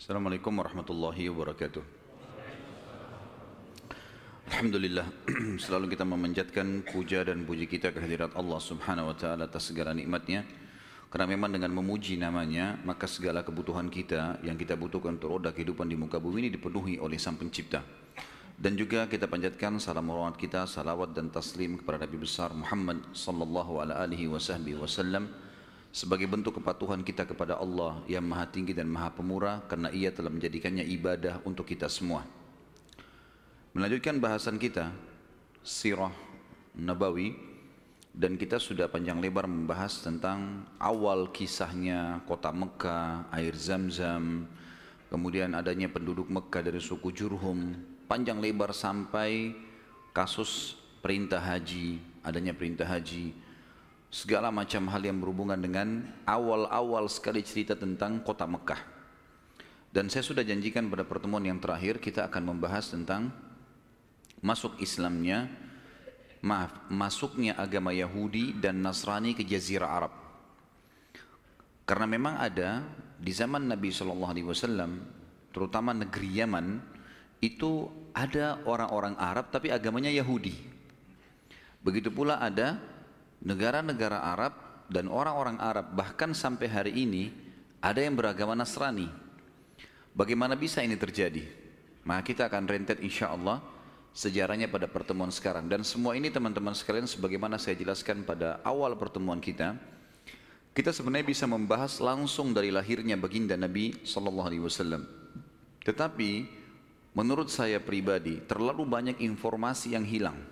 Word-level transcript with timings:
Assalamualaikum 0.00 0.56
warahmatullahi 0.56 1.28
wabarakatuh. 1.28 1.84
Alhamdulillah 4.48 5.04
selalu 5.68 5.92
kita 5.92 6.08
memanjatkan 6.08 6.88
puja 6.88 7.20
dan 7.20 7.44
puji 7.44 7.68
kita 7.68 7.92
kehadirat 7.92 8.32
Allah 8.32 8.56
Subhanahu 8.64 9.12
wa 9.12 9.16
taala 9.20 9.44
atas 9.44 9.68
segala 9.68 9.92
nikmatnya. 9.92 10.48
Karena 11.12 11.36
memang 11.36 11.52
dengan 11.52 11.76
memuji 11.76 12.16
namanya 12.16 12.80
maka 12.80 13.04
segala 13.04 13.44
kebutuhan 13.44 13.92
kita 13.92 14.40
yang 14.40 14.56
kita 14.56 14.72
butuhkan 14.72 15.20
untuk 15.20 15.36
roda 15.36 15.52
kehidupan 15.52 15.84
di 15.84 16.00
muka 16.00 16.16
bumi 16.16 16.48
ini 16.48 16.56
dipenuhi 16.56 16.96
oleh 16.96 17.20
Sang 17.20 17.36
Pencipta. 17.36 17.84
Dan 18.56 18.80
juga 18.80 19.04
kita 19.04 19.28
panjatkan 19.28 19.76
salam 19.84 20.08
hormat 20.08 20.40
kita, 20.40 20.64
salawat 20.64 21.12
dan 21.12 21.28
taslim 21.28 21.76
kepada 21.76 22.08
Nabi 22.08 22.16
besar 22.24 22.56
Muhammad 22.56 23.04
sallallahu 23.12 23.84
alaihi 23.84 24.32
wasallam 24.32 25.28
sebagai 25.90 26.30
bentuk 26.30 26.62
kepatuhan 26.62 27.02
kita 27.02 27.26
kepada 27.26 27.58
Allah 27.58 27.98
yang 28.06 28.22
maha 28.22 28.46
tinggi 28.46 28.70
dan 28.70 28.86
maha 28.86 29.10
pemurah 29.10 29.66
karena 29.66 29.90
ia 29.90 30.14
telah 30.14 30.30
menjadikannya 30.30 30.86
ibadah 30.86 31.42
untuk 31.42 31.66
kita 31.66 31.90
semua. 31.90 32.22
Melanjutkan 33.74 34.18
bahasan 34.18 34.58
kita, 34.58 34.90
sirah 35.62 36.14
nabawi, 36.74 37.34
dan 38.10 38.34
kita 38.34 38.58
sudah 38.58 38.90
panjang 38.90 39.22
lebar 39.22 39.46
membahas 39.46 40.02
tentang 40.02 40.66
awal 40.82 41.30
kisahnya 41.30 42.22
kota 42.26 42.50
Mekah, 42.50 43.30
air 43.30 43.54
zam-zam, 43.54 44.50
kemudian 45.10 45.54
adanya 45.54 45.86
penduduk 45.86 46.26
Mekah 46.26 46.66
dari 46.66 46.82
suku 46.82 47.14
Jurhum, 47.14 47.78
panjang 48.10 48.42
lebar 48.42 48.74
sampai 48.74 49.54
kasus 50.10 50.74
perintah 50.98 51.38
haji, 51.38 52.02
adanya 52.26 52.50
perintah 52.50 52.86
haji, 52.86 53.30
segala 54.10 54.50
macam 54.50 54.90
hal 54.90 55.02
yang 55.06 55.22
berhubungan 55.22 55.56
dengan 55.56 56.02
awal-awal 56.26 57.06
sekali 57.06 57.46
cerita 57.46 57.78
tentang 57.78 58.20
kota 58.26 58.42
Mekah. 58.44 58.82
Dan 59.90 60.10
saya 60.10 60.26
sudah 60.26 60.42
janjikan 60.42 60.90
pada 60.90 61.06
pertemuan 61.06 61.42
yang 61.46 61.62
terakhir 61.62 62.02
kita 62.02 62.26
akan 62.26 62.54
membahas 62.54 62.90
tentang 62.90 63.30
masuk 64.42 64.78
Islamnya, 64.82 65.46
maaf, 66.42 66.74
masuknya 66.90 67.54
agama 67.54 67.94
Yahudi 67.94 68.58
dan 68.58 68.82
Nasrani 68.82 69.34
ke 69.34 69.46
Jazirah 69.46 69.90
Arab. 69.90 70.12
Karena 71.86 72.06
memang 72.06 72.38
ada 72.38 72.86
di 73.18 73.34
zaman 73.34 73.66
Nabi 73.66 73.90
Shallallahu 73.90 74.30
Alaihi 74.30 74.46
Wasallam, 74.46 75.02
terutama 75.50 75.90
negeri 75.90 76.38
Yaman, 76.38 76.78
itu 77.42 77.90
ada 78.14 78.62
orang-orang 78.66 79.18
Arab 79.18 79.50
tapi 79.50 79.74
agamanya 79.74 80.10
Yahudi. 80.10 80.54
Begitu 81.82 82.12
pula 82.12 82.38
ada 82.38 82.78
negara-negara 83.40 84.20
Arab 84.20 84.52
dan 84.92 85.08
orang-orang 85.08 85.56
Arab 85.60 85.96
bahkan 85.96 86.34
sampai 86.36 86.66
hari 86.68 86.92
ini 86.92 87.32
ada 87.80 88.04
yang 88.04 88.16
beragama 88.16 88.52
Nasrani. 88.52 89.08
Bagaimana 90.12 90.58
bisa 90.58 90.84
ini 90.84 90.98
terjadi? 90.98 91.46
Maka 92.04 92.22
kita 92.26 92.50
akan 92.50 92.66
rentet 92.66 92.98
insya 93.00 93.32
Allah 93.32 93.62
sejarahnya 94.10 94.66
pada 94.66 94.90
pertemuan 94.90 95.30
sekarang. 95.30 95.70
Dan 95.70 95.86
semua 95.86 96.18
ini 96.18 96.28
teman-teman 96.28 96.74
sekalian 96.74 97.06
sebagaimana 97.06 97.56
saya 97.56 97.78
jelaskan 97.78 98.26
pada 98.26 98.58
awal 98.66 98.98
pertemuan 98.98 99.38
kita, 99.38 99.78
kita 100.74 100.90
sebenarnya 100.90 101.26
bisa 101.30 101.46
membahas 101.46 102.02
langsung 102.02 102.50
dari 102.50 102.74
lahirnya 102.74 103.14
baginda 103.14 103.54
Nabi 103.54 103.94
Wasallam. 104.02 105.06
Tetapi 105.86 106.30
menurut 107.14 107.48
saya 107.48 107.78
pribadi 107.78 108.42
terlalu 108.44 108.82
banyak 108.84 109.16
informasi 109.22 109.94
yang 109.94 110.04
hilang 110.04 110.49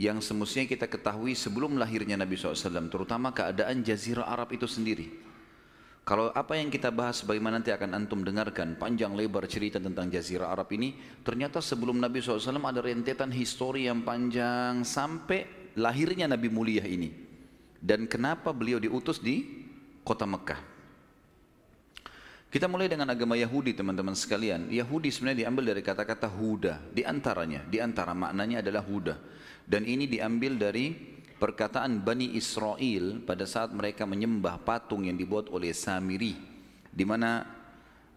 yang 0.00 0.24
semestinya 0.24 0.64
kita 0.64 0.88
ketahui 0.88 1.36
sebelum 1.36 1.76
lahirnya 1.76 2.16
Nabi 2.16 2.32
SAW, 2.32 2.88
terutama 2.88 3.36
keadaan 3.36 3.84
Jazirah 3.84 4.32
Arab 4.32 4.48
itu 4.56 4.64
sendiri. 4.64 5.12
Kalau 6.08 6.32
apa 6.32 6.56
yang 6.56 6.72
kita 6.72 6.88
bahas 6.88 7.20
bagaimana 7.20 7.60
nanti 7.60 7.68
akan 7.68 7.92
antum 7.92 8.24
dengarkan 8.24 8.80
panjang 8.80 9.12
lebar 9.12 9.44
cerita 9.44 9.76
tentang 9.76 10.08
Jazirah 10.08 10.48
Arab 10.56 10.72
ini, 10.72 10.96
ternyata 11.20 11.60
sebelum 11.60 12.00
Nabi 12.00 12.24
SAW 12.24 12.40
ada 12.64 12.80
rentetan 12.80 13.28
histori 13.28 13.84
yang 13.92 14.00
panjang 14.00 14.88
sampai 14.88 15.76
lahirnya 15.76 16.32
Nabi 16.32 16.48
mulia 16.48 16.88
ini. 16.88 17.12
Dan 17.76 18.08
kenapa 18.08 18.56
beliau 18.56 18.80
diutus 18.80 19.20
di 19.20 19.44
kota 20.00 20.24
Mekah. 20.24 20.80
Kita 22.50 22.66
mulai 22.66 22.88
dengan 22.88 23.06
agama 23.06 23.36
Yahudi 23.36 23.76
teman-teman 23.76 24.16
sekalian. 24.16 24.72
Yahudi 24.72 25.12
sebenarnya 25.12 25.46
diambil 25.46 25.76
dari 25.76 25.84
kata-kata 25.84 26.26
Huda. 26.26 26.90
Di 26.90 27.06
antaranya, 27.06 27.62
di 27.68 27.78
antara 27.78 28.10
maknanya 28.10 28.64
adalah 28.64 28.82
Huda. 28.82 29.14
Dan 29.66 29.88
ini 29.88 30.06
diambil 30.06 30.56
dari 30.56 30.92
perkataan 31.40 32.04
Bani 32.04 32.36
Israel 32.36 33.24
pada 33.24 33.48
saat 33.48 33.72
mereka 33.72 34.04
menyembah 34.04 34.60
patung 34.60 35.08
yang 35.08 35.16
dibuat 35.16 35.48
oleh 35.48 35.72
Samiri. 35.72 36.36
Di 36.92 37.04
mana 37.08 37.46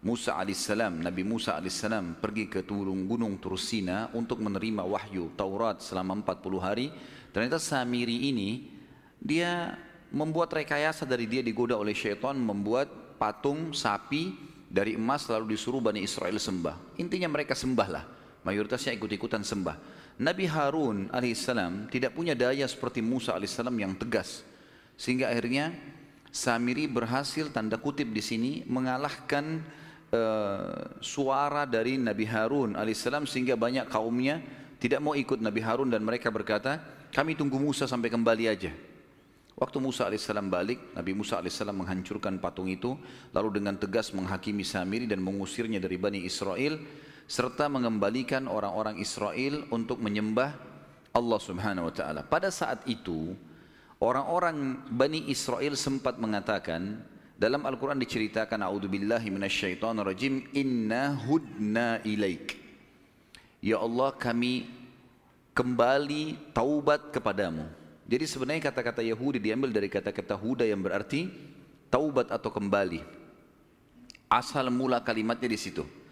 Musa 0.04 0.36
alaihissalam, 0.36 1.00
Nabi 1.00 1.24
Musa 1.24 1.56
alaihissalam 1.56 2.20
pergi 2.20 2.44
ke 2.52 2.60
turun 2.68 3.08
gunung 3.08 3.40
Tursina 3.40 4.12
untuk 4.12 4.44
menerima 4.44 4.84
wahyu 4.84 5.32
Taurat 5.32 5.80
selama 5.80 6.20
40 6.20 6.60
hari. 6.60 6.92
Ternyata 7.32 7.56
Samiri 7.56 8.28
ini 8.28 8.68
dia 9.16 9.72
membuat 10.12 10.52
rekayasa 10.52 11.08
dari 11.08 11.24
dia 11.24 11.40
digoda 11.40 11.80
oleh 11.80 11.96
syaitan 11.96 12.36
membuat 12.36 13.16
patung 13.16 13.72
sapi 13.72 14.36
dari 14.68 15.00
emas 15.00 15.24
lalu 15.32 15.56
disuruh 15.56 15.80
Bani 15.80 16.04
Israel 16.04 16.36
sembah. 16.36 17.00
Intinya 17.00 17.32
mereka 17.32 17.56
sembah 17.56 17.88
lah. 17.88 18.04
Mayoritasnya 18.44 18.92
ikut-ikutan 19.00 19.40
sembah. 19.40 19.93
Nabi 20.14 20.46
Harun 20.46 21.10
alaihissalam 21.10 21.90
tidak 21.90 22.14
punya 22.14 22.38
daya 22.38 22.62
seperti 22.70 23.02
Musa 23.02 23.34
alaihissalam 23.34 23.74
yang 23.74 23.98
tegas. 23.98 24.46
Sehingga 24.94 25.30
akhirnya 25.30 25.74
Samiri 26.34 26.90
berhasil 26.90 27.50
tanda 27.54 27.78
kutip 27.78 28.10
di 28.10 28.18
sini 28.18 28.52
mengalahkan 28.66 29.62
uh, 30.10 30.98
suara 30.98 31.62
dari 31.62 31.94
Nabi 31.98 32.26
Harun 32.26 32.74
alaihissalam 32.74 33.26
sehingga 33.26 33.54
banyak 33.54 33.86
kaumnya 33.86 34.42
tidak 34.82 34.98
mau 34.98 35.14
ikut 35.14 35.38
Nabi 35.38 35.62
Harun 35.62 35.90
dan 35.90 36.02
mereka 36.02 36.34
berkata, 36.34 36.82
kami 37.14 37.38
tunggu 37.38 37.58
Musa 37.58 37.86
sampai 37.86 38.10
kembali 38.10 38.44
aja. 38.50 38.74
Waktu 39.54 39.78
Musa 39.78 40.10
alaihissalam 40.10 40.50
balik, 40.50 40.98
Nabi 40.98 41.14
Musa 41.14 41.38
alaihissalam 41.38 41.78
menghancurkan 41.78 42.42
patung 42.42 42.66
itu, 42.66 42.98
lalu 43.30 43.62
dengan 43.62 43.78
tegas 43.78 44.10
menghakimi 44.10 44.66
Samiri 44.66 45.06
dan 45.06 45.22
mengusirnya 45.22 45.78
dari 45.78 45.94
Bani 45.94 46.26
Israel 46.26 46.82
serta 47.24 47.72
mengembalikan 47.72 48.44
orang-orang 48.44 49.00
Israel 49.00 49.64
untuk 49.72 50.00
menyembah 50.00 50.52
Allah 51.14 51.40
Subhanahu 51.40 51.88
wa 51.88 51.94
taala. 51.94 52.20
Pada 52.26 52.52
saat 52.52 52.84
itu 52.84 53.32
orang-orang 54.02 54.84
Bani 54.92 55.30
Israel 55.32 55.72
sempat 55.78 56.20
mengatakan 56.20 57.00
dalam 57.34 57.64
Al-Quran 57.64 57.98
diceritakan 57.98 58.60
A'udzubillahi 58.66 59.32
minasyaitonirrajim 59.32 60.52
Inna 60.52 61.16
hudna 61.16 62.02
ilaik. 62.04 62.60
Ya 63.64 63.80
Allah 63.80 64.12
kami 64.12 64.68
kembali 65.56 66.52
taubat 66.52 67.08
kepadamu. 67.08 67.64
Jadi 68.04 68.24
sebenarnya 68.28 68.68
kata-kata 68.68 69.00
Yahudi 69.00 69.40
diambil 69.40 69.72
dari 69.72 69.88
kata-kata 69.88 70.36
huda 70.36 70.68
yang 70.68 70.84
berarti 70.84 71.32
taubat 71.88 72.28
atau 72.28 72.52
kembali. 72.52 73.00
Asal 74.28 74.68
mula 74.68 75.00
kalimatnya 75.00 75.48
di 75.48 75.56
situ 75.56 76.03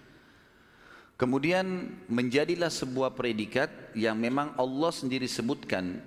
Kemudian 1.22 1.86
menjadilah 2.10 2.66
sebuah 2.66 3.14
predikat 3.14 3.70
yang 3.94 4.18
memang 4.18 4.58
Allah 4.58 4.90
sendiri 4.90 5.30
sebutkan 5.30 6.02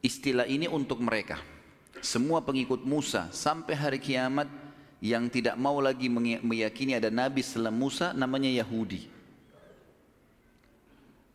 istilah 0.00 0.48
ini 0.48 0.64
untuk 0.64 1.04
mereka. 1.04 1.36
Semua 2.00 2.40
pengikut 2.40 2.80
Musa 2.80 3.28
sampai 3.28 3.76
hari 3.76 4.00
kiamat 4.00 4.48
yang 5.04 5.28
tidak 5.28 5.52
mau 5.60 5.76
lagi 5.84 6.08
meyakini 6.40 6.96
ada 6.96 7.12
nabi 7.12 7.44
setelah 7.44 7.68
Musa 7.68 8.16
namanya 8.16 8.48
Yahudi. 8.48 9.04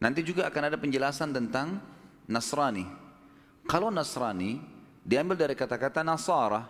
Nanti 0.02 0.26
juga 0.26 0.50
akan 0.50 0.74
ada 0.74 0.78
penjelasan 0.82 1.38
tentang 1.38 1.86
Nasrani. 2.26 2.90
Kalau 3.70 3.94
Nasrani 3.94 4.58
diambil 5.06 5.38
dari 5.38 5.54
kata-kata 5.54 6.02
Nasara. 6.02 6.66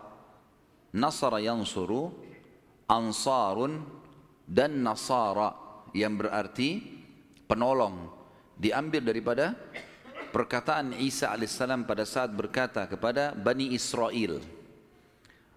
Nasara 0.92 1.40
yansuru, 1.40 2.12
ansarun, 2.84 3.80
dan 4.44 4.84
Nasara 4.84 5.63
yang 5.94 6.18
berarti 6.18 6.82
penolong 7.46 8.10
diambil 8.58 9.00
daripada 9.00 9.54
perkataan 10.34 10.98
Isa 10.98 11.30
alaihissalam 11.30 11.86
pada 11.86 12.02
saat 12.02 12.34
berkata 12.34 12.84
kepada 12.90 13.32
Bani 13.32 13.70
Israel 13.72 14.42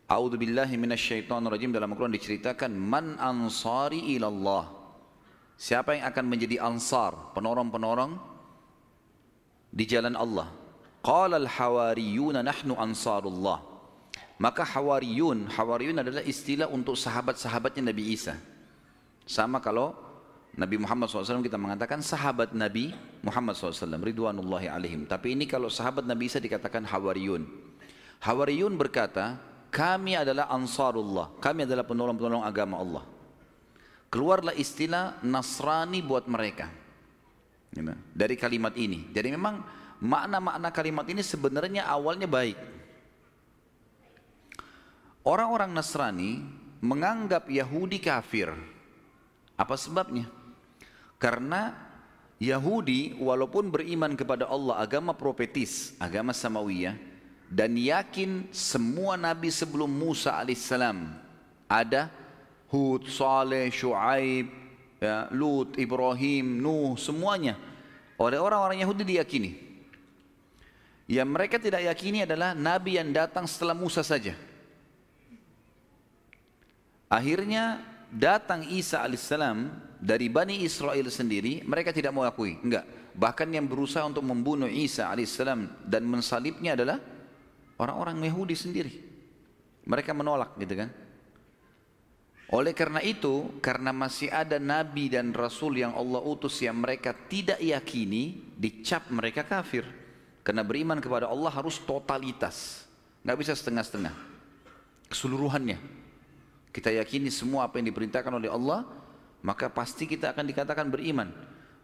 A'udzu 0.08 0.40
billahi 0.40 0.80
minasyaitonir 0.80 1.52
rajim 1.52 1.74
dalam 1.76 1.92
Al-Qur'an 1.92 2.16
diceritakan 2.16 2.72
man 2.72 3.20
ansari 3.20 4.16
ilallah 4.16 4.78
Siapa 5.58 5.98
yang 5.98 6.06
akan 6.14 6.26
menjadi 6.30 6.62
ansar, 6.62 7.34
penolong-penolong 7.34 8.14
di 9.74 9.90
jalan 9.90 10.14
Allah? 10.14 10.54
Qala 11.02 11.42
al-hawariyuna 11.42 12.46
nahnu 12.46 12.78
ansarullah. 12.78 13.66
Maka 14.38 14.62
hawariyun, 14.62 15.50
hawariyun 15.50 15.98
adalah 15.98 16.22
istilah 16.22 16.70
untuk 16.70 16.94
sahabat-sahabatnya 16.94 17.90
Nabi 17.90 18.14
Isa. 18.14 18.38
Sama 19.26 19.58
kalau 19.58 19.98
Nabi 20.58 20.82
Muhammad 20.82 21.06
SAW 21.06 21.46
kita 21.46 21.62
mengatakan 21.62 22.02
sahabat 22.02 22.52
Nabi 22.58 22.92
Muhammad 23.22 23.54
SAW 23.54 24.02
ridwanullahi 24.02 24.68
alaihim 24.68 25.06
tapi 25.06 25.38
ini 25.38 25.46
kalau 25.46 25.70
sahabat 25.70 26.04
Nabi 26.04 26.28
Isa 26.28 26.42
dikatakan 26.42 26.82
Hawariyun 26.82 27.46
Hawariyun 28.26 28.74
berkata 28.74 29.38
kami 29.70 30.18
adalah 30.18 30.50
ansarullah 30.50 31.38
kami 31.38 31.70
adalah 31.70 31.86
penolong-penolong 31.86 32.42
agama 32.42 32.82
Allah 32.82 33.06
keluarlah 34.08 34.56
istilah 34.56 35.20
Nasrani 35.24 36.00
buat 36.04 36.26
mereka. 36.28 36.72
Dari 38.16 38.36
kalimat 38.40 38.74
ini. 38.74 39.12
Jadi 39.14 39.30
memang 39.36 39.62
makna-makna 40.02 40.74
kalimat 40.74 41.06
ini 41.06 41.22
sebenarnya 41.22 41.86
awalnya 41.86 42.26
baik. 42.26 42.58
Orang-orang 45.28 45.76
Nasrani 45.76 46.42
menganggap 46.80 47.52
Yahudi 47.52 48.00
kafir. 48.00 48.50
Apa 49.60 49.76
sebabnya? 49.76 50.26
Karena 51.18 51.74
Yahudi 52.38 53.18
walaupun 53.18 53.74
beriman 53.74 54.14
kepada 54.14 54.46
Allah 54.46 54.78
agama 54.78 55.18
profetis, 55.18 55.98
agama 55.98 56.30
samawiyah 56.30 56.94
dan 57.50 57.74
yakin 57.74 58.46
semua 58.54 59.18
nabi 59.18 59.50
sebelum 59.50 59.90
Musa 59.90 60.38
alaihissalam 60.38 61.18
ada 61.66 62.14
Hud, 62.70 63.10
Saleh, 63.10 63.74
Shu'aib, 63.74 64.52
ya, 65.02 65.26
Lut, 65.34 65.80
Ibrahim, 65.82 66.62
Nuh, 66.62 66.94
semuanya 67.00 67.58
oleh 68.22 68.38
orang-orang 68.38 68.86
Yahudi 68.86 69.18
diyakini. 69.18 69.52
Yang 71.08 71.30
mereka 71.32 71.56
tidak 71.56 71.88
yakini 71.88 72.28
adalah 72.28 72.52
nabi 72.52 73.00
yang 73.00 73.10
datang 73.16 73.48
setelah 73.48 73.74
Musa 73.74 74.04
saja. 74.04 74.36
Akhirnya 77.08 77.80
datang 78.12 78.68
Isa 78.68 79.00
alaihissalam 79.00 79.87
dari 79.98 80.30
Bani 80.30 80.62
Israel 80.62 81.10
sendiri, 81.10 81.66
mereka 81.66 81.90
tidak 81.90 82.14
mau 82.14 82.22
akui. 82.24 82.62
Enggak. 82.62 82.86
Bahkan 83.18 83.50
yang 83.50 83.66
berusaha 83.66 84.06
untuk 84.06 84.22
membunuh 84.22 84.70
Isa 84.70 85.10
alaihissalam 85.10 85.90
dan 85.90 86.06
mensalibnya 86.06 86.78
adalah 86.78 87.02
orang-orang 87.82 88.22
Yahudi 88.30 88.54
sendiri. 88.54 88.94
Mereka 89.90 90.14
menolak 90.14 90.54
gitu 90.62 90.78
kan. 90.78 90.90
Oleh 92.48 92.72
karena 92.72 93.04
itu, 93.04 93.60
karena 93.60 93.92
masih 93.92 94.32
ada 94.32 94.56
nabi 94.56 95.12
dan 95.12 95.36
rasul 95.36 95.76
yang 95.76 95.92
Allah 95.98 96.24
utus 96.24 96.64
yang 96.64 96.80
mereka 96.80 97.12
tidak 97.12 97.60
yakini, 97.60 98.40
dicap 98.56 99.10
mereka 99.12 99.44
kafir. 99.44 99.84
Karena 100.46 100.64
beriman 100.64 101.04
kepada 101.04 101.28
Allah 101.28 101.52
harus 101.52 101.76
totalitas. 101.84 102.88
Nggak 103.28 103.38
bisa 103.44 103.52
setengah-setengah. 103.52 104.16
Keseluruhannya. 105.12 105.76
Kita 106.72 106.88
yakini 106.88 107.28
semua 107.28 107.68
apa 107.68 107.84
yang 107.84 107.92
diperintahkan 107.92 108.32
oleh 108.32 108.48
Allah, 108.48 108.88
maka 109.46 109.70
pasti 109.70 110.10
kita 110.10 110.34
akan 110.34 110.46
dikatakan 110.48 110.88
beriman. 110.90 111.30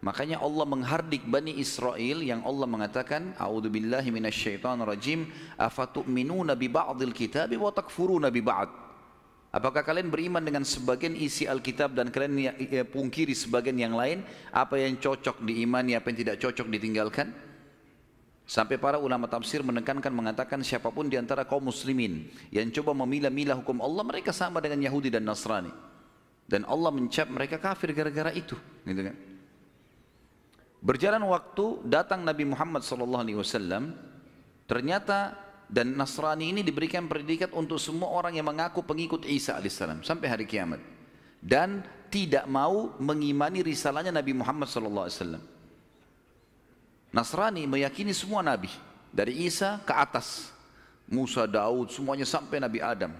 Makanya 0.04 0.44
Allah 0.44 0.68
menghardik 0.68 1.24
Bani 1.24 1.56
Israel 1.56 2.20
yang 2.20 2.44
Allah 2.44 2.68
mengatakan, 2.68 3.32
A'udzubillahi 3.40 4.12
minasyaitonirrajim, 4.12 5.32
afatu'minuna 5.56 6.60
bi 6.60 6.68
ba'dil 6.68 7.16
kitabi 7.16 7.56
wa 7.56 7.72
takfuruna 7.72 8.28
bi 8.28 8.44
ba'd. 8.44 8.68
Apakah 9.54 9.86
kalian 9.86 10.10
beriman 10.10 10.44
dengan 10.44 10.66
sebagian 10.66 11.14
isi 11.14 11.46
Alkitab 11.46 11.94
dan 11.94 12.10
kalian 12.10 12.36
ya, 12.36 12.52
ya, 12.58 12.84
pungkiri 12.84 13.38
sebagian 13.38 13.78
yang 13.80 13.94
lain? 13.96 14.26
Apa 14.50 14.82
yang 14.82 14.98
cocok 15.00 15.40
diimani, 15.46 15.96
apa 15.96 16.10
yang 16.10 16.20
tidak 16.26 16.36
cocok 16.42 16.68
ditinggalkan? 16.74 17.32
Sampai 18.44 18.76
para 18.76 19.00
ulama 19.00 19.30
tafsir 19.32 19.64
menekankan 19.64 20.12
mengatakan 20.12 20.60
siapa 20.66 20.92
pun 20.92 21.08
di 21.08 21.16
antara 21.16 21.48
kaum 21.48 21.64
muslimin 21.64 22.28
yang 22.52 22.68
coba 22.76 22.92
memilah-milah 23.06 23.56
hukum 23.64 23.80
Allah 23.80 24.04
mereka 24.04 24.36
sama 24.36 24.60
dengan 24.60 24.84
Yahudi 24.84 25.08
dan 25.08 25.24
Nasrani. 25.24 25.93
Dan 26.44 26.68
Allah 26.68 26.92
mencap 26.92 27.28
mereka 27.32 27.58
kafir 27.58 27.96
gara-gara 27.96 28.30
itu, 28.36 28.54
gitu 28.84 29.02
kan. 29.02 29.16
Berjalan 30.84 31.24
waktu 31.32 31.80
datang 31.88 32.28
Nabi 32.28 32.44
Muhammad 32.44 32.84
SAW 32.84 33.24
ternyata 34.68 35.32
dan 35.72 35.96
Nasrani 35.96 36.52
ini 36.52 36.60
diberikan 36.60 37.08
predikat 37.08 37.56
untuk 37.56 37.80
semua 37.80 38.12
orang 38.12 38.36
yang 38.36 38.52
mengaku 38.52 38.84
pengikut 38.84 39.24
Isa 39.24 39.56
alaihissalam 39.56 40.04
sampai 40.04 40.28
hari 40.28 40.44
kiamat 40.44 40.84
dan 41.40 41.88
tidak 42.12 42.44
mau 42.52 42.94
mengimani 43.00 43.64
risalahnya 43.64 44.12
Nabi 44.12 44.36
Muhammad 44.36 44.68
SAW. 44.68 45.40
Nasrani 47.14 47.64
meyakini 47.64 48.12
semua 48.12 48.42
nabi 48.42 48.70
dari 49.14 49.46
Isa 49.46 49.80
ke 49.86 49.94
atas 49.94 50.50
Musa, 51.06 51.46
Daud, 51.46 51.94
semuanya 51.94 52.26
sampai 52.26 52.58
Nabi 52.58 52.80
Adam. 52.82 53.14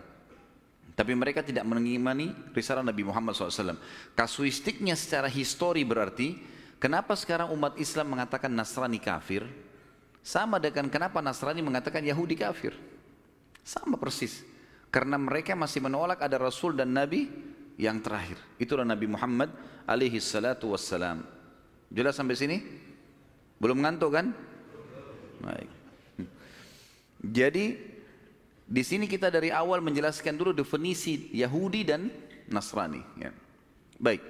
Tapi 0.94 1.18
mereka 1.18 1.42
tidak 1.42 1.66
mengimani 1.66 2.30
risalah 2.54 2.86
Nabi 2.86 3.02
Muhammad 3.02 3.34
SAW. 3.34 3.78
Kasuistiknya 4.14 4.94
secara 4.94 5.26
histori 5.26 5.82
berarti, 5.82 6.38
kenapa 6.78 7.18
sekarang 7.18 7.50
umat 7.50 7.74
Islam 7.82 8.14
mengatakan 8.14 8.54
Nasrani 8.54 9.02
kafir? 9.02 9.42
Sama 10.22 10.62
dengan 10.62 10.88
kenapa 10.94 11.18
Nasrani 11.20 11.66
mengatakan 11.66 12.06
Yahudi 12.06 12.38
kafir. 12.38 12.78
Sama 13.66 13.98
persis. 13.98 14.46
Karena 14.94 15.18
mereka 15.18 15.58
masih 15.58 15.82
menolak 15.82 16.22
ada 16.22 16.38
Rasul 16.38 16.78
dan 16.78 16.94
Nabi 16.94 17.26
yang 17.82 17.98
terakhir. 17.98 18.38
Itulah 18.62 18.86
Nabi 18.86 19.10
Muhammad 19.10 19.50
alaihi 19.90 20.22
salatu 20.22 20.78
wassalam. 20.78 21.26
Jelas 21.90 22.14
sampai 22.14 22.38
sini? 22.38 22.58
Belum 23.58 23.82
ngantuk 23.82 24.14
kan? 24.14 24.30
Baik. 25.42 25.70
Jadi 27.24 27.93
di 28.64 28.84
sini 28.84 29.06
kita 29.06 29.28
dari 29.28 29.52
awal 29.52 29.84
menjelaskan 29.84 30.40
dulu 30.40 30.56
definisi 30.56 31.30
Yahudi 31.36 31.82
dan 31.84 32.08
Nasrani. 32.48 33.04
Ya. 33.20 33.32
Baik. 34.00 34.24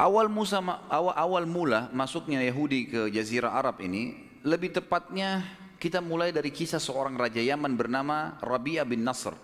Awal 0.00 0.32
Musa 0.32 0.64
awal, 0.88 1.12
awal 1.12 1.44
mula 1.44 1.92
masuknya 1.92 2.40
Yahudi 2.40 2.88
ke 2.88 3.00
Jazirah 3.12 3.52
Arab 3.52 3.84
ini 3.84 4.16
lebih 4.40 4.72
tepatnya 4.72 5.44
kita 5.76 6.00
mulai 6.00 6.32
dari 6.32 6.48
kisah 6.48 6.80
seorang 6.80 7.16
raja 7.16 7.40
Yaman 7.40 7.76
bernama 7.76 8.40
Rabi'ah 8.40 8.88
bin 8.88 9.04
Nasr. 9.04 9.36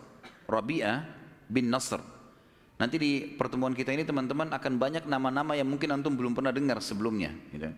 Rabi'ah 0.48 1.04
bin 1.48 1.68
Nasr. 1.68 2.00
Nanti 2.76 2.96
di 3.00 3.12
pertemuan 3.36 3.72
kita 3.72 3.92
ini 3.92 4.04
teman-teman 4.04 4.52
akan 4.52 4.72
banyak 4.76 5.04
nama-nama 5.08 5.56
yang 5.56 5.68
mungkin 5.68 5.96
antum 5.96 6.12
belum 6.12 6.36
pernah 6.36 6.52
dengar 6.52 6.80
sebelumnya. 6.84 7.32
Gitu. 7.52 7.72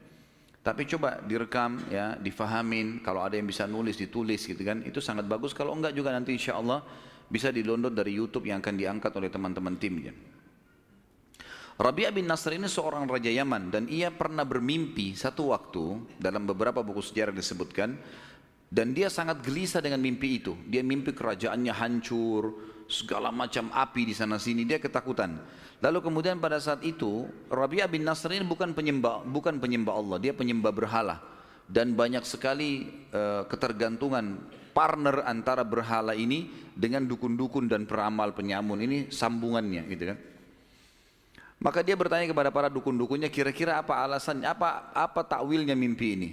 Tapi 0.58 0.84
coba 0.84 1.22
direkam 1.24 1.80
ya, 1.88 2.18
difahamin. 2.18 3.00
Kalau 3.00 3.24
ada 3.24 3.38
yang 3.38 3.48
bisa 3.48 3.64
nulis, 3.64 3.96
ditulis 3.96 4.44
gitu 4.44 4.60
kan. 4.60 4.84
Itu 4.84 4.98
sangat 5.00 5.24
bagus. 5.24 5.56
Kalau 5.56 5.72
enggak 5.72 5.94
juga 5.94 6.12
nanti 6.12 6.34
insya 6.34 6.58
Allah 6.58 6.82
bisa 7.28 7.52
di-download 7.52 7.94
dari 7.94 8.16
YouTube 8.16 8.48
yang 8.48 8.64
akan 8.64 8.74
diangkat 8.76 9.12
oleh 9.16 9.28
teman-teman 9.28 9.74
tim. 9.76 9.94
Ya. 10.00 10.12
Rabi'ah 11.78 12.10
bin 12.10 12.26
Nasr 12.26 12.58
ini 12.58 12.66
seorang 12.66 13.06
raja 13.06 13.30
Yaman 13.30 13.70
dan 13.70 13.86
ia 13.86 14.10
pernah 14.10 14.42
bermimpi 14.42 15.14
satu 15.14 15.54
waktu 15.54 16.18
dalam 16.18 16.42
beberapa 16.42 16.82
buku 16.82 16.98
sejarah 16.98 17.30
disebutkan 17.30 17.94
dan 18.66 18.92
dia 18.92 19.06
sangat 19.08 19.40
gelisah 19.46 19.78
dengan 19.78 20.02
mimpi 20.02 20.42
itu. 20.42 20.58
Dia 20.66 20.82
mimpi 20.82 21.14
kerajaannya 21.14 21.70
hancur, 21.70 22.42
segala 22.88 23.28
macam 23.28 23.68
api 23.70 24.08
di 24.08 24.14
sana 24.16 24.40
sini, 24.40 24.64
dia 24.64 24.80
ketakutan. 24.80 25.36
Lalu 25.78 26.02
kemudian 26.02 26.42
pada 26.42 26.58
saat 26.58 26.82
itu 26.82 27.30
Rabi'ah 27.46 27.86
bin 27.86 28.02
Nasr 28.02 28.34
ini 28.34 28.42
bukan 28.42 28.74
penyembah 28.74 29.22
bukan 29.22 29.62
penyembah 29.62 29.94
Allah, 29.94 30.18
dia 30.18 30.34
penyembah 30.34 30.74
berhala 30.74 31.22
dan 31.68 31.92
banyak 31.92 32.24
sekali 32.24 32.88
uh, 33.12 33.44
ketergantungan 33.46 34.40
partner 34.72 35.22
antara 35.28 35.62
berhala 35.62 36.16
ini 36.16 36.48
dengan 36.72 37.04
dukun-dukun 37.04 37.68
dan 37.68 37.84
peramal 37.84 38.32
penyamun 38.32 38.80
ini 38.82 38.98
sambungannya 39.12 39.84
gitu 39.86 40.04
kan. 40.10 40.18
Maka 41.58 41.82
dia 41.82 41.98
bertanya 41.98 42.30
kepada 42.30 42.54
para 42.54 42.70
dukun-dukunnya 42.70 43.28
kira-kira 43.28 43.82
apa 43.82 44.00
alasan 44.00 44.46
apa 44.46 44.94
apa 44.94 45.26
takwilnya 45.26 45.74
mimpi 45.74 46.08
ini. 46.14 46.30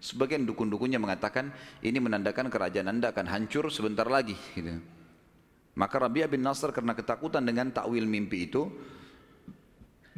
Sebagian 0.00 0.48
dukun-dukunnya 0.48 0.96
mengatakan 0.96 1.52
ini 1.84 2.00
menandakan 2.00 2.48
kerajaan 2.48 2.88
Anda 2.88 3.12
akan 3.12 3.26
hancur 3.28 3.68
sebentar 3.68 4.08
lagi 4.08 4.38
gitu. 4.56 4.80
Maka 5.78 6.02
Rabi'ah 6.02 6.26
bin 6.26 6.42
Nasr 6.42 6.74
karena 6.74 6.98
ketakutan 6.98 7.46
dengan 7.46 7.70
takwil 7.70 8.02
mimpi 8.02 8.50
itu, 8.50 8.66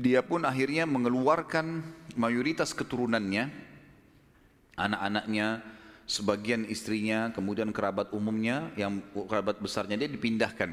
dia 0.00 0.24
pun 0.24 0.48
akhirnya 0.48 0.88
mengeluarkan 0.88 1.84
mayoritas 2.16 2.72
keturunannya, 2.72 3.52
anak-anaknya, 4.80 5.60
sebagian 6.08 6.64
istrinya, 6.64 7.28
kemudian 7.36 7.68
kerabat 7.70 8.10
umumnya, 8.16 8.72
yang 8.80 9.04
kerabat 9.12 9.60
besarnya 9.60 10.00
dia 10.00 10.08
dipindahkan. 10.08 10.72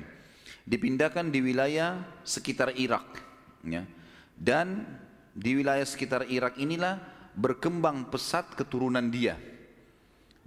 Dipindahkan 0.64 1.28
di 1.28 1.40
wilayah 1.44 2.00
sekitar 2.24 2.72
Irak. 2.80 3.20
Ya. 3.68 3.84
Dan 4.40 4.88
di 5.36 5.60
wilayah 5.60 5.84
sekitar 5.84 6.24
Irak 6.32 6.56
inilah 6.56 7.04
berkembang 7.36 8.08
pesat 8.08 8.56
keturunan 8.56 9.12
dia. 9.12 9.36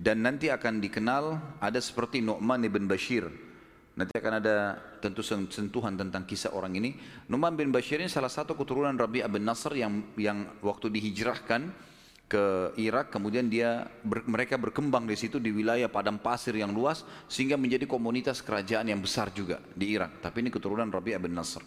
Dan 0.01 0.25
nanti 0.25 0.49
akan 0.49 0.81
dikenal 0.81 1.25
ada 1.61 1.79
seperti 1.79 2.25
Nu'man 2.25 2.65
ibn 2.65 2.89
Bashir 2.89 3.52
Nanti 3.93 4.17
akan 4.17 4.41
ada 4.41 4.81
tentu 5.05 5.21
sentuhan 5.25 5.93
tentang 5.93 6.25
kisah 6.25 6.57
orang 6.57 6.73
ini. 6.81 6.97
Numan 7.29 7.53
bin 7.53 7.69
Bashir 7.69 8.01
ini 8.01 8.09
salah 8.09 8.33
satu 8.33 8.57
keturunan 8.57 8.97
Rabi'ah 8.97 9.29
bin 9.29 9.45
Nasr 9.45 9.77
yang 9.77 10.01
yang 10.17 10.49
waktu 10.65 10.89
dihijrahkan 10.89 11.93
ke 12.25 12.73
Irak, 12.81 13.13
kemudian 13.13 13.53
dia 13.53 13.85
ber, 14.01 14.25
mereka 14.25 14.57
berkembang 14.57 15.05
di 15.05 15.13
situ 15.13 15.37
di 15.37 15.53
wilayah 15.53 15.93
padang 15.93 16.17
pasir 16.17 16.57
yang 16.57 16.73
luas 16.73 17.05
sehingga 17.29 17.61
menjadi 17.61 17.85
komunitas 17.85 18.41
kerajaan 18.41 18.89
yang 18.89 19.05
besar 19.05 19.29
juga 19.37 19.61
di 19.77 19.93
Irak. 19.93 20.25
Tapi 20.25 20.41
ini 20.41 20.49
keturunan 20.49 20.89
Rabi'ah 20.89 21.21
bin 21.21 21.37
Nasr. 21.37 21.61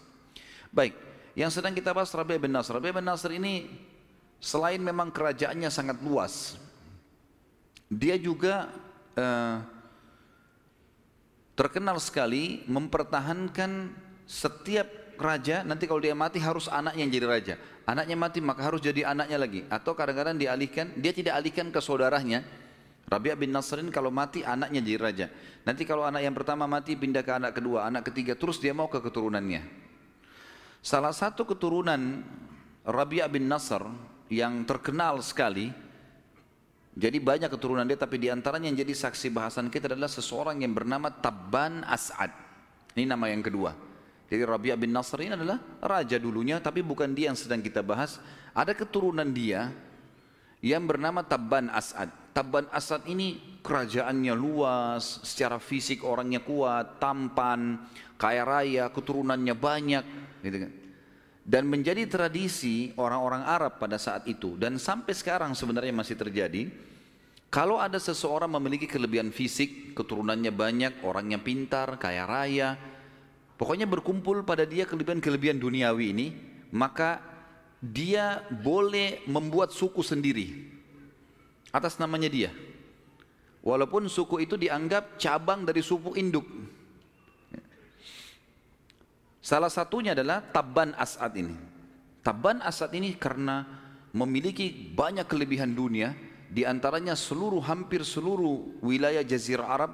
Baik, 0.73 0.97
yang 1.37 1.53
sedang 1.53 1.77
kita 1.77 1.93
bahas 1.93 2.09
Rabi'ah 2.09 2.41
bin 2.41 2.49
Nasr. 2.49 2.81
Rabi'ah 2.81 2.97
bin 2.97 3.05
Nasr 3.05 3.37
ini 3.37 3.69
selain 4.41 4.81
memang 4.81 5.13
kerajaannya 5.13 5.69
sangat 5.69 6.01
luas, 6.01 6.57
dia 7.85 8.17
juga 8.17 8.73
uh, 9.13 9.74
terkenal 11.55 11.97
sekali 12.03 12.61
mempertahankan 12.67 13.95
setiap 14.27 14.87
raja, 15.15 15.63
nanti 15.63 15.87
kalau 15.87 16.03
dia 16.03 16.13
mati 16.13 16.37
harus 16.43 16.67
anaknya 16.67 17.01
yang 17.07 17.13
jadi 17.15 17.27
raja. 17.27 17.55
Anaknya 17.85 18.17
mati 18.17 18.39
maka 18.43 18.61
harus 18.65 18.83
jadi 18.83 19.07
anaknya 19.07 19.37
lagi. 19.39 19.61
Atau 19.71 19.95
kadang-kadang 19.95 20.35
dialihkan, 20.35 20.91
dia 20.99 21.15
tidak 21.15 21.39
alihkan 21.39 21.71
ke 21.71 21.79
saudaranya. 21.79 22.43
Rabi'ah 23.05 23.37
bin 23.37 23.53
Nasrin 23.53 23.93
kalau 23.93 24.09
mati 24.09 24.41
anaknya 24.41 24.81
jadi 24.81 24.97
raja. 24.97 25.27
Nanti 25.61 25.85
kalau 25.85 26.01
anak 26.09 26.25
yang 26.25 26.33
pertama 26.33 26.65
mati 26.65 26.97
pindah 26.97 27.21
ke 27.21 27.37
anak 27.37 27.53
kedua, 27.53 27.85
anak 27.85 28.09
ketiga, 28.09 28.33
terus 28.33 28.57
dia 28.57 28.73
mau 28.73 28.89
ke 28.89 28.97
keturunannya. 28.97 29.61
Salah 30.81 31.13
satu 31.13 31.45
keturunan 31.45 32.25
Rabi'ah 32.81 33.29
bin 33.29 33.45
Nasr 33.45 33.85
yang 34.33 34.65
terkenal 34.65 35.21
sekali, 35.21 35.69
jadi 36.95 37.19
banyak 37.19 37.51
keturunan 37.51 37.83
dia 37.83 37.99
tapi 37.99 38.15
di 38.15 38.31
antaranya 38.31 38.71
yang 38.71 38.79
jadi 38.79 38.95
saksi 38.95 39.27
bahasan 39.27 39.67
kita 39.67 39.91
adalah 39.91 40.07
seseorang 40.07 40.63
yang 40.63 40.71
bernama 40.71 41.11
Tabban 41.11 41.83
As'ad. 41.83 42.31
Ini 42.95 43.03
nama 43.03 43.27
yang 43.27 43.43
kedua. 43.43 43.75
Jadi 44.31 44.41
Rabi'ah 44.41 44.79
bin 44.79 44.95
Nasr 44.95 45.19
ini 45.27 45.35
adalah 45.35 45.59
raja 45.83 46.15
dulunya 46.15 46.63
tapi 46.63 46.79
bukan 46.79 47.11
dia 47.11 47.29
yang 47.29 47.37
sedang 47.37 47.59
kita 47.59 47.83
bahas. 47.83 48.23
Ada 48.55 48.71
keturunan 48.71 49.27
dia 49.27 49.75
yang 50.63 50.87
bernama 50.87 51.19
Tabban 51.27 51.67
As'ad. 51.67 52.07
Tabban 52.31 52.71
As'ad 52.71 53.03
ini 53.11 53.59
kerajaannya 53.59 54.31
luas, 54.31 55.19
secara 55.27 55.59
fisik 55.59 55.99
orangnya 55.99 56.47
kuat, 56.47 56.95
tampan, 57.03 57.91
kaya 58.15 58.47
raya, 58.47 58.87
keturunannya 58.87 59.55
banyak, 59.57 60.03
gitu 60.47 60.57
kan. 60.63 60.71
Dan 61.45 61.69
menjadi 61.69 62.09
tradisi 62.09 62.89
orang-orang 62.97 63.45
Arab 63.45 63.77
pada 63.77 64.01
saat 64.01 64.25
itu 64.25 64.57
dan 64.57 64.81
sampai 64.81 65.13
sekarang 65.13 65.53
sebenarnya 65.53 65.93
masih 65.93 66.17
terjadi. 66.17 66.73
Kalau 67.53 67.77
ada 67.77 68.01
seseorang 68.01 68.49
memiliki 68.49 68.89
kelebihan 68.89 69.29
fisik, 69.29 69.93
keturunannya 69.93 70.49
banyak, 70.49 71.05
orangnya 71.05 71.37
pintar, 71.37 72.01
kaya 72.01 72.25
raya, 72.25 72.73
Pokoknya 73.55 73.87
berkumpul 73.87 74.43
pada 74.43 74.67
dia 74.67 74.83
kelebihan-kelebihan 74.83 75.55
duniawi 75.55 76.11
ini, 76.11 76.27
maka 76.75 77.23
dia 77.79 78.43
boleh 78.51 79.23
membuat 79.31 79.71
suku 79.71 80.03
sendiri 80.03 80.75
atas 81.71 81.95
namanya 81.95 82.27
dia. 82.27 82.51
Walaupun 83.63 84.11
suku 84.11 84.43
itu 84.43 84.59
dianggap 84.59 85.15
cabang 85.15 85.63
dari 85.63 85.79
suku 85.79 86.19
induk. 86.19 86.45
Salah 89.45 89.69
satunya 89.69 90.17
adalah 90.17 90.41
Taban 90.41 90.97
As'ad 90.97 91.37
ini. 91.37 91.53
Taban 92.25 92.65
As'ad 92.65 92.89
ini 92.97 93.13
karena 93.13 93.61
memiliki 94.09 94.73
banyak 94.73 95.29
kelebihan 95.29 95.69
dunia, 95.77 96.17
di 96.49 96.65
antaranya 96.65 97.13
seluruh 97.13 97.61
hampir 97.61 98.01
seluruh 98.01 98.81
wilayah 98.81 99.21
jazirah 99.21 99.69
Arab, 99.69 99.91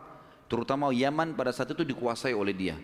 terutama 0.48 0.96
Yaman 0.96 1.36
pada 1.36 1.52
saat 1.52 1.76
itu 1.76 1.84
dikuasai 1.84 2.32
oleh 2.32 2.56
dia 2.56 2.80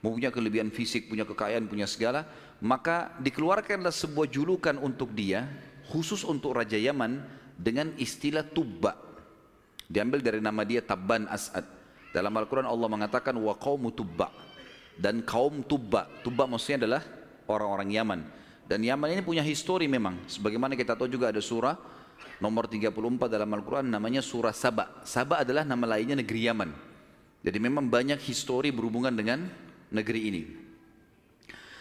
punya 0.00 0.32
kelebihan 0.32 0.72
fisik, 0.72 1.12
punya 1.12 1.28
kekayaan, 1.28 1.68
punya 1.68 1.84
segala, 1.84 2.24
maka 2.64 3.12
dikeluarkanlah 3.20 3.92
sebuah 3.92 4.32
julukan 4.32 4.80
untuk 4.80 5.12
dia, 5.12 5.44
khusus 5.92 6.24
untuk 6.24 6.56
Raja 6.56 6.80
Yaman, 6.80 7.20
dengan 7.60 7.92
istilah 8.00 8.48
Tubba. 8.48 8.96
Diambil 9.84 10.24
dari 10.24 10.40
nama 10.40 10.64
dia 10.64 10.80
Tabban 10.80 11.28
As'ad. 11.28 11.68
Dalam 12.16 12.32
Al-Quran 12.32 12.64
Allah 12.66 12.88
mengatakan, 12.88 13.36
wa 13.36 13.52
qawmu 13.52 13.92
Tubba. 13.92 14.32
Dan 15.00 15.24
kaum 15.24 15.64
Tubba. 15.64 16.04
Tubba 16.20 16.44
maksudnya 16.44 16.84
adalah 16.84 17.02
orang-orang 17.48 17.88
Yaman. 17.88 18.20
Dan 18.68 18.84
Yaman 18.84 19.16
ini 19.16 19.22
punya 19.24 19.40
histori 19.40 19.88
memang. 19.88 20.20
Sebagaimana 20.28 20.76
kita 20.76 20.92
tahu 20.92 21.08
juga 21.08 21.32
ada 21.32 21.40
surah 21.40 21.74
nomor 22.36 22.68
34 22.68 22.92
dalam 23.32 23.48
Al-Quran 23.48 23.88
namanya 23.88 24.20
surah 24.20 24.52
Saba. 24.52 25.00
Saba 25.08 25.40
adalah 25.40 25.64
nama 25.64 25.96
lainnya 25.96 26.20
negeri 26.20 26.52
Yaman. 26.52 26.70
Jadi 27.40 27.56
memang 27.56 27.88
banyak 27.88 28.20
histori 28.20 28.68
berhubungan 28.68 29.16
dengan 29.16 29.48
negeri 29.88 30.20
ini. 30.28 30.42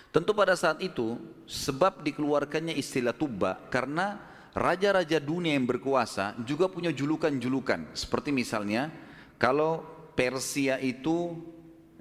Tentu 0.09 0.33
pada 0.33 0.57
saat 0.57 0.81
itu 0.81 1.19
sebab 1.45 2.01
dikeluarkannya 2.01 2.73
istilah 2.73 3.13
Tuba 3.13 3.59
karena 3.69 4.17
raja-raja 4.57 5.21
dunia 5.21 5.53
yang 5.53 5.69
berkuasa 5.69 6.33
juga 6.41 6.65
punya 6.65 6.89
julukan-julukan. 6.89 7.93
Seperti 7.93 8.33
misalnya 8.33 8.89
kalau 9.37 9.85
Persia 10.17 10.81
itu 10.81 11.37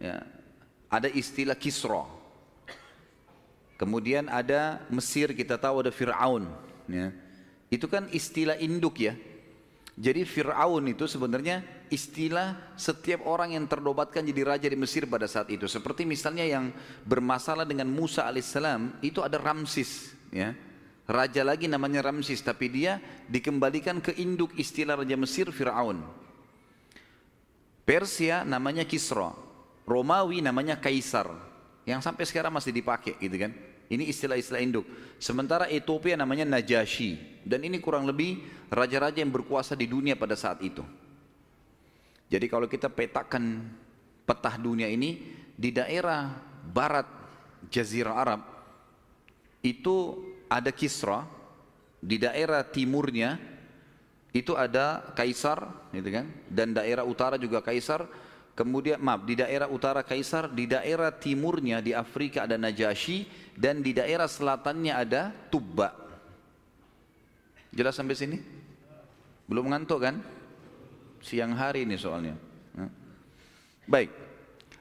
ya, 0.00 0.24
ada 0.88 1.08
istilah 1.12 1.56
Kisra. 1.56 2.04
Kemudian 3.78 4.26
ada 4.26 4.82
Mesir 4.90 5.30
kita 5.36 5.54
tahu 5.54 5.86
ada 5.86 5.92
Fir'aun. 5.94 6.50
Ya. 6.90 7.14
Itu 7.70 7.86
kan 7.86 8.10
istilah 8.10 8.58
induk 8.58 8.98
ya. 8.98 9.14
Jadi 9.94 10.26
Fir'aun 10.26 10.82
itu 10.90 11.06
sebenarnya 11.06 11.62
istilah 11.92 12.74
setiap 12.74 13.22
orang 13.26 13.54
yang 13.54 13.66
terdobatkan 13.70 14.22
jadi 14.26 14.42
raja 14.46 14.66
di 14.66 14.74
Mesir 14.74 15.06
pada 15.06 15.30
saat 15.30 15.52
itu. 15.52 15.70
Seperti 15.70 16.02
misalnya 16.02 16.42
yang 16.42 16.74
bermasalah 17.06 17.62
dengan 17.62 17.86
Musa 17.86 18.26
alaihissalam 18.26 18.98
itu 19.04 19.22
ada 19.22 19.38
Ramsis. 19.38 20.10
Ya. 20.34 20.58
Raja 21.08 21.40
lagi 21.40 21.70
namanya 21.70 22.04
Ramsis 22.04 22.42
tapi 22.44 22.68
dia 22.68 23.00
dikembalikan 23.30 24.02
ke 24.02 24.12
induk 24.18 24.52
istilah 24.58 24.98
Raja 24.98 25.14
Mesir 25.14 25.46
Fir'aun. 25.54 26.02
Persia 27.86 28.42
namanya 28.42 28.82
Kisra. 28.84 29.47
Romawi 29.88 30.44
namanya 30.44 30.76
Kaisar. 30.76 31.32
Yang 31.88 32.04
sampai 32.04 32.28
sekarang 32.28 32.52
masih 32.52 32.76
dipakai 32.76 33.16
gitu 33.16 33.40
kan. 33.40 33.56
Ini 33.88 34.04
istilah-istilah 34.12 34.60
induk. 34.60 34.84
Sementara 35.16 35.64
Ethiopia 35.72 36.12
namanya 36.20 36.44
Najasyi. 36.44 37.40
Dan 37.48 37.64
ini 37.64 37.80
kurang 37.80 38.04
lebih 38.04 38.44
raja-raja 38.68 39.24
yang 39.24 39.32
berkuasa 39.32 39.72
di 39.72 39.88
dunia 39.88 40.12
pada 40.12 40.36
saat 40.36 40.60
itu. 40.60 40.84
Jadi 42.28 42.44
kalau 42.52 42.68
kita 42.68 42.92
petakan 42.92 43.64
petah 44.28 44.60
dunia 44.60 44.84
ini 44.92 45.40
di 45.56 45.72
daerah 45.72 46.36
barat 46.68 47.08
Jazirah 47.72 48.20
Arab 48.20 48.40
itu 49.64 50.20
ada 50.52 50.68
Kisra, 50.68 51.24
di 51.98 52.20
daerah 52.20 52.60
timurnya 52.68 53.40
itu 54.36 54.52
ada 54.52 55.00
Kaisar, 55.16 55.88
gitu 55.96 56.12
kan? 56.12 56.28
Dan 56.52 56.76
daerah 56.76 57.08
utara 57.08 57.40
juga 57.40 57.64
Kaisar. 57.64 58.04
Kemudian 58.58 58.98
maaf 58.98 59.22
di 59.22 59.38
daerah 59.38 59.70
utara 59.70 60.02
Kaisar, 60.02 60.50
di 60.50 60.66
daerah 60.66 61.14
timurnya 61.14 61.78
di 61.78 61.94
Afrika 61.94 62.42
ada 62.42 62.58
Najasyi 62.58 63.54
dan 63.54 63.86
di 63.86 63.94
daerah 63.94 64.26
selatannya 64.26 64.98
ada 64.98 65.30
Tubba. 65.46 65.94
Jelas 67.70 67.94
sampai 67.94 68.18
sini? 68.18 68.42
Belum 69.46 69.70
ngantuk 69.70 70.02
kan? 70.02 70.18
Siang 71.22 71.54
hari 71.54 71.86
ini 71.86 71.94
soalnya. 71.94 72.34
Baik. 73.86 74.10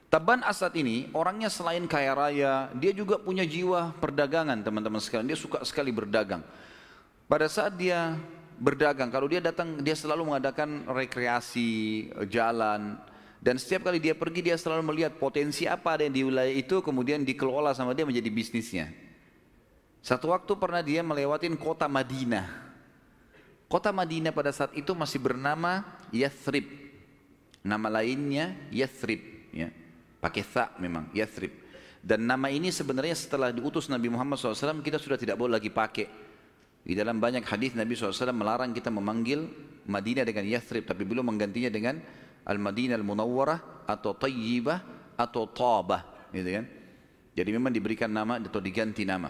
Taban 0.09 0.41
Asad 0.41 0.73
ini 0.73 1.13
orangnya 1.13 1.53
selain 1.53 1.85
kaya 1.85 2.17
raya, 2.17 2.73
dia 2.73 2.89
juga 2.97 3.21
punya 3.21 3.45
jiwa 3.45 3.93
perdagangan 4.01 4.57
teman-teman 4.57 4.97
sekalian. 4.97 5.29
Dia 5.29 5.37
suka 5.37 5.61
sekali 5.61 5.93
berdagang. 5.93 6.41
Pada 7.29 7.45
saat 7.45 7.77
dia 7.77 8.17
berdagang, 8.57 9.13
kalau 9.13 9.29
dia 9.29 9.37
datang, 9.37 9.77
dia 9.85 9.93
selalu 9.93 10.33
mengadakan 10.33 10.87
rekreasi, 10.89 12.09
jalan, 12.25 12.97
dan 13.37 13.61
setiap 13.61 13.85
kali 13.87 14.01
dia 14.01 14.17
pergi 14.17 14.41
dia 14.41 14.57
selalu 14.57 14.93
melihat 14.93 15.13
potensi 15.21 15.69
apa 15.69 15.93
ada 15.93 16.03
yang 16.09 16.15
di 16.15 16.23
wilayah 16.25 16.53
itu 16.53 16.81
kemudian 16.81 17.21
dikelola 17.21 17.73
sama 17.77 17.93
dia 17.93 18.05
menjadi 18.05 18.29
bisnisnya. 18.33 18.89
Satu 20.01 20.33
waktu 20.33 20.53
pernah 20.57 20.81
dia 20.81 21.05
melewati 21.05 21.51
kota 21.59 21.85
Madinah. 21.85 22.47
Kota 23.67 23.91
Madinah 23.91 24.31
pada 24.31 24.55
saat 24.55 24.71
itu 24.73 24.95
masih 24.95 25.19
bernama 25.19 25.83
Yathrib. 26.15 26.65
Nama 27.61 27.99
lainnya 27.99 28.55
Yathrib. 28.71 29.19
Ya. 29.51 29.69
Pakai 30.23 30.41
tha 30.41 30.71
memang, 30.79 31.11
Yathrib. 31.11 31.51
Dan 31.99 32.23
nama 32.23 32.47
ini 32.47 32.71
sebenarnya 32.71 33.13
setelah 33.19 33.51
diutus 33.51 33.91
Nabi 33.91 34.07
Muhammad 34.07 34.39
SAW 34.39 34.79
kita 34.79 34.95
sudah 34.95 35.19
tidak 35.19 35.35
boleh 35.35 35.59
lagi 35.59 35.67
pakai. 35.67 36.07
Di 36.87 36.95
dalam 36.95 37.19
banyak 37.19 37.43
hadis 37.43 37.75
Nabi 37.75 37.99
SAW 37.99 38.31
melarang 38.31 38.71
kita 38.71 38.87
memanggil 38.87 39.43
Madinah 39.83 40.23
dengan 40.23 40.47
Yathrib. 40.47 40.87
Tapi 40.87 41.03
belum 41.03 41.27
menggantinya 41.27 41.67
dengan 41.67 41.99
Al-Madinah 42.47 42.95
Al-Munawwarah 42.95 43.83
atau 43.83 44.15
Tayyibah 44.15 44.79
atau 45.19 45.43
Tabah 45.51 46.31
gitu 46.31 46.47
kan. 46.47 46.65
Jadi 47.37 47.49
memang 47.53 47.69
diberikan 47.69 48.09
nama 48.09 48.39
atau 48.39 48.63
diganti 48.63 49.03
nama. 49.03 49.29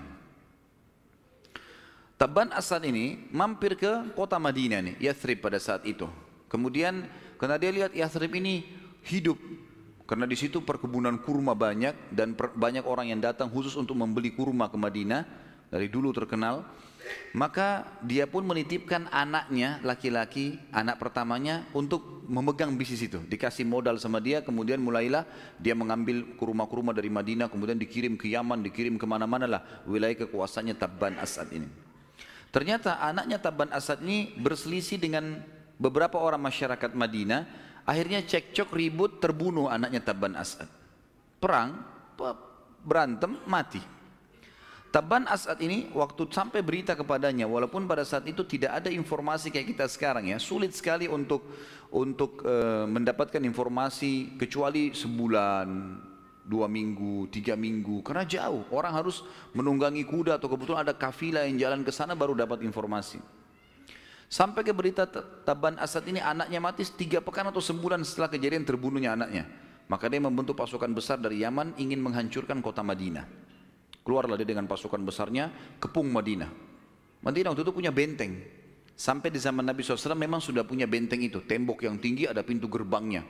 Taban 2.17 2.49
Asad 2.55 2.81
ini 2.87 3.29
mampir 3.29 3.77
ke 3.77 4.13
kota 4.17 4.41
Madinah 4.41 4.81
nih, 4.81 4.95
Yathrib 5.01 5.43
pada 5.43 5.61
saat 5.61 5.85
itu. 5.85 6.09
Kemudian 6.49 7.05
karena 7.37 7.57
dia 7.61 7.69
lihat 7.73 7.91
Yathrib 7.93 8.33
ini 8.37 8.65
hidup 9.05 9.37
karena 10.07 10.23
di 10.23 10.39
situ 10.39 10.63
perkebunan 10.63 11.19
kurma 11.19 11.51
banyak 11.51 12.15
dan 12.15 12.31
banyak 12.33 12.87
orang 12.87 13.11
yang 13.11 13.19
datang 13.19 13.51
khusus 13.51 13.75
untuk 13.75 13.99
membeli 13.99 14.31
kurma 14.31 14.71
ke 14.71 14.79
Madinah 14.79 15.27
dari 15.67 15.91
dulu 15.91 16.15
terkenal. 16.15 16.63
Maka 17.35 17.85
dia 18.01 18.25
pun 18.25 18.41
menitipkan 18.47 19.05
anaknya 19.13 19.77
laki-laki, 19.85 20.57
anak 20.73 20.97
pertamanya 20.97 21.67
untuk 21.75 22.25
memegang 22.27 22.75
bisnis 22.75 23.07
itu. 23.07 23.23
Dikasih 23.23 23.63
modal 23.63 23.95
sama 23.97 24.19
dia, 24.19 24.43
kemudian 24.43 24.83
mulailah 24.83 25.23
dia 25.57 25.73
mengambil 25.73 26.35
kurma-kurma 26.35 26.91
dari 26.91 27.07
Madinah, 27.07 27.47
kemudian 27.47 27.79
dikirim 27.79 28.19
ke 28.19 28.31
Yaman, 28.31 28.61
dikirim 28.65 28.99
ke 28.99 29.05
mana-mana 29.07 29.47
lah 29.47 29.61
wilayah 29.87 30.27
kekuasaannya 30.27 30.75
Tabban 30.75 31.15
Asad 31.17 31.49
ini. 31.55 31.69
Ternyata 32.51 32.99
anaknya 32.99 33.37
Tabban 33.39 33.71
Asad 33.71 34.03
ini 34.03 34.35
berselisih 34.39 34.99
dengan 34.99 35.39
beberapa 35.77 36.19
orang 36.19 36.41
masyarakat 36.41 36.95
Madinah, 36.95 37.41
akhirnya 37.87 38.23
cekcok 38.25 38.75
ribut 38.75 39.23
terbunuh 39.23 39.71
anaknya 39.71 40.03
Tabban 40.03 40.35
Asad. 40.35 40.67
Perang, 41.37 41.85
berantem, 42.83 43.39
mati. 43.45 43.96
Taban 44.97 45.29
As'ad 45.29 45.61
ini 45.61 45.93
waktu 45.93 46.25
sampai 46.33 46.65
berita 46.65 46.97
kepadanya 46.97 47.45
walaupun 47.45 47.85
pada 47.85 48.01
saat 48.01 48.25
itu 48.25 48.41
tidak 48.41 48.81
ada 48.81 48.89
informasi 48.89 49.53
kayak 49.53 49.77
kita 49.77 49.85
sekarang 49.85 50.33
ya 50.33 50.41
sulit 50.41 50.73
sekali 50.73 51.05
untuk 51.05 51.45
untuk 51.93 52.41
uh, 52.41 52.89
mendapatkan 52.89 53.37
informasi 53.45 54.33
kecuali 54.41 54.97
sebulan 54.97 55.69
dua 56.41 56.65
minggu 56.65 57.29
tiga 57.29 57.53
minggu 57.53 58.01
karena 58.01 58.25
jauh. 58.25 58.65
Orang 58.73 58.97
harus 58.97 59.21
menunggangi 59.53 60.01
kuda 60.01 60.41
atau 60.41 60.49
kebetulan 60.49 60.81
ada 60.81 60.97
kafilah 60.97 61.45
yang 61.45 61.61
jalan 61.61 61.85
ke 61.85 61.93
sana 61.93 62.17
baru 62.17 62.33
dapat 62.33 62.65
informasi. 62.65 63.21
Sampai 64.25 64.65
ke 64.65 64.73
berita 64.73 65.05
Taban 65.45 65.77
Asad 65.77 66.09
ini 66.09 66.25
anaknya 66.25 66.57
mati 66.57 66.81
tiga 66.97 67.21
pekan 67.21 67.53
atau 67.53 67.61
sebulan 67.61 68.01
setelah 68.01 68.33
kejadian 68.33 68.65
terbunuhnya 68.65 69.13
anaknya. 69.13 69.45
Maka 69.93 70.09
dia 70.09 70.17
membentuk 70.17 70.57
pasukan 70.57 70.89
besar 70.89 71.21
dari 71.21 71.45
Yaman 71.45 71.77
ingin 71.77 72.01
menghancurkan 72.01 72.65
kota 72.65 72.81
Madinah 72.81 73.45
Keluarlah 74.07 74.39
dia 74.39 74.47
dengan 74.47 74.71
pasukan 74.71 75.03
besarnya, 75.03 75.51
kepung 75.83 76.07
Madinah. 76.07 76.47
Madinah 77.27 77.51
waktu 77.51 77.67
itu 77.67 77.75
punya 77.75 77.91
benteng. 77.91 78.39
Sampai 78.95 79.27
di 79.27 79.35
zaman 79.35 79.67
Nabi 79.67 79.83
SAW 79.83 80.15
memang 80.15 80.39
sudah 80.39 80.63
punya 80.63 80.87
benteng 80.87 81.19
itu. 81.19 81.43
Tembok 81.43 81.83
yang 81.83 81.99
tinggi 81.99 82.23
ada 82.23 82.39
pintu 82.39 82.71
gerbangnya. 82.71 83.27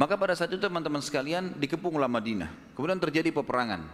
Maka 0.00 0.16
pada 0.16 0.32
saat 0.32 0.48
itu 0.48 0.64
teman-teman 0.64 1.04
sekalian 1.04 1.60
dikepunglah 1.60 2.08
Madinah. 2.08 2.72
Kemudian 2.72 2.96
terjadi 2.96 3.28
peperangan. 3.36 3.84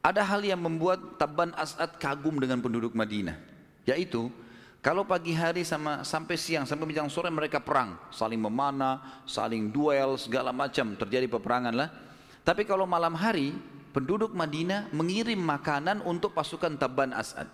Ada 0.00 0.24
hal 0.24 0.40
yang 0.40 0.64
membuat 0.64 1.20
Taban 1.20 1.52
As'ad 1.52 2.00
kagum 2.00 2.40
dengan 2.40 2.64
penduduk 2.64 2.96
Madinah. 2.96 3.36
Yaitu 3.84 4.32
kalau 4.80 5.04
pagi 5.04 5.36
hari 5.36 5.60
sama 5.60 6.08
sampai 6.08 6.40
siang 6.40 6.64
sampai 6.64 6.88
menjelang 6.88 7.12
sore 7.12 7.28
mereka 7.28 7.60
perang, 7.60 8.00
saling 8.08 8.40
memanah, 8.40 9.22
saling 9.28 9.68
duel, 9.68 10.16
segala 10.16 10.56
macam 10.56 10.96
terjadi 10.96 11.28
peperangan 11.28 11.74
lah. 11.76 11.92
Tapi 12.40 12.64
kalau 12.64 12.88
malam 12.88 13.12
hari 13.12 13.75
penduduk 13.96 14.36
Madinah 14.36 14.92
mengirim 14.92 15.40
makanan 15.40 16.04
untuk 16.04 16.36
pasukan 16.36 16.76
Taban 16.76 17.16
As'ad. 17.16 17.48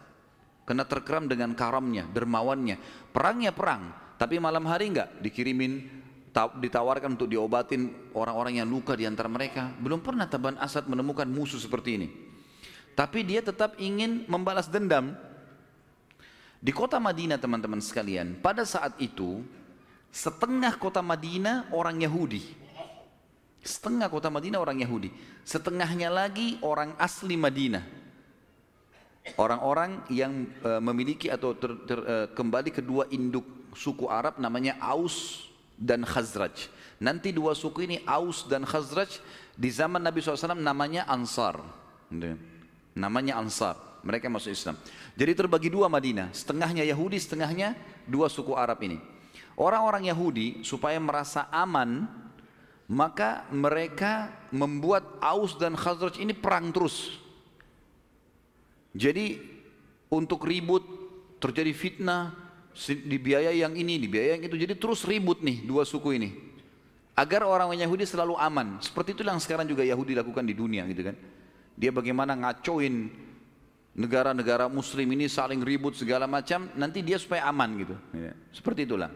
Karena 0.67 0.83
terkeram 0.83 1.31
dengan 1.31 1.55
karamnya, 1.55 2.11
dermawannya. 2.11 2.83
Perangnya 3.15 3.55
perang, 3.55 3.95
tapi 4.19 4.43
malam 4.43 4.67
hari 4.67 4.91
enggak 4.91 5.23
dikirimin 5.23 6.03
ditawarkan 6.35 7.15
untuk 7.15 7.31
diobatin 7.31 8.11
orang-orang 8.19 8.59
yang 8.59 8.67
luka 8.67 8.99
di 8.99 9.07
antara 9.07 9.31
mereka. 9.31 9.71
Belum 9.79 10.03
pernah 10.03 10.27
Taban 10.27 10.59
Asad 10.59 10.91
menemukan 10.91 11.31
musuh 11.31 11.63
seperti 11.63 12.03
ini. 12.03 12.09
Tapi 12.99 13.23
dia 13.23 13.39
tetap 13.39 13.79
ingin 13.79 14.27
membalas 14.27 14.67
dendam. 14.67 15.15
Di 16.63 16.71
kota 16.75 16.99
Madinah 16.99 17.39
teman-teman 17.39 17.83
sekalian, 17.83 18.39
pada 18.39 18.67
saat 18.67 18.99
itu 18.99 19.43
setengah 20.11 20.75
kota 20.79 21.03
Madinah 21.03 21.71
orang 21.71 22.03
Yahudi. 22.03 22.62
Setengah 23.63 24.11
kota 24.11 24.27
Madinah 24.27 24.59
orang 24.59 24.83
Yahudi. 24.83 25.15
Setengahnya 25.47 26.11
lagi 26.11 26.59
orang 26.67 26.99
asli 26.99 27.39
Madinah. 27.39 27.87
Orang-orang 29.39 30.03
yang 30.11 30.51
uh, 30.67 30.83
memiliki 30.83 31.31
atau 31.31 31.55
ter, 31.55 31.71
ter, 31.87 31.99
uh, 32.03 32.27
kembali 32.35 32.75
kedua 32.75 33.07
induk 33.15 33.47
suku 33.71 34.11
Arab 34.11 34.43
namanya 34.43 34.75
Aus 34.83 35.47
dan 35.79 36.03
Khazraj. 36.03 36.67
Nanti 36.99 37.31
dua 37.31 37.55
suku 37.55 37.87
ini 37.87 38.03
Aus 38.03 38.51
dan 38.51 38.67
Khazraj 38.67 39.23
di 39.55 39.71
zaman 39.71 40.03
Nabi 40.03 40.19
SAW 40.19 40.59
namanya 40.59 41.07
Ansar. 41.07 41.63
Namanya 42.99 43.39
Ansar. 43.39 43.79
Mereka 44.03 44.27
masuk 44.27 44.51
Islam. 44.51 44.75
Jadi 45.15 45.33
terbagi 45.39 45.71
dua 45.71 45.87
Madinah. 45.87 46.35
Setengahnya 46.35 46.83
Yahudi, 46.83 47.23
setengahnya 47.23 47.79
dua 48.11 48.27
suku 48.27 48.59
Arab 48.59 48.83
ini. 48.83 48.99
Orang-orang 49.55 50.11
Yahudi 50.11 50.67
supaya 50.67 50.99
merasa 50.99 51.47
aman 51.55 52.11
maka 52.91 53.47
mereka 53.55 54.33
membuat 54.51 55.19
Aus 55.23 55.55
dan 55.59 55.79
Khazraj 55.79 56.19
ini 56.19 56.35
perang 56.35 56.75
terus. 56.75 57.19
Jadi 58.93 59.41
untuk 60.13 60.45
ribut 60.45 60.85
terjadi 61.41 61.73
fitnah 61.73 62.37
di 62.87 63.17
biaya 63.17 63.53
yang 63.53 63.73
ini, 63.73 63.97
di 63.97 64.09
biaya 64.09 64.37
yang 64.37 64.45
itu. 64.45 64.57
Jadi 64.57 64.75
terus 64.77 65.05
ribut 65.09 65.41
nih 65.41 65.65
dua 65.65 65.89
suku 65.89 66.17
ini. 66.17 66.31
Agar 67.13 67.45
orang 67.45 67.77
Yahudi 67.77 68.09
selalu 68.09 68.37
aman. 68.41 68.81
Seperti 68.81 69.13
itu 69.13 69.21
yang 69.21 69.37
sekarang 69.37 69.69
juga 69.69 69.85
Yahudi 69.85 70.17
lakukan 70.17 70.45
di 70.45 70.57
dunia 70.57 70.89
gitu 70.89 71.13
kan. 71.13 71.17
Dia 71.77 71.93
bagaimana 71.93 72.33
ngacoin 72.37 73.13
negara-negara 73.93 74.73
muslim 74.73 75.05
ini 75.13 75.29
saling 75.29 75.61
ribut 75.61 75.93
segala 75.93 76.25
macam. 76.25 76.73
Nanti 76.73 77.05
dia 77.05 77.21
supaya 77.21 77.45
aman 77.49 77.71
gitu. 77.85 77.97
Ya, 78.17 78.33
seperti 78.53 78.89
itulah. 78.89 79.13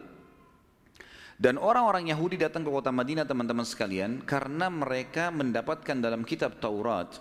Dan 1.36 1.60
orang-orang 1.60 2.08
Yahudi 2.08 2.40
datang 2.40 2.64
ke 2.64 2.72
kota 2.72 2.88
Madinah 2.88 3.28
teman-teman 3.28 3.68
sekalian 3.68 4.24
karena 4.24 4.72
mereka 4.72 5.28
mendapatkan 5.28 6.00
dalam 6.00 6.24
kitab 6.24 6.56
Taurat 6.64 7.12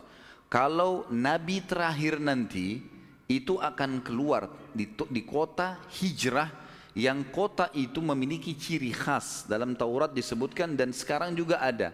kalau 0.48 1.04
nabi 1.12 1.60
terakhir 1.60 2.24
nanti 2.24 2.80
itu 3.28 3.60
akan 3.60 4.00
keluar 4.00 4.48
di, 4.72 4.88
di 4.88 5.22
kota 5.28 5.84
hijrah 6.00 6.48
yang 6.96 7.28
kota 7.28 7.68
itu 7.76 8.00
memiliki 8.00 8.56
ciri 8.56 8.96
khas. 8.96 9.44
Dalam 9.52 9.76
Taurat 9.76 10.16
disebutkan 10.16 10.80
dan 10.80 10.96
sekarang 10.96 11.36
juga 11.36 11.60
ada. 11.60 11.92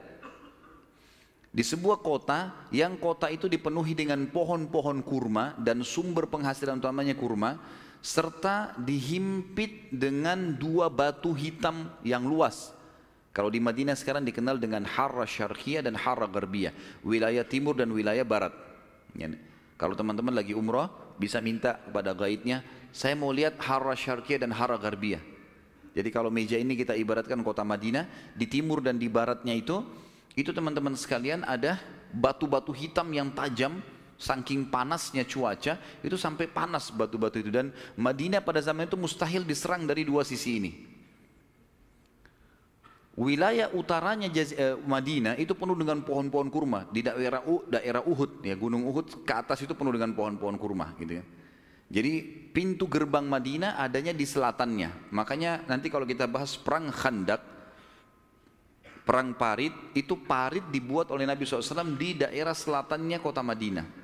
Di 1.51 1.65
sebuah 1.65 1.99
kota 1.99 2.69
yang 2.71 2.95
kota 3.01 3.27
itu 3.27 3.49
dipenuhi 3.49 3.91
dengan 3.97 4.23
pohon-pohon 4.29 5.03
kurma 5.03 5.57
dan 5.59 5.83
sumber 5.83 6.29
penghasilan 6.29 6.79
utamanya 6.79 7.17
kurma 7.17 7.59
serta 8.01 8.73
dihimpit 8.81 9.93
dengan 9.93 10.57
dua 10.57 10.89
batu 10.89 11.31
hitam 11.37 11.93
yang 12.01 12.25
luas. 12.25 12.73
Kalau 13.31 13.47
di 13.47 13.63
Madinah 13.63 13.95
sekarang 13.95 14.27
dikenal 14.27 14.59
dengan 14.59 14.83
Harra 14.83 15.23
Syarqiyah 15.23 15.87
dan 15.87 15.95
Harra 15.95 16.27
Garbiyah, 16.27 16.75
wilayah 17.05 17.47
timur 17.47 17.79
dan 17.79 17.87
wilayah 17.95 18.27
barat. 18.27 18.51
Ya, 19.15 19.31
kalau 19.79 19.95
teman-teman 19.95 20.35
lagi 20.35 20.51
umrah, 20.51 20.91
bisa 21.15 21.39
minta 21.39 21.79
kepada 21.79 22.11
gaidnya, 22.11 22.59
saya 22.91 23.15
mau 23.15 23.31
lihat 23.31 23.55
Harra 23.63 23.95
Syarqiyah 23.95 24.43
dan 24.43 24.51
Harra 24.51 24.75
Garbiyah. 24.75 25.23
Jadi 25.95 26.09
kalau 26.11 26.27
meja 26.27 26.59
ini 26.59 26.75
kita 26.75 26.91
ibaratkan 26.95 27.39
kota 27.39 27.63
Madinah, 27.63 28.35
di 28.35 28.47
timur 28.51 28.83
dan 28.83 28.99
di 28.99 29.07
baratnya 29.07 29.55
itu, 29.55 29.79
itu 30.35 30.51
teman-teman 30.51 30.95
sekalian 30.95 31.47
ada 31.47 31.79
batu-batu 32.11 32.75
hitam 32.75 33.07
yang 33.15 33.31
tajam 33.31 33.79
Saking 34.21 34.69
panasnya 34.69 35.25
cuaca, 35.25 35.81
itu 36.05 36.13
sampai 36.13 36.45
panas 36.45 36.93
batu-batu 36.93 37.41
itu. 37.41 37.49
Dan 37.49 37.73
Madinah 37.97 38.45
pada 38.45 38.61
zaman 38.61 38.85
itu 38.85 38.93
mustahil 38.93 39.41
diserang 39.41 39.89
dari 39.89 40.05
dua 40.05 40.21
sisi 40.21 40.61
ini. 40.61 40.71
Wilayah 43.17 43.73
utaranya 43.73 44.29
eh, 44.29 44.77
Madinah 44.77 45.41
itu 45.41 45.57
penuh 45.57 45.73
dengan 45.73 46.05
pohon-pohon 46.05 46.53
kurma. 46.53 46.85
Di 46.93 47.01
daerah 47.01 47.41
daerah 47.65 48.05
Uhud, 48.05 48.45
ya 48.45 48.53
Gunung 48.53 48.85
Uhud 48.85 49.25
ke 49.25 49.33
atas 49.33 49.65
itu 49.65 49.73
penuh 49.73 49.97
dengan 49.97 50.13
pohon-pohon 50.13 50.55
kurma, 50.61 50.93
gitu 51.01 51.17
ya. 51.17 51.25
Jadi 51.91 52.23
pintu 52.55 52.87
gerbang 52.87 53.27
Madinah 53.27 53.75
adanya 53.75 54.15
di 54.15 54.23
selatannya. 54.23 55.11
Makanya 55.11 55.67
nanti 55.67 55.91
kalau 55.91 56.07
kita 56.07 56.23
bahas 56.23 56.55
perang 56.55 56.87
Khandak, 56.87 57.43
perang 59.03 59.35
Parit, 59.35 59.75
itu 59.91 60.15
Parit 60.15 60.63
dibuat 60.71 61.11
oleh 61.11 61.27
Nabi 61.27 61.43
SAW 61.43 61.99
di 61.99 62.15
daerah 62.21 62.55
selatannya 62.55 63.19
kota 63.19 63.43
Madinah. 63.43 64.01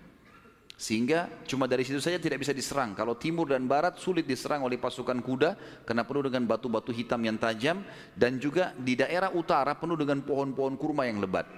Sehingga 0.78 1.26
cuma 1.50 1.66
dari 1.66 1.82
situ 1.82 1.98
saja 1.98 2.22
tidak 2.22 2.46
bisa 2.46 2.54
diserang. 2.54 2.94
Kalau 2.94 3.18
timur 3.18 3.50
dan 3.50 3.66
barat 3.66 3.98
sulit 3.98 4.30
diserang 4.30 4.62
oleh 4.62 4.78
pasukan 4.78 5.18
kuda 5.26 5.58
karena 5.90 6.06
penuh 6.06 6.30
dengan 6.30 6.46
batu-batu 6.46 6.94
hitam 6.94 7.18
yang 7.26 7.34
tajam 7.42 7.82
dan 8.14 8.38
juga 8.38 8.78
di 8.78 8.94
daerah 8.94 9.34
utara 9.34 9.74
penuh 9.74 9.98
dengan 9.98 10.22
pohon-pohon 10.22 10.78
kurma 10.78 11.10
yang 11.10 11.18
lebat. 11.18 11.50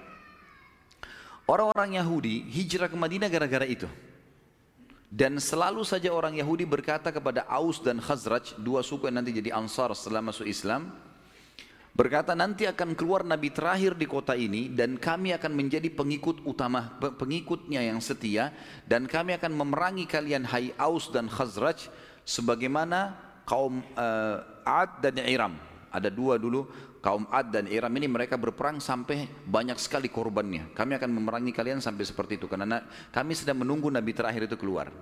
Orang-orang 1.44 2.00
Yahudi 2.00 2.48
hijrah 2.48 2.88
ke 2.88 2.96
Madinah 2.96 3.28
gara-gara 3.28 3.68
itu. 3.68 3.84
Dan 5.10 5.36
selalu 5.42 5.82
saja 5.82 6.14
orang 6.14 6.38
Yahudi 6.38 6.64
berkata 6.64 7.10
kepada 7.10 7.42
Aus 7.50 7.82
dan 7.82 7.98
Khazraj, 7.98 8.56
dua 8.62 8.80
suku 8.80 9.10
yang 9.10 9.20
nanti 9.20 9.34
jadi 9.34 9.52
Ansar 9.58 9.90
setelah 9.92 10.22
masuk 10.22 10.46
Islam, 10.46 10.94
berkata 11.90 12.38
nanti 12.38 12.64
akan 12.70 12.94
keluar 12.94 13.26
nabi 13.26 13.50
terakhir 13.50 13.98
di 13.98 14.06
kota 14.06 14.38
ini 14.38 14.70
dan 14.70 14.94
kami 14.94 15.34
akan 15.34 15.52
menjadi 15.52 15.90
pengikut 15.90 16.42
utama 16.46 16.94
pengikutnya 16.98 17.82
yang 17.82 17.98
setia 17.98 18.54
dan 18.86 19.10
kami 19.10 19.34
akan 19.34 19.52
memerangi 19.54 20.06
kalian 20.06 20.46
hai 20.46 20.70
Aus 20.78 21.10
dan 21.10 21.26
Khazraj 21.26 21.90
sebagaimana 22.22 23.18
kaum 23.42 23.82
uh, 23.98 24.38
Ad 24.62 25.02
dan 25.02 25.18
Iram. 25.26 25.58
Ada 25.90 26.06
dua 26.06 26.38
dulu 26.38 26.70
kaum 27.02 27.26
Ad 27.26 27.50
dan 27.50 27.66
Iram 27.66 27.90
ini 27.98 28.06
mereka 28.06 28.38
berperang 28.38 28.78
sampai 28.78 29.26
banyak 29.26 29.74
sekali 29.82 30.06
korbannya. 30.06 30.70
Kami 30.70 30.94
akan 30.94 31.10
memerangi 31.10 31.50
kalian 31.50 31.82
sampai 31.82 32.06
seperti 32.06 32.38
itu 32.38 32.46
karena 32.46 32.86
kami 33.10 33.34
sedang 33.34 33.66
menunggu 33.66 33.90
nabi 33.90 34.14
terakhir 34.14 34.46
itu 34.46 34.54
keluar. 34.54 34.94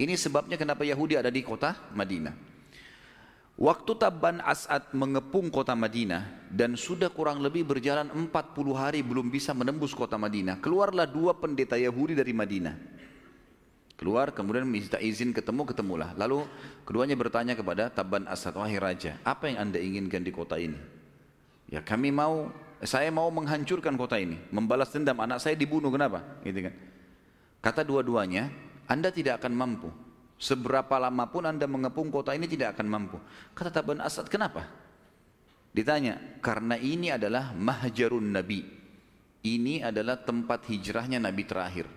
Ini 0.00 0.16
sebabnya 0.16 0.56
kenapa 0.56 0.84
Yahudi 0.84 1.20
ada 1.20 1.28
di 1.28 1.44
kota 1.44 1.76
Madinah 1.92 2.55
Waktu 3.56 3.96
Taban 3.96 4.44
As'ad 4.44 4.92
mengepung 4.92 5.48
kota 5.48 5.72
Madinah 5.72 6.44
dan 6.52 6.76
sudah 6.76 7.08
kurang 7.08 7.40
lebih 7.40 7.64
berjalan 7.64 8.12
40 8.12 8.28
hari 8.76 9.00
belum 9.00 9.32
bisa 9.32 9.56
menembus 9.56 9.96
kota 9.96 10.20
Madinah. 10.20 10.60
Keluarlah 10.60 11.08
dua 11.08 11.32
pendeta 11.32 11.72
Yahudi 11.80 12.12
dari 12.12 12.36
Madinah. 12.36 12.76
Keluar 13.96 14.28
kemudian 14.36 14.68
minta 14.68 15.00
izin 15.00 15.32
ketemu, 15.32 15.72
ketemulah. 15.72 16.12
Lalu 16.20 16.44
keduanya 16.84 17.16
bertanya 17.16 17.56
kepada 17.56 17.88
Taban 17.88 18.28
As'ad, 18.28 18.52
wahai 18.60 18.76
raja, 18.76 19.16
apa 19.24 19.48
yang 19.48 19.72
anda 19.72 19.80
inginkan 19.80 20.20
di 20.20 20.28
kota 20.36 20.60
ini? 20.60 20.76
Ya 21.72 21.80
kami 21.80 22.12
mau 22.12 22.52
saya 22.84 23.08
mau 23.08 23.32
menghancurkan 23.32 23.96
kota 23.96 24.20
ini, 24.20 24.36
membalas 24.52 24.92
dendam 24.92 25.16
anak 25.16 25.40
saya 25.40 25.56
dibunuh 25.56 25.88
kenapa? 25.88 26.20
Gitu 26.44 26.68
kan. 26.68 26.76
Kata 27.64 27.88
dua-duanya, 27.88 28.52
Anda 28.84 29.08
tidak 29.08 29.40
akan 29.40 29.52
mampu. 29.56 29.88
Seberapa 30.36 31.00
lama 31.00 31.24
pun 31.32 31.48
Anda 31.48 31.64
mengepung 31.64 32.12
kota 32.12 32.36
ini 32.36 32.44
tidak 32.44 32.76
akan 32.76 32.86
mampu. 32.86 33.16
Kata 33.56 33.72
Taban 33.72 34.04
Asad, 34.04 34.28
kenapa? 34.28 34.68
Ditanya, 35.72 36.20
karena 36.44 36.76
ini 36.76 37.08
adalah 37.08 37.56
mahjarun 37.56 38.36
Nabi. 38.36 38.60
Ini 39.40 39.80
adalah 39.80 40.20
tempat 40.20 40.68
hijrahnya 40.68 41.16
Nabi 41.16 41.42
terakhir. 41.48 41.88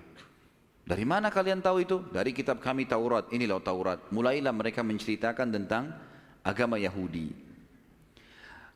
Dari 0.88 1.06
mana 1.06 1.30
kalian 1.30 1.60
tahu 1.60 1.84
itu? 1.84 1.97
Dari 2.10 2.32
kitab 2.32 2.63
kami 2.63 2.88
Taurat. 2.88 3.28
Inilah 3.30 3.60
Taurat. 3.62 3.99
Mulailah 4.10 4.56
mereka 4.56 4.82
menceritakan 4.82 5.52
tentang 5.54 5.93
agama 6.41 6.80
Yahudi. 6.80 7.30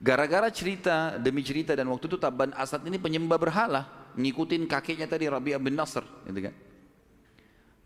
Gara-gara 0.03 0.51
cerita 0.51 1.15
demi 1.15 1.39
cerita 1.47 1.71
dan 1.71 1.87
waktu 1.87 2.11
itu 2.11 2.19
Taban 2.19 2.51
Asad 2.59 2.83
ini 2.83 2.99
penyembah 2.99 3.39
berhala, 3.39 4.11
ngikutin 4.19 4.67
kakeknya 4.67 5.07
tadi 5.07 5.31
Rabi'ah 5.31 5.63
bin 5.63 5.79
Nasr, 5.79 6.03
gitu 6.27 6.51
kan. 6.51 6.55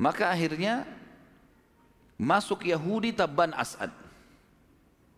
Maka 0.02 0.34
akhirnya 0.34 0.90
masuk 2.18 2.68
Yahudi 2.68 3.14
Taban 3.16 3.54
Asad. 3.56 3.94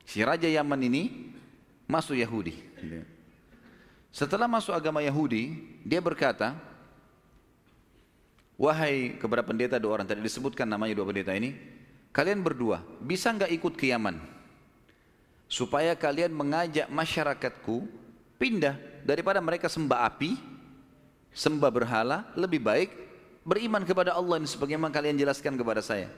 Si 0.06 0.22
Raja 0.22 0.46
Yaman 0.46 0.80
ini 0.86 1.34
masuk 1.90 2.20
Yahudi. 2.20 2.60
Setelah 4.14 4.46
masuk 4.46 4.76
agama 4.76 5.02
Yahudi, 5.02 5.58
dia 5.82 6.04
berkata, 6.04 6.54
Wahai 8.60 9.16
kepada 9.16 9.40
pendeta 9.40 9.80
dua 9.80 9.96
orang, 9.96 10.08
tadi 10.08 10.20
disebutkan 10.20 10.68
namanya 10.68 10.92
dua 10.92 11.08
pendeta 11.08 11.32
ini, 11.32 11.56
kalian 12.12 12.44
berdua 12.44 12.84
bisa 13.00 13.32
nggak 13.32 13.56
ikut 13.56 13.74
ke 13.80 13.88
Yaman? 13.96 14.20
supaya 15.50 15.98
kalian 15.98 16.30
mengajak 16.30 16.86
masyarakatku 16.94 17.90
pindah 18.38 18.78
daripada 19.02 19.42
mereka 19.42 19.66
sembah 19.66 20.06
api, 20.06 20.38
sembah 21.34 21.74
berhala, 21.74 22.30
lebih 22.38 22.62
baik 22.62 22.94
beriman 23.42 23.82
kepada 23.82 24.14
Allah 24.14 24.38
ini 24.38 24.46
sebagaimana 24.46 24.94
kalian 24.94 25.18
jelaskan 25.18 25.58
kepada 25.58 25.82
saya. 25.82 26.14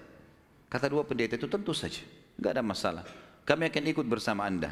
Kata 0.71 0.87
dua 0.87 1.03
pendeta 1.03 1.35
itu 1.35 1.51
tentu 1.51 1.75
saja, 1.75 1.99
nggak 2.39 2.51
ada 2.55 2.63
masalah. 2.63 3.03
Kami 3.43 3.67
akan 3.67 3.83
ikut 3.91 4.07
bersama 4.07 4.47
anda. 4.47 4.71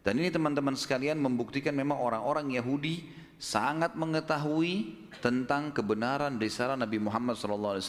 Dan 0.00 0.16
ini 0.16 0.32
teman-teman 0.32 0.72
sekalian 0.72 1.20
membuktikan 1.20 1.76
memang 1.76 2.00
orang-orang 2.00 2.56
Yahudi 2.56 3.04
sangat 3.36 3.92
mengetahui 3.92 5.04
tentang 5.20 5.68
kebenaran 5.68 6.40
risalah 6.40 6.80
Nabi 6.80 6.96
Muhammad 6.96 7.36
SAW 7.36 7.80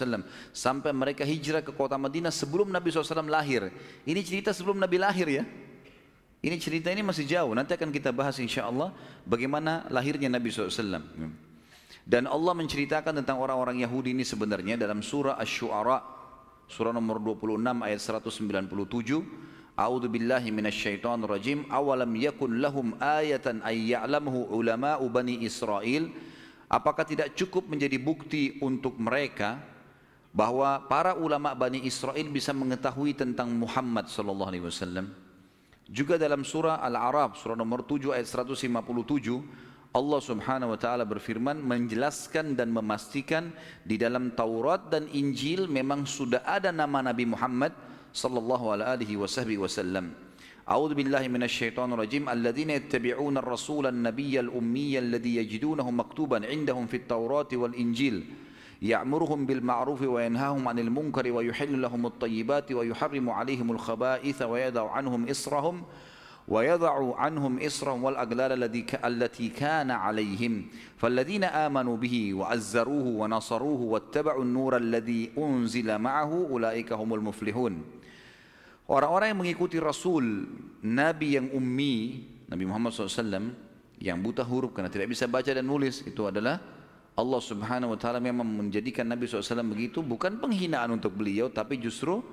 sampai 0.51 0.91
mereka 0.91 1.23
hijrah 1.23 1.63
ke 1.63 1.71
kota 1.71 1.95
Madinah 1.95 2.31
sebelum 2.31 2.71
Nabi 2.71 2.91
SAW 2.91 3.23
lahir. 3.27 3.71
Ini 4.03 4.19
cerita 4.23 4.51
sebelum 4.51 4.79
Nabi 4.79 4.99
lahir 4.99 5.27
ya. 5.27 5.43
Ini 6.43 6.55
cerita 6.59 6.91
ini 6.91 7.03
masih 7.03 7.23
jauh. 7.23 7.51
Nanti 7.55 7.75
akan 7.75 7.91
kita 7.91 8.11
bahas 8.11 8.35
insya 8.39 8.67
Allah 8.67 8.91
bagaimana 9.23 9.87
lahirnya 9.91 10.27
Nabi 10.27 10.51
SAW. 10.51 11.03
Dan 12.05 12.29
Allah 12.29 12.53
menceritakan 12.53 13.23
tentang 13.23 13.41
orang-orang 13.41 13.81
Yahudi 13.81 14.11
ini 14.13 14.21
sebenarnya 14.21 14.79
dalam 14.79 15.03
surah 15.03 15.35
Ash-Shu'ara. 15.41 16.14
Surah 16.65 16.93
nomor 16.93 17.21
26 17.21 17.61
ayat 17.85 18.01
197. 18.01 19.21
A'udhu 19.75 20.07
billahi 20.07 20.49
minasyaitan 20.49 21.21
rajim. 21.27 21.67
Awalam 21.67 22.09
yakun 22.15 22.63
lahum 22.63 22.95
ayatan 22.97 23.61
ay 23.61 23.93
ya'lamhu 23.93 24.49
ulama'u 24.55 25.05
bani 25.11 25.43
Israel. 25.45 26.09
Apakah 26.65 27.05
tidak 27.05 27.37
cukup 27.37 27.69
menjadi 27.69 28.01
bukti 28.01 28.57
untuk 28.57 28.97
mereka 28.97 29.61
bahwa 30.33 30.81
para 30.89 31.13
ulama 31.15 31.53
Bani 31.53 31.85
Israel 31.85 32.27
bisa 32.27 32.51
mengetahui 32.51 33.13
tentang 33.15 33.47
Muhammad 33.53 34.09
sallallahu 34.09 34.49
alaihi 34.49 34.65
wasallam? 34.65 35.13
Juga 35.85 36.17
dalam 36.17 36.41
surah 36.41 36.81
Al-A'raf, 36.81 37.37
surah 37.37 37.53
nomor 37.53 37.85
7 37.85 38.17
ayat 38.17 38.25
157, 38.25 38.65
Allah 39.95 40.19
subhanahu 40.19 40.75
wa 40.75 40.79
ta'ala 40.79 41.07
berfirman 41.07 41.55
menjelaskan 41.63 42.59
dan 42.59 42.75
memastikan 42.75 43.55
di 43.87 43.95
dalam 43.95 44.35
Taurat 44.35 44.91
dan 44.91 45.07
Injil 45.15 45.71
memang 45.71 46.03
sudah 46.03 46.43
ada 46.43 46.75
nama 46.75 46.99
Nabi 46.99 47.23
Muhammad 47.23 47.71
sallallahu 48.11 48.75
alaihi 48.75 49.15
wasallam. 49.15 50.27
أعوذ 50.65 50.97
بالله 50.97 51.29
من 51.29 51.45
الشيطان 51.45 51.93
الرجيم 51.93 52.25
الذين 52.25 52.69
يتبعون 52.73 53.37
الرسول 53.37 53.85
النبي 53.85 54.49
الأمي 54.49 54.97
الذي 54.97 55.35
يجدونه 55.45 55.85
مكتوبا 55.85 56.41
عندهم 56.41 56.89
في 56.89 57.05
التوراة 57.05 57.53
والإنجيل 57.53 58.25
يأمرهم 58.81 59.45
بالمعروف 59.45 60.01
وينهاهم 60.01 60.67
عن 60.67 60.77
المنكر 60.79 61.31
ويحل 61.31 61.81
لهم 61.81 62.05
الطيبات 62.05 62.71
ويحرم 62.71 63.29
عليهم 63.29 63.67
الخبائث 63.71 64.41
ويدع 64.41 64.85
عنهم 64.89 65.29
إصرهم 65.29 65.83
ويضع 66.45 67.15
عنهم 67.17 67.53
إصرهم 67.57 68.03
والأغلال 68.03 68.63
التي 69.05 69.47
كان 69.49 69.89
عليهم 69.91 70.53
فالذين 70.97 71.43
آمنوا 71.43 71.97
به 71.97 72.33
وعزروه 72.33 73.07
ونصروه 73.07 73.81
واتبعوا 73.81 74.43
النور 74.43 74.77
الذي 74.77 75.31
أنزل 75.37 75.89
معه 75.97 76.31
أولئك 76.49 76.93
هم 76.93 77.09
المفلحون 77.13 77.75
Orang-orang 78.85 79.33
yang 79.33 79.41
mengikuti 79.41 79.81
Rasul, 79.81 80.45
Nabi 80.85 81.41
yang 81.41 81.49
ummi, 81.49 82.21
Nabi 82.45 82.69
Muhammad 82.69 82.93
SAW, 82.93 83.49
yang 83.97 84.21
buta 84.21 84.45
huruf 84.45 84.77
karena 84.77 84.93
tidak 84.93 85.09
bisa 85.09 85.25
baca 85.25 85.49
dan 85.49 85.65
nulis, 85.65 86.05
itu 86.05 86.21
adalah 86.21 86.61
Allah 87.17 87.41
subhanahu 87.41 87.95
wa 87.95 87.99
ta'ala 87.99 88.21
memang 88.21 88.43
menjadikan 88.43 89.09
Nabi 89.09 89.25
SAW 89.25 89.65
begitu 89.71 90.05
bukan 90.05 90.37
penghinaan 90.37 90.93
untuk 90.93 91.17
beliau 91.17 91.47
tapi 91.49 91.79
justru 91.81 92.19
eh, 92.19 92.23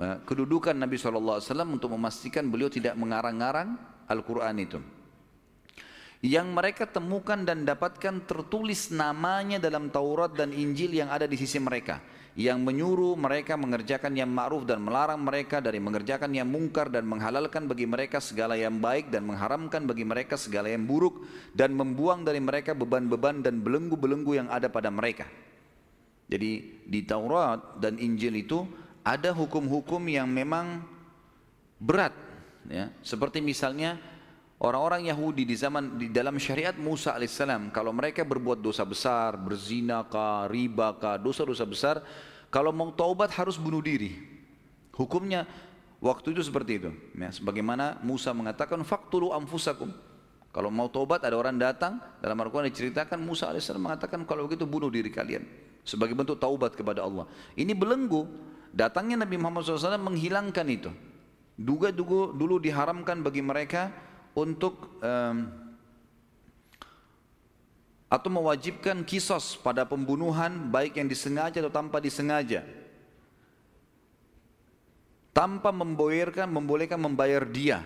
kedudukan 0.00 0.72
Nabi 0.72 0.96
SAW 0.96 1.44
untuk 1.68 1.92
memastikan 1.92 2.48
beliau 2.48 2.72
tidak 2.72 2.96
mengarang-arang 2.96 3.76
Al-Quran 4.08 4.56
itu 4.60 4.80
yang 6.20 6.52
mereka 6.52 6.84
temukan 6.84 7.40
dan 7.40 7.64
dapatkan 7.64 8.28
tertulis 8.28 8.92
namanya 8.92 9.56
dalam 9.56 9.88
Taurat 9.88 10.36
dan 10.36 10.52
Injil 10.52 10.92
yang 10.92 11.08
ada 11.08 11.24
di 11.24 11.36
sisi 11.36 11.56
mereka 11.56 12.00
yang 12.38 12.62
menyuruh 12.62 13.18
mereka 13.18 13.58
mengerjakan 13.58 14.14
yang 14.14 14.30
ma'ruf 14.30 14.62
dan 14.62 14.78
melarang 14.84 15.18
mereka 15.18 15.58
dari 15.58 15.82
mengerjakan 15.82 16.30
yang 16.30 16.46
mungkar 16.46 16.86
dan 16.86 17.02
menghalalkan 17.02 17.66
bagi 17.66 17.90
mereka 17.90 18.22
segala 18.22 18.54
yang 18.54 18.78
baik 18.78 19.10
dan 19.10 19.26
mengharamkan 19.26 19.82
bagi 19.82 20.06
mereka 20.06 20.38
segala 20.38 20.70
yang 20.70 20.86
buruk 20.86 21.26
dan 21.56 21.74
membuang 21.74 22.22
dari 22.22 22.38
mereka 22.38 22.76
beban-beban 22.76 23.42
dan 23.42 23.58
belenggu-belenggu 23.58 24.32
yang 24.44 24.48
ada 24.48 24.70
pada 24.70 24.94
mereka. 24.94 25.26
Jadi 26.30 26.86
di 26.86 27.00
Taurat 27.02 27.82
dan 27.82 27.98
Injil 27.98 28.46
itu 28.46 28.62
ada 29.02 29.32
hukum-hukum 29.32 30.00
yang 30.08 30.28
memang 30.28 30.84
berat 31.80 32.12
ya. 32.68 32.92
Seperti 33.00 33.40
misalnya 33.40 33.96
Orang-orang 34.60 35.08
Yahudi 35.08 35.48
di 35.48 35.56
zaman 35.56 35.96
di 35.96 36.12
dalam 36.12 36.36
syariat 36.36 36.76
Musa 36.76 37.16
alaihissalam 37.16 37.72
kalau 37.72 37.96
mereka 37.96 38.28
berbuat 38.28 38.60
dosa 38.60 38.84
besar, 38.84 39.32
berzina 39.40 40.04
kah, 40.04 40.44
riba 40.52 41.00
kah, 41.00 41.16
dosa-dosa 41.16 41.64
besar, 41.64 42.04
kalau 42.52 42.68
mau 42.68 42.92
taubat 42.92 43.32
harus 43.40 43.56
bunuh 43.56 43.80
diri. 43.80 44.20
Hukumnya 44.92 45.48
waktu 45.96 46.36
itu 46.36 46.44
seperti 46.44 46.76
itu. 46.76 46.92
Ya, 47.16 47.32
sebagaimana 47.32 48.04
Musa 48.04 48.36
mengatakan 48.36 48.84
faktulu 48.84 49.32
amfusakum. 49.32 49.96
Kalau 50.52 50.68
mau 50.68 50.92
taubat 50.92 51.24
ada 51.24 51.40
orang 51.40 51.56
datang 51.56 51.96
dalam 52.20 52.36
Al-Quran 52.36 52.68
diceritakan 52.68 53.16
Musa 53.16 53.48
alaihissalam 53.48 53.80
mengatakan 53.80 54.28
kalau 54.28 54.44
begitu 54.44 54.68
bunuh 54.68 54.92
diri 54.92 55.08
kalian 55.08 55.40
sebagai 55.88 56.12
bentuk 56.12 56.36
taubat 56.36 56.76
kepada 56.76 57.00
Allah. 57.00 57.24
Ini 57.56 57.72
belenggu. 57.72 58.28
Datangnya 58.70 59.26
Nabi 59.26 59.34
Muhammad 59.34 59.66
SAW 59.66 59.98
menghilangkan 59.98 60.66
itu. 60.70 60.90
Duga 61.58 61.92
dulu, 61.92 62.56
diharamkan 62.62 63.20
bagi 63.20 63.42
mereka 63.44 63.92
untuk 64.32 64.96
um, 65.02 65.36
atau 68.10 68.30
mewajibkan 68.32 69.04
kisos 69.04 69.58
pada 69.60 69.84
pembunuhan 69.84 70.70
baik 70.70 70.98
yang 70.98 71.10
disengaja 71.10 71.60
atau 71.60 71.70
tanpa 71.74 72.00
disengaja. 72.00 72.64
Tanpa 75.30 75.70
membolehkan 75.70 76.50
membolehkan 76.50 76.98
membayar 76.98 77.44
dia. 77.46 77.82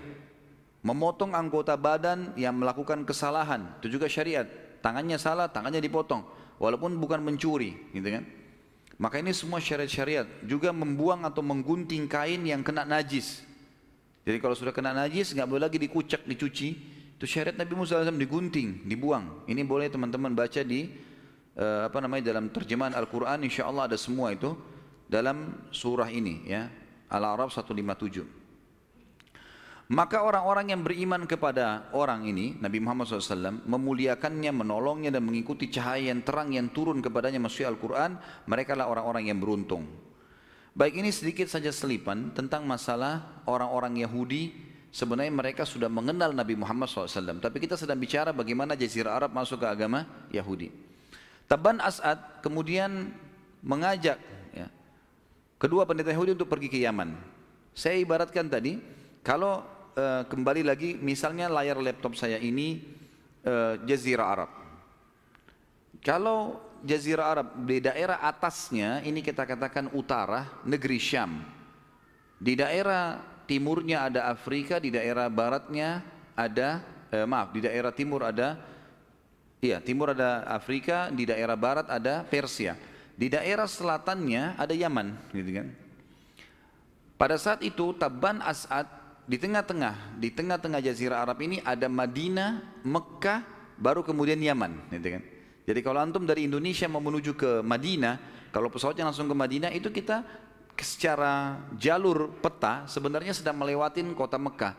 Memotong 0.84 1.32
anggota 1.32 1.80
badan 1.80 2.36
yang 2.36 2.60
melakukan 2.60 3.08
kesalahan. 3.08 3.80
Itu 3.80 3.96
juga 3.96 4.04
syariat. 4.04 4.44
Tangannya 4.84 5.16
salah 5.16 5.48
tangannya 5.48 5.80
dipotong. 5.80 6.24
Walaupun 6.60 7.00
bukan 7.00 7.24
mencuri 7.24 7.72
gitu 7.90 8.08
kan 8.20 8.43
maka 8.96 9.18
ini 9.18 9.34
semua 9.34 9.58
syariat-syariat 9.58 10.26
juga 10.46 10.70
membuang 10.70 11.26
atau 11.26 11.42
menggunting 11.42 12.06
kain 12.06 12.42
yang 12.46 12.62
kena 12.62 12.86
najis 12.86 13.44
jadi 14.24 14.40
kalau 14.40 14.56
sudah 14.56 14.72
kena 14.72 14.96
najis 14.96 15.36
nggak 15.36 15.48
boleh 15.48 15.62
lagi 15.68 15.76
dikucak, 15.76 16.24
dicuci. 16.24 16.68
Itu 17.14 17.28
syariat 17.28 17.54
Nabi 17.54 17.76
Musa 17.76 18.00
SAW 18.00 18.16
digunting, 18.16 18.88
dibuang. 18.88 19.44
Ini 19.46 19.62
boleh 19.62 19.92
teman-teman 19.92 20.32
baca 20.32 20.64
di 20.64 20.88
uh, 21.60 21.86
apa 21.86 22.00
namanya 22.00 22.32
dalam 22.32 22.48
terjemahan 22.48 22.96
Al-Quran. 22.96 23.44
Insya 23.44 23.68
Allah 23.68 23.92
ada 23.92 24.00
semua 24.00 24.32
itu 24.32 24.56
dalam 25.06 25.68
surah 25.68 26.08
ini 26.08 26.48
ya 26.48 26.72
Al-Arab 27.12 27.52
157. 27.52 28.43
Maka 29.84 30.24
orang-orang 30.24 30.72
yang 30.72 30.80
beriman 30.80 31.28
kepada 31.28 31.92
orang 31.92 32.24
ini, 32.24 32.56
Nabi 32.56 32.80
Muhammad 32.80 33.04
SAW, 33.04 33.60
memuliakannya, 33.68 34.48
menolongnya 34.48 35.12
dan 35.12 35.20
mengikuti 35.28 35.68
cahaya 35.68 36.08
yang 36.08 36.24
terang 36.24 36.56
yang 36.56 36.72
turun 36.72 37.04
kepadanya 37.04 37.36
maksudnya 37.36 37.68
Al-Quran, 37.68 38.16
mereka 38.48 38.72
lah 38.72 38.88
orang-orang 38.88 39.28
yang 39.28 39.36
beruntung. 39.36 39.84
Baik 40.72 41.04
ini 41.04 41.12
sedikit 41.12 41.52
saja 41.52 41.68
selipan 41.68 42.32
tentang 42.32 42.64
masalah 42.64 43.44
orang-orang 43.44 44.00
Yahudi 44.00 44.56
sebenarnya 44.88 45.30
mereka 45.34 45.68
sudah 45.68 45.92
mengenal 45.92 46.32
Nabi 46.32 46.56
Muhammad 46.56 46.86
SAW. 46.86 47.42
Tapi 47.42 47.60
kita 47.60 47.76
sedang 47.76 48.00
bicara 48.00 48.32
bagaimana 48.32 48.78
Jazirah 48.78 49.20
Arab 49.20 49.36
masuk 49.36 49.62
ke 49.62 49.68
agama 49.68 50.08
Yahudi. 50.30 50.72
Taban 51.44 51.82
As'ad 51.82 52.40
kemudian 52.40 53.12
mengajak 53.60 54.16
ya, 54.56 54.66
kedua 55.60 55.84
pendeta 55.84 56.08
Yahudi 56.08 56.38
untuk 56.38 56.48
pergi 56.48 56.72
ke 56.72 56.78
Yaman. 56.80 57.12
Saya 57.76 57.98
ibaratkan 58.00 58.46
tadi, 58.46 58.78
kalau 59.26 59.66
uh, 59.94 60.22
kembali 60.26 60.62
lagi 60.66 60.98
misalnya 60.98 61.46
layar 61.50 61.78
laptop 61.78 62.18
saya 62.18 62.38
ini 62.38 62.82
uh, 63.46 63.78
Jazirah 63.86 64.26
Arab. 64.26 64.50
Kalau 66.04 66.60
Jazirah 66.84 67.26
Arab 67.32 67.48
di 67.64 67.80
daerah 67.80 68.20
atasnya 68.20 69.00
ini 69.06 69.24
kita 69.24 69.48
katakan 69.48 69.88
utara 69.96 70.60
negeri 70.68 71.00
Syam. 71.00 71.40
Di 72.36 72.52
daerah 72.60 73.24
timurnya 73.48 74.12
ada 74.12 74.28
Afrika, 74.28 74.76
di 74.76 74.92
daerah 74.92 75.32
baratnya 75.32 76.04
ada 76.36 76.84
eh, 77.08 77.24
maaf 77.24 77.56
di 77.56 77.64
daerah 77.64 77.88
timur 77.94 78.26
ada 78.26 78.60
iya 79.64 79.80
timur 79.80 80.12
ada 80.12 80.44
Afrika, 80.44 81.08
di 81.08 81.24
daerah 81.24 81.56
barat 81.56 81.88
ada 81.88 82.20
Persia. 82.20 82.76
Di 83.16 83.32
daerah 83.32 83.64
selatannya 83.64 84.58
ada 84.58 84.74
Yaman, 84.76 85.32
gitu 85.32 85.50
kan. 85.56 85.68
Pada 87.14 87.38
saat 87.38 87.62
itu 87.62 87.94
Taban 87.96 88.42
As'ad 88.42 89.03
di 89.24 89.40
tengah-tengah, 89.40 90.20
di 90.20 90.28
tengah-tengah 90.28 90.80
Jazirah 90.84 91.24
Arab 91.24 91.40
ini 91.40 91.56
ada 91.64 91.88
Madinah, 91.88 92.80
Mekah, 92.84 93.40
baru 93.80 94.04
kemudian 94.04 94.36
Yaman, 94.36 94.92
gitu 94.92 95.18
kan. 95.18 95.22
Jadi 95.64 95.80
kalau 95.80 95.98
antum 96.04 96.28
dari 96.28 96.44
Indonesia 96.44 96.84
mau 96.92 97.00
menuju 97.00 97.32
ke 97.32 97.64
Madinah, 97.64 98.48
kalau 98.52 98.68
pesawatnya 98.68 99.08
langsung 99.08 99.24
ke 99.24 99.36
Madinah 99.36 99.72
itu 99.72 99.88
kita 99.88 100.22
secara 100.76 101.64
jalur 101.78 102.34
peta 102.42 102.84
sebenarnya 102.84 103.32
sedang 103.32 103.56
melewatin 103.56 104.12
kota 104.12 104.36
Mekah, 104.36 104.76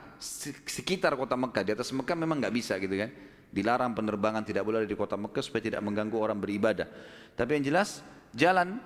sekitar 0.69 1.17
kota 1.17 1.33
Mekah. 1.33 1.65
Di 1.65 1.71
atas 1.73 1.89
Mekah 1.89 2.13
memang 2.13 2.37
nggak 2.37 2.53
bisa 2.53 2.77
gitu 2.77 2.93
kan. 2.93 3.09
Dilarang 3.49 3.95
penerbangan 3.95 4.43
tidak 4.43 4.67
boleh 4.67 4.85
di 4.85 4.93
kota 4.93 5.15
Mekah 5.15 5.41
supaya 5.41 5.63
tidak 5.63 5.81
mengganggu 5.81 6.17
orang 6.19 6.37
beribadah. 6.37 6.85
Tapi 7.33 7.57
yang 7.57 7.73
jelas 7.73 8.05
jalan. 8.35 8.77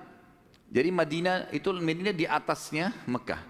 Jadi 0.70 0.88
Madinah 0.94 1.50
itu 1.50 1.74
Madinah 1.74 2.14
di 2.14 2.30
atasnya 2.30 2.94
Mekah. 3.10 3.49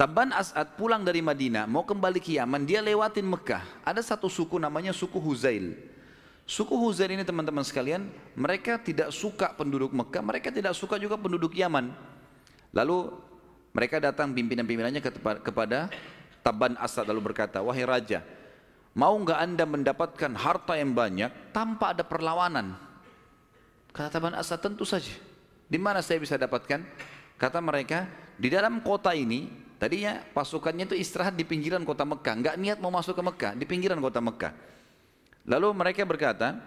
Taban 0.00 0.32
As'ad 0.32 0.80
pulang 0.80 1.04
dari 1.04 1.20
Madinah 1.20 1.68
mau 1.68 1.84
kembali 1.84 2.24
ke 2.24 2.40
Yaman 2.40 2.64
dia 2.64 2.80
lewatin 2.80 3.20
Mekah. 3.20 3.84
Ada 3.84 4.00
satu 4.00 4.32
suku 4.32 4.56
namanya 4.56 4.96
suku 4.96 5.20
Huzail. 5.20 5.76
Suku 6.48 6.72
Huzair 6.72 7.12
ini 7.12 7.20
teman-teman 7.20 7.60
sekalian, 7.60 8.08
mereka 8.32 8.80
tidak 8.80 9.12
suka 9.12 9.52
penduduk 9.52 9.92
Mekah, 9.92 10.24
mereka 10.24 10.48
tidak 10.48 10.72
suka 10.72 10.96
juga 10.96 11.20
penduduk 11.20 11.52
Yaman. 11.52 11.92
Lalu 12.72 13.12
mereka 13.76 14.00
datang 14.00 14.32
pimpinan-pimpinannya 14.32 15.04
kepada 15.44 15.92
Taban 16.40 16.80
Asad 16.80 17.04
lalu 17.04 17.20
berkata, 17.20 17.60
wahai 17.60 17.84
raja, 17.84 18.24
mau 18.96 19.12
nggak 19.20 19.36
anda 19.36 19.68
mendapatkan 19.68 20.32
harta 20.32 20.80
yang 20.80 20.96
banyak 20.96 21.52
tanpa 21.52 21.92
ada 21.92 22.08
perlawanan? 22.08 22.72
Kata 23.92 24.16
Taban 24.16 24.32
Asad, 24.32 24.64
tentu 24.64 24.88
saja. 24.88 25.12
Di 25.68 25.76
mana 25.76 26.00
saya 26.00 26.24
bisa 26.24 26.40
dapatkan? 26.40 26.88
Kata 27.36 27.60
mereka, 27.60 28.08
di 28.40 28.48
dalam 28.48 28.80
kota 28.80 29.12
ini, 29.12 29.68
tadinya 29.80 30.20
pasukannya 30.36 30.84
itu 30.84 30.96
istirahat 31.00 31.32
di 31.32 31.48
pinggiran 31.48 31.80
kota 31.88 32.04
Mekah, 32.04 32.34
nggak 32.44 32.56
niat 32.60 32.78
mau 32.84 32.92
masuk 32.92 33.16
ke 33.16 33.22
Mekah, 33.24 33.52
di 33.56 33.64
pinggiran 33.64 33.96
kota 33.98 34.20
Mekah. 34.20 34.52
Lalu 35.48 35.68
mereka 35.72 36.04
berkata, 36.04 36.60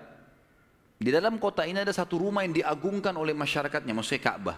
di 0.97 1.13
dalam 1.13 1.37
kota 1.37 1.67
ini 1.69 1.85
ada 1.85 1.93
satu 1.93 2.17
rumah 2.17 2.41
yang 2.41 2.57
diagungkan 2.57 3.13
oleh 3.13 3.37
masyarakatnya, 3.37 3.93
maksudnya 3.93 4.23
Ka'bah. 4.23 4.57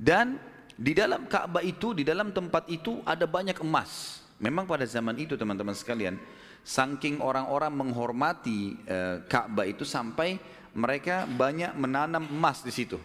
Dan 0.00 0.40
di 0.72 0.96
dalam 0.96 1.28
Ka'bah 1.28 1.60
itu, 1.60 1.92
di 1.92 2.02
dalam 2.06 2.32
tempat 2.32 2.66
itu 2.72 3.04
ada 3.04 3.28
banyak 3.28 3.60
emas. 3.60 4.24
Memang 4.42 4.66
pada 4.66 4.82
zaman 4.88 5.14
itu 5.20 5.36
teman-teman 5.38 5.76
sekalian, 5.76 6.18
saking 6.62 7.22
orang-orang 7.22 7.70
menghormati 7.70 8.78
e, 8.82 8.98
Ka'bah 9.26 9.66
itu 9.66 9.86
sampai 9.86 10.38
mereka 10.72 11.28
banyak 11.28 11.76
menanam 11.76 12.26
emas 12.26 12.62
di 12.62 12.72
situ. 12.74 12.98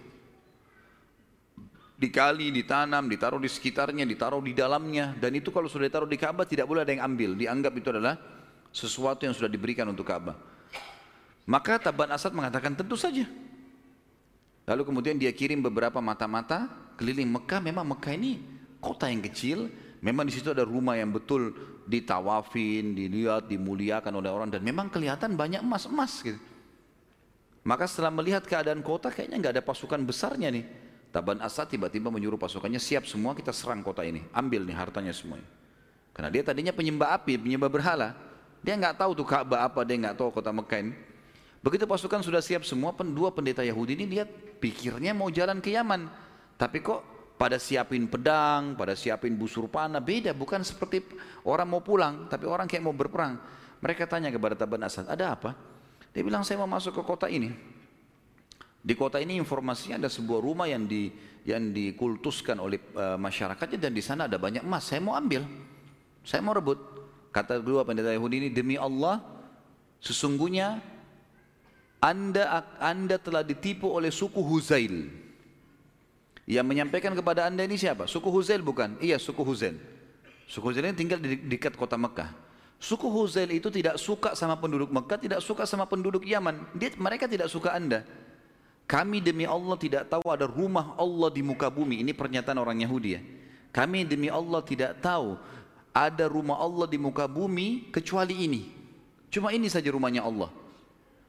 Dikali, 1.98 2.54
ditanam, 2.54 3.10
ditaruh 3.10 3.42
di 3.42 3.50
sekitarnya, 3.50 4.06
ditaruh 4.06 4.38
di 4.38 4.54
dalamnya. 4.54 5.18
Dan 5.18 5.34
itu 5.34 5.50
kalau 5.50 5.66
sudah 5.66 5.90
ditaruh 5.90 6.06
di 6.06 6.14
Ka'bah 6.14 6.46
tidak 6.46 6.70
boleh 6.70 6.86
ada 6.86 6.94
yang 6.94 7.02
ambil. 7.10 7.34
Dianggap 7.34 7.74
itu 7.74 7.90
adalah 7.90 8.22
sesuatu 8.70 9.26
yang 9.26 9.34
sudah 9.34 9.50
diberikan 9.50 9.90
untuk 9.90 10.06
Ka'bah. 10.06 10.38
Maka 11.50 11.82
Taban 11.82 12.14
Asad 12.14 12.38
mengatakan 12.38 12.78
tentu 12.78 12.94
saja. 12.94 13.26
Lalu 14.70 14.82
kemudian 14.86 15.18
dia 15.18 15.34
kirim 15.34 15.64
beberapa 15.64 15.98
mata-mata 15.98 16.70
keliling 17.02 17.34
Mekah. 17.34 17.66
Memang 17.66 17.98
Mekah 17.98 18.14
ini 18.14 18.46
kota 18.78 19.10
yang 19.10 19.26
kecil. 19.26 19.72
Memang 19.98 20.30
di 20.30 20.38
situ 20.38 20.54
ada 20.54 20.62
rumah 20.62 20.94
yang 20.94 21.10
betul 21.10 21.56
ditawafin, 21.90 22.94
dilihat, 22.94 23.50
dimuliakan 23.50 24.14
oleh 24.22 24.30
orang 24.30 24.54
dan 24.54 24.62
memang 24.62 24.94
kelihatan 24.94 25.34
banyak 25.34 25.66
emas-emas 25.66 26.22
gitu. 26.22 26.38
Maka 27.66 27.90
setelah 27.90 28.14
melihat 28.14 28.46
keadaan 28.46 28.86
kota 28.86 29.10
kayaknya 29.10 29.42
nggak 29.42 29.54
ada 29.58 29.64
pasukan 29.66 30.00
besarnya 30.06 30.54
nih. 30.54 30.66
Taban 31.18 31.42
Asad 31.42 31.66
tiba-tiba 31.66 32.14
menyuruh 32.14 32.38
pasukannya 32.38 32.78
siap 32.78 33.10
semua 33.10 33.34
kita 33.34 33.50
serang 33.50 33.82
kota 33.82 34.06
ini. 34.06 34.22
Ambil 34.30 34.62
nih 34.70 34.78
hartanya 34.78 35.10
semuanya. 35.10 35.50
Karena 36.14 36.30
dia 36.30 36.46
tadinya 36.46 36.70
penyembah 36.70 37.18
api, 37.18 37.42
penyembah 37.42 37.74
berhala. 37.74 38.14
Dia 38.62 38.78
nggak 38.78 39.02
tahu 39.02 39.18
tuh 39.18 39.26
Ka'bah 39.26 39.66
apa, 39.66 39.82
dia 39.82 39.98
nggak 39.98 40.14
tahu 40.14 40.30
kota 40.30 40.54
Mekah 40.54 40.78
ini. 40.86 40.94
Begitu 41.66 41.90
pasukan 41.90 42.22
sudah 42.22 42.38
siap 42.38 42.62
semua, 42.70 42.94
dua 42.94 43.34
pendeta 43.34 43.66
Yahudi 43.66 43.98
ini 43.98 44.06
lihat 44.14 44.30
pikirnya 44.62 45.18
mau 45.18 45.34
jalan 45.34 45.58
ke 45.58 45.74
Yaman. 45.74 46.06
Tapi 46.54 46.86
kok 46.86 47.02
pada 47.34 47.58
siapin 47.58 48.06
pedang, 48.06 48.78
pada 48.78 48.94
siapin 48.94 49.34
busur 49.34 49.66
panah, 49.66 49.98
beda. 49.98 50.38
Bukan 50.38 50.62
seperti 50.62 51.02
orang 51.50 51.66
mau 51.66 51.82
pulang, 51.82 52.30
tapi 52.30 52.46
orang 52.46 52.70
kayak 52.70 52.86
mau 52.86 52.94
berperang. 52.94 53.42
Mereka 53.82 54.06
tanya 54.06 54.30
kepada 54.30 54.54
Taban 54.54 54.86
Asad, 54.86 55.10
ada 55.10 55.34
apa? 55.34 55.58
Dia 56.14 56.22
bilang, 56.22 56.46
saya 56.46 56.62
mau 56.62 56.70
masuk 56.70 56.94
ke 56.94 57.02
kota 57.02 57.26
ini. 57.26 57.77
Di 58.82 58.94
kota 58.96 59.20
ini 59.20 59.36
informasinya 59.36 60.06
ada 60.06 60.10
sebuah 60.10 60.40
rumah 60.40 60.68
yang 60.70 60.88
di 60.88 61.12
yang 61.48 61.72
dikultuskan 61.72 62.60
oleh 62.60 62.80
uh, 62.92 63.16
masyarakatnya 63.16 63.80
dan 63.88 63.92
di 63.96 64.04
sana 64.04 64.28
ada 64.28 64.36
banyak 64.36 64.68
emas. 64.68 64.84
Saya 64.88 65.00
mau 65.00 65.16
ambil, 65.16 65.48
saya 66.28 66.44
mau 66.44 66.52
rebut. 66.52 66.76
Kata 67.32 67.62
dua 67.62 67.86
pendeta 67.88 68.10
Yahudi 68.10 68.48
ini, 68.48 68.50
demi 68.50 68.76
Allah, 68.76 69.22
sesungguhnya 70.02 70.82
anda, 72.02 72.66
anda 72.82 73.16
telah 73.22 73.46
ditipu 73.46 73.90
oleh 73.90 74.10
suku 74.10 74.42
Huzail. 74.42 75.08
Yang 76.48 76.66
menyampaikan 76.66 77.12
kepada 77.12 77.44
anda 77.44 77.68
ini 77.68 77.76
siapa? 77.76 78.08
Suku 78.08 78.32
Huzail 78.32 78.64
bukan? 78.64 78.96
Iya, 79.04 79.20
suku 79.20 79.44
Huzail. 79.44 79.76
Suku 80.48 80.72
Huzail 80.72 80.88
ini 80.88 80.96
tinggal 80.96 81.20
di 81.20 81.36
dekat 81.44 81.76
kota 81.76 82.00
Mekah. 82.00 82.32
Suku 82.80 83.10
Huzail 83.10 83.52
itu 83.52 83.68
tidak 83.68 84.00
suka 84.00 84.32
sama 84.38 84.56
penduduk 84.56 84.88
Mekah, 84.88 85.20
tidak 85.20 85.40
suka 85.44 85.68
sama 85.68 85.84
penduduk 85.90 86.24
Yaman. 86.24 86.72
Dia, 86.78 86.94
mereka 86.96 87.28
tidak 87.28 87.52
suka 87.52 87.76
anda. 87.76 88.08
Kami 88.88 89.20
demi 89.20 89.44
Allah 89.44 89.76
tidak 89.76 90.08
tahu 90.08 90.32
ada 90.32 90.48
rumah 90.48 90.96
Allah 90.96 91.28
di 91.28 91.44
muka 91.44 91.68
bumi. 91.68 92.00
Ini 92.08 92.16
pernyataan 92.16 92.56
orang 92.56 92.80
Yahudi 92.80 93.10
ya. 93.20 93.22
Kami 93.76 94.08
demi 94.08 94.32
Allah 94.32 94.64
tidak 94.64 95.04
tahu 95.04 95.36
ada 95.92 96.26
rumah 96.32 96.56
Allah 96.56 96.88
di 96.88 96.96
muka 96.96 97.28
bumi 97.28 97.92
kecuali 97.92 98.48
ini. 98.48 98.64
Cuma 99.28 99.52
ini 99.52 99.68
saja 99.68 99.92
rumahnya 99.92 100.24
Allah. 100.24 100.48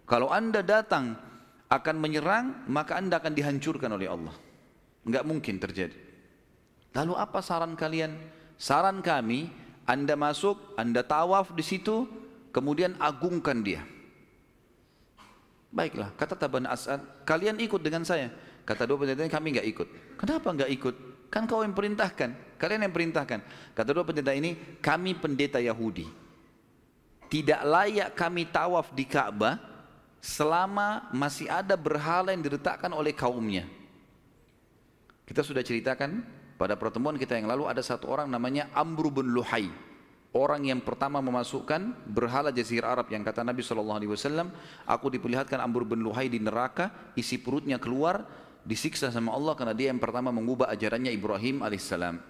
Kalau 0.07 0.31
anda 0.31 0.63
datang 0.63 1.19
akan 1.67 1.97
menyerang, 1.99 2.65
maka 2.71 2.95
anda 2.95 3.19
akan 3.19 3.35
dihancurkan 3.35 3.91
oleh 3.91 4.07
Allah. 4.07 4.33
Enggak 5.03 5.27
mungkin 5.27 5.59
terjadi. 5.59 5.99
Lalu 6.95 7.13
apa 7.19 7.43
saran 7.43 7.75
kalian? 7.75 8.15
Saran 8.55 9.03
kami, 9.03 9.51
anda 9.83 10.15
masuk, 10.15 10.79
anda 10.79 11.03
tawaf 11.03 11.53
di 11.59 11.67
situ, 11.67 12.07
kemudian 12.55 12.95
agungkan 13.03 13.67
dia. 13.67 13.83
Baiklah, 15.69 16.17
kata 16.17 16.33
Taban 16.33 16.65
As'ad, 16.65 17.01
kalian 17.29 17.61
ikut 17.61 17.81
dengan 17.85 18.01
saya. 18.01 18.33
Kata 18.65 18.85
dua 18.89 19.01
pendeta 19.01 19.25
kami 19.29 19.57
enggak 19.57 19.69
ikut. 19.69 19.89
Kenapa 20.17 20.49
enggak 20.53 20.71
ikut? 20.73 20.95
Kan 21.29 21.45
kau 21.45 21.61
yang 21.61 21.77
perintahkan, 21.77 22.57
kalian 22.57 22.89
yang 22.89 22.95
perintahkan. 22.95 23.41
Kata 23.77 23.91
dua 23.93 24.05
pendeta 24.05 24.33
ini, 24.33 24.81
kami 24.81 25.13
pendeta 25.17 25.61
Yahudi. 25.61 26.09
Tidak 27.29 27.61
layak 27.69 28.17
kami 28.17 28.49
tawaf 28.49 28.97
di 28.97 29.05
Ka'bah 29.05 29.61
selama 30.25 31.13
masih 31.13 31.49
ada 31.53 31.77
berhala 31.77 32.33
yang 32.33 32.41
diletakkan 32.41 32.89
oleh 32.97 33.13
kaumnya. 33.13 33.69
Kita 35.29 35.45
sudah 35.45 35.61
ceritakan 35.61 36.25
pada 36.57 36.73
pertemuan 36.81 37.21
kita 37.21 37.37
yang 37.37 37.45
lalu 37.45 37.69
ada 37.69 37.85
satu 37.85 38.09
orang 38.09 38.33
namanya 38.33 38.73
Amr 38.73 39.13
bin 39.13 39.29
Luhai. 39.29 39.69
Orang 40.29 40.69
yang 40.69 40.85
pertama 40.85 41.25
memasukkan 41.25 42.05
berhala 42.05 42.53
jazirah 42.53 42.93
Arab 43.01 43.09
yang 43.09 43.25
kata 43.25 43.41
Nabi 43.41 43.65
SAW, 43.65 44.53
aku 44.85 45.07
diperlihatkan 45.09 45.57
Amr 45.57 45.89
bin 45.89 46.05
Luhai 46.05 46.29
di 46.29 46.37
neraka, 46.37 46.93
isi 47.17 47.41
perutnya 47.41 47.81
keluar, 47.81 48.29
disiksa 48.61 49.09
sama 49.09 49.33
Allah 49.33 49.57
karena 49.57 49.73
dia 49.73 49.89
yang 49.89 49.97
pertama 49.97 50.29
mengubah 50.29 50.69
ajarannya 50.69 51.09
Ibrahim 51.17 51.65
alaihissalam. 51.65 52.21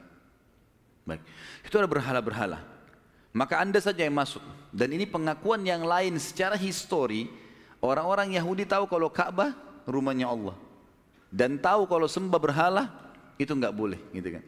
Baik. 1.10 1.22
Itu 1.66 1.74
ada 1.82 1.90
berhala-berhala. 1.90 2.62
Maka 3.34 3.58
anda 3.58 3.82
saja 3.82 4.06
yang 4.06 4.14
masuk. 4.14 4.40
Dan 4.70 4.94
ini 4.94 5.02
pengakuan 5.02 5.66
yang 5.66 5.82
lain 5.82 6.14
secara 6.22 6.54
histori. 6.54 7.26
Orang-orang 7.82 8.38
Yahudi 8.38 8.62
tahu 8.62 8.86
kalau 8.86 9.10
Ka'bah 9.10 9.58
rumahnya 9.90 10.30
Allah. 10.30 10.54
Dan 11.28 11.58
tahu 11.58 11.84
kalau 11.90 12.06
sembah 12.06 12.40
berhala 12.40 12.84
itu 13.36 13.50
nggak 13.52 13.74
boleh, 13.74 14.00
gitu 14.16 14.38
kan? 14.38 14.44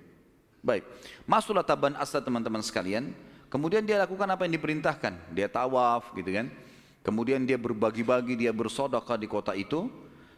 Baik, 0.60 0.84
masuklah 1.24 1.64
Taban 1.64 1.96
Asad 1.96 2.24
teman-teman 2.24 2.60
sekalian. 2.60 3.12
Kemudian 3.50 3.82
dia 3.82 3.98
lakukan 3.98 4.30
apa 4.30 4.46
yang 4.46 4.54
diperintahkan. 4.54 5.34
Dia 5.34 5.50
tawaf 5.50 6.14
gitu 6.14 6.30
kan. 6.30 6.46
Kemudian 7.02 7.42
dia 7.42 7.58
berbagi-bagi, 7.58 8.38
dia 8.38 8.54
bersodakah 8.54 9.18
di 9.18 9.26
kota 9.26 9.58
itu. 9.58 9.90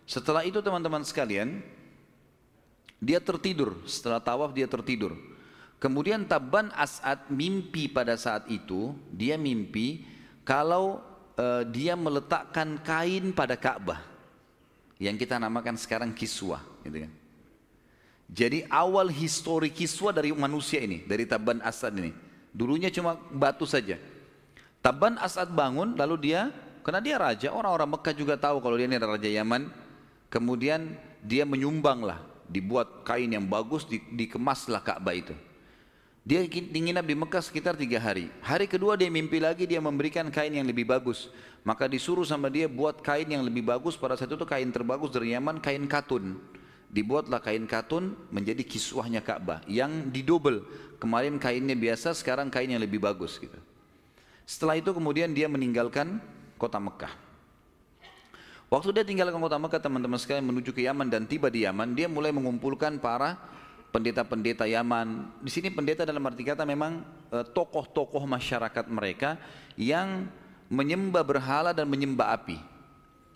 Setelah 0.08 0.48
itu 0.48 0.64
teman-teman 0.64 1.04
sekalian, 1.04 1.60
dia 2.96 3.20
tertidur. 3.20 3.76
Setelah 3.84 4.16
tawaf 4.16 4.56
dia 4.56 4.64
tertidur. 4.64 5.12
Kemudian 5.76 6.24
Taban 6.24 6.72
As'ad 6.72 7.28
mimpi 7.28 7.90
pada 7.90 8.16
saat 8.16 8.48
itu, 8.48 8.96
dia 9.12 9.36
mimpi 9.36 10.08
kalau 10.46 11.04
uh, 11.36 11.66
dia 11.68 11.98
meletakkan 11.98 12.80
kain 12.80 13.34
pada 13.36 13.60
Ka'bah. 13.60 14.00
Yang 14.96 15.26
kita 15.26 15.36
namakan 15.36 15.76
sekarang 15.76 16.16
kiswah. 16.16 16.64
Gitu 16.86 17.04
kan. 17.04 17.12
Jadi 18.32 18.64
awal 18.72 19.12
histori 19.12 19.68
kiswah 19.68 20.14
dari 20.14 20.32
manusia 20.32 20.80
ini, 20.80 21.04
dari 21.04 21.28
Taban 21.28 21.60
As'ad 21.60 21.92
ini. 22.00 22.31
Dulunya 22.52 22.92
cuma 22.92 23.16
batu 23.32 23.64
saja. 23.64 23.96
Taban 24.84 25.16
As'ad 25.16 25.48
bangun, 25.50 25.96
lalu 25.96 26.30
dia, 26.30 26.52
karena 26.84 27.00
dia 27.00 27.16
raja, 27.16 27.48
orang-orang 27.48 27.96
Mekah 27.96 28.14
juga 28.14 28.34
tahu 28.36 28.60
kalau 28.60 28.76
dia 28.76 28.86
ini 28.86 29.00
raja 29.00 29.28
Yaman. 29.28 29.72
Kemudian 30.28 30.96
dia 31.24 31.48
menyumbanglah, 31.48 32.20
dibuat 32.48 33.04
kain 33.08 33.32
yang 33.32 33.48
bagus, 33.48 33.88
di, 33.88 34.00
dikemaslah 34.12 34.84
Ka'bah 34.84 35.16
itu. 35.16 35.32
Dia 36.22 36.46
nginap 36.46 37.02
di 37.02 37.18
Mekah 37.18 37.42
sekitar 37.42 37.74
tiga 37.74 37.98
hari. 37.98 38.30
Hari 38.46 38.70
kedua 38.70 38.94
dia 38.94 39.10
mimpi 39.10 39.42
lagi 39.42 39.66
dia 39.66 39.82
memberikan 39.82 40.30
kain 40.30 40.54
yang 40.54 40.62
lebih 40.62 40.86
bagus. 40.86 41.26
Maka 41.66 41.90
disuruh 41.90 42.22
sama 42.22 42.46
dia 42.46 42.70
buat 42.70 43.02
kain 43.02 43.26
yang 43.26 43.42
lebih 43.42 43.66
bagus. 43.66 43.98
Pada 43.98 44.14
saat 44.14 44.30
itu 44.30 44.46
kain 44.46 44.70
terbagus 44.70 45.10
dari 45.10 45.34
Yaman 45.34 45.58
kain 45.58 45.82
katun. 45.90 46.38
Dibuatlah 46.92 47.40
kain 47.40 47.64
katun 47.64 48.12
menjadi 48.28 48.60
kiswahnya 48.60 49.24
Ka'bah. 49.24 49.64
Yang 49.64 50.12
didobel. 50.12 50.60
Kemarin 51.00 51.40
kainnya 51.40 51.72
biasa 51.72 52.12
sekarang 52.12 52.52
kain 52.52 52.68
yang 52.68 52.84
lebih 52.84 53.00
bagus. 53.00 53.40
Gitu. 53.40 53.56
Setelah 54.44 54.76
itu 54.76 54.92
kemudian 54.92 55.32
dia 55.32 55.48
meninggalkan 55.48 56.20
kota 56.60 56.76
Mekah. 56.76 57.16
Waktu 58.68 58.88
dia 58.92 59.04
tinggalkan 59.04 59.40
kota 59.40 59.56
Mekah 59.56 59.80
teman-teman 59.80 60.20
sekalian 60.20 60.48
menuju 60.48 60.72
ke 60.72 60.84
Yaman 60.84 61.08
dan 61.08 61.24
tiba 61.24 61.48
di 61.48 61.64
Yaman. 61.64 61.96
Dia 61.96 62.12
mulai 62.12 62.32
mengumpulkan 62.32 63.00
para 63.00 63.40
pendeta-pendeta 63.92 64.64
Yaman. 64.64 65.28
Di 65.44 65.52
sini 65.52 65.68
pendeta 65.68 66.08
dalam 66.08 66.24
arti 66.24 66.40
kata 66.40 66.64
memang 66.64 67.04
e, 67.28 67.44
tokoh-tokoh 67.52 68.24
masyarakat 68.24 68.88
mereka 68.88 69.36
yang 69.76 70.24
menyembah 70.72 71.20
berhala 71.20 71.76
dan 71.76 71.84
menyembah 71.84 72.32
api. 72.32 72.71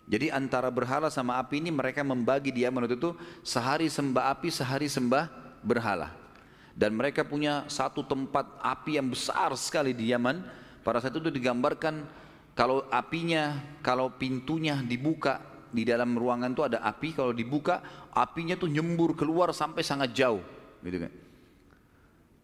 Jadi 0.07 0.31
antara 0.31 0.71
berhala 0.71 1.11
sama 1.11 1.35
api 1.35 1.59
ini 1.59 1.67
mereka 1.67 1.99
membagi 1.99 2.47
di 2.47 2.63
Yaman 2.63 2.87
itu 2.87 3.11
sehari 3.43 3.91
sembah 3.91 4.31
api, 4.31 4.47
sehari 4.47 4.87
sembah 4.87 5.27
berhala. 5.59 6.15
Dan 6.71 6.95
mereka 6.95 7.27
punya 7.27 7.67
satu 7.67 8.07
tempat 8.07 8.47
api 8.63 8.95
yang 8.95 9.11
besar 9.11 9.51
sekali 9.59 9.91
di 9.91 10.15
Yaman. 10.15 10.47
Pada 10.79 11.03
saat 11.03 11.11
itu 11.11 11.27
digambarkan 11.27 12.07
kalau 12.55 12.87
apinya, 12.87 13.59
kalau 13.83 14.07
pintunya 14.15 14.79
dibuka 14.79 15.43
di 15.67 15.83
dalam 15.83 16.15
ruangan 16.15 16.55
itu 16.55 16.63
ada 16.63 16.79
api, 16.81 17.11
kalau 17.11 17.35
dibuka 17.35 17.83
apinya 18.15 18.55
tuh 18.55 18.71
nyembur 18.71 19.11
keluar 19.13 19.51
sampai 19.51 19.83
sangat 19.83 20.15
jauh, 20.15 20.41
gitu 20.81 21.03
kan. 21.03 21.13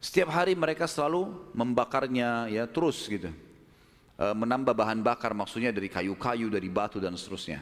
Setiap 0.04 0.30
hari 0.36 0.52
mereka 0.54 0.84
selalu 0.84 1.32
membakarnya 1.56 2.52
ya 2.52 2.68
terus 2.68 3.08
gitu. 3.08 3.32
E, 4.24 4.32
menambah 4.32 4.72
bahan 4.72 5.04
bakar 5.04 5.36
maksudnya 5.36 5.76
dari 5.76 5.92
kayu-kayu, 5.92 6.48
dari 6.48 6.72
batu 6.72 7.04
dan 7.04 7.20
seterusnya. 7.20 7.60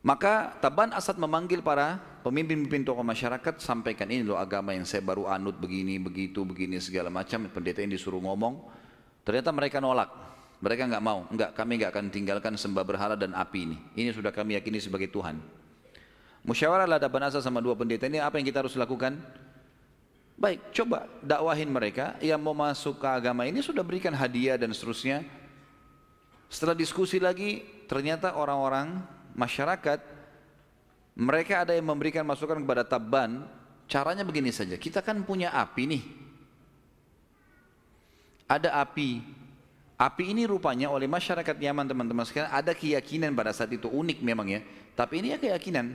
Maka 0.00 0.56
Taban 0.62 0.94
Asad 0.94 1.18
memanggil 1.18 1.60
para 1.60 2.00
pemimpin-pemimpin 2.22 2.86
tokoh 2.86 3.04
masyarakat 3.04 3.60
sampaikan 3.60 4.08
ini 4.08 4.24
loh 4.24 4.38
agama 4.38 4.72
yang 4.72 4.86
saya 4.86 5.02
baru 5.02 5.28
anut 5.28 5.58
begini, 5.58 5.98
begitu, 6.00 6.46
begini 6.46 6.78
segala 6.78 7.10
macam. 7.12 7.50
Pendeta 7.50 7.82
ini 7.82 7.98
disuruh 7.98 8.22
ngomong. 8.22 8.64
Ternyata 9.26 9.50
mereka 9.52 9.82
nolak. 9.82 10.08
Mereka 10.60 10.92
nggak 10.92 11.04
mau, 11.04 11.24
enggak 11.32 11.56
kami 11.56 11.80
nggak 11.80 11.90
akan 11.90 12.04
tinggalkan 12.12 12.52
sembah 12.52 12.84
berhala 12.84 13.16
dan 13.16 13.32
api 13.32 13.64
ini. 13.64 13.76
Ini 13.96 14.12
sudah 14.12 14.28
kami 14.28 14.60
yakini 14.60 14.76
sebagai 14.76 15.08
Tuhan. 15.08 15.40
Musyawarah 16.44 16.88
lah 16.88 17.00
banasa 17.08 17.40
sama 17.40 17.60
dua 17.64 17.76
pendeta 17.76 18.08
ini 18.08 18.20
apa 18.20 18.36
yang 18.40 18.48
kita 18.48 18.64
harus 18.64 18.76
lakukan? 18.76 19.20
Baik, 20.40 20.72
coba 20.72 21.04
dakwahin 21.20 21.68
mereka 21.68 22.16
yang 22.24 22.40
mau 22.40 22.56
masuk 22.56 22.96
ke 22.96 23.04
agama 23.04 23.44
ini 23.44 23.60
sudah 23.60 23.84
berikan 23.84 24.16
hadiah 24.16 24.56
dan 24.56 24.72
seterusnya. 24.72 25.20
Setelah 26.48 26.72
diskusi 26.72 27.20
lagi, 27.20 27.60
ternyata 27.84 28.32
orang-orang 28.32 29.04
masyarakat 29.36 30.00
mereka 31.12 31.60
ada 31.60 31.76
yang 31.76 31.84
memberikan 31.84 32.24
masukan 32.24 32.56
kepada 32.56 32.88
Taban. 32.88 33.44
Caranya 33.84 34.24
begini 34.24 34.48
saja, 34.48 34.80
kita 34.80 35.04
kan 35.04 35.20
punya 35.28 35.52
api 35.52 35.82
nih. 35.84 36.02
Ada 38.48 38.80
api 38.80 39.40
Api 40.00 40.32
ini 40.32 40.48
rupanya 40.48 40.88
oleh 40.88 41.04
masyarakat 41.04 41.60
Yaman 41.60 41.84
teman-teman 41.84 42.24
sekalian 42.24 42.48
ada 42.48 42.72
keyakinan 42.72 43.36
pada 43.36 43.52
saat 43.52 43.68
itu 43.68 43.84
unik 43.84 44.24
memang 44.24 44.48
ya. 44.48 44.64
Tapi 44.96 45.20
ini 45.20 45.36
ya 45.36 45.36
keyakinan. 45.36 45.92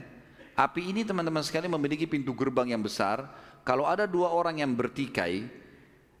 Api 0.54 0.94
ini 0.94 1.02
teman-teman 1.02 1.42
sekalian 1.42 1.74
memiliki 1.74 2.06
pintu 2.06 2.30
gerbang 2.30 2.70
yang 2.70 2.78
besar. 2.78 3.26
Kalau 3.66 3.82
ada 3.82 4.06
dua 4.06 4.30
orang 4.30 4.62
yang 4.62 4.78
bertikai 4.78 5.42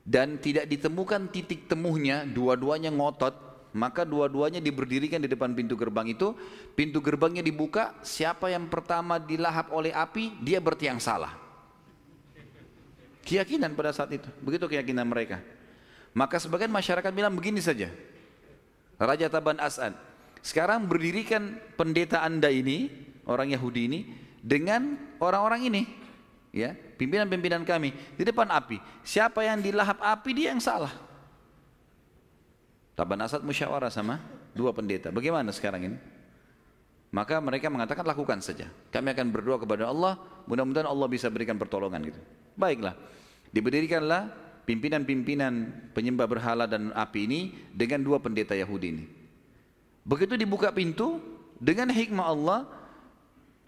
dan 0.02 0.42
tidak 0.42 0.66
ditemukan 0.66 1.30
titik 1.30 1.70
temunya, 1.70 2.26
dua-duanya 2.26 2.90
ngotot, 2.90 3.46
maka 3.70 4.02
dua-duanya 4.02 4.58
diberdirikan 4.58 5.22
di 5.22 5.30
depan 5.30 5.54
pintu 5.54 5.78
gerbang 5.78 6.10
itu. 6.10 6.34
Pintu 6.74 6.98
gerbangnya 6.98 7.46
dibuka, 7.46 7.94
siapa 8.02 8.50
yang 8.50 8.66
pertama 8.66 9.22
dilahap 9.22 9.70
oleh 9.70 9.94
api, 9.94 10.42
dia 10.42 10.58
berarti 10.58 10.90
yang 10.90 10.98
salah. 10.98 11.38
Keyakinan 13.22 13.78
pada 13.78 13.94
saat 13.94 14.10
itu, 14.10 14.26
begitu 14.42 14.66
keyakinan 14.66 15.06
mereka. 15.06 15.38
Maka 16.18 16.42
sebagian 16.42 16.74
masyarakat 16.74 17.14
bilang 17.14 17.38
begini 17.38 17.62
saja. 17.62 17.94
Raja 18.98 19.30
Taban 19.30 19.62
As'ad. 19.62 19.94
Sekarang 20.42 20.88
berdirikan 20.90 21.62
pendeta 21.78 22.26
anda 22.26 22.50
ini, 22.50 22.90
orang 23.22 23.54
Yahudi 23.54 23.80
ini, 23.86 24.00
dengan 24.42 24.98
orang-orang 25.22 25.68
ini. 25.68 26.05
Ya 26.56 26.72
Pimpinan-pimpinan 26.96 27.60
kami. 27.62 27.92
Di 28.16 28.24
depan 28.24 28.48
api. 28.48 28.80
Siapa 29.04 29.44
yang 29.44 29.60
dilahap 29.60 30.00
api, 30.00 30.30
dia 30.32 30.56
yang 30.56 30.62
salah. 30.64 30.90
Taban 32.96 33.20
Asad 33.20 33.44
musyawarah 33.44 33.92
sama 33.92 34.16
dua 34.56 34.72
pendeta. 34.72 35.12
Bagaimana 35.12 35.52
sekarang 35.52 35.92
ini? 35.92 35.98
Maka 37.12 37.36
mereka 37.44 37.68
mengatakan 37.68 38.08
lakukan 38.08 38.40
saja. 38.40 38.72
Kami 38.88 39.12
akan 39.12 39.28
berdoa 39.28 39.60
kepada 39.60 39.92
Allah, 39.92 40.16
mudah-mudahan 40.48 40.88
Allah 40.88 41.04
bisa 41.06 41.28
berikan 41.28 41.60
pertolongan 41.60 42.00
gitu. 42.08 42.20
Baiklah. 42.56 42.96
Diberdirikanlah 43.52 44.32
pimpinan-pimpinan 44.64 45.52
penyembah 45.92 46.24
berhala 46.24 46.64
dan 46.64 46.90
api 46.96 47.28
ini 47.28 47.40
dengan 47.76 48.00
dua 48.00 48.16
pendeta 48.18 48.56
Yahudi 48.56 48.88
ini. 48.88 49.04
Begitu 50.08 50.40
dibuka 50.40 50.72
pintu, 50.72 51.20
dengan 51.60 51.92
hikmah 51.92 52.26
Allah, 52.26 52.60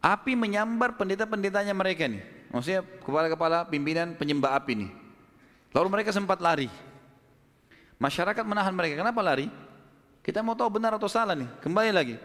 api 0.01 0.33
menyambar 0.33 0.96
pendeta-pendetanya 0.96 1.77
mereka 1.77 2.09
nih. 2.09 2.38
Maksudnya 2.48 2.80
kepala-kepala 3.04 3.68
pimpinan 3.68 4.16
penyembah 4.16 4.56
api 4.56 4.72
ini. 4.72 4.88
Lalu 5.76 5.88
mereka 5.92 6.11
sempat 6.16 6.40
lari. 6.40 6.72
Masyarakat 8.00 8.44
menahan 8.46 8.72
mereka. 8.72 8.96
Kenapa 8.96 9.20
lari? 9.20 9.52
Kita 10.24 10.40
mau 10.40 10.56
tahu 10.56 10.80
benar 10.80 10.96
atau 10.96 11.11
salah 11.11 11.37
nih. 11.37 11.48
Kembali 11.61 11.90
lagi. 11.92 12.16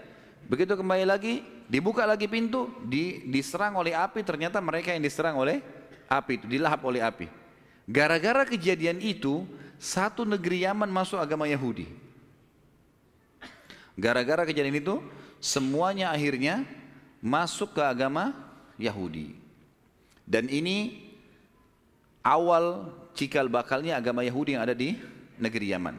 Begitu 0.47 0.75
kembali 0.75 1.07
lagi, 1.07 1.39
dibuka 1.71 2.03
lagi 2.03 2.27
pintu, 2.27 2.67
di, 2.83 3.23
diserang 3.31 3.79
oleh 3.79 3.95
api. 3.95 4.23
Ternyata 4.23 4.59
mereka 4.59 4.91
yang 4.91 5.03
diserang 5.03 5.39
oleh 5.39 5.63
api 6.07 6.39
itu, 6.39 6.45
dilahap 6.47 6.83
oleh 6.83 6.99
api. 6.99 7.27
Gara-gara 7.87 8.47
kejadian 8.47 8.99
itu, 9.03 9.43
satu 9.79 10.23
negeri 10.23 10.63
Yaman 10.63 10.87
masuk 10.87 11.19
agama 11.19 11.47
Yahudi. 11.47 11.87
Gara-gara 13.95 14.47
kejadian 14.47 14.79
itu, 14.79 15.03
semuanya 15.43 16.11
akhirnya 16.11 16.63
masuk 17.23 17.75
ke 17.75 17.81
agama 17.83 18.31
Yahudi. 18.79 19.42
Dan 20.33 20.49
ini 20.49 20.97
awal 22.25 22.89
cikal 23.13 23.45
bakalnya 23.53 24.01
agama 24.01 24.25
Yahudi 24.25 24.57
yang 24.57 24.65
ada 24.65 24.73
di 24.73 24.97
negeri 25.37 25.69
Yaman. 25.69 25.93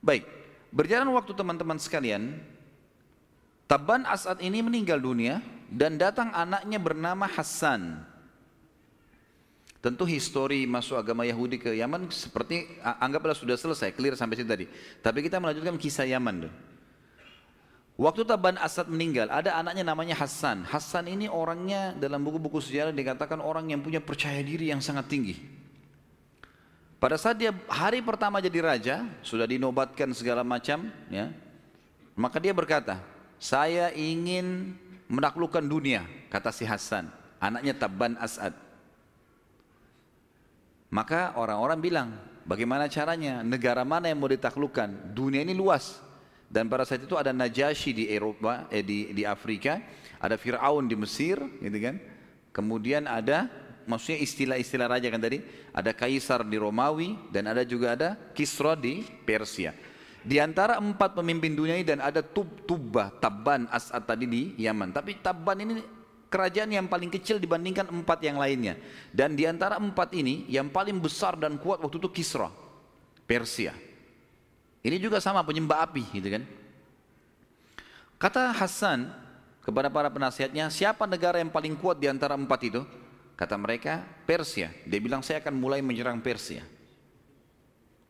Baik, 0.00 0.24
berjalan 0.72 1.12
waktu 1.12 1.36
teman-teman 1.36 1.76
sekalian, 1.76 2.40
Taban 3.68 4.08
As'ad 4.08 4.40
ini 4.40 4.64
meninggal 4.64 4.96
dunia 4.96 5.44
dan 5.68 6.00
datang 6.00 6.32
anaknya 6.32 6.80
bernama 6.80 7.28
Hassan. 7.28 8.00
Tentu 9.84 10.08
histori 10.08 10.64
masuk 10.64 10.96
agama 10.96 11.28
Yahudi 11.28 11.60
ke 11.60 11.76
Yaman 11.76 12.08
seperti 12.08 12.80
anggaplah 12.80 13.36
sudah 13.36 13.60
selesai, 13.60 13.92
clear 13.92 14.16
sampai 14.16 14.40
situ 14.40 14.48
tadi. 14.48 14.64
Tapi 15.04 15.20
kita 15.20 15.36
melanjutkan 15.36 15.76
kisah 15.76 16.08
Yaman 16.08 16.48
dulu. 16.48 16.52
Waktu 17.94 18.26
Taban 18.26 18.58
Asad 18.58 18.90
meninggal, 18.90 19.30
ada 19.30 19.54
anaknya 19.54 19.86
namanya 19.86 20.18
Hasan. 20.18 20.66
Hasan 20.66 21.06
ini 21.06 21.30
orangnya 21.30 21.94
dalam 21.94 22.26
buku-buku 22.26 22.58
sejarah 22.58 22.90
dikatakan 22.90 23.38
orang 23.38 23.70
yang 23.70 23.86
punya 23.86 24.02
percaya 24.02 24.42
diri 24.42 24.74
yang 24.74 24.82
sangat 24.82 25.06
tinggi. 25.06 25.38
Pada 26.98 27.14
saat 27.14 27.38
dia 27.38 27.54
hari 27.70 28.02
pertama 28.02 28.42
jadi 28.42 28.58
raja, 28.66 28.96
sudah 29.22 29.46
dinobatkan 29.46 30.10
segala 30.10 30.42
macam, 30.42 30.90
ya, 31.06 31.30
maka 32.18 32.42
dia 32.42 32.50
berkata, 32.50 32.98
saya 33.38 33.94
ingin 33.94 34.74
menaklukkan 35.06 35.62
dunia, 35.62 36.02
kata 36.34 36.50
si 36.50 36.66
Hasan, 36.66 37.06
anaknya 37.38 37.78
Taban 37.78 38.18
Asad. 38.18 38.58
Maka 40.90 41.34
orang-orang 41.38 41.78
bilang, 41.78 42.08
bagaimana 42.42 42.90
caranya? 42.90 43.42
Negara 43.46 43.86
mana 43.86 44.10
yang 44.10 44.18
mau 44.18 44.30
ditaklukkan? 44.30 45.14
Dunia 45.14 45.46
ini 45.46 45.54
luas. 45.54 45.98
Dan 46.50 46.70
pada 46.70 46.86
saat 46.86 47.02
itu 47.02 47.18
ada 47.18 47.34
Najasyi 47.34 47.90
di 47.92 48.04
Eropa, 48.10 48.70
eh, 48.70 48.84
di, 48.84 49.10
di 49.10 49.26
Afrika, 49.26 49.82
ada 50.22 50.38
Fir'aun 50.38 50.86
di 50.86 50.94
Mesir, 50.94 51.40
gitu 51.60 51.78
kan. 51.82 51.98
Kemudian 52.54 53.10
ada, 53.10 53.50
maksudnya 53.90 54.22
istilah-istilah 54.22 54.86
raja 54.86 55.10
kan 55.10 55.18
tadi, 55.18 55.42
ada 55.74 55.90
Kaisar 55.90 56.46
di 56.46 56.54
Romawi, 56.54 57.18
dan 57.34 57.50
ada 57.50 57.66
juga 57.66 57.98
ada 57.98 58.14
Kisra 58.32 58.78
di 58.78 59.02
Persia. 59.02 59.74
Di 60.24 60.40
antara 60.40 60.80
empat 60.80 61.12
pemimpin 61.12 61.52
dunia 61.52 61.76
ini 61.76 61.84
dan 61.84 62.00
ada 62.00 62.24
Tub, 62.24 62.48
Tubbah, 62.64 63.12
Tabban, 63.20 63.68
As'ad 63.68 64.08
tadi 64.08 64.24
di 64.24 64.42
Yaman. 64.56 64.88
Tapi 64.96 65.20
Tabban 65.20 65.60
ini 65.60 65.84
kerajaan 66.32 66.72
yang 66.72 66.88
paling 66.88 67.12
kecil 67.12 67.36
dibandingkan 67.36 67.92
empat 67.92 68.24
yang 68.24 68.40
lainnya. 68.40 68.80
Dan 69.12 69.36
di 69.36 69.44
antara 69.44 69.76
empat 69.76 70.16
ini 70.16 70.48
yang 70.48 70.72
paling 70.72 70.96
besar 70.96 71.36
dan 71.36 71.60
kuat 71.60 71.84
waktu 71.84 72.00
itu 72.00 72.08
Kisra, 72.08 72.48
Persia. 73.28 73.76
Ini 74.84 75.00
juga 75.00 75.16
sama 75.16 75.40
penyembah 75.40 75.88
api 75.88 76.04
gitu 76.12 76.28
kan. 76.28 76.44
Kata 78.20 78.52
Hasan 78.52 79.08
kepada 79.64 79.88
para 79.88 80.12
penasihatnya, 80.12 80.68
siapa 80.68 81.08
negara 81.08 81.40
yang 81.40 81.48
paling 81.48 81.72
kuat 81.72 81.96
di 81.96 82.04
antara 82.04 82.36
empat 82.36 82.60
itu? 82.68 82.84
Kata 83.34 83.56
mereka, 83.56 84.04
Persia. 84.28 84.70
Dia 84.84 85.00
bilang, 85.00 85.24
saya 85.24 85.40
akan 85.40 85.56
mulai 85.56 85.80
menyerang 85.80 86.20
Persia. 86.20 86.62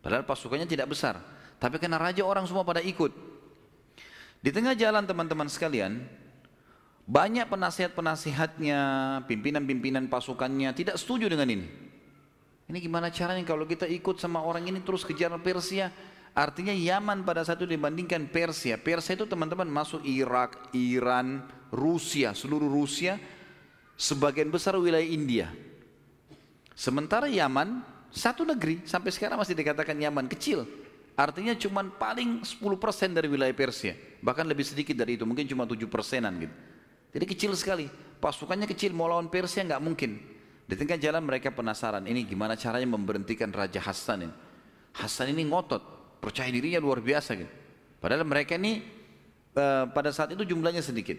Padahal 0.02 0.26
pasukannya 0.26 0.66
tidak 0.66 0.90
besar. 0.90 1.16
Tapi 1.62 1.78
karena 1.80 1.96
raja 1.96 2.26
orang 2.26 2.44
semua 2.44 2.66
pada 2.66 2.82
ikut. 2.82 3.14
Di 4.44 4.52
tengah 4.52 4.76
jalan 4.76 5.08
teman-teman 5.08 5.48
sekalian, 5.48 6.04
banyak 7.08 7.48
penasihat-penasihatnya, 7.48 8.80
pimpinan-pimpinan 9.24 10.10
pasukannya 10.10 10.74
tidak 10.76 11.00
setuju 11.00 11.32
dengan 11.32 11.48
ini. 11.48 11.66
Ini 12.68 12.78
gimana 12.80 13.08
caranya 13.08 13.44
kalau 13.48 13.64
kita 13.64 13.88
ikut 13.88 14.20
sama 14.20 14.44
orang 14.44 14.68
ini 14.68 14.84
terus 14.84 15.04
kejar 15.04 15.32
Persia? 15.40 15.88
Artinya 16.34 16.74
Yaman 16.74 17.22
pada 17.22 17.46
saat 17.46 17.62
itu 17.62 17.70
dibandingkan 17.70 18.26
Persia. 18.26 18.74
Persia 18.74 19.14
itu 19.14 19.22
teman-teman 19.22 19.70
masuk 19.70 20.02
Irak, 20.02 20.74
Iran, 20.74 21.46
Rusia, 21.70 22.34
seluruh 22.34 22.66
Rusia, 22.66 23.22
sebagian 23.94 24.50
besar 24.50 24.74
wilayah 24.74 25.06
India. 25.06 25.54
Sementara 26.74 27.30
Yaman 27.30 27.86
satu 28.10 28.42
negeri 28.42 28.82
sampai 28.82 29.14
sekarang 29.14 29.38
masih 29.38 29.54
dikatakan 29.54 29.94
Yaman 29.94 30.26
kecil. 30.26 30.66
Artinya 31.14 31.54
cuma 31.54 31.86
paling 31.86 32.42
10% 32.42 32.58
dari 33.14 33.30
wilayah 33.30 33.54
Persia. 33.54 33.94
Bahkan 34.18 34.50
lebih 34.50 34.66
sedikit 34.66 34.98
dari 34.98 35.14
itu, 35.14 35.22
mungkin 35.22 35.46
cuma 35.46 35.62
7 35.62 35.86
persenan 35.86 36.34
gitu. 36.42 36.54
Jadi 37.14 37.24
kecil 37.30 37.54
sekali. 37.54 37.86
Pasukannya 38.18 38.66
kecil, 38.66 38.90
mau 38.90 39.06
lawan 39.06 39.30
Persia 39.30 39.62
nggak 39.62 39.78
mungkin. 39.78 40.18
Di 40.66 40.74
tengah 40.74 40.98
jalan 40.98 41.22
mereka 41.22 41.54
penasaran, 41.54 42.02
ini 42.10 42.26
gimana 42.26 42.58
caranya 42.58 42.90
memberhentikan 42.90 43.54
Raja 43.54 43.78
Hasan 43.78 44.26
ini. 44.26 44.34
Hasan 44.98 45.30
ini 45.30 45.46
ngotot, 45.46 46.03
percaya 46.22 46.50
dirinya 46.50 46.82
luar 46.82 47.00
biasa 47.00 47.34
gitu. 47.38 47.52
Padahal 48.02 48.26
mereka 48.26 48.60
ini 48.60 48.84
uh, 49.56 49.88
pada 49.90 50.12
saat 50.12 50.34
itu 50.34 50.44
jumlahnya 50.44 50.84
sedikit. 50.84 51.16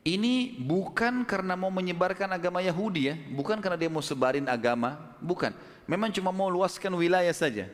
Ini 0.00 0.56
bukan 0.56 1.28
karena 1.28 1.52
mau 1.60 1.68
menyebarkan 1.68 2.32
agama 2.32 2.64
Yahudi 2.64 3.12
ya, 3.12 3.14
bukan 3.36 3.60
karena 3.60 3.76
dia 3.76 3.90
mau 3.92 4.00
sebarin 4.00 4.48
agama, 4.48 4.96
bukan. 5.20 5.52
Memang 5.84 6.08
cuma 6.08 6.32
mau 6.32 6.48
luaskan 6.48 6.96
wilayah 6.96 7.34
saja, 7.36 7.68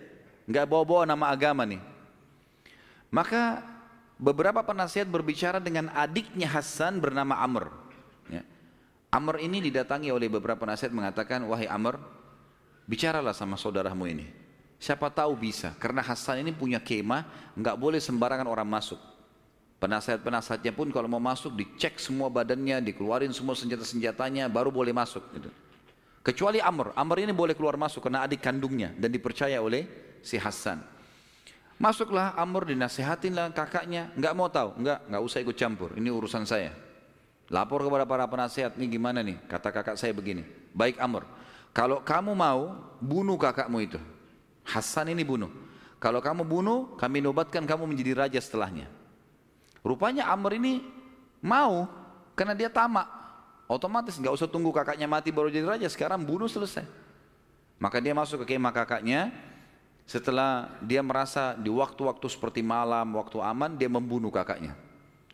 nggak 0.50 0.66
bawa-bawa 0.66 1.06
nama 1.06 1.30
agama 1.30 1.62
nih. 1.62 1.78
Maka 3.14 3.62
beberapa 4.18 4.58
penasihat 4.66 5.06
berbicara 5.06 5.62
dengan 5.62 5.86
adiknya 5.94 6.50
Hasan 6.50 6.98
bernama 6.98 7.38
Amr. 7.38 7.70
Ya. 8.26 8.42
Amr 9.14 9.38
ini 9.38 9.62
didatangi 9.62 10.10
oleh 10.10 10.26
beberapa 10.26 10.58
penasihat 10.58 10.90
mengatakan, 10.90 11.46
wahai 11.46 11.70
Amr, 11.70 12.00
bicaralah 12.90 13.38
sama 13.38 13.54
saudaramu 13.54 14.02
ini. 14.08 14.26
Siapa 14.76 15.08
tahu 15.08 15.32
bisa, 15.40 15.72
karena 15.80 16.04
Hasan 16.04 16.44
ini 16.44 16.52
punya 16.52 16.76
kemah, 16.76 17.52
nggak 17.56 17.76
boleh 17.80 18.00
sembarangan 18.00 18.44
orang 18.44 18.68
masuk. 18.68 19.00
Penasihat-penasihatnya 19.76 20.72
pun 20.72 20.88
kalau 20.88 21.08
mau 21.08 21.20
masuk 21.20 21.52
dicek 21.52 22.00
semua 22.00 22.32
badannya, 22.32 22.80
dikeluarin 22.80 23.32
semua 23.32 23.52
senjata-senjatanya, 23.56 24.48
baru 24.48 24.72
boleh 24.72 24.92
masuk. 24.92 25.24
Gitu. 25.36 25.48
Kecuali 26.24 26.60
Amr, 26.60 26.96
Amr 26.96 27.28
ini 27.28 27.32
boleh 27.32 27.52
keluar 27.52 27.76
masuk 27.76 28.04
karena 28.08 28.24
adik 28.24 28.40
kandungnya 28.40 28.92
dan 28.96 29.12
dipercaya 29.12 29.60
oleh 29.60 29.84
si 30.24 30.40
Hasan. 30.40 30.80
Masuklah 31.76 32.32
Amr 32.40 32.72
dinasihatinlah 32.72 33.52
kakaknya, 33.52 34.08
nggak 34.16 34.32
mau 34.32 34.48
tahu, 34.48 34.80
nggak, 34.80 35.12
nggak 35.12 35.22
usah 35.22 35.38
ikut 35.44 35.56
campur, 35.60 35.92
ini 36.00 36.08
urusan 36.08 36.48
saya. 36.48 36.72
Lapor 37.52 37.84
kepada 37.84 38.08
para 38.08 38.24
penasihat, 38.26 38.74
ini 38.80 38.88
gimana 38.88 39.20
nih? 39.20 39.38
Kata 39.44 39.68
kakak 39.70 40.00
saya 40.00 40.10
begini, 40.16 40.42
baik 40.72 40.96
Amr, 40.96 41.28
kalau 41.76 42.00
kamu 42.00 42.32
mau 42.32 42.74
bunuh 42.98 43.36
kakakmu 43.36 43.78
itu, 43.84 44.00
Hasan 44.66 45.14
ini 45.14 45.22
bunuh. 45.22 45.48
Kalau 45.96 46.20
kamu 46.20 46.42
bunuh, 46.44 46.98
kami 47.00 47.24
nobatkan 47.24 47.64
kamu 47.64 47.88
menjadi 47.88 48.26
raja 48.26 48.40
setelahnya. 48.42 48.90
Rupanya 49.80 50.28
Amr 50.28 50.58
ini 50.58 50.82
mau, 51.40 51.86
karena 52.34 52.52
dia 52.52 52.68
tamak. 52.68 53.06
Otomatis 53.66 54.18
nggak 54.18 54.34
usah 54.34 54.46
tunggu 54.50 54.70
kakaknya 54.70 55.06
mati 55.06 55.30
baru 55.30 55.48
jadi 55.48 55.66
raja, 55.66 55.88
sekarang 55.88 56.22
bunuh 56.22 56.50
selesai. 56.50 56.84
Maka 57.78 58.02
dia 58.02 58.12
masuk 58.12 58.44
ke 58.44 58.54
kemah 58.54 58.74
kakaknya, 58.74 59.30
setelah 60.06 60.70
dia 60.82 61.02
merasa 61.02 61.54
di 61.58 61.70
waktu-waktu 61.70 62.26
seperti 62.30 62.62
malam, 62.62 63.16
waktu 63.18 63.42
aman, 63.42 63.74
dia 63.74 63.90
membunuh 63.90 64.30
kakaknya. 64.30 64.74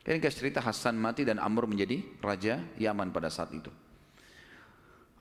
Ini 0.02 0.18
cerita 0.32 0.58
Hasan 0.58 0.98
mati 0.98 1.22
dan 1.22 1.38
Amr 1.38 1.70
menjadi 1.70 2.02
raja 2.18 2.58
Yaman 2.74 3.14
pada 3.14 3.30
saat 3.30 3.54
itu. 3.54 3.70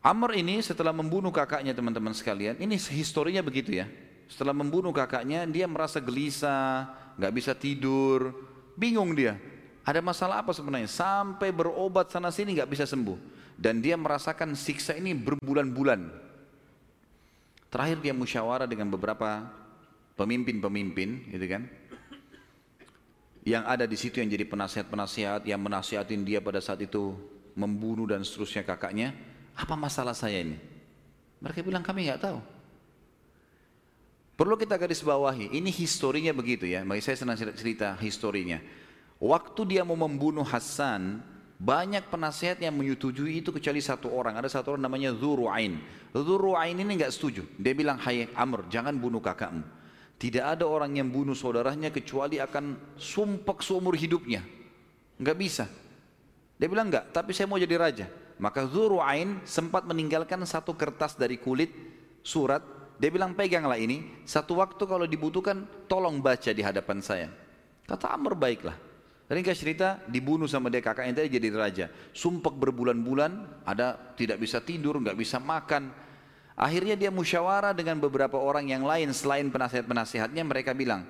Amr 0.02 0.34
ini 0.34 0.58
setelah 0.66 0.90
membunuh 0.90 1.30
kakaknya 1.30 1.78
teman-teman 1.78 2.10
sekalian, 2.18 2.58
ini 2.58 2.74
historinya 2.74 3.46
begitu 3.46 3.78
ya. 3.78 3.86
Setelah 4.26 4.50
membunuh 4.50 4.90
kakaknya, 4.90 5.46
dia 5.46 5.70
merasa 5.70 6.02
gelisah, 6.02 6.90
nggak 7.22 7.34
bisa 7.38 7.54
tidur, 7.54 8.34
bingung 8.74 9.14
dia. 9.14 9.38
Ada 9.86 10.02
masalah 10.02 10.42
apa 10.42 10.58
sebenarnya? 10.58 10.90
Sampai 10.90 11.54
berobat 11.54 12.10
sana 12.10 12.34
sini 12.34 12.58
nggak 12.58 12.70
bisa 12.74 12.90
sembuh. 12.90 13.18
Dan 13.62 13.78
dia 13.78 13.94
merasakan 13.94 14.58
siksa 14.58 14.98
ini 14.98 15.14
berbulan-bulan. 15.14 16.10
Terakhir 17.70 18.02
dia 18.02 18.14
musyawarah 18.18 18.66
dengan 18.66 18.90
beberapa 18.90 19.46
pemimpin-pemimpin, 20.18 21.30
gitu 21.30 21.46
kan? 21.46 21.70
Yang 23.46 23.64
ada 23.70 23.86
di 23.86 23.98
situ 24.02 24.18
yang 24.18 24.34
jadi 24.34 24.50
penasihat-penasihat, 24.50 25.46
yang 25.46 25.62
menasihatin 25.62 26.26
dia 26.26 26.42
pada 26.42 26.58
saat 26.58 26.82
itu 26.82 27.14
membunuh 27.54 28.10
dan 28.10 28.26
seterusnya 28.26 28.66
kakaknya. 28.66 29.14
Apa 29.56 29.76
masalah 29.76 30.16
saya 30.16 30.42
ini? 30.42 30.58
Mereka 31.42 31.66
bilang 31.66 31.82
kami 31.82 32.08
nggak 32.08 32.22
tahu. 32.22 32.40
Perlu 34.38 34.58
kita 34.58 34.74
garis 34.74 35.06
bawahi, 35.06 35.54
ini 35.54 35.70
historinya 35.70 36.34
begitu 36.34 36.66
ya. 36.66 36.82
Bagi 36.82 37.04
saya 37.06 37.14
senang 37.14 37.38
cerita 37.38 37.94
historinya. 38.02 38.58
Waktu 39.22 39.62
dia 39.70 39.86
mau 39.86 39.94
membunuh 39.94 40.42
Hasan, 40.42 41.22
banyak 41.62 42.10
penasihat 42.10 42.58
yang 42.58 42.74
menyetujui 42.74 43.46
itu 43.46 43.54
kecuali 43.54 43.78
satu 43.78 44.10
orang. 44.10 44.34
Ada 44.42 44.50
satu 44.58 44.74
orang 44.74 44.90
namanya 44.90 45.14
Zuru'ain. 45.14 45.78
Zuru'ain 46.10 46.74
ini 46.74 46.98
nggak 46.98 47.14
setuju. 47.14 47.46
Dia 47.54 47.78
bilang, 47.78 48.02
hai 48.02 48.26
Amr, 48.34 48.66
jangan 48.66 48.98
bunuh 48.98 49.22
kakakmu. 49.22 49.62
Tidak 50.18 50.42
ada 50.42 50.66
orang 50.66 50.98
yang 50.98 51.10
bunuh 51.10 51.38
saudaranya 51.38 51.94
kecuali 51.94 52.42
akan 52.42 52.98
sumpek 52.98 53.62
seumur 53.62 53.94
hidupnya. 53.94 54.42
Nggak 55.22 55.38
bisa. 55.38 55.66
Dia 56.58 56.66
bilang 56.66 56.90
enggak, 56.90 57.14
tapi 57.14 57.34
saya 57.34 57.46
mau 57.46 57.62
jadi 57.62 57.78
raja. 57.78 58.06
Maka 58.42 58.66
Zuru'ain 58.66 59.38
sempat 59.46 59.86
meninggalkan 59.86 60.42
satu 60.50 60.74
kertas 60.74 61.14
dari 61.14 61.38
kulit 61.38 61.70
surat. 62.26 62.66
Dia 62.98 63.14
bilang 63.14 63.38
peganglah 63.38 63.78
ini, 63.78 64.26
satu 64.26 64.58
waktu 64.58 64.82
kalau 64.90 65.06
dibutuhkan 65.06 65.70
tolong 65.86 66.18
baca 66.18 66.50
di 66.50 66.66
hadapan 66.66 67.06
saya. 67.06 67.30
Kata 67.86 68.10
Amr 68.10 68.34
baiklah. 68.34 68.74
Ringkas 69.32 69.62
cerita 69.62 70.02
dibunuh 70.10 70.50
sama 70.50 70.68
dia 70.74 70.82
kakaknya 70.82 71.22
tadi 71.24 71.38
jadi 71.38 71.48
raja. 71.54 71.86
Sumpek 72.12 72.52
berbulan-bulan, 72.58 73.64
ada 73.64 73.96
tidak 74.18 74.42
bisa 74.42 74.58
tidur, 74.60 74.98
nggak 74.98 75.16
bisa 75.16 75.38
makan. 75.38 75.94
Akhirnya 76.58 76.98
dia 76.98 77.14
musyawarah 77.14 77.72
dengan 77.78 78.02
beberapa 78.02 78.36
orang 78.42 78.74
yang 78.74 78.84
lain 78.84 79.14
selain 79.16 79.48
penasihat-penasihatnya. 79.54 80.44
Mereka 80.44 80.76
bilang, 80.76 81.08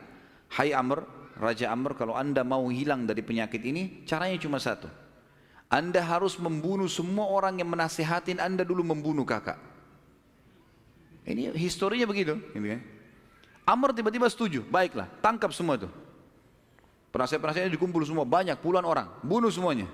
Hai 0.52 0.76
Amr, 0.76 1.02
Raja 1.40 1.72
Amr, 1.72 1.96
kalau 1.96 2.14
anda 2.14 2.44
mau 2.44 2.68
hilang 2.70 3.08
dari 3.08 3.24
penyakit 3.24 3.64
ini, 3.64 4.04
caranya 4.06 4.38
cuma 4.38 4.62
satu. 4.62 5.01
Anda 5.72 6.04
harus 6.04 6.36
membunuh 6.36 6.92
semua 6.92 7.32
orang 7.32 7.56
yang 7.64 7.72
menasihatin 7.72 8.44
anda 8.44 8.68
dulu 8.68 8.84
membunuh 8.84 9.24
kakak. 9.24 9.56
Ini 11.24 11.56
historinya 11.56 12.04
begitu. 12.04 12.36
Gitu 12.52 12.68
kan. 12.76 12.82
Amr 13.64 13.96
tiba-tiba 13.96 14.28
setuju, 14.28 14.68
baiklah, 14.68 15.08
tangkap 15.24 15.56
semua 15.56 15.80
itu. 15.80 15.88
Penasihat-penasihatnya 17.16 17.72
dikumpul 17.72 18.04
semua, 18.04 18.28
banyak 18.28 18.60
puluhan 18.60 18.84
orang, 18.84 19.08
bunuh 19.24 19.48
semuanya. 19.48 19.88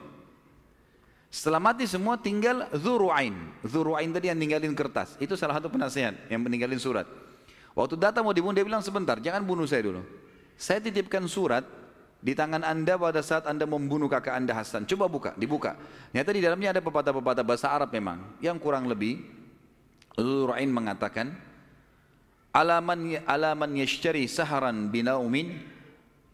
Setelah 1.27 1.59
mati 1.59 1.85
semua 1.85 2.17
tinggal 2.17 2.65
Zuru'ain. 2.73 3.35
Zuru'ain 3.61 4.09
tadi 4.09 4.31
yang 4.31 4.39
ninggalin 4.39 4.73
kertas. 4.73 5.13
Itu 5.21 5.37
salah 5.37 5.59
satu 5.59 5.69
penasihat 5.69 6.15
yang 6.31 6.41
meninggalin 6.41 6.79
surat. 6.81 7.05
Waktu 7.77 7.99
datang 7.99 8.25
mau 8.25 8.33
dibunuh 8.33 8.57
dia 8.57 8.65
bilang 8.65 8.81
sebentar, 8.81 9.21
jangan 9.21 9.45
bunuh 9.45 9.69
saya 9.69 9.85
dulu. 9.85 10.01
Saya 10.57 10.81
titipkan 10.81 11.21
surat 11.29 11.61
di 12.27 12.35
tangan 12.35 12.59
anda 12.59 12.99
pada 12.99 13.23
saat 13.23 13.47
anda 13.47 13.63
membunuh 13.63 14.11
kakak 14.11 14.35
anda 14.35 14.51
Hasan. 14.51 14.83
Coba 14.83 15.07
buka, 15.07 15.31
dibuka. 15.39 15.79
Nyata 16.11 16.35
di 16.35 16.43
dalamnya 16.43 16.75
ada 16.75 16.83
pepatah-pepatah 16.83 17.39
bahasa 17.47 17.71
Arab 17.71 17.87
memang. 17.95 18.19
Yang 18.43 18.59
kurang 18.59 18.91
lebih 18.91 19.23
Dzur'ain 20.19 20.67
mengatakan, 20.67 21.31
alaman 22.51 23.23
alaman 23.23 23.71
yashtari 23.79 24.27
saharan 24.27 24.91
binaumin 24.91 25.55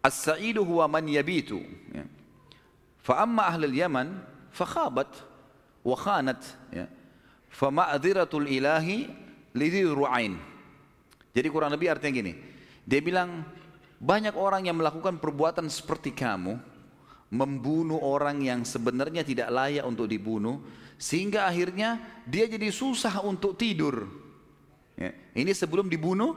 as-sa'idu 0.01 0.65
huwa 0.65 0.89
man 0.89 1.05
yabitu. 1.05 1.61
Ya. 1.93 2.09
Fa 3.05 3.21
amma 3.21 3.53
ahli 3.53 3.69
yaman 3.77 4.17
fakhabat 4.49 5.13
wa 5.85 5.93
khanat 5.93 6.41
ya. 6.73 6.89
Fa 7.53 7.69
ma'dhiratul 7.69 8.49
ilahi 8.49 9.13
lidhi 9.53 9.85
ru'ain. 9.85 10.41
Jadi 11.37 11.47
kurang 11.53 11.69
lebih 11.69 11.93
artinya 11.93 12.17
gini. 12.17 12.33
Dia 12.81 12.97
bilang 12.97 13.45
banyak 14.03 14.35
orang 14.35 14.67
yang 14.67 14.75
melakukan 14.75 15.15
perbuatan 15.15 15.71
seperti 15.71 16.11
kamu 16.11 16.59
membunuh 17.31 18.03
orang 18.03 18.43
yang 18.43 18.61
sebenarnya 18.67 19.23
tidak 19.23 19.47
layak 19.47 19.87
untuk 19.87 20.11
dibunuh 20.11 20.59
sehingga 20.99 21.47
akhirnya 21.47 22.03
dia 22.27 22.45
jadi 22.45 22.67
susah 22.67 23.23
untuk 23.23 23.55
tidur. 23.55 24.05
Ya. 24.99 25.15
Ini 25.33 25.55
sebelum 25.55 25.87
dibunuh 25.87 26.35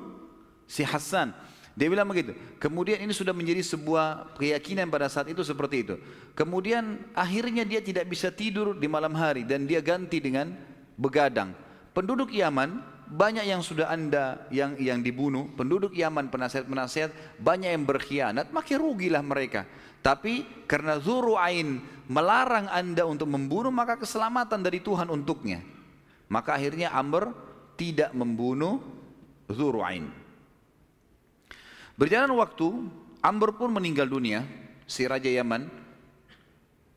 si 0.65 0.87
Hasan. 0.87 1.35
Dia 1.77 1.93
bilang 1.93 2.09
begitu. 2.09 2.33
Kemudian 2.57 3.05
ini 3.05 3.13
sudah 3.13 3.37
menjadi 3.37 3.61
sebuah 3.61 4.39
keyakinan 4.41 4.89
pada 4.89 5.13
saat 5.13 5.29
itu 5.29 5.45
seperti 5.45 5.85
itu. 5.85 6.01
Kemudian 6.33 7.05
akhirnya 7.13 7.69
dia 7.69 7.85
tidak 7.85 8.09
bisa 8.09 8.33
tidur 8.33 8.73
di 8.73 8.89
malam 8.89 9.13
hari 9.13 9.45
dan 9.45 9.69
dia 9.69 9.85
ganti 9.85 10.17
dengan 10.17 10.57
begadang. 10.97 11.53
Penduduk 11.93 12.33
Yaman 12.33 12.81
banyak 13.07 13.47
yang 13.47 13.63
sudah 13.63 13.89
anda 13.89 14.47
yang 14.51 14.75
yang 14.77 15.01
dibunuh. 15.01 15.47
Penduduk 15.55 15.95
Yaman 15.95 16.29
penasihat-penasihat 16.29 17.39
banyak 17.39 17.71
yang 17.73 17.85
berkhianat. 17.87 18.51
Maka 18.51 18.75
rugilah 18.77 19.23
mereka. 19.23 19.65
Tapi 20.03 20.47
karena 20.71 20.99
Zuru'ain 21.03 21.83
melarang 22.07 22.71
anda 22.71 23.03
untuk 23.07 23.27
membunuh 23.27 23.75
maka 23.75 23.99
keselamatan 23.99 24.63
dari 24.63 24.79
Tuhan 24.79 25.11
untuknya. 25.11 25.63
Maka 26.27 26.59
akhirnya 26.59 26.91
Amr 26.95 27.31
tidak 27.79 28.11
membunuh 28.15 28.83
Zuru'ain. 29.47 30.11
Berjalan 31.97 32.35
waktu, 32.37 32.69
Amr 33.25 33.57
pun 33.57 33.73
meninggal 33.73 34.11
dunia, 34.11 34.45
si 34.85 35.07
Raja 35.09 35.31
Yaman. 35.31 35.86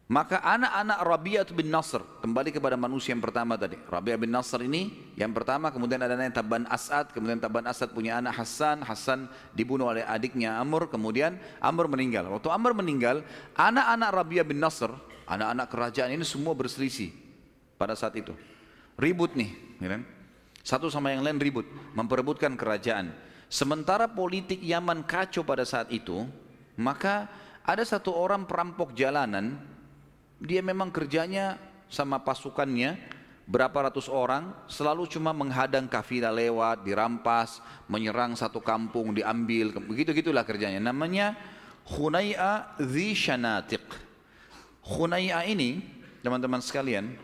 Maka 0.10 0.41
anak-anak 0.41 0.99
Rabi'ah 1.05 1.45
bin 1.53 1.70
Nasr 1.70 2.01
kembali 2.26 2.49
kepada 2.49 2.74
manusia 2.74 3.14
yang 3.14 3.22
pertama 3.22 3.53
tadi. 3.62 3.78
Rabi'ah 3.78 4.18
bin 4.18 4.34
Nasr 4.34 4.66
ini 4.66 5.14
yang 5.14 5.30
pertama, 5.38 5.70
kemudian 5.70 6.01
ada 6.01 6.18
yang 6.18 6.34
Taban 6.34 6.66
As'ad, 6.66 7.14
kemudian 7.14 7.38
Taban 7.38 7.70
As'ad 7.70 7.93
punya 7.93 8.18
anak 8.18 8.41
Hassan, 8.41 8.82
Hassan 8.82 9.30
dibunuh 9.53 9.86
oleh 9.86 10.01
adiknya 10.01 10.57
Amr, 10.57 10.89
kemudian 10.89 11.38
Amr 11.62 11.86
meninggal. 11.86 12.26
Waktu 12.26 12.49
Amr 12.49 12.74
meninggal, 12.74 13.22
anak-anak 13.53 14.10
Rabi'ah 14.10 14.45
bin 14.49 14.57
Nasr, 14.57 14.89
anak-anak 15.30 15.70
kerajaan 15.70 16.10
ini 16.10 16.26
semua 16.26 16.57
berselisih 16.57 17.14
pada 17.78 17.93
saat 17.93 18.18
itu. 18.18 18.34
Ribut 18.97 19.38
nih, 19.38 19.53
ya 19.78 19.93
kan? 19.93 20.01
Satu 20.66 20.89
sama 20.89 21.14
yang 21.14 21.22
lain 21.22 21.38
ribut, 21.38 21.70
memperebutkan 21.93 22.57
kerajaan. 22.57 23.14
Sementara 23.45 24.10
politik 24.10 24.57
Yaman 24.57 25.05
kacau 25.05 25.45
pada 25.45 25.70
saat 25.70 25.93
itu, 25.93 26.26
maka 26.82 27.30
ada 27.62 27.86
satu 27.86 28.10
orang 28.10 28.49
perampok 28.49 28.97
jalanan 28.97 29.78
dia 30.40 30.64
memang 30.64 30.88
kerjanya 30.90 31.60
sama 31.92 32.20
pasukannya 32.24 32.96
berapa 33.50 33.90
ratus 33.90 34.08
orang 34.08 34.54
selalu 34.70 35.10
cuma 35.10 35.34
menghadang 35.34 35.90
kafilah 35.90 36.30
lewat, 36.30 36.86
dirampas, 36.86 37.60
menyerang 37.90 38.38
satu 38.38 38.62
kampung, 38.62 39.12
diambil, 39.12 39.74
begitu 39.84 40.14
gitulah 40.14 40.46
kerjanya. 40.46 40.80
Namanya 40.80 41.34
Khunai'a 41.90 42.78
Dhi 42.78 43.18
Shanatiq. 43.18 43.82
Khunai'a 44.86 45.44
ini, 45.50 45.82
teman-teman 46.22 46.62
sekalian, 46.62 47.18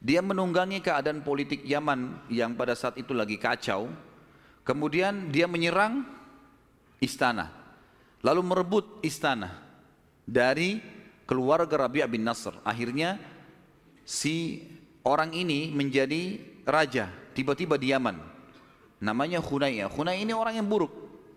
dia 0.00 0.24
menunggangi 0.24 0.80
keadaan 0.80 1.20
politik 1.20 1.60
Yaman 1.64 2.28
yang 2.32 2.56
pada 2.56 2.72
saat 2.72 2.96
itu 2.96 3.12
lagi 3.12 3.36
kacau. 3.36 3.92
Kemudian 4.64 5.28
dia 5.28 5.44
menyerang 5.44 6.08
istana, 6.96 7.52
lalu 8.24 8.40
merebut 8.40 9.04
istana 9.04 9.60
dari 10.24 10.80
keluarga 11.24 11.88
Rabi'ah 11.88 12.08
bin 12.08 12.24
Nasr. 12.24 12.56
Akhirnya 12.64 13.20
si 14.04 14.64
orang 15.04 15.32
ini 15.32 15.72
menjadi 15.72 16.40
raja 16.64 17.12
tiba-tiba 17.36 17.76
di 17.76 17.92
Yaman. 17.92 18.16
Namanya 19.04 19.44
Khunayah. 19.44 19.92
Khunayah 19.92 20.20
ini 20.20 20.32
orang 20.32 20.56
yang 20.56 20.68
buruk, 20.68 20.92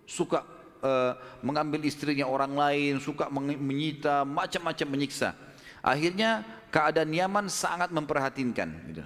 suka 0.08 0.40
uh, 0.80 1.12
mengambil 1.44 1.84
istrinya 1.84 2.24
orang 2.24 2.56
lain, 2.56 2.92
suka 3.02 3.28
menyita, 3.28 4.24
macam-macam 4.24 4.88
menyiksa. 4.88 5.36
Akhirnya 5.84 6.44
keadaan 6.72 7.12
Yaman 7.12 7.46
sangat 7.52 7.92
memperhatinkan. 7.92 8.68
Gitu. 8.88 9.04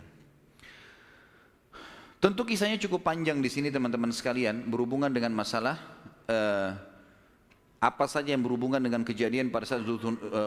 Tentu 2.22 2.46
kisahnya 2.46 2.78
cukup 2.78 3.02
panjang 3.02 3.42
di 3.42 3.50
sini 3.50 3.66
teman-teman 3.66 4.14
sekalian 4.14 4.62
berhubungan 4.70 5.10
dengan 5.10 5.34
masalah 5.34 5.74
uh, 6.30 6.70
apa 7.82 8.06
saja 8.06 8.30
yang 8.30 8.46
berhubungan 8.46 8.78
dengan 8.78 9.02
kejadian 9.02 9.50
pada 9.50 9.66
saat 9.66 9.82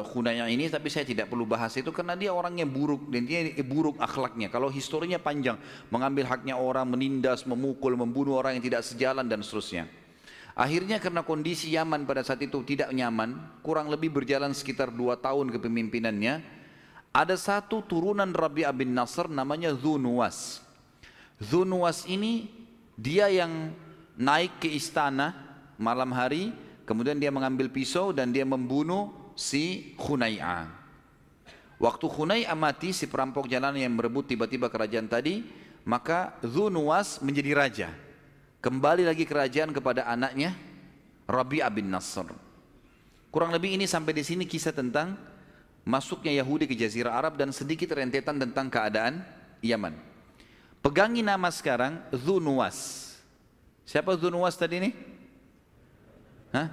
Khunayah 0.07 0.47
ini 0.47 0.71
tapi 0.71 0.88
saya 0.88 1.03
tidak 1.03 1.27
perlu 1.27 1.43
bahas 1.43 1.75
itu 1.75 1.91
karena 1.91 2.15
dia 2.15 2.31
orang 2.31 2.55
yang 2.55 2.71
buruk 2.71 3.11
dan 3.11 3.27
dia 3.27 3.51
buruk 3.59 3.99
akhlaknya. 3.99 4.47
Kalau 4.47 4.71
historinya 4.71 5.19
panjang 5.19 5.59
mengambil 5.91 6.31
haknya 6.31 6.55
orang 6.55 6.88
menindas 6.88 7.43
memukul 7.43 7.99
membunuh 7.99 8.39
orang 8.39 8.55
yang 8.55 8.63
tidak 8.63 8.88
sejalan 8.88 9.27
dan 9.27 9.43
seterusnya. 9.43 9.83
Akhirnya 10.55 11.03
karena 11.03 11.27
kondisi 11.27 11.75
Yaman 11.75 12.07
pada 12.07 12.23
saat 12.23 12.39
itu 12.39 12.63
tidak 12.63 12.88
nyaman 12.95 13.59
kurang 13.59 13.91
lebih 13.91 14.15
berjalan 14.15 14.55
sekitar 14.55 14.88
dua 14.88 15.19
tahun 15.19 15.51
kepemimpinannya 15.51 16.39
ada 17.11 17.36
satu 17.36 17.83
turunan 17.83 18.31
Rabi'ah 18.31 18.71
bin 18.71 18.95
Nasr 18.95 19.27
namanya 19.27 19.75
Zunuwas 19.75 20.63
Zunuwas 21.43 22.07
ini 22.07 22.47
dia 22.95 23.27
yang 23.27 23.75
naik 24.15 24.63
ke 24.63 24.71
istana 24.71 25.36
malam 25.75 26.15
hari 26.15 26.55
Kemudian 26.86 27.17
dia 27.17 27.33
mengambil 27.33 27.73
pisau 27.73 28.13
dan 28.13 28.29
dia 28.29 28.45
membunuh 28.45 29.33
si 29.33 29.97
Khunai'a. 29.97 30.69
Waktu 31.81 32.05
Khunai'a 32.07 32.55
mati, 32.55 32.95
si 32.95 33.09
perampok 33.09 33.49
jalanan 33.51 33.81
yang 33.81 33.97
merebut 33.97 34.29
tiba-tiba 34.29 34.71
kerajaan 34.71 35.09
tadi, 35.09 35.43
maka 35.83 36.38
Zunuwas 36.45 37.19
menjadi 37.19 37.51
raja. 37.57 37.89
Kembali 38.63 39.05
lagi 39.05 39.25
kerajaan 39.27 39.73
kepada 39.75 40.07
anaknya 40.07 40.55
Rabi'ah 41.25 41.69
bin 41.73 41.89
Nasr. 41.89 42.29
Kurang 43.29 43.51
lebih 43.51 43.75
ini 43.75 43.83
sampai 43.89 44.15
di 44.15 44.23
sini 44.23 44.47
kisah 44.47 44.71
tentang 44.71 45.19
masuknya 45.83 46.31
Yahudi 46.39 46.65
ke 46.65 46.73
Jazirah 46.73 47.13
Arab 47.13 47.36
dan 47.36 47.51
sedikit 47.51 47.91
rentetan 47.93 48.39
tentang 48.39 48.71
keadaan 48.71 49.21
Yaman. 49.59 49.93
Pegangi 50.79 51.25
nama 51.25 51.49
sekarang 51.49 51.97
Zunuwas. 52.13 53.11
Siapa 53.86 54.13
Zunuwas 54.17 54.53
tadi 54.57 54.81
ini? 54.81 55.14
Hah? 56.53 56.67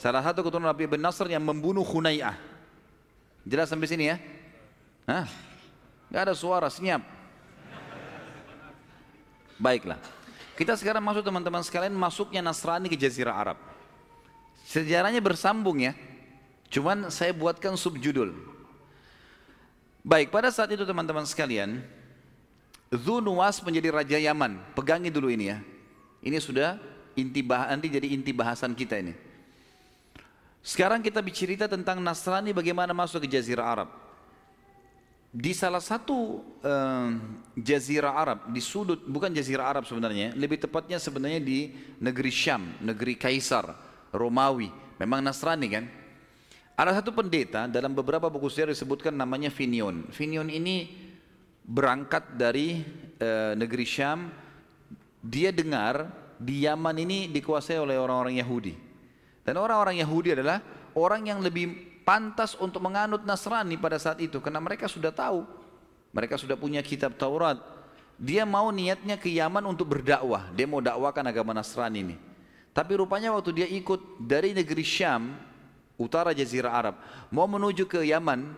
Salah 0.00 0.22
satu 0.24 0.40
keturunan 0.40 0.70
Nabi 0.70 0.88
bin 0.88 1.02
Nasr 1.02 1.28
yang 1.28 1.44
membunuh 1.44 1.84
Khunai'ah. 1.84 2.34
Jelas 3.42 3.68
sampai 3.70 3.90
sini 3.90 4.10
ya? 4.10 4.16
Hah? 5.06 5.26
Gak 6.12 6.30
ada 6.30 6.34
suara, 6.36 6.68
senyap. 6.70 7.02
Baiklah. 9.58 9.98
Kita 10.58 10.76
sekarang 10.76 11.00
masuk 11.02 11.24
teman-teman 11.24 11.64
sekalian 11.64 11.94
masuknya 11.94 12.42
Nasrani 12.44 12.90
ke 12.90 12.98
Jazirah 12.98 13.34
Arab. 13.34 13.58
Sejarahnya 14.66 15.18
bersambung 15.18 15.80
ya. 15.82 15.96
Cuman 16.72 17.08
saya 17.08 17.32
buatkan 17.34 17.76
subjudul. 17.76 18.32
Baik, 20.02 20.34
pada 20.34 20.50
saat 20.50 20.70
itu 20.74 20.82
teman-teman 20.82 21.22
sekalian, 21.22 21.78
Zunuwas 22.92 23.62
menjadi 23.64 23.88
Raja 23.88 24.18
Yaman. 24.20 24.60
Pegangi 24.76 25.08
dulu 25.08 25.32
ini 25.32 25.48
ya. 25.48 25.58
Ini 26.20 26.36
sudah 26.42 26.76
inti 27.16 27.40
bah 27.44 27.68
nanti 27.68 27.88
jadi 27.88 28.08
inti 28.12 28.32
bahasan 28.32 28.76
kita 28.76 29.00
ini. 29.00 29.14
Sekarang 30.62 31.02
kita 31.02 31.18
bicara 31.18 31.66
tentang 31.66 31.98
Nasrani 31.98 32.54
bagaimana 32.54 32.94
masuk 32.94 33.26
ke 33.26 33.28
Jazirah 33.34 33.66
Arab. 33.66 33.90
Di 35.32 35.56
salah 35.56 35.80
satu 35.80 36.44
uh, 36.62 37.08
Jazirah 37.56 38.14
Arab, 38.14 38.38
di 38.52 38.60
sudut, 38.62 39.00
bukan 39.08 39.32
Jazirah 39.32 39.64
Arab 39.74 39.88
sebenarnya, 39.88 40.36
lebih 40.36 40.60
tepatnya 40.60 41.00
sebenarnya 41.00 41.40
di 41.40 41.72
negeri 41.98 42.30
Syam, 42.30 42.78
negeri 42.84 43.16
Kaisar, 43.18 43.74
Romawi. 44.14 44.70
Memang 45.00 45.24
Nasrani 45.24 45.66
kan? 45.72 45.84
Ada 46.78 47.00
satu 47.00 47.10
pendeta 47.16 47.66
dalam 47.66 47.96
beberapa 47.96 48.28
buku 48.28 48.46
sejarah 48.52 48.76
disebutkan 48.76 49.16
namanya 49.16 49.48
Finion. 49.48 50.06
Finion 50.12 50.46
ini 50.46 50.92
berangkat 51.64 52.38
dari 52.38 52.84
uh, 53.18 53.58
negeri 53.58 53.88
Syam, 53.88 54.30
dia 55.24 55.50
dengar 55.50 56.21
di 56.42 56.66
Yaman 56.66 56.98
ini 56.98 57.30
dikuasai 57.30 57.78
oleh 57.78 57.94
orang-orang 57.94 58.34
Yahudi. 58.42 58.74
Dan 59.46 59.58
orang-orang 59.58 60.02
Yahudi 60.02 60.34
adalah 60.34 60.58
orang 60.98 61.26
yang 61.30 61.38
lebih 61.38 61.70
pantas 62.02 62.58
untuk 62.58 62.82
menganut 62.82 63.22
Nasrani 63.22 63.78
pada 63.78 63.98
saat 63.98 64.18
itu 64.18 64.42
karena 64.42 64.58
mereka 64.58 64.90
sudah 64.90 65.14
tahu. 65.14 65.46
Mereka 66.12 66.36
sudah 66.36 66.58
punya 66.58 66.82
kitab 66.82 67.14
Taurat. 67.16 67.56
Dia 68.20 68.44
mau 68.44 68.68
niatnya 68.68 69.16
ke 69.16 69.32
Yaman 69.32 69.64
untuk 69.64 69.96
berdakwah. 69.96 70.50
Dia 70.52 70.68
mau 70.68 70.82
dakwakan 70.82 71.24
agama 71.30 71.56
Nasrani 71.56 71.98
ini. 72.04 72.16
Tapi 72.72 72.92
rupanya 73.00 73.32
waktu 73.32 73.50
dia 73.64 73.68
ikut 73.68 74.20
dari 74.20 74.52
negeri 74.52 74.84
Syam, 74.84 75.36
utara 75.96 76.32
Jazirah 76.32 76.72
Arab, 76.72 76.94
mau 77.32 77.44
menuju 77.48 77.84
ke 77.88 78.04
Yaman, 78.04 78.52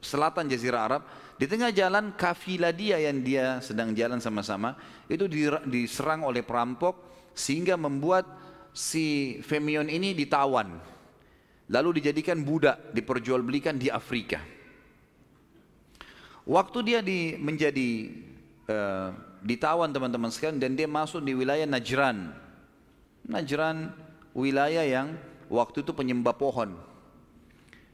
selatan 0.00 0.48
Jazirah 0.50 0.82
Arab. 0.84 1.02
Di 1.40 1.50
tengah 1.50 1.74
jalan 1.74 2.14
kafilah 2.14 2.70
dia 2.70 3.02
yang 3.02 3.18
dia 3.24 3.58
sedang 3.58 3.90
jalan 3.96 4.22
sama-sama 4.22 4.78
itu 5.10 5.26
diserang 5.66 6.22
oleh 6.22 6.44
perampok 6.46 7.11
sehingga 7.32 7.76
membuat 7.80 8.28
si 8.72 9.38
Femion 9.44 9.88
ini 9.88 10.16
ditawan. 10.16 10.80
Lalu 11.72 12.02
dijadikan 12.02 12.44
budak, 12.44 12.92
diperjualbelikan 12.92 13.80
di 13.80 13.88
Afrika. 13.88 14.40
Waktu 16.42 16.78
dia 16.82 17.00
di, 17.00 17.38
menjadi 17.38 17.90
uh, 18.66 19.14
ditawan 19.40 19.94
teman-teman 19.94 20.28
sekalian 20.28 20.58
dan 20.58 20.74
dia 20.74 20.90
masuk 20.90 21.22
di 21.22 21.32
wilayah 21.32 21.64
Najran. 21.64 22.34
Najran 23.30 23.94
wilayah 24.34 24.82
yang 24.82 25.14
waktu 25.46 25.86
itu 25.86 25.94
penyembah 25.94 26.34
pohon. 26.34 26.74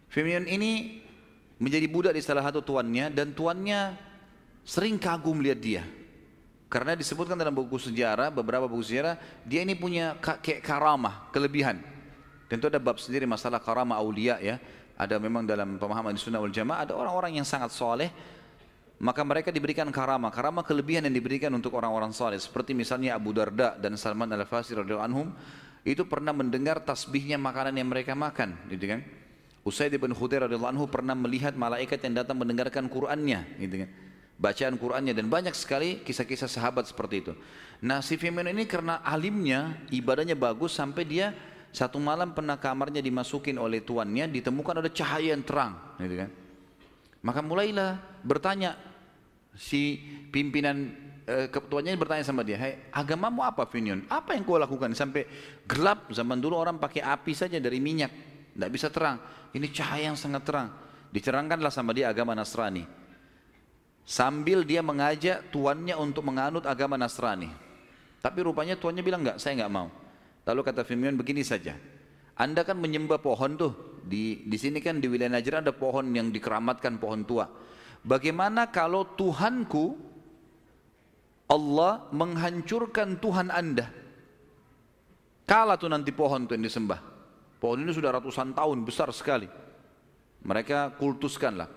Femion 0.09 0.49
ini 0.49 1.05
menjadi 1.61 1.87
budak 1.91 2.13
di 2.17 2.23
salah 2.25 2.47
satu 2.49 2.65
tuannya 2.65 3.13
dan 3.13 3.37
tuannya 3.37 3.93
sering 4.65 4.97
kagum 4.97 5.45
lihat 5.45 5.61
dia. 5.61 5.85
Karena 6.69 6.93
disebutkan 6.93 7.33
dalam 7.41 7.57
buku 7.57 7.81
sejarah, 7.81 8.29
beberapa 8.29 8.69
buku 8.69 8.85
sejarah, 8.85 9.17
dia 9.49 9.65
ini 9.65 9.73
punya 9.73 10.21
kayak 10.21 10.61
karamah, 10.61 11.33
kelebihan. 11.33 11.81
Tentu 12.45 12.69
ada 12.69 12.77
bab 12.77 13.01
sendiri 13.01 13.25
masalah 13.25 13.57
karamah 13.57 13.97
aulia 13.97 14.37
ya. 14.37 14.61
Ada 14.99 15.17
memang 15.17 15.49
dalam 15.49 15.81
pemahaman 15.81 16.13
di 16.13 16.21
sunnah 16.21 16.43
wal 16.43 16.53
jamaah, 16.53 16.85
ada 16.85 16.93
orang-orang 16.93 17.41
yang 17.41 17.47
sangat 17.49 17.73
soleh, 17.73 18.13
maka 19.01 19.25
mereka 19.25 19.49
diberikan 19.49 19.89
karamah. 19.89 20.29
Karamah 20.29 20.67
kelebihan 20.67 21.09
yang 21.09 21.15
diberikan 21.15 21.55
untuk 21.57 21.73
orang-orang 21.79 22.13
soleh. 22.13 22.37
Seperti 22.37 22.77
misalnya 22.77 23.17
Abu 23.17 23.33
Darda 23.33 23.79
dan 23.81 23.97
Salman 23.97 24.29
al-Fasir 24.29 24.83
radhiyallahu 24.83 25.09
anhum, 25.09 25.29
itu 25.89 26.05
pernah 26.05 26.37
mendengar 26.37 26.85
tasbihnya 26.85 27.41
makanan 27.41 27.79
yang 27.81 27.89
mereka 27.89 28.13
makan, 28.13 28.59
gitu 28.69 28.91
kan. 28.91 29.01
Usaid 29.65 29.95
bin 29.97 30.13
Khudair 30.13 30.45
radhiyallahu 30.45 30.73
anhu 30.73 30.85
pernah 30.89 31.13
melihat 31.17 31.53
malaikat 31.57 32.01
yang 32.05 32.25
datang 32.25 32.41
mendengarkan 32.41 32.89
Qur'annya 32.89 33.61
gitu 33.61 33.85
kan. 33.85 34.08
Bacaan 34.39 34.79
Qur'annya 34.79 35.19
dan 35.19 35.27
banyak 35.27 35.51
sekali 35.51 35.99
kisah-kisah 36.07 36.47
sahabat 36.47 36.87
seperti 36.87 37.27
itu. 37.27 37.33
Nah 37.83 37.99
si 37.99 38.15
Firman 38.15 38.47
ini 38.47 38.71
karena 38.71 39.03
alimnya, 39.03 39.83
ibadahnya 39.91 40.39
bagus 40.39 40.79
sampai 40.79 41.03
dia 41.03 41.35
satu 41.75 41.99
malam 41.99 42.33
pernah 42.33 42.55
kamarnya 42.55 43.03
dimasukin 43.03 43.59
oleh 43.59 43.83
tuannya, 43.83 44.31
ditemukan 44.31 44.79
ada 44.79 44.91
cahaya 44.95 45.35
yang 45.35 45.43
terang 45.43 45.75
gitu 45.99 46.23
kan. 46.23 46.31
Maka 47.19 47.41
mulailah 47.43 47.99
bertanya 48.23 48.79
si 49.59 49.99
pimpinan 50.31 50.95
eh, 51.27 51.47
ketuanya 51.51 51.93
bertanya 51.99 52.23
sama 52.23 52.47
dia, 52.47 52.57
hey, 52.57 52.89
agamamu 52.95 53.43
apa 53.43 53.67
Finion? 53.67 54.07
Apa 54.07 54.39
yang 54.39 54.47
kau 54.47 54.57
lakukan 54.57 54.95
sampai 54.95 55.27
gelap 55.67 56.09
zaman 56.15 56.39
dulu 56.39 56.57
orang 56.57 56.79
pakai 56.79 57.03
api 57.05 57.35
saja 57.35 57.59
dari 57.59 57.83
minyak, 57.83 58.11
tidak 58.55 58.71
bisa 58.71 58.89
terang. 58.89 59.19
Ini 59.51 59.67
cahaya 59.75 60.15
yang 60.15 60.19
sangat 60.19 60.47
terang. 60.47 60.69
Dicerangkanlah 61.11 61.73
sama 61.73 61.91
dia 61.97 62.13
agama 62.13 62.37
Nasrani. 62.37 62.85
Sambil 64.09 64.65
dia 64.65 64.81
mengajak 64.81 65.53
tuannya 65.53 65.93
untuk 66.01 66.25
menganut 66.25 66.65
agama 66.65 66.97
Nasrani. 66.97 67.53
Tapi 68.25 68.41
rupanya 68.41 68.73
tuannya 68.73 69.05
bilang 69.05 69.21
enggak, 69.21 69.37
saya 69.37 69.61
enggak 69.61 69.69
mau. 69.69 69.93
Lalu 70.49 70.61
kata 70.65 70.81
Firman 70.81 71.13
begini 71.13 71.45
saja. 71.45 71.77
Anda 72.33 72.65
kan 72.65 72.81
menyembah 72.81 73.21
pohon 73.21 73.61
tuh. 73.61 74.01
Di, 74.09 74.49
di 74.49 74.57
sini 74.57 74.81
kan 74.81 74.97
di 74.97 75.13
wilayah 75.13 75.37
Najran 75.37 75.61
ada 75.61 75.77
pohon 75.77 76.09
yang 76.17 76.33
dikeramatkan 76.33 76.97
pohon 76.97 77.29
tua. 77.29 77.53
Bagaimana 78.01 78.73
kalau 78.73 79.05
Tuhanku 79.05 80.01
Allah 81.53 82.09
menghancurkan 82.09 83.21
Tuhan 83.21 83.53
Anda? 83.53 83.93
Kalah 85.45 85.77
tuh 85.77 85.93
nanti 85.93 86.17
pohon 86.17 86.49
tuh 86.49 86.57
yang 86.57 86.65
disembah. 86.65 87.05
Pohon 87.61 87.85
ini 87.85 87.93
sudah 87.93 88.17
ratusan 88.17 88.57
tahun, 88.57 88.89
besar 88.89 89.13
sekali. 89.13 89.53
Mereka 90.49 90.97
kultuskanlah. 90.97 91.69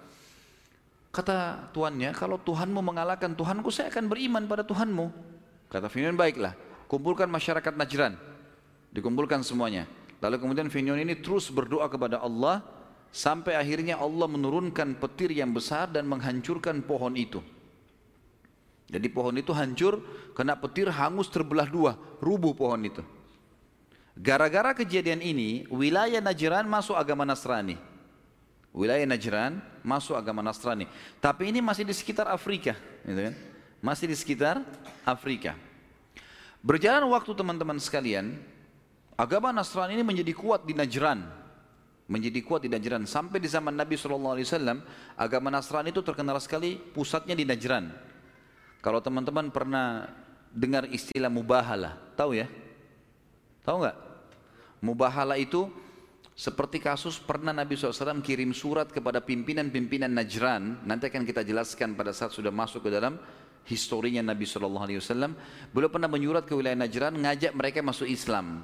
Kata 1.11 1.67
tuannya, 1.75 2.15
kalau 2.15 2.39
Tuhanmu 2.39 2.79
mengalahkan 2.79 3.35
Tuhanku, 3.35 3.67
saya 3.67 3.91
akan 3.91 4.07
beriman 4.07 4.47
pada 4.47 4.63
Tuhanmu. 4.63 5.11
Kata 5.67 5.91
Finion, 5.91 6.15
baiklah, 6.15 6.55
kumpulkan 6.87 7.27
masyarakat 7.27 7.75
Najran. 7.75 8.15
Dikumpulkan 8.95 9.43
semuanya. 9.43 9.91
Lalu 10.23 10.39
kemudian 10.39 10.71
Finion 10.71 10.95
ini 10.95 11.19
terus 11.19 11.51
berdoa 11.51 11.91
kepada 11.91 12.23
Allah, 12.23 12.63
sampai 13.11 13.59
akhirnya 13.59 13.99
Allah 13.99 14.23
menurunkan 14.23 14.95
petir 15.03 15.35
yang 15.35 15.51
besar 15.51 15.91
dan 15.91 16.07
menghancurkan 16.07 16.79
pohon 16.79 17.19
itu. 17.19 17.43
Jadi 18.87 19.07
pohon 19.11 19.35
itu 19.35 19.51
hancur, 19.51 19.99
kena 20.31 20.55
petir 20.55 20.87
hangus 20.91 21.27
terbelah 21.27 21.67
dua, 21.67 21.99
rubuh 22.23 22.55
pohon 22.55 22.87
itu. 22.87 23.03
Gara-gara 24.15 24.71
kejadian 24.75 25.19
ini, 25.19 25.67
wilayah 25.67 26.23
Najran 26.23 26.67
masuk 26.71 26.95
agama 26.95 27.27
Nasrani. 27.27 27.90
Wilayah 28.71 29.03
Najran 29.03 29.59
masuk 29.83 30.15
agama 30.15 30.39
Nasrani. 30.39 30.87
Tapi 31.19 31.51
ini 31.51 31.59
masih 31.59 31.83
di 31.83 31.91
sekitar 31.91 32.31
Afrika. 32.31 32.71
Gitu 33.03 33.19
kan? 33.31 33.35
Masih 33.83 34.07
di 34.07 34.15
sekitar 34.15 34.63
Afrika. 35.03 35.59
Berjalan 36.63 37.03
waktu 37.11 37.35
teman-teman 37.35 37.75
sekalian, 37.83 38.39
agama 39.19 39.51
Nasrani 39.51 39.99
ini 39.99 40.05
menjadi 40.07 40.31
kuat 40.31 40.63
di 40.63 40.71
Najran. 40.71 41.19
Menjadi 42.07 42.39
kuat 42.47 42.63
di 42.63 42.71
Najran. 42.71 43.03
Sampai 43.03 43.43
di 43.43 43.51
zaman 43.51 43.75
Nabi 43.75 43.99
SAW, 43.99 44.39
agama 45.19 45.51
Nasrani 45.51 45.91
itu 45.91 45.99
terkenal 45.99 46.39
sekali 46.39 46.79
pusatnya 46.79 47.35
di 47.35 47.43
Najran. 47.43 47.91
Kalau 48.79 49.03
teman-teman 49.03 49.51
pernah 49.51 50.07
dengar 50.55 50.87
istilah 50.87 51.29
mubahalah, 51.29 51.99
tahu 52.15 52.39
ya? 52.39 52.47
Tahu 53.67 53.77
nggak? 53.83 53.97
Mubahala 54.81 55.37
itu 55.37 55.69
seperti 56.31 56.79
kasus 56.79 57.19
pernah 57.19 57.51
Nabi 57.51 57.75
SAW 57.75 58.23
kirim 58.23 58.55
surat 58.55 58.87
kepada 58.89 59.19
pimpinan-pimpinan 59.19 60.09
Najran. 60.09 60.87
Nanti 60.87 61.11
akan 61.11 61.27
kita 61.27 61.43
jelaskan 61.43 61.93
pada 61.93 62.15
saat 62.15 62.31
sudah 62.31 62.49
masuk 62.49 62.87
ke 62.87 62.89
dalam 62.89 63.19
historinya 63.67 64.23
Nabi 64.23 64.47
SAW. 64.47 65.35
Beliau 65.69 65.91
pernah 65.91 66.09
menyurat 66.09 66.47
ke 66.47 66.55
wilayah 66.55 66.79
Najran 66.79 67.19
ngajak 67.19 67.51
mereka 67.53 67.83
masuk 67.83 68.07
Islam. 68.07 68.63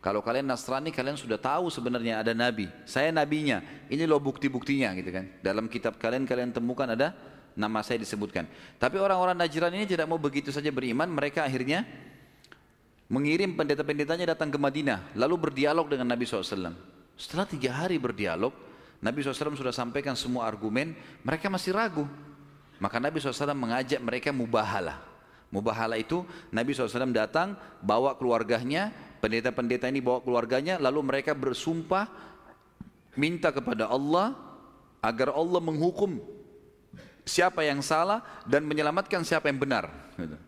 Kalau 0.00 0.24
kalian 0.24 0.48
Nasrani 0.48 0.88
kalian 0.96 1.20
sudah 1.20 1.36
tahu 1.36 1.68
sebenarnya 1.68 2.24
ada 2.24 2.32
Nabi. 2.32 2.72
Saya 2.88 3.12
Nabinya. 3.12 3.60
Ini 3.92 4.08
loh 4.08 4.16
bukti-buktinya 4.16 4.96
gitu 4.96 5.12
kan. 5.12 5.28
Dalam 5.44 5.68
kitab 5.68 6.00
kalian 6.00 6.24
kalian 6.24 6.56
temukan 6.56 6.88
ada 6.88 7.12
nama 7.52 7.84
saya 7.84 8.00
disebutkan. 8.00 8.48
Tapi 8.80 8.96
orang-orang 8.96 9.36
Najran 9.36 9.76
ini 9.76 9.84
tidak 9.84 10.08
mau 10.08 10.16
begitu 10.16 10.48
saja 10.48 10.72
beriman. 10.72 11.04
Mereka 11.04 11.44
akhirnya 11.44 11.84
mengirim 13.12 13.52
pendeta-pendetanya 13.58 14.32
datang 14.32 14.48
ke 14.48 14.56
Madinah, 14.56 15.12
lalu 15.18 15.50
berdialog 15.50 15.90
dengan 15.90 16.08
Nabi 16.08 16.24
SAW. 16.24 16.72
Setelah 17.20 17.44
tiga 17.44 17.76
hari 17.76 18.00
berdialog, 18.00 18.56
Nabi 19.04 19.20
SAW 19.20 19.52
sudah 19.52 19.76
sampaikan 19.76 20.16
semua 20.16 20.48
argumen, 20.48 20.96
mereka 21.20 21.52
masih 21.52 21.76
ragu. 21.76 22.08
Maka 22.80 22.96
Nabi 22.96 23.20
SAW 23.20 23.52
mengajak 23.52 24.00
mereka 24.00 24.32
mubahalah. 24.32 25.04
Mubahalah 25.52 26.00
itu 26.00 26.24
Nabi 26.48 26.72
SAW 26.72 27.12
datang, 27.12 27.60
bawa 27.84 28.16
keluarganya, 28.16 28.88
pendeta-pendeta 29.20 29.84
ini 29.92 30.00
bawa 30.00 30.24
keluarganya, 30.24 30.80
lalu 30.80 31.04
mereka 31.04 31.36
bersumpah, 31.36 32.08
minta 33.20 33.52
kepada 33.52 33.92
Allah, 33.92 34.32
agar 35.04 35.36
Allah 35.36 35.60
menghukum 35.60 36.24
siapa 37.28 37.68
yang 37.68 37.84
salah 37.84 38.24
dan 38.48 38.64
menyelamatkan 38.64 39.20
siapa 39.28 39.52
yang 39.52 39.60
benar. 39.60 39.92
Gitu. 40.16 40.40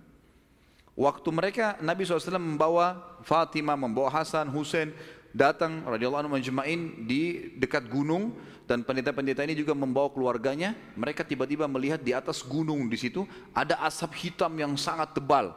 Waktu 0.92 1.28
mereka 1.32 1.76
Nabi 1.84 2.04
SAW 2.04 2.40
membawa 2.40 3.16
Fatimah, 3.24 3.76
membawa 3.76 4.12
Hasan, 4.12 4.48
Hussein 4.52 4.92
datang 5.32 5.82
radhiyallahu 5.88 6.28
anhu 6.28 6.32
majma'in 6.36 7.08
di 7.08 7.52
dekat 7.56 7.88
gunung 7.88 8.36
dan 8.68 8.84
pendeta-pendeta 8.86 9.42
ini 9.42 9.58
juga 9.58 9.74
membawa 9.74 10.12
keluarganya. 10.12 10.76
Mereka 10.94 11.26
tiba-tiba 11.26 11.66
melihat 11.66 12.00
di 12.00 12.12
atas 12.14 12.44
gunung 12.44 12.86
di 12.86 12.96
situ 13.00 13.26
ada 13.52 13.80
asap 13.82 14.28
hitam 14.28 14.52
yang 14.54 14.72
sangat 14.78 15.16
tebal. 15.16 15.52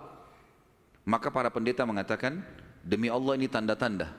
Maka 1.06 1.30
para 1.30 1.54
pendeta 1.54 1.86
mengatakan, 1.86 2.42
demi 2.82 3.14
Allah 3.14 3.38
ini 3.38 3.46
tanda-tanda. 3.46 4.10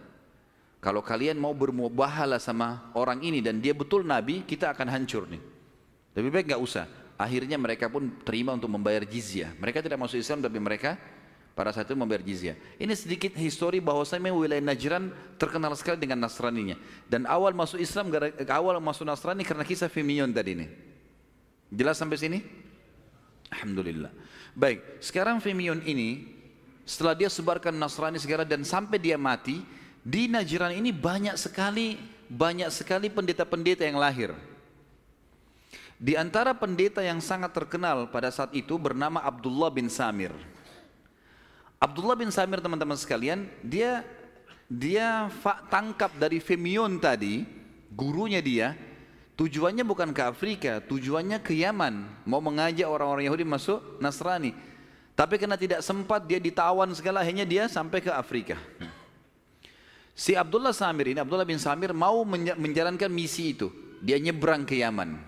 Kalau 0.78 1.02
kalian 1.02 1.34
mau 1.34 1.50
bermubahalah 1.50 2.38
sama 2.38 2.94
orang 2.94 3.18
ini 3.26 3.42
dan 3.42 3.58
dia 3.58 3.74
betul 3.74 4.06
nabi, 4.06 4.46
kita 4.46 4.70
akan 4.70 4.86
hancur 4.86 5.26
nih. 5.26 5.42
Lebih 6.14 6.30
baik 6.30 6.46
nggak 6.54 6.62
usah. 6.62 6.86
Akhirnya 7.16 7.58
mereka 7.58 7.90
pun 7.90 8.12
terima 8.22 8.54
untuk 8.54 8.70
membayar 8.70 9.02
jizyah. 9.02 9.50
Mereka 9.58 9.82
tidak 9.82 9.98
masuk 9.98 10.20
Islam 10.20 10.44
tapi 10.44 10.60
mereka 10.60 11.00
pada 11.56 11.72
saat 11.72 11.88
itu 11.88 11.96
membayar 11.96 12.20
jizyah. 12.20 12.52
Ini 12.76 12.92
sedikit 12.92 13.32
histori 13.32 13.80
bahwasanya 13.80 14.28
wilayah 14.28 14.60
Najran 14.60 15.08
terkenal 15.40 15.72
sekali 15.72 15.96
dengan 15.96 16.20
Nasraninya. 16.20 16.76
Dan 17.08 17.24
awal 17.24 17.56
masuk 17.56 17.80
Islam, 17.80 18.12
awal 18.52 18.76
masuk 18.76 19.08
Nasrani 19.08 19.40
karena 19.40 19.64
kisah 19.64 19.88
Fimion 19.88 20.28
tadi 20.28 20.52
ini. 20.52 20.66
Jelas 21.72 21.96
sampai 21.96 22.20
sini? 22.20 22.38
Alhamdulillah. 23.48 24.12
Baik, 24.52 25.00
sekarang 25.00 25.40
Fimion 25.40 25.80
ini 25.88 26.28
setelah 26.84 27.16
dia 27.16 27.32
sebarkan 27.32 27.72
Nasrani 27.72 28.20
segala 28.20 28.44
dan 28.44 28.60
sampai 28.60 29.00
dia 29.00 29.16
mati, 29.16 29.64
di 30.04 30.28
Najran 30.28 30.76
ini 30.76 30.92
banyak 30.92 31.40
sekali 31.40 31.96
banyak 32.28 32.68
sekali 32.68 33.08
pendeta-pendeta 33.08 33.86
yang 33.86 33.96
lahir. 33.96 34.36
Di 35.96 36.12
antara 36.12 36.52
pendeta 36.52 37.00
yang 37.00 37.24
sangat 37.24 37.56
terkenal 37.56 38.12
pada 38.12 38.28
saat 38.28 38.52
itu 38.52 38.76
bernama 38.76 39.24
Abdullah 39.24 39.72
bin 39.72 39.88
Samir. 39.88 40.34
Abdullah 41.76 42.16
bin 42.16 42.32
Samir 42.32 42.64
teman-teman 42.64 42.96
sekalian, 42.96 43.46
dia 43.60 44.02
dia 44.66 45.30
tangkap 45.70 46.10
dari 46.18 46.42
Femion 46.42 46.98
tadi, 46.98 47.46
gurunya 47.94 48.42
dia, 48.42 48.74
Tujuannya 49.36 49.84
bukan 49.84 50.16
ke 50.16 50.22
Afrika, 50.24 50.80
tujuannya 50.80 51.44
ke 51.44 51.52
Yaman. 51.52 52.08
Mau 52.24 52.40
mengajak 52.40 52.88
orang-orang 52.88 53.28
Yahudi 53.28 53.44
masuk 53.44 54.00
Nasrani. 54.00 54.56
Tapi 55.12 55.36
karena 55.36 55.60
tidak 55.60 55.84
sempat 55.84 56.24
dia 56.24 56.40
ditawan 56.40 56.88
segala 56.96 57.20
akhirnya 57.20 57.44
dia 57.44 57.68
sampai 57.68 58.00
ke 58.00 58.08
Afrika. 58.08 58.56
Si 60.16 60.32
Abdullah 60.32 60.72
Samir 60.72 61.12
ini, 61.12 61.20
Abdullah 61.20 61.44
bin 61.44 61.60
Samir 61.60 61.92
mau 61.92 62.24
menjalankan 62.56 63.12
misi 63.12 63.52
itu. 63.52 63.68
Dia 64.00 64.16
nyebrang 64.16 64.64
ke 64.64 64.80
Yaman. 64.80 65.20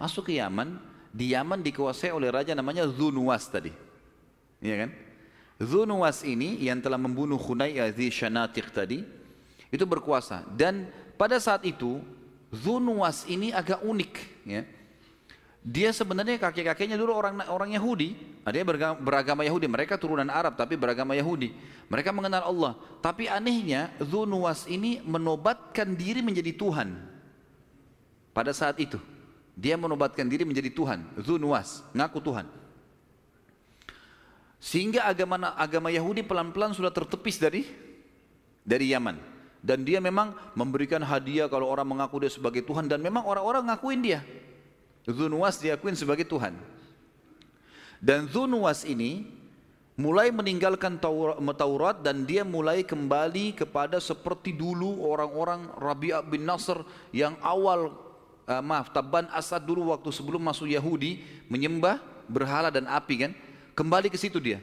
Masuk 0.00 0.32
ke 0.32 0.40
Yaman, 0.40 0.80
di 1.12 1.36
Yaman 1.36 1.60
dikuasai 1.60 2.08
oleh 2.08 2.32
raja 2.32 2.56
namanya 2.56 2.88
Zunuwas 2.88 3.44
tadi. 3.44 3.76
Iya 4.64 4.88
kan? 4.88 4.90
Zunuwas 5.60 6.24
ini 6.24 6.56
yang 6.64 6.80
telah 6.80 6.96
membunuh 6.96 7.36
Khunai 7.36 7.76
di 7.92 8.08
Shanatik 8.08 8.72
tadi, 8.72 9.04
itu 9.68 9.84
berkuasa. 9.84 10.40
Dan 10.48 10.88
pada 11.20 11.36
saat 11.36 11.68
itu 11.68 12.00
Zunuwas 12.48 13.28
ini 13.28 13.52
agak 13.52 13.84
unik 13.84 14.14
ya. 14.48 14.64
Dia 15.60 15.92
sebenarnya 15.92 16.40
kakek-kakeknya 16.40 16.96
dulu 16.96 17.12
orang 17.12 17.44
orang 17.52 17.76
Yahudi, 17.76 18.16
dia 18.48 18.64
beragama 18.96 19.44
Yahudi, 19.44 19.68
mereka 19.68 20.00
turunan 20.00 20.32
Arab 20.32 20.56
tapi 20.56 20.72
beragama 20.72 21.12
Yahudi. 21.12 21.52
Mereka 21.92 22.16
mengenal 22.16 22.48
Allah, 22.48 22.72
tapi 23.04 23.28
anehnya 23.28 23.92
Zunuwas 24.00 24.64
ini 24.64 25.04
menobatkan 25.04 25.92
diri 25.92 26.24
menjadi 26.24 26.56
Tuhan. 26.56 26.96
Pada 28.32 28.56
saat 28.56 28.80
itu, 28.80 28.96
dia 29.52 29.76
menobatkan 29.76 30.24
diri 30.24 30.48
menjadi 30.48 30.72
Tuhan, 30.72 31.04
Zunuwas, 31.20 31.84
ngaku 31.92 32.18
Tuhan. 32.24 32.48
Sehingga 34.60 35.08
agama 35.08 35.56
agama 35.56 35.88
Yahudi 35.88 36.20
pelan-pelan 36.20 36.76
sudah 36.76 36.92
tertepis 36.92 37.40
dari 37.40 37.64
dari 38.60 38.92
Yaman. 38.92 39.16
Dan 39.60 39.84
dia 39.84 40.00
memang 40.00 40.36
memberikan 40.52 41.00
hadiah 41.00 41.48
kalau 41.48 41.68
orang 41.68 41.96
mengaku 41.96 42.20
dia 42.24 42.32
sebagai 42.32 42.64
Tuhan 42.64 42.88
dan 42.88 43.00
memang 43.00 43.24
orang-orang 43.24 43.72
ngakuin 43.72 44.00
dia. 44.04 44.20
Zunuwas 45.08 45.60
diakuin 45.60 45.96
sebagai 45.96 46.28
Tuhan. 46.28 46.56
Dan 48.00 48.28
Zunuwas 48.28 48.84
ini 48.84 49.28
mulai 50.00 50.32
meninggalkan 50.32 50.96
Taurat 50.96 52.00
dan 52.00 52.24
dia 52.24 52.40
mulai 52.40 52.80
kembali 52.80 53.52
kepada 53.52 54.00
seperti 54.00 54.56
dulu 54.56 55.04
orang-orang 55.04 55.68
Rabi'ah 55.76 56.24
bin 56.24 56.48
Nasr 56.48 56.80
yang 57.12 57.36
awal 57.44 57.92
uh, 58.48 58.62
maaf 58.64 58.88
Tabban 58.96 59.28
Asad 59.28 59.60
dulu 59.68 59.92
waktu 59.92 60.08
sebelum 60.08 60.40
masuk 60.40 60.72
Yahudi 60.72 61.20
menyembah 61.52 62.00
berhala 62.24 62.72
dan 62.72 62.88
api 62.88 63.28
kan 63.28 63.32
kembali 63.80 64.12
ke 64.12 64.20
situ 64.20 64.36
dia. 64.36 64.60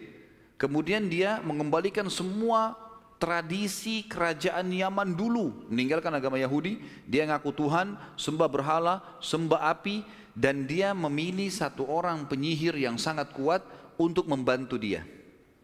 Kemudian 0.62 1.10
dia 1.10 1.42
mengembalikan 1.42 2.06
semua 2.14 2.78
tradisi 3.18 4.06
kerajaan 4.06 4.70
Yaman 4.70 5.18
dulu. 5.18 5.66
Meninggalkan 5.74 6.14
agama 6.14 6.38
Yahudi 6.38 6.78
dia 7.10 7.26
ngaku 7.26 7.50
Tuhan 7.50 7.98
sembah 8.14 8.46
berhala 8.46 9.02
sembah 9.18 9.74
api 9.74 10.06
dan 10.38 10.70
dia 10.70 10.94
memilih 10.94 11.50
satu 11.50 11.90
orang 11.90 12.30
penyihir 12.30 12.78
yang 12.78 13.02
sangat 13.02 13.34
kuat 13.34 13.66
untuk 13.98 14.30
membantu 14.30 14.78
dia. 14.78 15.02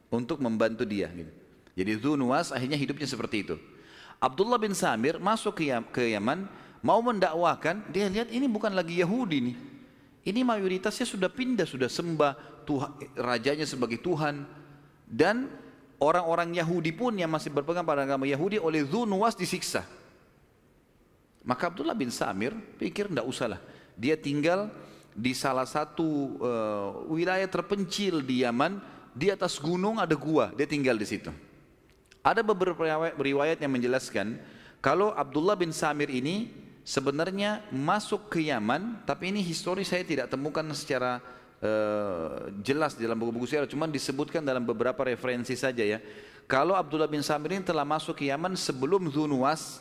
Untuk 0.09 0.41
membantu 0.41 0.85
dia 0.85 1.13
jadi 1.73 1.97
Zunuwas 1.97 2.53
akhirnya 2.53 2.77
hidupnya 2.77 3.09
seperti 3.09 3.45
itu. 3.45 3.55
Abdullah 4.21 4.61
bin 4.61 4.77
Samir 4.77 5.17
masuk 5.17 5.57
ke 5.89 6.03
Yaman 6.13 6.45
mau 6.85 7.01
mendakwakan 7.01 7.81
dia 7.89 8.07
lihat 8.07 8.29
ini 8.29 8.45
bukan 8.45 8.71
lagi 8.71 9.01
Yahudi 9.01 9.37
nih. 9.51 9.57
Ini 10.23 10.39
mayoritasnya 10.47 11.03
sudah 11.03 11.27
pindah 11.27 11.67
sudah 11.67 11.91
sembah 11.91 12.52
Tuhan, 12.63 12.91
rajanya 13.19 13.67
sebagai 13.67 13.99
Tuhan 13.99 14.47
dan 15.05 15.51
orang-orang 16.01 16.55
Yahudi 16.57 16.91
pun 16.95 17.15
yang 17.15 17.31
masih 17.31 17.53
berpegang 17.53 17.85
pada 17.85 18.03
agama 18.03 18.27
Yahudi 18.27 18.59
oleh 18.59 18.83
Zunuwas 18.83 19.37
disiksa. 19.37 19.85
Maka 21.43 21.67
Abdullah 21.67 21.95
bin 21.95 22.07
Samir 22.07 22.55
pikir 22.79 23.11
tidak 23.11 23.27
usahlah. 23.27 23.59
Dia 23.99 24.15
tinggal 24.15 24.71
di 25.13 25.35
salah 25.35 25.67
satu 25.67 26.39
uh, 26.41 26.89
wilayah 27.11 27.45
terpencil 27.45 28.23
di 28.23 28.41
Yaman, 28.41 28.81
di 29.13 29.29
atas 29.29 29.61
gunung 29.61 30.01
ada 30.01 30.15
gua, 30.17 30.49
dia 30.57 30.65
tinggal 30.65 30.97
di 30.97 31.05
situ. 31.05 31.29
Ada 32.23 32.41
beberapa 32.41 33.11
riwayat 33.19 33.59
yang 33.59 33.75
menjelaskan 33.75 34.39
kalau 34.79 35.11
Abdullah 35.13 35.59
bin 35.59 35.75
Samir 35.75 36.07
ini 36.09 36.49
sebenarnya 36.87 37.63
masuk 37.69 38.31
ke 38.31 38.47
Yaman, 38.47 39.03
tapi 39.03 39.29
ini 39.31 39.43
histori 39.43 39.83
saya 39.83 40.07
tidak 40.07 40.31
temukan 40.31 40.63
secara 40.71 41.19
jelas 42.59 42.95
di 42.99 43.07
dalam 43.07 43.15
buku-buku 43.15 43.47
sejarah, 43.47 43.69
cuma 43.71 43.87
disebutkan 43.87 44.43
dalam 44.43 44.67
beberapa 44.67 44.99
referensi 45.07 45.55
saja 45.55 45.83
ya. 45.83 46.03
Kalau 46.43 46.75
Abdullah 46.75 47.07
bin 47.07 47.23
Samir 47.23 47.55
ini 47.55 47.63
telah 47.63 47.87
masuk 47.87 48.19
ke 48.19 48.27
Yaman 48.27 48.59
sebelum 48.59 49.07
Zunuwas, 49.07 49.79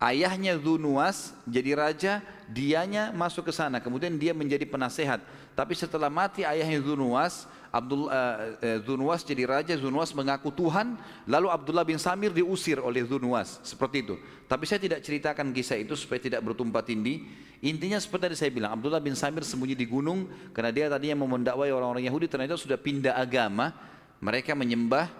ayahnya 0.00 0.56
Zunuwas 0.56 1.36
jadi 1.44 1.76
raja, 1.76 2.12
dianya 2.48 3.12
masuk 3.12 3.48
ke 3.48 3.52
sana, 3.52 3.84
kemudian 3.84 4.16
dia 4.16 4.32
menjadi 4.32 4.64
penasehat. 4.64 5.20
Tapi 5.52 5.76
setelah 5.76 6.08
mati 6.08 6.40
ayahnya 6.40 6.80
Zunuwas, 6.80 7.44
Abdul 7.74 8.06
uh, 8.06 8.54
uh, 8.54 8.78
Zunuwas 8.86 9.26
jadi 9.26 9.50
raja, 9.50 9.74
Zunuwas 9.74 10.14
mengaku 10.14 10.54
Tuhan, 10.54 10.94
lalu 11.26 11.50
Abdullah 11.50 11.82
bin 11.82 11.98
Samir 11.98 12.30
diusir 12.30 12.78
oleh 12.78 13.02
Zunuwas, 13.02 13.58
seperti 13.66 14.06
itu. 14.06 14.14
Tapi 14.46 14.62
saya 14.62 14.78
tidak 14.78 15.02
ceritakan 15.02 15.50
kisah 15.50 15.82
itu 15.82 15.98
supaya 15.98 16.22
tidak 16.22 16.46
bertumpah 16.46 16.86
tindih. 16.86 17.26
Intinya 17.66 17.98
seperti 17.98 18.30
tadi 18.30 18.36
saya 18.38 18.54
bilang, 18.54 18.78
Abdullah 18.78 19.02
bin 19.02 19.18
Samir 19.18 19.42
sembunyi 19.42 19.74
di 19.74 19.90
gunung 19.90 20.30
karena 20.54 20.70
dia 20.70 20.86
tadinya 20.86 21.26
mau 21.26 21.34
mendakwai 21.34 21.74
orang-orang 21.74 22.06
Yahudi 22.06 22.30
ternyata 22.30 22.54
sudah 22.54 22.78
pindah 22.78 23.18
agama, 23.18 23.74
mereka 24.22 24.54
menyembah 24.54 25.10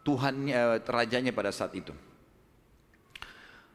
Tuhan 0.00 0.48
eh, 0.48 0.80
rajanya 0.80 1.36
pada 1.36 1.52
saat 1.52 1.76
itu. 1.76 1.92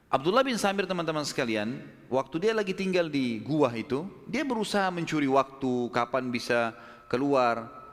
Abdullah 0.10 0.42
bin 0.42 0.58
Samir 0.58 0.90
teman-teman 0.90 1.28
sekalian, 1.28 1.78
waktu 2.10 2.50
dia 2.50 2.54
lagi 2.58 2.74
tinggal 2.74 3.06
di 3.06 3.38
gua 3.44 3.70
itu, 3.78 4.08
dia 4.26 4.42
berusaha 4.42 4.90
mencuri 4.90 5.30
waktu 5.30 5.92
kapan 5.92 6.32
bisa 6.32 6.74
keluar, 7.12 7.85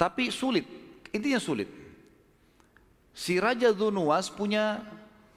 tapi 0.00 0.32
sulit, 0.32 0.64
intinya 1.12 1.36
sulit. 1.36 1.68
Si 3.12 3.36
Raja 3.36 3.68
Dunuwas 3.76 4.32
punya 4.32 4.80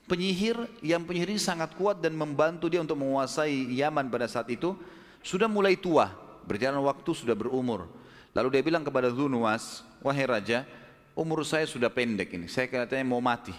penyihir 0.07 0.55
yang 0.79 1.03
penyihir 1.03 1.35
ini 1.35 1.41
sangat 1.41 1.75
kuat 1.75 1.99
dan 1.99 2.15
membantu 2.15 2.71
dia 2.71 2.79
untuk 2.79 2.95
menguasai 2.95 3.75
Yaman 3.75 4.07
pada 4.07 4.23
saat 4.31 4.47
itu 4.47 4.71
sudah 5.19 5.51
mulai 5.51 5.75
tua. 5.75 6.15
Berjalan 6.47 6.79
waktu 6.79 7.11
sudah 7.11 7.35
berumur. 7.35 7.91
Lalu 8.31 8.55
dia 8.55 8.63
bilang 8.63 8.87
kepada 8.87 9.11
Zunuwas 9.11 9.83
wahai 9.99 10.23
raja 10.23 10.63
umur 11.11 11.43
saya 11.43 11.67
sudah 11.67 11.91
pendek 11.91 12.31
ini. 12.31 12.47
Saya 12.47 12.71
katanya 12.71 13.03
mau 13.03 13.19
mati. 13.19 13.51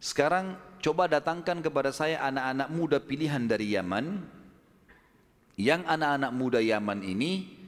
Sekarang 0.00 0.56
coba 0.80 1.04
datangkan 1.04 1.60
kepada 1.60 1.92
saya 1.92 2.16
anak-anak 2.32 2.68
muda 2.72 2.96
pilihan 2.96 3.44
dari 3.44 3.76
Yaman. 3.76 4.24
Yang 5.60 5.84
anak-anak 5.84 6.32
muda 6.32 6.64
Yaman 6.64 7.04
ini 7.04 7.61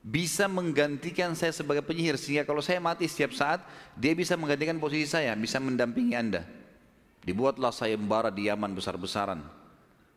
bisa 0.00 0.48
menggantikan 0.48 1.36
saya 1.36 1.52
sebagai 1.52 1.84
penyihir 1.84 2.16
sehingga 2.16 2.48
kalau 2.48 2.64
saya 2.64 2.80
mati 2.80 3.04
setiap 3.04 3.36
saat 3.36 3.60
dia 3.94 4.16
bisa 4.16 4.32
menggantikan 4.32 4.80
posisi 4.80 5.04
saya 5.04 5.36
bisa 5.36 5.60
mendampingi 5.60 6.16
anda 6.16 6.42
Dibuatlah 7.20 7.68
sayembara 7.68 8.32
di 8.32 8.48
Yaman 8.48 8.72
besar-besaran. 8.72 9.44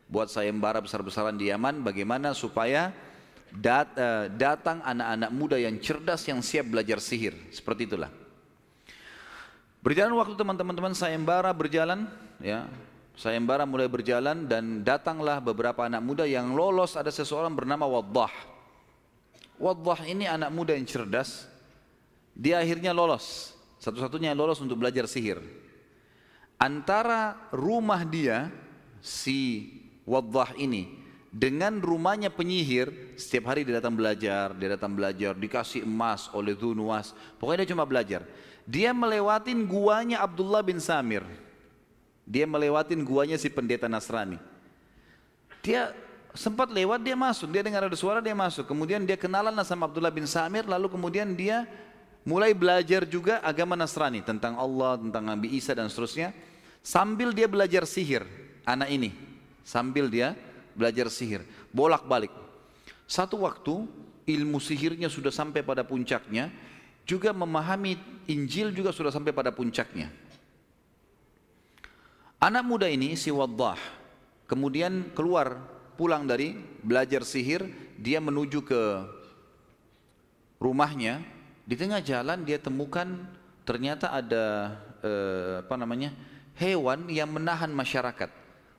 Buat 0.08 0.32
sayembara 0.32 0.80
besar-besaran 0.80 1.36
di 1.36 1.52
Yaman 1.52 1.84
bagaimana 1.84 2.32
supaya 2.32 2.96
dat, 3.52 3.92
uh, 3.96 4.32
datang 4.32 4.80
anak-anak 4.80 5.30
muda 5.32 5.56
yang 5.60 5.76
cerdas 5.84 6.24
yang 6.24 6.40
siap 6.40 6.72
belajar 6.72 6.96
sihir. 7.00 7.36
Seperti 7.52 7.92
itulah. 7.92 8.08
Berjalan 9.84 10.16
waktu 10.16 10.32
teman-teman 10.32 10.96
sayembara 10.96 11.52
berjalan 11.52 12.08
ya. 12.40 12.68
Sayembara 13.14 13.62
mulai 13.62 13.86
berjalan 13.86 14.48
dan 14.50 14.82
datanglah 14.82 15.38
beberapa 15.38 15.86
anak 15.86 16.02
muda 16.02 16.24
yang 16.26 16.50
lolos 16.50 16.98
ada 16.98 17.12
seseorang 17.14 17.52
bernama 17.54 17.86
Waddah. 17.86 18.32
Waddah 19.58 20.06
ini 20.06 20.26
anak 20.26 20.50
muda 20.50 20.74
yang 20.74 20.86
cerdas. 20.86 21.46
Dia 22.34 22.58
akhirnya 22.58 22.90
lolos. 22.90 23.54
Satu-satunya 23.78 24.34
yang 24.34 24.40
lolos 24.40 24.58
untuk 24.58 24.80
belajar 24.80 25.06
sihir 25.06 25.38
antara 26.64 27.36
rumah 27.52 28.02
dia 28.06 28.50
si 29.04 29.68
Waddah 30.08 30.56
ini 30.56 30.88
dengan 31.34 31.82
rumahnya 31.82 32.30
penyihir 32.30 33.16
setiap 33.18 33.52
hari 33.52 33.66
dia 33.66 33.82
datang 33.82 33.92
belajar 33.96 34.54
dia 34.54 34.68
datang 34.72 34.92
belajar 34.94 35.34
dikasih 35.34 35.82
emas 35.82 36.30
oleh 36.32 36.54
Zunuwas 36.54 37.12
pokoknya 37.36 37.66
dia 37.66 37.72
cuma 37.74 37.84
belajar 37.84 38.22
dia 38.64 38.94
melewatin 38.94 39.66
guanya 39.66 40.22
Abdullah 40.22 40.62
bin 40.62 40.78
Samir 40.78 41.26
dia 42.24 42.46
melewatin 42.46 43.02
guanya 43.02 43.36
si 43.36 43.50
pendeta 43.50 43.90
Nasrani 43.90 44.38
dia 45.60 45.90
sempat 46.34 46.68
lewat 46.68 47.00
dia 47.00 47.14
masuk 47.14 47.48
dia 47.54 47.62
dengar 47.62 47.86
ada 47.86 47.96
suara 47.96 48.18
dia 48.18 48.34
masuk 48.34 48.66
kemudian 48.66 49.06
dia 49.06 49.14
kenalan 49.14 49.54
sama 49.62 49.86
Abdullah 49.86 50.10
bin 50.10 50.26
Samir 50.26 50.66
lalu 50.66 50.90
kemudian 50.90 51.30
dia 51.32 51.64
mulai 52.24 52.56
belajar 52.56 53.04
juga 53.04 53.38
agama 53.44 53.76
Nasrani 53.76 54.24
tentang 54.24 54.56
Allah, 54.56 54.96
tentang 54.96 55.24
Nabi 55.28 55.54
Isa 55.54 55.76
dan 55.76 55.92
seterusnya. 55.92 56.32
Sambil 56.84 57.32
dia 57.32 57.48
belajar 57.48 57.84
sihir, 57.88 58.24
anak 58.64 58.88
ini. 58.92 59.12
Sambil 59.64 60.08
dia 60.12 60.36
belajar 60.76 61.08
sihir, 61.08 61.44
bolak-balik. 61.72 62.32
Satu 63.08 63.44
waktu 63.44 63.88
ilmu 64.24 64.60
sihirnya 64.60 65.08
sudah 65.08 65.32
sampai 65.32 65.64
pada 65.64 65.84
puncaknya, 65.84 66.52
juga 67.04 67.32
memahami 67.36 67.96
Injil 68.28 68.72
juga 68.72 68.92
sudah 68.92 69.12
sampai 69.12 69.32
pada 69.32 69.52
puncaknya. 69.52 70.08
Anak 72.40 72.64
muda 72.64 72.88
ini 72.88 73.16
si 73.16 73.32
Waddah 73.32 73.80
kemudian 74.44 75.12
keluar 75.16 75.56
pulang 75.94 76.28
dari 76.28 76.58
belajar 76.82 77.22
sihir, 77.22 77.66
dia 77.96 78.18
menuju 78.18 78.62
ke 78.66 78.82
rumahnya, 80.58 81.22
di 81.64 81.74
tengah 81.78 82.04
jalan 82.04 82.44
dia 82.44 82.60
temukan 82.60 83.08
ternyata 83.64 84.12
ada 84.12 84.76
eh, 85.00 85.64
apa 85.64 85.74
namanya 85.80 86.12
hewan 86.60 87.08
yang 87.08 87.32
menahan 87.32 87.72
masyarakat. 87.72 88.30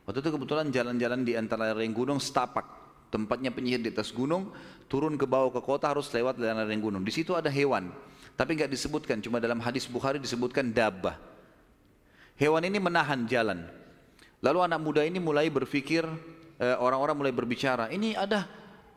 Waktu 0.05 0.21
itu 0.21 0.29
kebetulan 0.37 0.69
jalan-jalan 0.69 1.25
di 1.25 1.33
antara 1.33 1.73
lereng 1.73 1.89
gunung 1.89 2.21
setapak, 2.21 2.65
tempatnya 3.09 3.49
penyihir 3.49 3.81
di 3.81 3.89
atas 3.89 4.13
gunung, 4.13 4.53
turun 4.85 5.17
ke 5.17 5.25
bawah 5.25 5.49
ke 5.49 5.61
kota 5.65 5.89
harus 5.89 6.13
lewat 6.13 6.37
lereng 6.37 6.77
gunung. 6.77 7.01
Di 7.01 7.09
situ 7.09 7.33
ada 7.33 7.49
hewan, 7.49 7.89
tapi 8.37 8.53
nggak 8.53 8.69
disebutkan, 8.69 9.17
cuma 9.25 9.41
dalam 9.41 9.57
hadis 9.65 9.89
Bukhari 9.89 10.21
disebutkan 10.21 10.69
dabah. 10.69 11.17
Hewan 12.37 12.67
ini 12.67 12.77
menahan 12.77 13.25
jalan. 13.25 13.65
Lalu 14.45 14.59
anak 14.61 14.79
muda 14.83 15.01
ini 15.01 15.17
mulai 15.17 15.49
berpikir, 15.49 16.05
orang-orang 16.59 17.15
mulai 17.19 17.33
berbicara, 17.35 17.91
ini 17.91 18.15
ada 18.15 18.47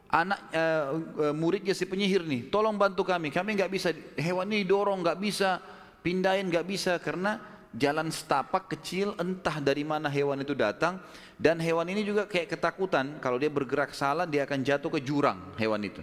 anak 0.09 0.41
uh, 0.57 0.85
uh, 1.29 1.35
muridnya 1.37 1.77
si 1.77 1.85
penyihir 1.85 2.25
nih, 2.25 2.49
tolong 2.49 2.81
bantu 2.81 3.05
kami. 3.05 3.29
Kami 3.29 3.55
nggak 3.55 3.71
bisa 3.73 3.93
hewan 4.17 4.49
ini 4.49 4.65
dorong, 4.65 5.05
nggak 5.05 5.19
bisa 5.21 5.61
pindahin, 6.01 6.49
nggak 6.49 6.65
bisa 6.65 6.97
karena 6.97 7.37
jalan 7.77 8.09
setapak 8.09 8.73
kecil 8.73 9.13
entah 9.21 9.61
dari 9.61 9.85
mana 9.85 10.09
hewan 10.09 10.41
itu 10.41 10.57
datang 10.57 10.97
dan 11.37 11.61
hewan 11.61 11.85
ini 11.93 12.01
juga 12.01 12.25
kayak 12.25 12.57
ketakutan 12.57 13.21
kalau 13.21 13.37
dia 13.37 13.53
bergerak 13.53 13.93
salah 13.93 14.25
dia 14.25 14.49
akan 14.49 14.65
jatuh 14.65 14.89
ke 14.97 15.01
jurang 15.05 15.53
hewan 15.61 15.85
itu. 15.85 16.01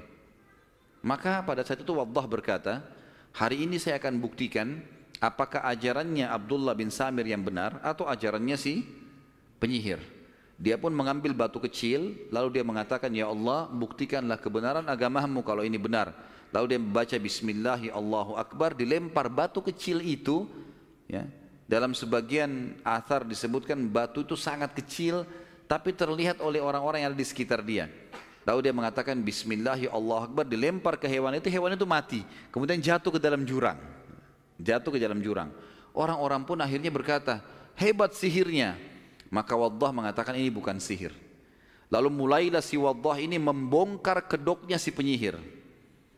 Maka 1.01 1.41
pada 1.41 1.61
saat 1.65 1.81
itu 1.81 1.93
Waddah 1.93 2.25
berkata, 2.25 2.81
hari 3.33 3.65
ini 3.65 3.77
saya 3.81 3.97
akan 3.97 4.21
buktikan 4.21 4.81
apakah 5.21 5.65
ajarannya 5.65 6.29
Abdullah 6.29 6.73
bin 6.77 6.89
Samir 6.93 7.25
yang 7.29 7.41
benar 7.41 7.77
atau 7.81 8.05
ajarannya 8.09 8.57
si 8.57 8.85
penyihir. 9.57 10.14
Dia 10.55 10.79
pun 10.79 10.95
mengambil 10.95 11.35
batu 11.35 11.59
kecil, 11.59 12.15
lalu 12.31 12.59
dia 12.59 12.63
mengatakan, 12.63 13.11
Ya 13.11 13.27
Allah, 13.27 13.67
buktikanlah 13.67 14.39
kebenaran 14.39 14.87
agamamu 14.87 15.43
kalau 15.43 15.67
ini 15.67 15.75
benar. 15.75 16.15
Lalu 16.55 16.65
dia 16.71 16.79
membaca 16.79 17.15
Bismillah, 17.19 17.77
ya 17.83 17.93
Allahu 17.99 18.39
Akbar, 18.39 18.71
dilempar 18.71 19.27
batu 19.27 19.59
kecil 19.59 19.99
itu. 19.99 20.47
Ya, 21.11 21.27
dalam 21.67 21.91
sebagian 21.91 22.79
athar 22.87 23.27
disebutkan 23.27 23.75
batu 23.91 24.23
itu 24.23 24.39
sangat 24.39 24.71
kecil, 24.71 25.27
tapi 25.67 25.91
terlihat 25.91 26.39
oleh 26.39 26.63
orang-orang 26.63 27.03
yang 27.03 27.11
ada 27.11 27.19
di 27.19 27.27
sekitar 27.27 27.59
dia. 27.59 27.91
Lalu 28.47 28.69
dia 28.69 28.73
mengatakan 28.77 29.19
Bismillah, 29.19 29.75
ya 29.75 29.91
Allah 29.91 30.29
Akbar, 30.29 30.47
dilempar 30.47 30.95
ke 30.95 31.09
hewan 31.11 31.35
itu, 31.35 31.51
hewan 31.51 31.75
itu 31.75 31.83
mati. 31.83 32.21
Kemudian 32.53 32.79
jatuh 32.79 33.11
ke 33.11 33.19
dalam 33.19 33.43
jurang. 33.43 33.75
Jatuh 34.55 34.93
ke 34.95 35.01
dalam 35.01 35.19
jurang. 35.19 35.51
Orang-orang 35.91 36.47
pun 36.47 36.61
akhirnya 36.63 36.93
berkata, 36.93 37.43
hebat 37.75 38.15
sihirnya. 38.15 38.77
Maka 39.35 39.51
Waddah 39.59 39.91
mengatakan 39.91 40.39
ini 40.39 40.47
bukan 40.47 40.79
sihir. 40.79 41.11
Lalu 41.91 42.07
mulailah 42.07 42.63
si 42.63 42.79
Waddah 42.79 43.19
ini 43.19 43.35
membongkar 43.35 44.23
kedoknya 44.31 44.79
si 44.79 44.95
penyihir. 44.95 45.35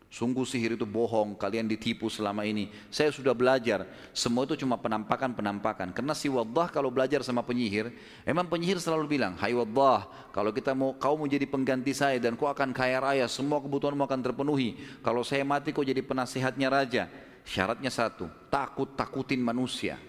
Sungguh 0.08 0.48
sihir 0.48 0.80
itu 0.80 0.88
bohong, 0.88 1.36
kalian 1.36 1.68
ditipu 1.68 2.08
selama 2.08 2.48
ini. 2.48 2.72
Saya 2.94 3.12
sudah 3.12 3.36
belajar, 3.36 3.84
semua 4.16 4.48
itu 4.48 4.56
cuma 4.64 4.80
penampakan-penampakan. 4.80 5.92
Karena 5.92 6.14
si 6.16 6.30
Waddah 6.30 6.70
kalau 6.70 6.94
belajar 6.94 7.26
sama 7.26 7.42
penyihir, 7.44 7.92
emang 8.24 8.48
penyihir 8.48 8.80
selalu 8.80 9.18
bilang, 9.18 9.36
Hai 9.36 9.52
Waddah, 9.58 10.32
kalau 10.32 10.54
kita 10.54 10.78
mau 10.78 10.94
kau 10.96 11.18
mau 11.18 11.28
jadi 11.28 11.44
pengganti 11.50 11.92
saya 11.92 12.22
dan 12.22 12.38
kau 12.40 12.48
akan 12.48 12.72
kaya 12.72 13.02
raya, 13.02 13.26
semua 13.28 13.60
kebutuhanmu 13.60 14.06
akan 14.06 14.22
terpenuhi. 14.22 14.78
Kalau 15.02 15.26
saya 15.26 15.42
mati 15.42 15.74
kau 15.74 15.84
jadi 15.84 16.00
penasihatnya 16.06 16.70
raja. 16.70 17.04
Syaratnya 17.44 17.92
satu, 17.92 18.30
takut-takutin 18.48 19.42
manusia. 19.44 20.00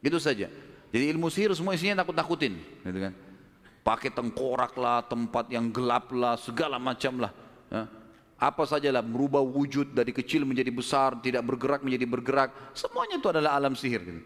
Itu 0.00 0.16
saja. 0.16 0.48
Jadi 0.88 1.04
ilmu 1.12 1.28
sihir 1.28 1.52
semua 1.52 1.76
isinya 1.76 2.00
takut-takutin, 2.00 2.56
gitu 2.84 2.98
kan. 2.98 3.12
Pakai 3.84 4.08
tengkorak 4.12 4.72
lah, 4.76 5.04
tempat 5.04 5.48
yang 5.52 5.68
gelap 5.68 6.12
lah, 6.12 6.36
segala 6.40 6.80
macam 6.80 7.24
lah. 7.24 7.32
Ya. 7.68 7.84
Apa 8.38 8.64
sajalah 8.64 9.02
merubah 9.02 9.42
wujud 9.42 9.92
dari 9.92 10.14
kecil 10.14 10.46
menjadi 10.46 10.70
besar, 10.70 11.18
tidak 11.18 11.42
bergerak 11.42 11.82
menjadi 11.82 12.06
bergerak. 12.06 12.50
Semuanya 12.70 13.18
itu 13.18 13.28
adalah 13.28 13.58
alam 13.58 13.74
sihir. 13.74 14.00
Gitu. 14.00 14.22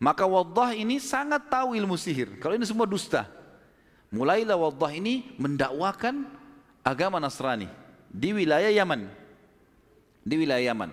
Maka 0.00 0.24
Waddah 0.24 0.72
ini 0.72 0.96
sangat 1.02 1.50
tahu 1.50 1.76
ilmu 1.76 1.98
sihir. 1.98 2.40
Kalau 2.40 2.56
ini 2.56 2.64
semua 2.64 2.88
dusta. 2.88 3.28
Mulailah 4.08 4.56
Waddah 4.56 4.92
ini 4.96 5.34
mendakwakan 5.36 6.24
agama 6.86 7.20
Nasrani 7.20 7.68
di 8.08 8.32
wilayah 8.32 8.72
Yaman. 8.72 9.10
Di 10.24 10.34
wilayah 10.40 10.72
Yaman. 10.72 10.90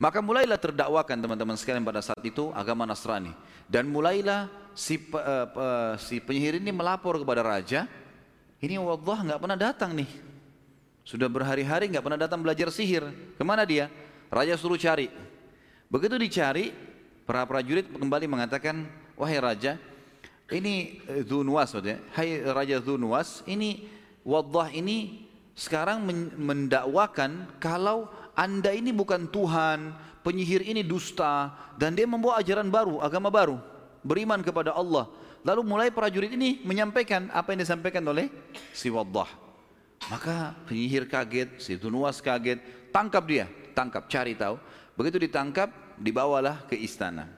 Maka 0.00 0.24
mulailah 0.24 0.56
terdakwakan 0.56 1.20
teman-teman 1.20 1.56
sekalian 1.60 1.84
pada 1.84 2.00
saat 2.00 2.20
itu 2.24 2.48
agama 2.56 2.88
Nasrani. 2.88 3.36
Dan 3.70 3.86
mulailah 3.86 4.50
si, 4.74 4.98
uh, 5.14 5.46
uh, 5.46 5.94
si 5.94 6.18
penyihir 6.18 6.58
ini 6.58 6.74
melapor 6.74 7.22
kepada 7.22 7.46
raja, 7.46 7.86
ini 8.58 8.74
Allah 8.74 9.18
nggak 9.30 9.40
pernah 9.40 9.54
datang 9.54 9.94
nih. 9.94 10.10
Sudah 11.06 11.30
berhari-hari 11.30 11.86
nggak 11.86 12.02
pernah 12.02 12.18
datang 12.18 12.42
belajar 12.42 12.66
sihir. 12.74 13.06
Ke 13.38 13.42
mana 13.46 13.62
dia? 13.62 13.86
Raja 14.26 14.58
suruh 14.58 14.74
cari. 14.74 15.06
Begitu 15.86 16.18
dicari, 16.18 16.74
para 17.22 17.46
prajurit 17.46 17.86
kembali 17.86 18.26
mengatakan, 18.26 18.90
wahai 19.14 19.38
raja, 19.38 19.78
ini 20.50 20.98
Zunuwas, 21.30 21.74
hai 22.18 22.42
Raja 22.42 22.82
Zunuwas, 22.82 23.46
ini 23.46 23.86
Wadah 24.20 24.68
ini 24.76 25.26
sekarang 25.56 26.04
mendakwakan 26.36 27.56
kalau 27.56 28.10
anda 28.36 28.68
ini 28.70 28.92
bukan 28.92 29.32
Tuhan, 29.32 29.96
penyihir 30.20 30.64
ini 30.64 30.84
dusta, 30.84 31.52
dan 31.76 31.96
dia 31.96 32.04
membawa 32.04 32.40
ajaran 32.40 32.68
baru, 32.68 33.00
agama 33.00 33.28
baru, 33.32 33.56
beriman 34.04 34.40
kepada 34.44 34.76
Allah. 34.76 35.08
Lalu 35.40 35.62
mulai 35.64 35.88
prajurit 35.88 36.32
ini 36.36 36.60
menyampaikan 36.64 37.32
apa 37.32 37.56
yang 37.56 37.64
disampaikan 37.64 38.04
oleh 38.04 38.28
si 38.76 38.92
Waddah. 38.92 39.28
Maka 40.08 40.56
penyihir 40.68 41.08
kaget, 41.08 41.60
si 41.60 41.76
Tunuas 41.80 42.20
kaget, 42.20 42.60
tangkap 42.92 43.24
dia, 43.24 43.48
tangkap, 43.72 44.04
cari 44.08 44.36
tahu. 44.36 44.60
Begitu 44.96 45.28
ditangkap, 45.28 45.72
dibawalah 45.96 46.68
ke 46.68 46.76
istana. 46.76 47.28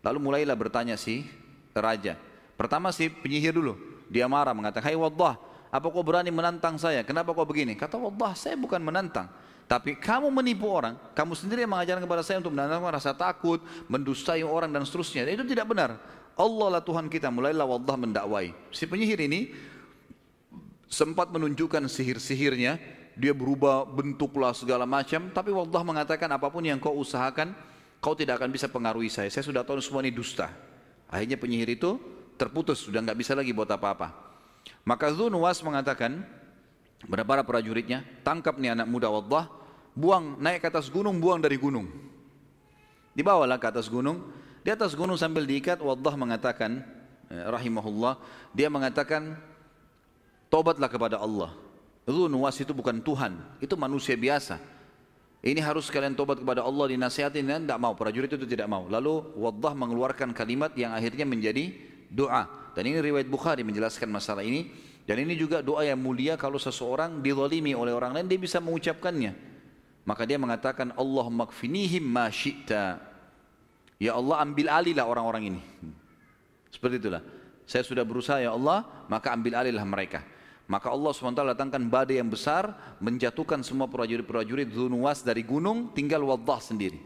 Lalu 0.00 0.18
mulailah 0.20 0.56
bertanya 0.56 0.96
si 0.96 1.28
raja. 1.76 2.16
Pertama 2.56 2.92
si 2.92 3.08
penyihir 3.08 3.52
dulu, 3.52 3.76
dia 4.08 4.28
marah 4.28 4.52
mengatakan, 4.56 4.92
Hai 4.92 4.96
Waddah, 4.96 5.36
apa 5.72 5.88
kau 5.88 6.04
berani 6.04 6.28
menantang 6.28 6.76
saya? 6.76 7.00
Kenapa 7.00 7.32
kau 7.32 7.48
begini? 7.48 7.72
Kata 7.72 7.96
Waddah, 7.96 8.36
saya 8.36 8.60
bukan 8.60 8.76
menantang. 8.84 9.32
Tapi 9.64 9.96
kamu 9.96 10.28
menipu 10.28 10.68
orang, 10.68 11.00
kamu 11.16 11.32
sendiri 11.32 11.64
yang 11.64 11.72
mengajarkan 11.72 12.04
kepada 12.04 12.20
saya 12.20 12.44
untuk 12.44 12.52
menanamkan 12.52 12.92
rasa 12.92 13.16
takut, 13.16 13.56
mendustai 13.88 14.44
orang 14.44 14.68
dan 14.68 14.84
seterusnya. 14.84 15.24
Dan 15.24 15.40
itu 15.40 15.48
tidak 15.48 15.72
benar. 15.72 15.96
Allah 16.36 16.76
lah 16.76 16.82
Tuhan 16.84 17.08
kita, 17.08 17.32
mulailah 17.32 17.64
Allah 17.64 17.96
mendakwai. 17.96 18.52
Si 18.68 18.84
penyihir 18.84 19.24
ini 19.24 19.48
sempat 20.92 21.32
menunjukkan 21.32 21.88
sihir-sihirnya, 21.88 22.76
dia 23.16 23.32
berubah 23.32 23.88
bentuklah 23.88 24.52
segala 24.52 24.84
macam, 24.84 25.32
tapi 25.32 25.56
Allah 25.56 25.82
mengatakan 25.88 26.28
apa 26.28 26.52
pun 26.52 26.60
yang 26.68 26.76
kau 26.76 26.92
usahakan, 27.00 27.56
kau 27.96 28.12
tidak 28.12 28.44
akan 28.44 28.52
bisa 28.52 28.68
pengaruhi 28.68 29.08
saya. 29.08 29.32
Saya 29.32 29.48
sudah 29.48 29.64
tahu 29.64 29.80
semua 29.80 30.04
ini 30.04 30.12
dusta. 30.12 30.52
Akhirnya 31.08 31.40
penyihir 31.40 31.80
itu 31.80 31.96
terputus, 32.36 32.84
sudah 32.84 33.00
nggak 33.00 33.16
bisa 33.16 33.32
lagi 33.32 33.56
buat 33.56 33.72
apa-apa. 33.72 34.31
Maka 34.82 35.14
Zunuwas 35.14 35.62
mengatakan, 35.62 36.26
kepada 37.02 37.22
para 37.22 37.42
prajuritnya, 37.42 38.02
tangkap 38.26 38.58
nih 38.58 38.74
anak 38.74 38.86
muda 38.90 39.10
Allah, 39.10 39.50
buang 39.94 40.38
naik 40.38 40.62
ke 40.62 40.68
atas 40.70 40.90
gunung, 40.90 41.18
buang 41.22 41.38
dari 41.38 41.58
gunung. 41.58 41.90
Dibawalah 43.12 43.60
ke 43.60 43.66
atas 43.68 43.86
gunung. 43.90 44.22
Di 44.62 44.70
atas 44.70 44.94
gunung 44.94 45.18
sambil 45.18 45.42
diikat, 45.42 45.82
Waddah 45.82 46.14
mengatakan, 46.14 46.86
eh, 47.30 47.44
rahimahullah, 47.50 48.18
dia 48.54 48.70
mengatakan, 48.70 49.34
tobatlah 50.46 50.86
kepada 50.86 51.18
Allah. 51.18 51.50
Itu 52.06 52.26
nuwas 52.26 52.58
itu 52.58 52.70
bukan 52.74 53.02
Tuhan, 53.02 53.38
itu 53.62 53.74
manusia 53.78 54.14
biasa. 54.14 54.58
Ini 55.42 55.58
harus 55.58 55.90
kalian 55.90 56.14
tobat 56.14 56.38
kepada 56.38 56.62
Allah 56.62 56.86
dinasihatin 56.94 57.42
dan 57.42 57.66
tidak 57.66 57.82
mau. 57.82 57.98
Prajurit 57.98 58.30
itu 58.30 58.46
tidak 58.46 58.70
mau. 58.70 58.86
Lalu 58.86 59.34
Waddah 59.34 59.74
mengeluarkan 59.74 60.30
kalimat 60.30 60.70
yang 60.78 60.94
akhirnya 60.94 61.26
menjadi 61.26 61.74
doa. 62.06 62.46
Dan 62.72 62.88
ini 62.88 62.98
riwayat 63.00 63.28
Bukhari 63.28 63.62
menjelaskan 63.64 64.08
masalah 64.08 64.44
ini. 64.44 64.68
Dan 65.02 65.18
ini 65.18 65.34
juga 65.34 65.60
doa 65.60 65.82
yang 65.82 65.98
mulia 65.98 66.38
kalau 66.38 66.62
seseorang 66.62 67.20
dizalimi 67.20 67.74
oleh 67.74 67.90
orang 67.90 68.14
lain 68.14 68.26
dia 68.30 68.38
bisa 68.38 68.62
mengucapkannya. 68.62 69.34
Maka 70.02 70.22
dia 70.26 70.38
mengatakan 70.38 70.94
Allah 70.94 71.26
makfinihim 71.30 72.02
ma 72.02 72.30
syi'ta. 72.30 72.98
Ya 74.02 74.18
Allah 74.18 74.42
ambil 74.42 74.66
alihlah 74.66 75.06
orang-orang 75.06 75.54
ini. 75.54 75.62
Seperti 76.70 76.98
itulah. 76.98 77.22
Saya 77.66 77.86
sudah 77.86 78.02
berusaha 78.02 78.42
ya 78.42 78.54
Allah, 78.54 78.82
maka 79.06 79.30
ambil 79.30 79.54
alihlah 79.62 79.86
mereka. 79.86 80.26
Maka 80.66 80.88
Allah 80.90 81.10
SWT 81.12 81.42
datangkan 81.54 81.82
badai 81.86 82.18
yang 82.18 82.30
besar, 82.30 82.72
menjatuhkan 83.02 83.60
semua 83.60 83.86
prajurit-prajurit 83.86 84.70
Zunuwas 84.72 85.20
dari 85.20 85.44
gunung, 85.44 85.92
tinggal 85.92 86.22
Waddah 86.24 86.58
sendiri. 86.62 86.98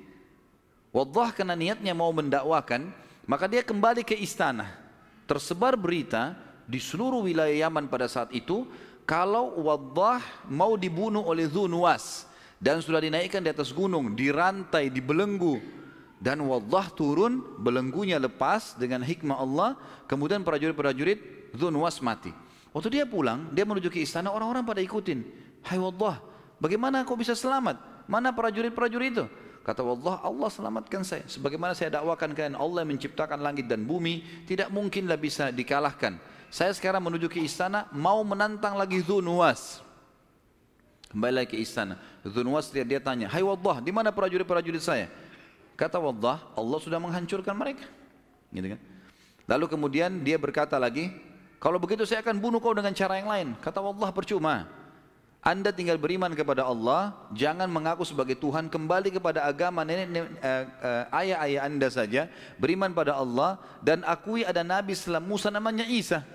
Waddah 0.94 1.34
karena 1.34 1.58
niatnya 1.58 1.92
mau 1.92 2.08
mendakwakan, 2.14 2.94
maka 3.26 3.44
dia 3.50 3.60
kembali 3.66 4.06
ke 4.06 4.16
istana. 4.16 4.86
Tersebar 5.26 5.74
berita 5.74 6.38
di 6.70 6.78
seluruh 6.78 7.26
wilayah 7.26 7.66
Yaman 7.66 7.90
pada 7.90 8.06
saat 8.06 8.30
itu, 8.30 8.62
kalau 9.06 9.58
Waddah 9.58 10.22
mau 10.50 10.74
dibunuh 10.78 11.22
oleh 11.22 11.46
Zunuwas 11.50 12.26
dan 12.62 12.80
sudah 12.82 13.02
dinaikkan 13.02 13.42
di 13.42 13.50
atas 13.52 13.70
gunung, 13.70 14.14
dirantai, 14.16 14.90
dibelenggu. 14.90 15.60
dan 16.16 16.40
Wallah 16.40 16.88
turun 16.96 17.44
belenggunya 17.60 18.16
lepas 18.16 18.72
dengan 18.80 19.04
hikmah 19.04 19.36
Allah 19.36 19.70
kemudian 20.08 20.40
prajurit-prajurit 20.40 21.52
Dhunwas 21.52 22.00
mati. 22.00 22.32
Waktu 22.72 22.88
dia 22.88 23.04
pulang 23.04 23.52
dia 23.52 23.68
menuju 23.68 23.92
ke 23.92 24.00
istana 24.00 24.32
orang-orang 24.32 24.64
pada 24.64 24.80
ikutin. 24.80 25.24
Hai 25.60 25.76
Wallah 25.76 26.20
bagaimana 26.56 27.04
kau 27.04 27.20
bisa 27.20 27.36
selamat? 27.36 27.76
Mana 28.08 28.32
prajurit-prajurit 28.32 29.12
itu 29.12 29.26
kata 29.66 29.82
Wallah 29.82 30.22
Allah 30.22 30.46
selamatkan 30.46 31.02
saya 31.02 31.26
sebagaimana 31.26 31.74
saya 31.74 31.98
dakwakan 31.98 32.30
kalian 32.38 32.54
Allah 32.54 32.86
menciptakan 32.86 33.42
langit 33.42 33.66
dan 33.66 33.82
bumi 33.82 34.22
tidak 34.46 34.70
mungkinlah 34.70 35.18
bisa 35.18 35.50
dikalahkan 35.50 36.22
saya 36.54 36.70
sekarang 36.70 37.02
menuju 37.02 37.26
ke 37.26 37.42
istana 37.42 37.90
mau 37.90 38.22
menantang 38.22 38.78
lagi 38.78 39.02
Dhunwas 39.02 39.82
kembali 41.10 41.34
lagi 41.42 41.50
ke 41.50 41.58
istana 41.58 41.98
Dhunwas 42.22 42.70
dia, 42.70 42.86
dia 42.86 43.02
tanya 43.02 43.26
hai 43.26 43.42
Wallah 43.42 43.82
di 43.82 43.90
mana 43.90 44.14
prajurit-prajurit 44.14 44.78
saya 44.78 45.10
Kata 45.76 46.00
Allah, 46.00 46.40
Allah 46.56 46.78
sudah 46.80 46.96
menghancurkan 46.96 47.52
mereka. 47.52 47.84
Gitu 48.48 48.72
kan? 48.72 48.80
Lalu 49.46 49.64
kemudian 49.68 50.10
dia 50.24 50.40
berkata 50.40 50.80
lagi, 50.80 51.12
kalau 51.60 51.76
begitu 51.76 52.08
saya 52.08 52.24
akan 52.24 52.40
bunuh 52.40 52.58
kau 52.58 52.72
dengan 52.72 52.96
cara 52.96 53.20
yang 53.20 53.28
lain. 53.28 53.48
Kata 53.60 53.84
Allah 53.84 54.08
percuma. 54.10 54.64
Anda 55.47 55.70
tinggal 55.70 55.94
beriman 55.94 56.34
kepada 56.34 56.66
Allah, 56.66 57.14
jangan 57.30 57.70
mengaku 57.70 58.03
sebagai 58.03 58.34
Tuhan, 58.34 58.66
kembali 58.66 59.14
kepada 59.14 59.47
agama 59.47 59.86
nenek, 59.86 60.11
uh, 60.42 60.64
uh, 60.82 61.05
ayah-ayah 61.22 61.70
Anda 61.70 61.86
saja, 61.86 62.26
beriman 62.59 62.90
pada 62.90 63.14
Allah 63.14 63.55
dan 63.78 64.03
akui 64.03 64.42
ada 64.42 64.66
nabi 64.66 64.99
setelah 64.99 65.22
Musa 65.22 65.47
namanya 65.47 65.86
Isa. 65.86 66.26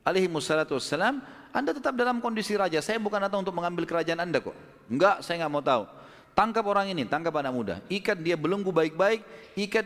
Alaihi 0.00 0.32
wassalatu 0.32 0.80
wassalam, 0.80 1.20
Anda 1.52 1.76
tetap 1.76 1.92
dalam 1.92 2.24
kondisi 2.24 2.56
raja. 2.56 2.80
Saya 2.80 2.96
bukan 2.96 3.20
datang 3.20 3.44
untuk 3.44 3.52
mengambil 3.52 3.84
kerajaan 3.84 4.24
Anda 4.24 4.40
kok. 4.40 4.56
Enggak, 4.88 5.20
saya 5.20 5.44
enggak 5.44 5.52
mau 5.52 5.60
tahu. 5.60 5.84
Tangkap 6.32 6.64
orang 6.64 6.88
ini, 6.88 7.04
tangkap 7.04 7.36
anak 7.36 7.52
muda. 7.52 7.74
Ikat 7.92 8.16
dia 8.24 8.40
belenggu 8.40 8.72
baik-baik, 8.72 9.20
ikat 9.60 9.84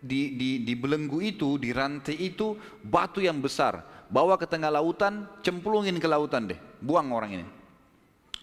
di, 0.00 0.32
di, 0.32 0.64
di 0.64 0.72
belenggu 0.72 1.20
itu, 1.20 1.60
di 1.60 1.76
rantai 1.76 2.16
itu, 2.16 2.56
batu 2.80 3.20
yang 3.20 3.36
besar. 3.36 3.84
Bawa 4.08 4.40
ke 4.40 4.48
tengah 4.48 4.72
lautan, 4.72 5.28
cemplungin 5.44 6.00
ke 6.00 6.08
lautan 6.08 6.48
deh. 6.48 6.60
Buang 6.80 7.12
orang 7.12 7.36
ini. 7.36 7.61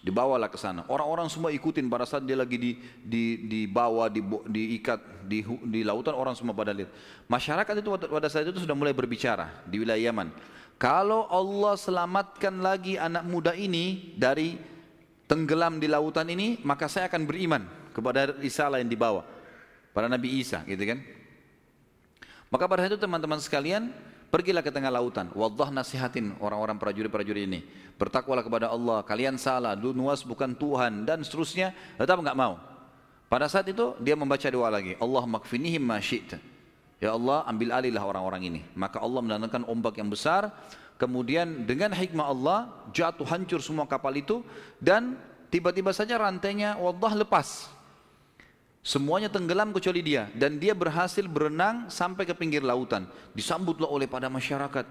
Dibawalah 0.00 0.48
ke 0.48 0.56
sana. 0.56 0.88
Orang-orang 0.88 1.28
semua 1.28 1.52
ikutin 1.52 1.84
pada 1.92 2.08
saat 2.08 2.24
dia 2.24 2.32
lagi 2.32 2.56
di, 2.56 2.72
di, 3.04 3.24
dibawa, 3.44 4.08
di, 4.08 4.24
diikat 4.24 5.28
di, 5.28 5.44
di 5.44 5.84
lautan, 5.84 6.16
orang 6.16 6.32
semua 6.32 6.56
pada 6.56 6.72
lihat. 6.72 6.88
Masyarakat 7.28 7.74
itu 7.84 7.88
pada 8.08 8.28
saat 8.32 8.48
itu 8.48 8.64
sudah 8.64 8.72
mulai 8.72 8.96
berbicara 8.96 9.60
di 9.68 9.76
wilayah 9.76 10.08
Yaman. 10.08 10.32
Kalau 10.80 11.28
Allah 11.28 11.76
selamatkan 11.76 12.64
lagi 12.64 12.96
anak 12.96 13.28
muda 13.28 13.52
ini 13.52 14.16
dari 14.16 14.56
tenggelam 15.28 15.76
di 15.76 15.84
lautan 15.84 16.32
ini, 16.32 16.56
maka 16.64 16.88
saya 16.88 17.04
akan 17.12 17.28
beriman 17.28 17.68
kepada 17.92 18.32
risalah 18.40 18.80
yang 18.80 18.88
dibawa 18.88 19.28
pada 19.92 20.08
Nabi 20.08 20.40
Isa, 20.40 20.64
gitu 20.64 20.80
kan? 20.80 21.04
Maka 22.48 22.64
pada 22.64 22.88
itu 22.88 22.96
teman-teman 22.96 23.36
sekalian, 23.36 23.92
pergilah 24.30 24.64
ke 24.64 24.70
tengah 24.72 24.88
lautan. 24.88 25.28
Wallah 25.36 25.68
nasihatin 25.74 26.38
orang-orang 26.40 26.78
prajurit-prajurit 26.80 27.44
ini. 27.44 27.60
Bertakwalah 28.00 28.40
kepada 28.46 28.66
Allah, 28.72 29.04
kalian 29.04 29.36
salah, 29.36 29.76
nuas 29.76 30.24
bukan 30.24 30.56
Tuhan, 30.56 31.04
dan 31.04 31.20
seterusnya. 31.20 31.76
Tetap 32.00 32.16
enggak 32.16 32.38
mau. 32.38 32.56
Pada 33.28 33.46
saat 33.46 33.68
itu 33.68 33.94
dia 34.00 34.14
membaca 34.14 34.46
doa 34.48 34.70
lagi. 34.72 34.96
Allah 34.98 35.22
makfinihim 35.28 35.82
ma 35.82 36.00
Ya 37.00 37.16
Allah 37.16 37.44
ambil 37.48 37.72
alihlah 37.72 38.04
orang-orang 38.04 38.42
ini. 38.48 38.60
Maka 38.76 39.00
Allah 39.00 39.20
mendatangkan 39.24 39.64
ombak 39.68 39.96
yang 40.00 40.12
besar 40.12 40.52
Kemudian 41.00 41.64
dengan 41.64 41.96
hikmah 41.96 42.28
Allah 42.28 42.58
jatuh 42.92 43.24
hancur 43.24 43.64
semua 43.64 43.88
kapal 43.88 44.12
itu 44.20 44.44
dan 44.76 45.16
tiba-tiba 45.48 45.96
saja 45.96 46.20
rantainya 46.20 46.76
Allah 46.76 47.24
lepas. 47.24 47.72
Semuanya 48.80 49.28
tenggelam 49.28 49.76
kecuali 49.76 50.00
dia 50.00 50.32
dan 50.32 50.56
dia 50.56 50.72
berhasil 50.72 51.20
berenang 51.28 51.92
sampai 51.92 52.24
ke 52.24 52.32
pinggir 52.32 52.64
lautan. 52.64 53.04
Disambutlah 53.36 53.84
oleh 53.84 54.08
pada 54.08 54.32
masyarakat. 54.32 54.88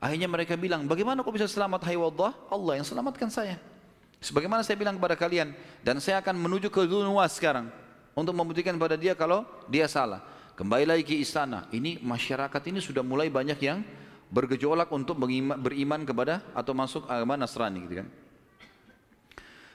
Akhirnya 0.00 0.30
mereka 0.30 0.56
bilang, 0.56 0.88
bagaimana 0.88 1.20
kau 1.20 1.34
bisa 1.34 1.44
selamat 1.44 1.84
hai 1.84 1.98
Allah? 1.98 2.32
Allah 2.48 2.72
yang 2.80 2.86
selamatkan 2.88 3.28
saya. 3.28 3.60
Sebagaimana 4.18 4.64
saya 4.64 4.80
bilang 4.80 4.96
kepada 4.96 5.14
kalian 5.14 5.52
dan 5.84 6.00
saya 6.00 6.18
akan 6.24 6.40
menuju 6.40 6.72
ke 6.72 6.88
Dunwas 6.88 7.36
sekarang 7.36 7.70
untuk 8.16 8.34
membuktikan 8.34 8.74
pada 8.80 8.96
dia 8.98 9.12
kalau 9.12 9.44
dia 9.68 9.86
salah. 9.86 10.24
Kembali 10.58 10.88
lagi 10.88 11.04
ke 11.06 11.14
istana. 11.20 11.70
Ini 11.70 12.02
masyarakat 12.02 12.62
ini 12.66 12.82
sudah 12.82 13.04
mulai 13.04 13.30
banyak 13.30 13.60
yang 13.62 13.84
bergejolak 14.32 14.90
untuk 14.90 15.20
beriman 15.62 16.02
kepada 16.02 16.42
atau 16.56 16.72
masuk 16.74 17.06
agama 17.06 17.38
Nasrani 17.38 17.84
gitu 17.86 17.94
kan. 18.02 18.08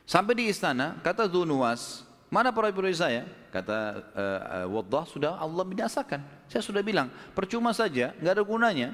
Sampai 0.04 0.36
di 0.36 0.52
istana, 0.52 1.00
kata 1.00 1.24
Zunuwas, 1.32 2.04
mana 2.34 2.50
prajurit 2.50 2.98
saya? 2.98 3.30
Kata 3.54 4.02
uh, 4.66 4.66
uh, 4.66 5.06
sudah 5.06 5.38
Allah 5.38 5.62
binasakan. 5.62 6.26
Saya 6.50 6.66
sudah 6.66 6.82
bilang, 6.82 7.14
percuma 7.38 7.70
saja, 7.78 8.18
nggak 8.18 8.34
ada 8.34 8.44
gunanya. 8.44 8.90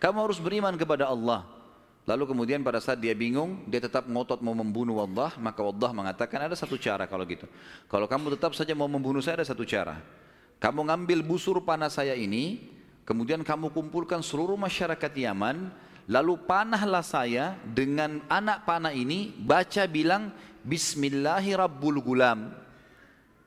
Kamu 0.00 0.24
harus 0.24 0.40
beriman 0.40 0.72
kepada 0.80 1.12
Allah. 1.12 1.44
Lalu 2.08 2.32
kemudian 2.32 2.64
pada 2.64 2.80
saat 2.80 2.98
dia 2.98 3.12
bingung, 3.12 3.68
dia 3.68 3.78
tetap 3.78 4.08
ngotot 4.08 4.40
mau 4.40 4.56
membunuh 4.56 5.04
Allah, 5.04 5.36
maka 5.36 5.60
Allah 5.60 5.90
mengatakan 5.92 6.48
ada 6.48 6.56
satu 6.56 6.80
cara 6.80 7.04
kalau 7.04 7.28
gitu. 7.28 7.44
Kalau 7.86 8.08
kamu 8.08 8.40
tetap 8.40 8.56
saja 8.56 8.72
mau 8.72 8.88
membunuh 8.88 9.20
saya 9.20 9.44
ada 9.44 9.46
satu 9.46 9.68
cara. 9.68 10.00
Kamu 10.56 10.88
ngambil 10.88 11.20
busur 11.22 11.62
panah 11.62 11.92
saya 11.92 12.18
ini, 12.18 12.72
Kemudian 13.02 13.42
kamu 13.42 13.74
kumpulkan 13.74 14.22
seluruh 14.22 14.54
masyarakat 14.54 15.10
Yaman, 15.10 15.74
lalu 16.06 16.38
panahlah 16.46 17.02
saya 17.02 17.58
dengan 17.66 18.22
anak 18.30 18.62
panah 18.62 18.94
ini 18.94 19.34
baca 19.42 19.90
bilang 19.90 20.30
Bismillahirrabbilgulam 20.62 22.61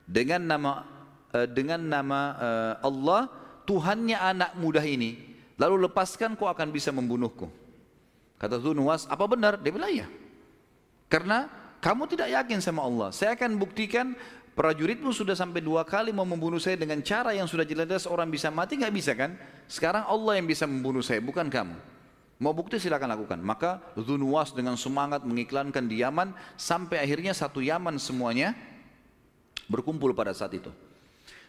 dengan 0.06 0.40
nama 0.40 0.86
uh, 1.34 1.46
dengan 1.50 1.82
nama 1.82 2.20
uh, 2.38 2.74
Allah 2.86 3.28
Tuhannya 3.66 4.16
anak 4.16 4.50
muda 4.56 4.80
ini 4.86 5.18
lalu 5.58 5.90
lepaskan 5.90 6.38
kau 6.38 6.46
akan 6.46 6.70
bisa 6.70 6.94
membunuhku 6.94 7.50
kata 8.38 8.62
Nuwas 8.72 9.10
apa 9.10 9.26
benar 9.26 9.58
dia 9.58 9.74
bilang 9.74 9.90
ya 9.90 10.06
karena 11.10 11.50
kamu 11.82 12.06
tidak 12.06 12.30
yakin 12.30 12.62
sama 12.62 12.86
Allah 12.86 13.10
saya 13.10 13.34
akan 13.34 13.58
buktikan 13.58 14.14
Prajuritmu 14.56 15.12
sudah 15.12 15.36
sampai 15.36 15.60
dua 15.60 15.84
kali 15.84 16.16
mau 16.16 16.24
membunuh 16.24 16.56
saya 16.56 16.80
dengan 16.80 16.96
cara 17.04 17.36
yang 17.36 17.44
sudah 17.44 17.68
jelas 17.68 18.08
orang 18.08 18.32
bisa 18.32 18.48
mati 18.48 18.80
nggak 18.80 18.94
bisa 18.96 19.12
kan? 19.12 19.36
Sekarang 19.68 20.08
Allah 20.08 20.40
yang 20.40 20.48
bisa 20.48 20.64
membunuh 20.64 21.04
saya 21.04 21.20
bukan 21.20 21.52
kamu. 21.52 21.76
Mau 22.40 22.56
bukti 22.56 22.80
silakan 22.80 23.12
lakukan. 23.12 23.36
Maka 23.44 23.84
Zunwas 24.00 24.56
dengan 24.56 24.80
semangat 24.80 25.28
mengiklankan 25.28 25.84
di 25.84 26.00
Yaman 26.00 26.32
sampai 26.56 27.04
akhirnya 27.04 27.36
satu 27.36 27.60
Yaman 27.60 28.00
semuanya 28.00 28.56
berkumpul 29.66 30.14
pada 30.14 30.34
saat 30.34 30.54
itu. 30.54 30.70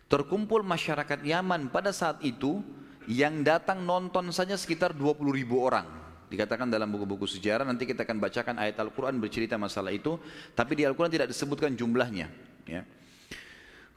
Terkumpul 0.08 0.64
masyarakat 0.64 1.20
Yaman 1.24 1.68
pada 1.68 1.92
saat 1.92 2.24
itu 2.24 2.64
yang 3.08 3.44
datang 3.44 3.84
nonton 3.84 4.32
saja 4.36 4.56
sekitar 4.56 4.96
20 4.96 5.20
ribu 5.32 5.64
orang. 5.64 5.88
Dikatakan 6.28 6.68
dalam 6.68 6.92
buku-buku 6.92 7.24
sejarah, 7.24 7.64
nanti 7.64 7.88
kita 7.88 8.04
akan 8.04 8.20
bacakan 8.20 8.56
ayat 8.60 8.76
Al-Quran 8.84 9.16
bercerita 9.16 9.56
masalah 9.56 9.96
itu. 9.96 10.20
Tapi 10.52 10.76
di 10.76 10.84
Al-Quran 10.84 11.08
tidak 11.08 11.32
disebutkan 11.32 11.72
jumlahnya. 11.76 12.28
Ya. 12.68 12.84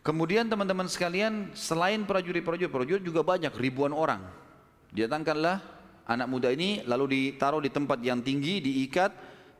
Kemudian 0.01 0.47
teman-teman 0.47 0.87
sekalian, 0.87 1.51
selain 1.59 2.07
prajurit-prajurit, 2.07 2.71
prajurit 2.71 3.03
juga 3.03 3.27
banyak, 3.27 3.51
ribuan 3.59 3.91
orang. 3.91 4.23
Didatangkanlah 4.95 5.59
anak 6.07 6.27
muda 6.31 6.49
ini, 6.55 6.87
lalu 6.87 7.35
ditaruh 7.35 7.61
di 7.61 7.71
tempat 7.71 7.99
yang 8.01 8.23
tinggi, 8.23 8.62
diikat, 8.62 9.11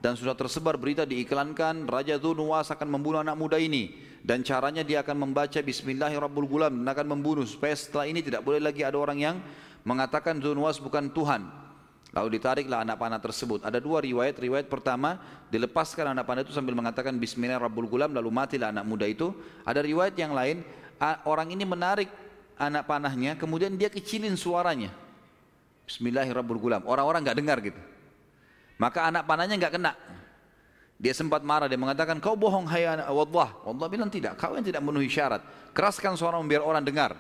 dan 0.01 0.17
sudah 0.17 0.33
tersebar 0.33 0.81
berita 0.81 1.05
diiklankan, 1.05 1.85
Raja 1.85 2.17
Zunuwas 2.17 2.73
akan 2.73 2.89
membunuh 2.89 3.21
anak 3.21 3.37
muda 3.37 3.61
ini. 3.61 4.09
Dan 4.21 4.45
caranya 4.45 4.81
dia 4.85 5.01
akan 5.05 5.29
membaca 5.29 5.61
Bismillahirrahmanirrahim, 5.61 6.85
dan 6.85 6.89
akan 6.89 7.07
membunuh. 7.17 7.45
Supaya 7.45 7.77
setelah 7.77 8.09
ini 8.09 8.25
tidak 8.25 8.41
boleh 8.45 8.61
lagi 8.61 8.81
ada 8.81 8.97
orang 8.97 9.21
yang 9.21 9.37
mengatakan 9.85 10.41
Zunuwas 10.41 10.81
bukan 10.81 11.13
Tuhan. 11.13 11.49
Lalu 12.11 12.41
ditariklah 12.41 12.83
anak 12.83 12.97
panah 12.97 13.21
tersebut. 13.21 13.61
Ada 13.65 13.79
dua 13.79 14.01
riwayat. 14.01 14.41
Riwayat 14.41 14.67
pertama, 14.73 15.21
dilepaskan 15.53 16.17
anak 16.17 16.25
panah 16.25 16.43
itu 16.43 16.53
sambil 16.53 16.73
mengatakan 16.73 17.15
Bismillah 17.21 17.61
Rabbul 17.61 17.87
Gulam, 17.87 18.17
lalu 18.17 18.33
matilah 18.33 18.73
anak 18.73 18.89
muda 18.89 19.05
itu. 19.05 19.31
Ada 19.69 19.85
riwayat 19.85 20.17
yang 20.17 20.33
lain, 20.33 20.65
orang 21.29 21.53
ini 21.53 21.65
menarik 21.69 22.09
anak 22.61 22.89
panahnya, 22.89 23.37
kemudian 23.37 23.77
dia 23.77 23.93
kecilin 23.93 24.37
suaranya. 24.37 24.93
Bismillahirrahmanirrahim. 25.89 26.89
Orang-orang 26.89 27.21
nggak 27.25 27.39
dengar 27.41 27.59
gitu. 27.61 27.81
Maka 28.81 29.13
anak 29.13 29.29
panahnya 29.29 29.61
nggak 29.61 29.77
kena. 29.77 29.93
Dia 31.01 31.13
sempat 31.13 31.45
marah, 31.45 31.69
dia 31.69 31.81
mengatakan, 31.81 32.17
kau 32.21 32.37
bohong 32.37 32.65
hai 32.73 32.85
anak 32.89 33.09
Allah. 33.09 33.49
Bilang 33.89 34.09
tidak, 34.09 34.41
kau 34.41 34.57
yang 34.57 34.65
tidak 34.65 34.81
memenuhi 34.81 35.09
syarat. 35.09 35.45
Keraskan 35.77 36.17
suara 36.17 36.41
biar 36.41 36.65
orang 36.65 36.85
dengar. 36.85 37.13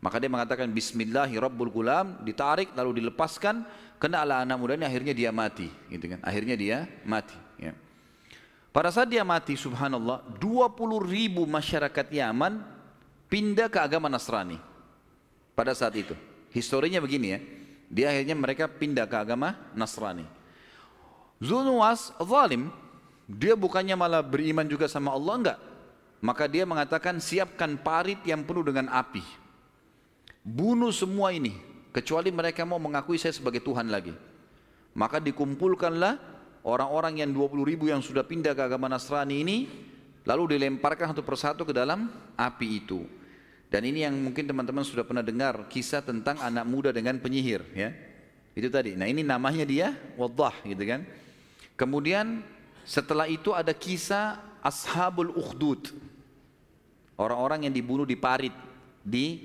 Maka 0.00 0.20
dia 0.20 0.28
mengatakan 0.28 0.68
Bismillahirrahmanirrahim, 0.68 2.20
ditarik 2.24 2.76
lalu 2.76 3.00
dilepaskan, 3.00 3.64
kenalah 3.96 4.44
anak 4.44 4.56
muda 4.60 4.76
ini 4.76 4.84
akhirnya 4.84 5.16
dia 5.16 5.32
mati, 5.32 5.72
gitu 5.88 6.12
kan? 6.12 6.20
Akhirnya 6.20 6.56
dia 6.56 6.84
mati. 7.08 7.36
Ya. 7.56 7.72
Pada 8.68 8.92
saat 8.92 9.08
dia 9.08 9.24
mati, 9.24 9.56
subhanallah, 9.56 10.20
20 10.36 10.76
ribu 11.08 11.48
masyarakat 11.48 12.12
Yaman 12.12 12.60
pindah 13.32 13.72
ke 13.72 13.80
agama 13.80 14.12
Nasrani. 14.12 14.60
Pada 15.56 15.72
saat 15.72 15.96
itu. 15.96 16.12
Historinya 16.52 17.00
begini 17.00 17.26
ya. 17.32 17.40
Dia 17.88 18.06
akhirnya 18.12 18.36
mereka 18.36 18.68
pindah 18.68 19.08
ke 19.08 19.16
agama 19.16 19.56
Nasrani. 19.72 20.43
Zunuwas 21.42 22.14
zalim, 22.18 22.70
dia 23.26 23.54
bukannya 23.58 23.96
malah 23.98 24.22
beriman 24.22 24.66
juga 24.68 24.86
sama 24.86 25.14
Allah 25.14 25.34
enggak. 25.38 25.58
maka 26.24 26.48
dia 26.48 26.64
mengatakan 26.64 27.20
siapkan 27.20 27.76
parit 27.76 28.16
yang 28.24 28.40
penuh 28.48 28.64
dengan 28.64 28.88
api. 28.88 29.20
Bunuh 30.40 30.88
semua 30.88 31.36
ini, 31.36 31.52
kecuali 31.92 32.32
mereka 32.32 32.64
mau 32.64 32.80
mengakui 32.80 33.20
saya 33.20 33.36
sebagai 33.36 33.60
Tuhan 33.60 33.92
lagi. 33.92 34.16
Maka 34.96 35.20
dikumpulkanlah 35.20 36.16
orang-orang 36.64 37.20
yang 37.20 37.28
20 37.28 37.68
ribu 37.68 37.92
yang 37.92 38.00
sudah 38.00 38.24
pindah 38.24 38.56
ke 38.56 38.62
agama 38.64 38.88
Nasrani 38.88 39.44
ini, 39.44 39.68
lalu 40.24 40.56
dilemparkan 40.56 41.12
satu 41.12 41.20
persatu 41.20 41.68
ke 41.68 41.76
dalam 41.76 42.08
api 42.40 42.80
itu. 42.80 43.04
Dan 43.68 43.84
ini 43.84 44.08
yang 44.08 44.16
mungkin 44.16 44.48
teman-teman 44.48 44.80
sudah 44.80 45.04
pernah 45.04 45.20
dengar 45.20 45.68
kisah 45.68 46.00
tentang 46.00 46.40
anak 46.40 46.64
muda 46.64 46.88
dengan 46.88 47.20
penyihir, 47.20 47.60
ya. 47.76 47.92
Itu 48.56 48.72
tadi. 48.72 48.96
Nah 48.96 49.04
ini 49.04 49.20
namanya 49.20 49.66
dia 49.68 49.92
Wadah, 50.16 50.56
gitu 50.64 50.84
kan. 50.88 51.04
Kemudian 51.74 52.42
setelah 52.86 53.26
itu 53.26 53.50
ada 53.50 53.74
kisah 53.74 54.38
Ashabul 54.64 55.34
Ukhdud. 55.34 55.92
Orang-orang 57.14 57.68
yang 57.68 57.74
dibunuh 57.74 58.08
di 58.08 58.16
parit, 58.16 58.54
di 59.04 59.44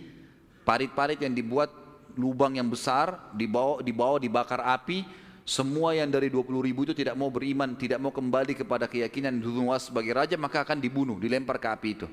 parit-parit 0.63 1.19
yang 1.19 1.35
dibuat 1.35 1.69
lubang 2.17 2.57
yang 2.57 2.65
besar, 2.65 3.31
dibawa, 3.35 3.83
dibawa 3.83 4.17
dibakar 4.17 4.61
api, 4.63 5.05
semua 5.49 5.97
yang 5.97 6.09
dari 6.09 6.29
20 6.29 6.45
ribu 6.61 6.85
itu 6.85 6.93
tidak 6.93 7.17
mau 7.17 7.33
beriman, 7.33 7.73
tidak 7.73 7.97
mau 7.97 8.13
kembali 8.13 8.53
kepada 8.53 8.85
keyakinan 8.85 9.33
Dunuwas 9.41 9.89
sebagai 9.89 10.13
raja, 10.13 10.37
maka 10.37 10.61
akan 10.61 10.77
dibunuh, 10.77 11.17
dilempar 11.17 11.57
ke 11.57 11.67
api 11.73 11.89
itu. 11.97 12.07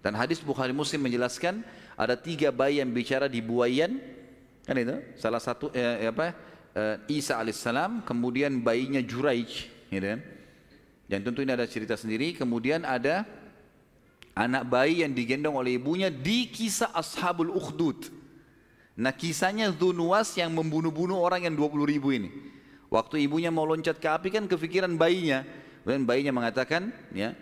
Dan 0.00 0.16
hadis 0.16 0.40
Bukhari 0.40 0.72
Muslim 0.72 1.04
menjelaskan 1.04 1.60
ada 1.98 2.16
tiga 2.16 2.48
bayi 2.48 2.80
yang 2.80 2.88
bicara 2.88 3.28
di 3.28 3.44
buayan, 3.44 4.00
kan 4.64 4.76
itu? 4.78 4.96
Salah 5.20 5.42
satu 5.42 5.68
eh, 5.76 6.08
apa? 6.08 6.32
Eh, 6.76 7.20
Isa 7.20 7.40
alaihissalam, 7.40 8.04
kemudian 8.04 8.60
bayinya 8.60 9.00
Juraij, 9.00 9.70
gitu 9.88 10.06
kan? 10.06 10.20
Dan 11.08 11.24
tentu 11.24 11.40
ini 11.40 11.56
ada 11.56 11.64
cerita 11.64 11.96
sendiri. 11.96 12.36
Kemudian 12.36 12.84
ada 12.84 13.24
anak 14.36 14.68
bayi 14.68 15.00
yang 15.02 15.16
digendong 15.16 15.56
oleh 15.56 15.80
ibunya 15.80 16.12
di 16.12 16.52
kisah 16.52 16.92
Ashabul 16.92 17.50
Ukhdud. 17.50 18.12
Nah 19.00 19.16
kisahnya 19.16 19.72
Zunuwas 19.72 20.36
yang 20.36 20.52
membunuh-bunuh 20.52 21.16
orang 21.16 21.48
yang 21.48 21.56
20 21.56 21.88
ribu 21.88 22.12
ini. 22.12 22.28
Waktu 22.92 23.24
ibunya 23.24 23.48
mau 23.48 23.64
loncat 23.64 23.96
ke 23.96 24.08
api 24.08 24.28
kan 24.28 24.44
kefikiran 24.44 25.00
bayinya. 25.00 25.48
Dan 25.88 26.04
bayinya 26.04 26.36
mengatakan, 26.36 26.92
ya, 27.16 27.32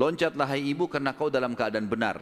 loncatlah 0.00 0.48
hai 0.48 0.64
ibu 0.72 0.88
karena 0.88 1.12
kau 1.12 1.28
dalam 1.28 1.52
keadaan 1.52 1.84
benar. 1.84 2.16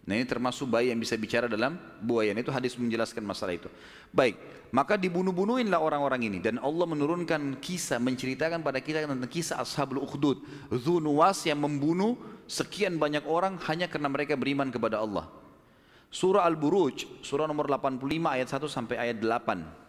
Nah 0.00 0.16
ini 0.16 0.24
termasuk 0.24 0.64
bayi 0.66 0.90
yang 0.90 0.98
bisa 0.98 1.12
bicara 1.14 1.44
dalam 1.44 1.76
buayan. 2.00 2.34
Itu 2.40 2.48
hadis 2.48 2.74
menjelaskan 2.74 3.20
masalah 3.20 3.54
itu. 3.54 3.68
Baik, 4.10 4.40
maka 4.72 4.96
dibunuh-bunuhinlah 4.96 5.76
orang-orang 5.76 6.26
ini. 6.26 6.38
Dan 6.40 6.56
Allah 6.56 6.88
menurunkan 6.88 7.60
kisah, 7.60 8.00
menceritakan 8.00 8.64
pada 8.64 8.80
kita 8.80 9.04
tentang 9.04 9.28
kisah 9.28 9.60
Ashabul 9.60 10.00
Ukhdud. 10.00 10.40
Zunuwas 10.72 11.44
yang 11.44 11.60
membunuh 11.60 12.16
sekian 12.48 12.96
banyak 12.96 13.28
orang 13.28 13.60
hanya 13.68 13.86
karena 13.86 14.08
mereka 14.08 14.34
beriman 14.34 14.72
kepada 14.72 14.98
Allah. 14.98 15.28
Surah 16.10 16.42
Al-Buruj, 16.42 17.22
surah 17.22 17.46
nomor 17.46 17.70
85 17.70 18.02
ayat 18.34 18.48
1 18.50 18.66
sampai 18.66 18.96
ayat 18.98 19.22
8. 19.22 19.79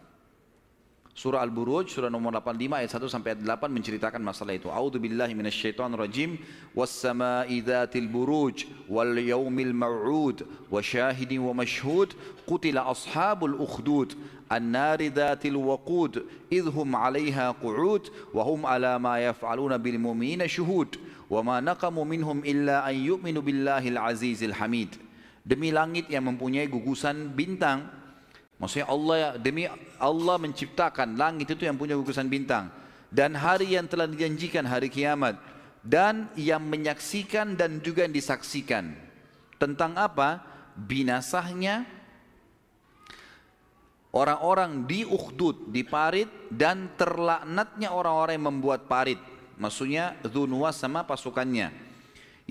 Surah 1.11 1.43
Al-Buruj 1.43 1.91
surah 1.91 2.07
nomor 2.07 2.31
85 2.39 2.71
ayat 2.71 2.91
1 2.95 3.11
sampai 3.11 3.35
ayat 3.35 3.43
8 3.43 3.67
menceritakan 3.67 4.23
masalah 4.23 4.55
itu. 4.55 4.71
A'udzu 4.71 4.95
billahi 4.95 5.35
minasyaitonir 5.35 5.99
rajim. 5.99 6.39
Was-sama'i 6.71 7.59
dzatil 7.59 8.07
buruj 8.07 8.63
wal 8.87 9.19
yaumil 9.19 9.75
maw'ud 9.75 10.47
wa 10.71 10.79
syahidin 10.79 11.43
wa 11.43 11.51
mashhud 11.51 12.15
qutila 12.47 12.87
ashabul 12.87 13.59
ukhdud 13.59 14.15
idhum 16.51 16.89
'alaiha 16.95 17.59
qu'ud 17.59 18.03
wa 18.31 18.41
hum 18.47 18.63
'ala 18.63 18.95
ma 18.95 19.19
yaf'aluna 19.19 19.75
bil 19.75 19.99
mu'minina 19.99 20.47
syuhud 20.47 20.95
wa 21.27 21.43
ma 21.43 21.59
naqamu 21.59 22.07
minhum 22.07 22.39
illa 22.47 22.87
an 22.87 22.95
yu'minu 22.95 23.43
billahil 23.43 23.99
azizil 23.99 24.55
hamid. 24.55 24.95
Demi 25.43 25.75
langit 25.75 26.07
yang 26.07 26.23
mempunyai 26.23 26.71
gugusan 26.71 27.35
bintang 27.35 28.00
Maksudnya 28.61 28.87
Allah 28.93 29.15
ya, 29.17 29.29
demi 29.41 29.65
Allah 29.97 30.37
menciptakan 30.37 31.17
langit 31.17 31.49
itu 31.49 31.65
yang 31.65 31.81
punya 31.81 31.97
gugusan 31.97 32.29
bintang. 32.29 32.69
Dan 33.09 33.33
hari 33.33 33.73
yang 33.73 33.89
telah 33.89 34.05
dijanjikan 34.05 34.69
hari 34.69 34.85
kiamat. 34.85 35.41
Dan 35.81 36.29
yang 36.37 36.61
menyaksikan 36.61 37.57
dan 37.57 37.81
juga 37.81 38.05
yang 38.05 38.13
disaksikan. 38.13 38.93
Tentang 39.57 39.97
apa? 39.97 40.45
Binasahnya 40.77 41.89
orang-orang 44.13 44.85
di 44.85 45.09
Ukhdud 45.09 45.73
di 45.73 45.81
parit 45.81 46.29
dan 46.53 46.93
terlaknatnya 46.93 47.89
orang-orang 47.89 48.37
yang 48.37 48.47
membuat 48.53 48.85
parit. 48.85 49.17
Maksudnya 49.57 50.21
Dzunwas 50.21 50.77
sama 50.77 51.01
pasukannya 51.01 51.90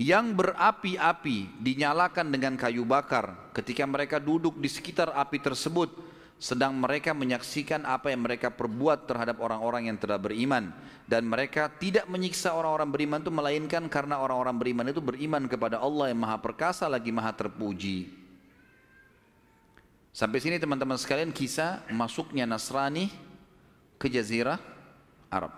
yang 0.01 0.33
berapi-api 0.33 1.61
dinyalakan 1.61 2.33
dengan 2.33 2.57
kayu 2.57 2.81
bakar 2.81 3.53
ketika 3.53 3.85
mereka 3.85 4.17
duduk 4.17 4.57
di 4.57 4.65
sekitar 4.65 5.13
api 5.13 5.37
tersebut 5.37 5.93
sedang 6.41 6.73
mereka 6.73 7.13
menyaksikan 7.13 7.85
apa 7.85 8.09
yang 8.09 8.25
mereka 8.25 8.49
perbuat 8.49 9.05
terhadap 9.05 9.37
orang-orang 9.37 9.93
yang 9.93 9.97
telah 10.01 10.17
beriman. 10.17 10.73
Dan 11.05 11.29
mereka 11.29 11.69
tidak 11.69 12.09
menyiksa 12.09 12.57
orang-orang 12.57 12.89
beriman 12.89 13.19
itu 13.21 13.29
melainkan 13.29 13.85
karena 13.85 14.17
orang-orang 14.17 14.57
beriman 14.57 14.89
itu 14.89 15.03
beriman 15.03 15.45
kepada 15.45 15.77
Allah 15.77 16.09
yang 16.09 16.17
maha 16.17 16.41
perkasa 16.41 16.89
lagi 16.89 17.13
maha 17.13 17.29
terpuji. 17.37 18.09
Sampai 20.09 20.41
sini 20.41 20.57
teman-teman 20.57 20.97
sekalian 20.97 21.29
kisah 21.29 21.85
masuknya 21.93 22.49
Nasrani 22.49 23.13
ke 24.01 24.09
Jazirah 24.09 24.57
Arab. 25.29 25.53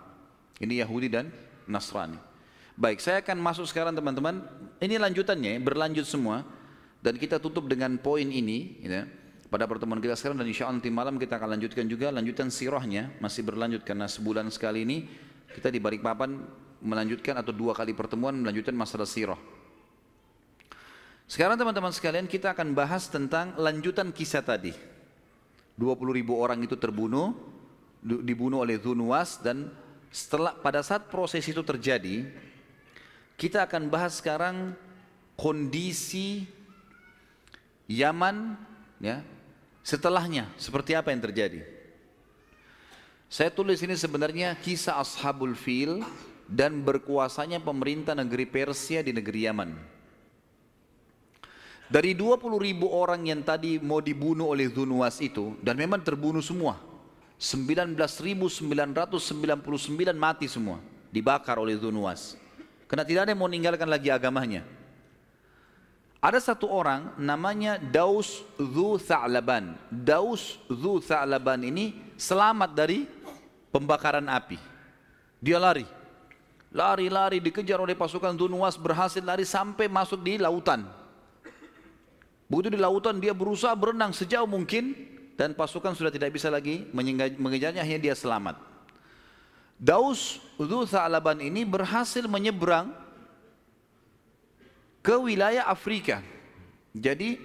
Ini 0.60 0.84
Yahudi 0.84 1.08
dan 1.08 1.32
Nasrani 1.64 2.33
Baik, 2.74 3.06
saya 3.06 3.22
akan 3.22 3.38
masuk 3.38 3.70
sekarang 3.70 3.94
teman-teman. 3.94 4.42
Ini 4.82 4.98
lanjutannya, 4.98 5.62
berlanjut 5.62 6.10
semua. 6.10 6.42
Dan 7.04 7.22
kita 7.22 7.38
tutup 7.38 7.70
dengan 7.70 8.00
poin 8.02 8.26
ini. 8.26 8.82
Gitu. 8.82 9.06
Pada 9.54 9.70
pertemuan 9.70 10.02
kita 10.02 10.18
sekarang 10.18 10.42
dan 10.42 10.50
insya 10.50 10.66
Allah 10.66 10.82
nanti 10.82 10.90
malam 10.90 11.22
kita 11.22 11.38
akan 11.38 11.54
lanjutkan 11.54 11.86
juga 11.86 12.10
lanjutan 12.10 12.50
sirahnya. 12.50 13.14
Masih 13.22 13.46
berlanjut 13.46 13.86
karena 13.86 14.10
sebulan 14.10 14.50
sekali 14.50 14.82
ini 14.82 15.06
kita 15.54 15.70
di 15.70 15.78
Balikpapan 15.78 16.42
melanjutkan 16.82 17.38
atau 17.38 17.54
dua 17.54 17.78
kali 17.78 17.94
pertemuan 17.94 18.34
melanjutkan 18.34 18.74
masalah 18.74 19.06
sirah. 19.06 19.38
Sekarang 21.30 21.56
teman-teman 21.56 21.94
sekalian 21.94 22.26
kita 22.26 22.58
akan 22.58 22.74
bahas 22.74 23.06
tentang 23.14 23.54
lanjutan 23.62 24.10
kisah 24.10 24.42
tadi. 24.42 24.74
20 25.78 26.18
ribu 26.18 26.38
orang 26.38 26.62
itu 26.66 26.74
terbunuh, 26.78 27.34
dibunuh 28.02 28.66
oleh 28.66 28.82
Zunuwas 28.82 29.38
dan 29.42 29.70
setelah 30.14 30.54
pada 30.54 30.82
saat 30.82 31.10
proses 31.10 31.42
itu 31.46 31.62
terjadi, 31.62 32.26
kita 33.38 33.66
akan 33.66 33.90
bahas 33.90 34.18
sekarang 34.18 34.78
kondisi 35.38 36.46
Yaman 37.90 38.56
ya 39.04 39.20
setelahnya 39.84 40.48
seperti 40.56 40.96
apa 40.96 41.12
yang 41.12 41.22
terjadi. 41.22 41.62
Saya 43.28 43.50
tulis 43.50 43.82
ini 43.82 43.98
sebenarnya 43.98 44.54
kisah 44.62 45.02
Ashabul 45.02 45.58
Fil 45.58 46.06
dan 46.46 46.86
berkuasanya 46.86 47.58
pemerintah 47.60 48.14
negeri 48.14 48.46
Persia 48.46 49.02
di 49.02 49.10
negeri 49.10 49.50
Yaman. 49.50 49.70
Dari 51.90 52.14
20 52.18 52.58
ribu 52.58 52.90
orang 52.90 53.22
yang 53.28 53.42
tadi 53.46 53.78
mau 53.78 54.02
dibunuh 54.02 54.50
oleh 54.50 54.70
Zunuwas 54.72 55.22
itu 55.22 55.58
dan 55.62 55.78
memang 55.78 56.02
terbunuh 56.02 56.42
semua. 56.42 56.80
19.999 57.38 58.72
mati 60.16 60.48
semua, 60.48 60.80
dibakar 61.12 61.60
oleh 61.60 61.76
Zunuwas. 61.76 62.40
Karena 62.94 63.10
tidak 63.10 63.26
ada 63.26 63.34
yang 63.34 63.42
mau 63.42 63.50
meninggalkan 63.50 63.90
lagi 63.90 64.14
agamanya. 64.14 64.62
Ada 66.22 66.54
satu 66.54 66.70
orang 66.70 67.18
namanya 67.18 67.82
Daus 67.82 68.46
Dhu 68.54 69.02
Tha'laban. 69.02 69.74
Daus 69.90 70.62
Dhu 70.70 71.02
Tha'laban 71.02 71.66
ini 71.66 71.98
selamat 72.22 72.70
dari 72.78 73.10
pembakaran 73.74 74.30
api. 74.30 74.62
Dia 75.42 75.58
lari. 75.58 75.90
Lari-lari 76.70 77.42
dikejar 77.42 77.82
oleh 77.82 77.98
pasukan 77.98 78.38
Dunwas 78.38 78.78
berhasil 78.78 79.26
lari 79.26 79.42
sampai 79.42 79.90
masuk 79.90 80.22
di 80.22 80.38
lautan. 80.38 80.86
Begitu 82.46 82.78
di 82.78 82.80
lautan 82.80 83.18
dia 83.18 83.34
berusaha 83.34 83.74
berenang 83.74 84.14
sejauh 84.14 84.46
mungkin 84.46 84.94
dan 85.34 85.58
pasukan 85.58 85.98
sudah 85.98 86.14
tidak 86.14 86.30
bisa 86.30 86.46
lagi 86.46 86.86
mengejarnya 87.42 87.82
akhirnya 87.82 88.14
dia 88.14 88.14
selamat. 88.14 88.73
Daus 89.84 90.40
Dhu 90.56 90.88
Tha'laban 90.88 91.44
ini 91.44 91.68
berhasil 91.68 92.24
menyeberang 92.24 92.96
ke 95.04 95.12
wilayah 95.20 95.68
Afrika. 95.68 96.24
Jadi 96.96 97.36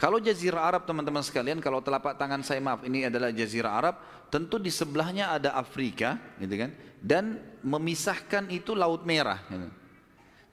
kalau 0.00 0.16
jazirah 0.16 0.64
Arab 0.72 0.88
teman-teman 0.88 1.20
sekalian, 1.20 1.60
kalau 1.60 1.84
telapak 1.84 2.16
tangan 2.16 2.40
saya 2.40 2.64
maaf 2.64 2.80
ini 2.84 3.04
adalah 3.04 3.28
jazirah 3.28 3.76
Arab, 3.76 3.94
tentu 4.32 4.56
di 4.56 4.72
sebelahnya 4.72 5.36
ada 5.36 5.52
Afrika, 5.52 6.16
gitu 6.40 6.56
kan? 6.56 6.70
Dan 7.00 7.40
memisahkan 7.60 8.48
itu 8.48 8.72
Laut 8.72 9.04
Merah. 9.04 9.44
Gitu. 9.48 9.68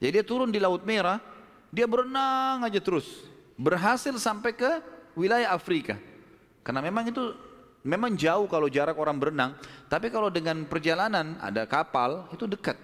Jadi 0.04 0.12
dia 0.12 0.26
turun 0.28 0.52
di 0.52 0.60
Laut 0.60 0.84
Merah, 0.84 1.24
dia 1.72 1.88
berenang 1.88 2.68
aja 2.68 2.80
terus, 2.84 3.08
berhasil 3.56 4.12
sampai 4.20 4.52
ke 4.56 4.72
wilayah 5.16 5.56
Afrika. 5.56 5.96
Karena 6.64 6.80
memang 6.80 7.08
itu 7.08 7.36
Memang 7.84 8.16
jauh 8.16 8.48
kalau 8.48 8.72
jarak 8.72 8.96
orang 8.96 9.20
berenang, 9.20 9.52
tapi 9.92 10.08
kalau 10.08 10.32
dengan 10.32 10.64
perjalanan 10.64 11.36
ada 11.44 11.68
kapal 11.68 12.32
itu 12.32 12.48
dekat. 12.48 12.80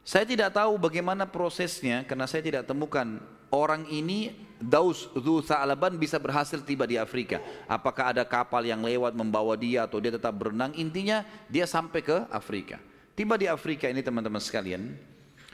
Saya 0.00 0.24
tidak 0.24 0.56
tahu 0.56 0.80
bagaimana 0.80 1.28
prosesnya 1.28 2.08
karena 2.08 2.24
saya 2.24 2.40
tidak 2.40 2.64
temukan 2.64 3.20
orang 3.52 3.84
ini 3.92 4.32
Daus 4.56 5.12
Dhu 5.12 5.44
Tha'laban 5.44 6.00
bisa 6.00 6.16
berhasil 6.16 6.64
tiba 6.64 6.88
di 6.88 6.96
Afrika. 6.96 7.44
Apakah 7.68 8.16
ada 8.16 8.24
kapal 8.24 8.64
yang 8.64 8.80
lewat 8.80 9.12
membawa 9.12 9.52
dia 9.60 9.84
atau 9.84 10.00
dia 10.00 10.08
tetap 10.08 10.32
berenang? 10.32 10.72
Intinya 10.80 11.28
dia 11.52 11.68
sampai 11.68 12.00
ke 12.00 12.24
Afrika. 12.32 12.80
Tiba 13.12 13.36
di 13.36 13.44
Afrika 13.44 13.84
ini 13.92 14.00
teman-teman 14.00 14.40
sekalian, 14.40 14.96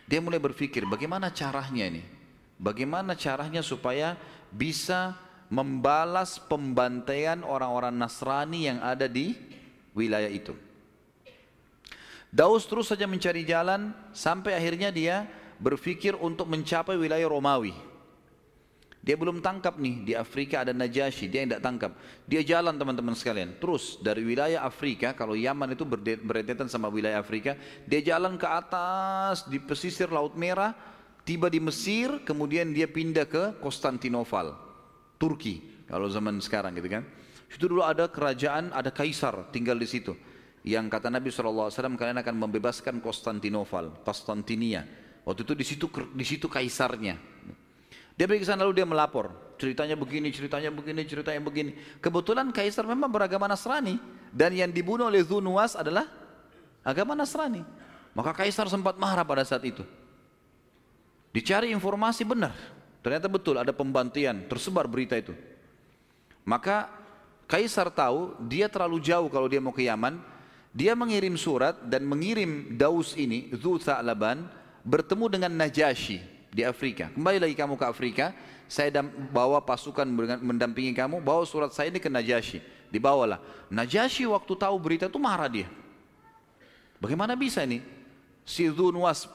dia 0.07 0.23
mulai 0.23 0.39
berpikir 0.39 0.87
bagaimana 0.87 1.35
caranya 1.35 1.91
ini? 1.91 2.07
Bagaimana 2.55 3.19
caranya 3.19 3.61
supaya 3.61 4.15
bisa 4.55 5.19
membalas 5.55 6.43
pembantaian 6.43 7.47
orang-orang 7.47 7.95
Nasrani 7.95 8.67
yang 8.67 8.83
ada 8.83 9.07
di 9.07 9.39
wilayah 9.95 10.27
itu. 10.27 10.51
Daus 12.35 12.67
terus 12.67 12.91
saja 12.91 13.07
mencari 13.07 13.47
jalan 13.47 13.95
sampai 14.11 14.59
akhirnya 14.59 14.91
dia 14.91 15.31
berpikir 15.63 16.19
untuk 16.19 16.51
mencapai 16.51 16.99
wilayah 16.99 17.31
Romawi. 17.31 17.71
Dia 19.05 19.21
belum 19.21 19.45
tangkap 19.45 19.77
nih 19.77 20.01
di 20.03 20.13
Afrika 20.17 20.65
ada 20.65 20.73
Najasyi, 20.73 21.29
dia 21.29 21.45
tidak 21.45 21.61
tangkap. 21.61 21.93
Dia 22.25 22.41
jalan 22.41 22.75
teman-teman 22.75 23.13
sekalian, 23.13 23.55
terus 23.61 24.01
dari 24.01 24.25
wilayah 24.25 24.65
Afrika, 24.65 25.13
kalau 25.13 25.37
Yaman 25.37 25.77
itu 25.77 25.85
berdetetan 26.25 26.73
sama 26.73 26.89
wilayah 26.89 27.21
Afrika, 27.21 27.55
dia 27.85 28.01
jalan 28.01 28.41
ke 28.41 28.49
atas 28.49 29.45
di 29.45 29.61
pesisir 29.61 30.09
Laut 30.09 30.33
Merah, 30.41 30.73
tiba 31.21 31.53
di 31.53 31.61
Mesir, 31.61 32.25
kemudian 32.25 32.73
dia 32.73 32.89
pindah 32.89 33.29
ke 33.29 33.61
Konstantinopel, 33.61 34.57
Turki, 35.17 35.85
kalau 35.87 36.11
zaman 36.11 36.39
sekarang 36.43 36.77
gitu 36.77 36.91
kan. 36.91 37.05
Itu 37.49 37.71
dulu 37.71 37.87
ada 37.87 38.11
kerajaan, 38.11 38.75
ada 38.75 38.91
kaisar 38.91 39.51
tinggal 39.55 39.79
di 39.79 39.87
situ 39.87 40.15
yang 40.65 40.89
kata 40.89 41.13
Nabi 41.13 41.29
SAW 41.29 41.69
kalian 41.71 42.25
akan 42.25 42.35
membebaskan 42.41 43.05
Konstantinopel, 43.05 44.01
Konstantinia. 44.01 44.89
Waktu 45.29 45.45
itu 45.45 45.53
di 45.53 45.65
situ 45.65 45.87
di 46.17 46.25
situ 46.25 46.49
kaisarnya. 46.49 47.21
Dia 48.17 48.25
pergi 48.25 48.41
ke 48.43 48.49
sana 48.49 48.65
lalu 48.65 48.81
dia 48.81 48.89
melapor, 48.89 49.55
ceritanya 49.61 49.99
begini, 49.99 50.33
ceritanya 50.33 50.73
begini, 50.73 51.03
ceritanya 51.05 51.41
begini. 51.45 51.77
Kebetulan 52.01 52.49
kaisar 52.49 52.89
memang 52.89 53.13
beragama 53.13 53.45
Nasrani 53.45 54.01
dan 54.33 54.57
yang 54.57 54.73
dibunuh 54.73 55.11
oleh 55.11 55.21
Zunuwas 55.21 55.77
adalah 55.77 56.09
agama 56.81 57.13
Nasrani. 57.13 57.61
Maka 58.17 58.33
kaisar 58.33 58.71
sempat 58.71 58.97
marah 58.97 59.27
pada 59.27 59.45
saat 59.45 59.67
itu. 59.67 59.85
Dicari 61.35 61.75
informasi 61.75 62.23
benar, 62.23 62.55
ternyata 63.05 63.29
betul 63.29 63.61
ada 63.61 63.77
pembantian, 63.77 64.49
tersebar 64.49 64.89
berita 64.89 65.13
itu. 65.13 65.37
Maka 66.49 66.89
kaisar 67.45 67.93
tahu 67.93 68.33
dia 68.49 68.65
terlalu 68.73 69.05
jauh 69.05 69.29
kalau 69.29 69.45
dia 69.45 69.61
mau 69.61 69.77
ke 69.77 69.85
Yaman, 69.85 70.17
dia 70.73 70.97
mengirim 70.97 71.37
surat 71.37 71.77
dan 71.85 72.09
mengirim 72.09 72.75
Daus 72.75 73.13
ini, 73.15 73.53
Zu 73.61 73.77
Tha'laban, 73.77 74.49
bertemu 74.83 75.25
dengan 75.29 75.53
Najasyi 75.53 76.19
di 76.49 76.65
Afrika. 76.65 77.13
Kembali 77.13 77.45
lagi 77.45 77.55
kamu 77.55 77.77
ke 77.77 77.85
Afrika, 77.85 78.33
saya 78.65 78.91
bawa 79.31 79.61
pasukan 79.61 80.09
mendampingi 80.41 80.97
kamu, 80.97 81.21
bawa 81.21 81.45
surat 81.45 81.71
saya 81.77 81.93
ini 81.93 82.01
ke 82.01 82.09
Najasyi. 82.09 82.59
Dibawalah. 82.89 83.43
Najasyi 83.69 84.27
waktu 84.31 84.53
tahu 84.55 84.77
berita 84.79 85.11
itu 85.11 85.19
marah 85.19 85.51
dia. 85.51 85.67
Bagaimana 87.03 87.35
bisa 87.35 87.67
ini? 87.67 87.83
Si 88.47 88.65
Zunwas 88.71 89.27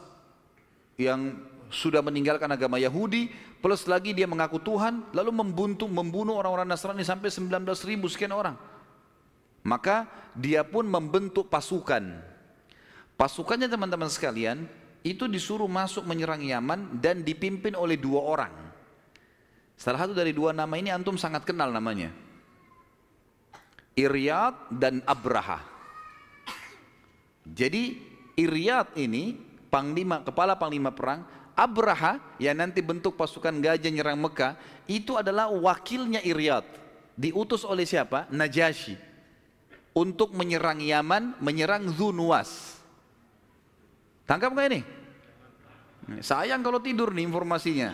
yang 0.95 1.35
sudah 1.67 1.99
meninggalkan 1.99 2.47
agama 2.49 2.79
Yahudi, 2.79 3.29
plus 3.59 3.85
lagi 3.87 4.15
dia 4.15 4.25
mengaku 4.25 4.59
Tuhan, 4.59 5.11
lalu 5.11 5.31
membunuh, 5.31 5.89
membunuh 5.91 6.35
orang-orang 6.39 6.67
Nasrani 6.67 7.03
sampai 7.03 7.31
19 7.31 7.63
ribu 7.87 8.07
sekian 8.07 8.31
orang. 8.31 8.55
Maka 9.63 10.07
dia 10.33 10.63
pun 10.63 10.87
membentuk 10.87 11.51
pasukan. 11.51 12.23
Pasukannya 13.19 13.67
teman-teman 13.67 14.07
sekalian 14.07 14.63
itu 15.03 15.27
disuruh 15.27 15.67
masuk 15.67 16.07
menyerang 16.07 16.39
Yaman 16.39 16.99
dan 17.03 17.23
dipimpin 17.23 17.75
oleh 17.75 17.99
dua 17.99 18.23
orang. 18.23 18.53
Salah 19.79 20.07
satu 20.07 20.15
dari 20.15 20.35
dua 20.35 20.51
nama 20.51 20.71
ini 20.75 20.91
antum 20.91 21.15
sangat 21.15 21.47
kenal 21.47 21.71
namanya. 21.71 22.11
Iryad 23.95 24.71
dan 24.71 25.03
Abraha. 25.03 25.59
Jadi 27.43 27.99
Iryad 28.39 28.95
ini 28.95 29.35
panglima 29.67 30.23
kepala 30.23 30.55
panglima 30.55 30.91
perang, 30.95 31.27
Abraha 31.59 32.23
yang 32.39 32.55
nanti 32.55 32.79
bentuk 32.79 33.19
pasukan 33.19 33.51
gajah 33.59 33.91
nyerang 33.91 34.15
Mekah 34.15 34.55
itu 34.87 35.19
adalah 35.19 35.51
wakilnya 35.51 36.23
Iryad. 36.23 36.63
Diutus 37.19 37.67
oleh 37.67 37.83
siapa? 37.83 38.31
Najasyi 38.31 38.95
untuk 39.91 40.31
menyerang 40.31 40.79
Yaman, 40.79 41.35
menyerang 41.43 41.91
Zunuwas. 41.91 42.79
Tangkap 44.23 44.55
nggak 44.55 44.67
ini? 44.71 44.81
Sayang 46.23 46.63
kalau 46.63 46.79
tidur 46.79 47.11
nih 47.11 47.27
informasinya. 47.27 47.91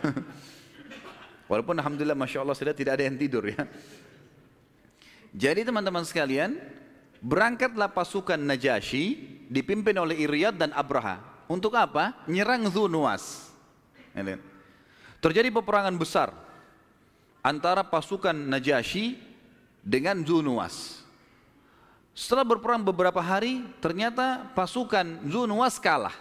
Walaupun 1.50 1.74
Alhamdulillah 1.74 2.14
Masya 2.14 2.46
Allah 2.46 2.54
sudah 2.54 2.70
tidak 2.70 2.94
ada 2.94 3.04
yang 3.10 3.18
tidur 3.18 3.50
ya. 3.50 3.66
Jadi 5.34 5.66
teman-teman 5.66 6.06
sekalian, 6.06 6.54
berangkatlah 7.18 7.90
pasukan 7.90 8.38
Najasyi 8.38 9.18
dipimpin 9.50 9.98
oleh 9.98 10.22
Iryad 10.22 10.54
dan 10.54 10.70
Abraha. 10.70 11.29
Untuk 11.50 11.74
apa? 11.74 12.14
Nyerang 12.30 12.70
Zunuwas. 12.70 13.50
Terjadi 15.18 15.50
peperangan 15.50 15.98
besar 15.98 16.30
antara 17.42 17.82
pasukan 17.82 18.30
Najasyi 18.30 19.18
dengan 19.82 20.22
Zunuwas. 20.22 21.02
Setelah 22.14 22.46
berperang 22.46 22.86
beberapa 22.86 23.18
hari, 23.18 23.66
ternyata 23.82 24.46
pasukan 24.54 25.26
Zunuwas 25.26 25.82
kalah. 25.82 26.14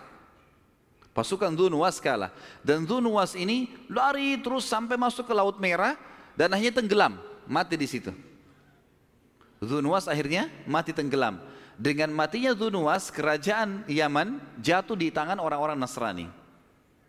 Pasukan 1.13 1.53
Zunuwas 1.53 2.01
kalah. 2.01 2.33
Dan 2.65 2.89
Zunuwas 2.89 3.37
ini 3.37 3.69
lari 3.85 4.33
terus 4.41 4.65
sampai 4.65 4.97
masuk 4.97 5.29
ke 5.29 5.33
Laut 5.37 5.61
Merah 5.61 5.93
dan 6.33 6.49
akhirnya 6.57 6.81
tenggelam, 6.81 7.21
mati 7.45 7.77
di 7.77 7.85
situ. 7.85 8.09
Zunuwas 9.61 10.09
akhirnya 10.09 10.49
mati 10.65 10.89
tenggelam. 10.89 11.37
Dengan 11.79 12.11
matinya 12.11 12.51
Zunuwas, 12.51 13.07
kerajaan 13.07 13.87
Yaman 13.87 14.59
jatuh 14.59 14.99
di 14.99 15.15
tangan 15.15 15.39
orang-orang 15.39 15.79
Nasrani. 15.79 16.27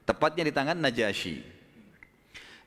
Tepatnya 0.06 0.46
di 0.46 0.54
tangan 0.54 0.78
Najasyi. 0.78 1.42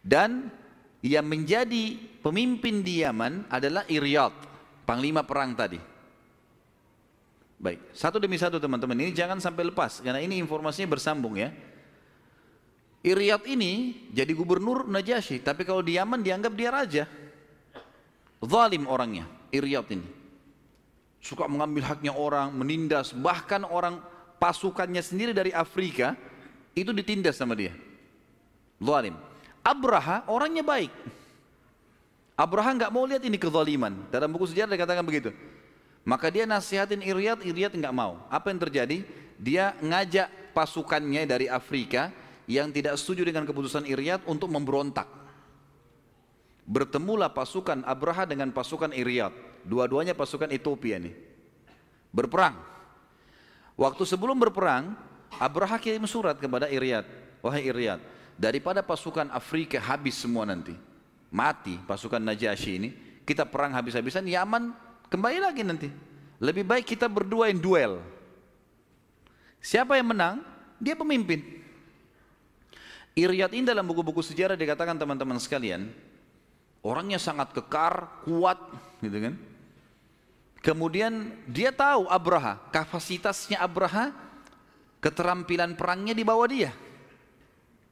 Dan 0.04 0.52
yang 1.00 1.24
menjadi 1.24 1.96
pemimpin 2.20 2.84
di 2.84 3.08
Yaman 3.08 3.48
adalah 3.48 3.88
Iryad, 3.88 4.36
panglima 4.84 5.24
perang 5.24 5.56
tadi. 5.56 5.80
Baik, 7.56 7.80
satu 7.96 8.20
demi 8.20 8.36
satu 8.36 8.60
teman-teman 8.60 9.00
ini 9.00 9.16
jangan 9.16 9.40
sampai 9.40 9.72
lepas 9.72 10.04
karena 10.04 10.20
ini 10.20 10.36
informasinya 10.44 11.00
bersambung 11.00 11.40
ya. 11.40 11.56
Iryad 13.00 13.48
ini 13.48 14.04
jadi 14.12 14.36
gubernur 14.36 14.92
Najasyi, 14.92 15.40
tapi 15.40 15.64
kalau 15.64 15.80
di 15.80 15.96
Yaman 15.96 16.20
dianggap 16.20 16.52
dia 16.52 16.68
raja. 16.68 17.04
Zalim 18.44 18.92
orangnya, 18.92 19.24
Iryad 19.56 19.88
ini. 19.96 20.23
Suka 21.24 21.48
mengambil 21.48 21.88
haknya 21.88 22.12
orang, 22.12 22.52
menindas, 22.52 23.16
bahkan 23.16 23.64
orang 23.64 24.04
pasukannya 24.44 25.00
sendiri 25.00 25.32
dari 25.32 25.56
Afrika 25.56 26.20
itu 26.76 26.92
ditindas 26.92 27.40
sama 27.40 27.56
dia. 27.56 27.72
Zalim. 28.84 29.16
Abraha 29.64 30.28
orangnya 30.28 30.68
baik. 30.68 30.92
Abraha 32.36 32.76
nggak 32.76 32.92
mau 32.92 33.08
lihat 33.08 33.24
ini 33.24 33.40
kezaliman. 33.40 33.96
Dalam 34.12 34.28
buku 34.36 34.52
sejarah 34.52 34.76
dikatakan 34.76 35.06
begitu. 35.08 35.32
Maka 36.04 36.28
dia 36.28 36.44
nasihatin 36.44 37.00
Iryad, 37.00 37.40
Iryad 37.48 37.72
nggak 37.72 37.96
mau. 37.96 38.20
Apa 38.28 38.52
yang 38.52 38.60
terjadi? 38.60 39.08
Dia 39.40 39.80
ngajak 39.80 40.52
pasukannya 40.52 41.24
dari 41.24 41.48
Afrika 41.48 42.12
yang 42.52 42.76
tidak 42.76 43.00
setuju 43.00 43.24
dengan 43.24 43.48
keputusan 43.48 43.88
Iryad 43.88 44.28
untuk 44.28 44.52
memberontak. 44.52 45.08
Bertemulah 46.68 47.32
pasukan 47.32 47.88
Abraha 47.88 48.28
dengan 48.28 48.52
pasukan 48.52 48.92
Iryad. 48.92 49.53
Dua-duanya 49.64 50.12
pasukan 50.16 50.52
Ethiopia 50.52 51.00
nih. 51.00 51.16
Berperang. 52.12 52.60
Waktu 53.80 54.04
sebelum 54.06 54.38
berperang, 54.38 54.94
Abraha 55.42 55.82
kirim 55.82 56.06
surat 56.06 56.38
kepada 56.38 56.70
Iryad. 56.70 57.08
Wahai 57.42 57.66
Iryad, 57.66 58.00
daripada 58.38 58.86
pasukan 58.86 59.28
Afrika 59.34 59.82
habis 59.82 60.16
semua 60.16 60.46
nanti, 60.46 60.78
mati 61.34 61.76
pasukan 61.84 62.22
Najasyi 62.22 62.74
ini, 62.80 62.90
kita 63.28 63.44
perang 63.44 63.74
habis-habisan, 63.76 64.24
Yaman 64.30 64.72
Kembali 65.14 65.38
lagi 65.38 65.62
nanti. 65.62 65.94
Lebih 66.42 66.66
baik 66.66 66.90
kita 66.90 67.06
berdua 67.06 67.54
yang 67.54 67.62
duel. 67.62 68.02
Siapa 69.62 69.94
yang 69.94 70.10
menang? 70.10 70.42
Dia 70.82 70.98
pemimpin. 70.98 71.62
Iryad 73.14 73.54
ini 73.54 73.62
dalam 73.62 73.86
buku-buku 73.86 74.26
sejarah 74.26 74.58
dikatakan 74.58 74.98
teman-teman 74.98 75.38
sekalian, 75.38 75.94
orangnya 76.82 77.22
sangat 77.22 77.54
kekar, 77.54 78.26
kuat, 78.26 78.58
gitu 79.06 79.22
kan. 79.22 79.38
Kemudian 80.64 81.36
dia 81.44 81.76
tahu 81.76 82.08
Abraha, 82.08 82.56
kapasitasnya 82.72 83.60
Abraha, 83.60 84.16
keterampilan 85.04 85.76
perangnya 85.76 86.16
di 86.16 86.24
bawah 86.24 86.48
dia. 86.48 86.72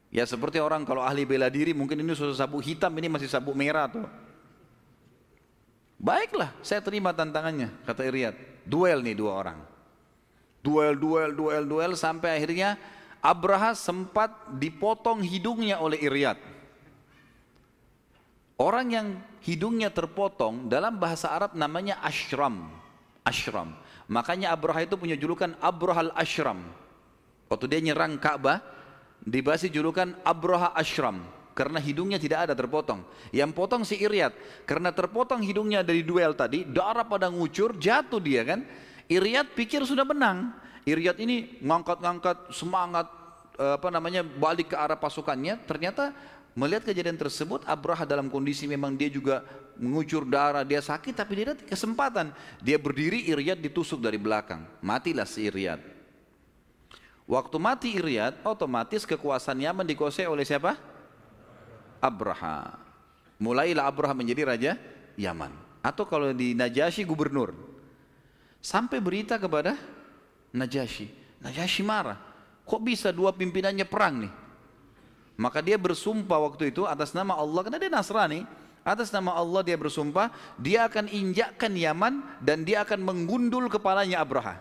Ya 0.07 0.23
seperti 0.23 0.63
orang 0.63 0.87
kalau 0.87 1.03
ahli 1.03 1.27
bela 1.27 1.51
diri 1.51 1.75
mungkin 1.75 1.99
ini 1.99 2.15
sudah 2.15 2.31
sabuk 2.31 2.63
hitam, 2.63 2.95
ini 2.95 3.11
masih 3.11 3.27
sabuk 3.27 3.51
merah 3.59 3.91
tuh. 3.91 4.07
Baiklah, 5.99 6.55
saya 6.63 6.79
terima 6.79 7.11
tantangannya, 7.11 7.75
kata 7.83 8.07
Iryad. 8.07 8.35
Duel 8.63 9.03
nih 9.03 9.19
dua 9.19 9.31
orang. 9.35 9.59
Duel, 10.63 10.95
duel, 10.95 11.35
duel, 11.35 11.63
duel 11.67 11.93
sampai 11.99 12.39
akhirnya 12.39 12.79
Abraha 13.19 13.75
sempat 13.75 14.31
dipotong 14.55 15.19
hidungnya 15.19 15.77
oleh 15.83 15.99
Iryad. 15.99 16.39
Orang 18.61 18.93
yang 18.93 19.17
hidungnya 19.41 19.89
terpotong 19.89 20.69
dalam 20.69 21.01
bahasa 21.01 21.33
Arab 21.33 21.57
namanya 21.57 21.97
ashram. 22.05 22.69
Ashram. 23.25 23.73
Makanya 24.05 24.53
Abraha 24.53 24.85
itu 24.85 24.93
punya 25.01 25.17
julukan 25.17 25.57
Abrahal 25.57 26.13
Ashram. 26.13 26.61
Waktu 27.49 27.65
dia 27.65 27.81
nyerang 27.81 28.21
Ka'bah, 28.21 28.61
dibasi 29.25 29.65
julukan 29.73 30.13
Abraha 30.21 30.77
Ashram 30.77 31.25
karena 31.57 31.81
hidungnya 31.81 32.21
tidak 32.21 32.45
ada 32.45 32.53
terpotong. 32.53 33.01
Yang 33.33 33.51
potong 33.57 33.81
si 33.81 33.97
Iryad 33.97 34.37
karena 34.69 34.93
terpotong 34.93 35.41
hidungnya 35.41 35.81
dari 35.81 36.05
duel 36.05 36.37
tadi, 36.37 36.61
darah 36.61 37.07
pada 37.07 37.33
ngucur, 37.33 37.81
jatuh 37.81 38.21
dia 38.21 38.45
kan. 38.45 38.61
Iryad 39.09 39.57
pikir 39.57 39.81
sudah 39.89 40.05
menang. 40.05 40.53
Iryad 40.85 41.17
ini 41.17 41.57
ngangkat-ngangkat 41.65 42.53
semangat 42.53 43.09
eh, 43.57 43.73
apa 43.73 43.89
namanya 43.89 44.21
balik 44.21 44.69
ke 44.69 44.77
arah 44.77 45.01
pasukannya, 45.01 45.65
ternyata 45.65 46.13
melihat 46.57 46.91
kejadian 46.91 47.15
tersebut 47.17 47.63
Abraha 47.63 48.03
dalam 48.03 48.27
kondisi 48.27 48.67
memang 48.67 48.95
dia 48.95 49.07
juga 49.07 49.43
mengucur 49.79 50.27
darah, 50.27 50.61
dia 50.61 50.83
sakit 50.83 51.15
tapi 51.15 51.31
dia 51.41 51.45
ada 51.51 51.63
kesempatan. 51.63 52.35
Dia 52.61 52.77
berdiri, 52.77 53.25
Iryad 53.31 53.59
ditusuk 53.59 53.97
dari 54.03 54.19
belakang. 54.19 54.61
Matilah 54.83 55.25
si 55.25 55.47
Iryad. 55.47 55.81
Waktu 57.25 57.57
mati 57.57 57.89
Iryad, 57.95 58.43
otomatis 58.43 59.07
kekuasaan 59.07 59.63
Yaman 59.63 59.87
dikuasai 59.87 60.27
oleh 60.27 60.43
siapa? 60.43 60.75
Abraha. 62.03 62.75
Mulailah 63.39 63.87
Abraha 63.87 64.13
menjadi 64.13 64.41
raja 64.45 64.71
Yaman. 65.15 65.53
Atau 65.81 66.05
kalau 66.05 66.29
di 66.35 66.53
Najasyi 66.53 67.07
gubernur. 67.07 67.55
Sampai 68.61 69.01
berita 69.01 69.39
kepada 69.41 69.73
Najasyi. 70.53 71.09
Najasyi 71.41 71.81
marah. 71.81 72.19
Kok 72.67 72.81
bisa 72.85 73.09
dua 73.09 73.33
pimpinannya 73.33 73.87
perang 73.89 74.27
nih? 74.27 74.33
Maka 75.41 75.65
dia 75.65 75.81
bersumpah 75.81 76.37
waktu 76.37 76.69
itu 76.69 76.85
atas 76.85 77.17
nama 77.17 77.33
Allah, 77.33 77.65
karena 77.65 77.81
dia 77.81 77.89
Nasrani, 77.89 78.45
Atas 78.81 79.13
nama 79.13 79.37
Allah 79.37 79.61
dia 79.61 79.77
bersumpah, 79.77 80.33
dia 80.57 80.89
akan 80.89 81.05
injakkan 81.05 81.69
Yaman 81.69 82.41
dan 82.41 82.65
dia 82.65 82.81
akan 82.81 83.05
menggundul 83.05 83.69
kepalanya 83.69 84.25
Abraha. 84.25 84.57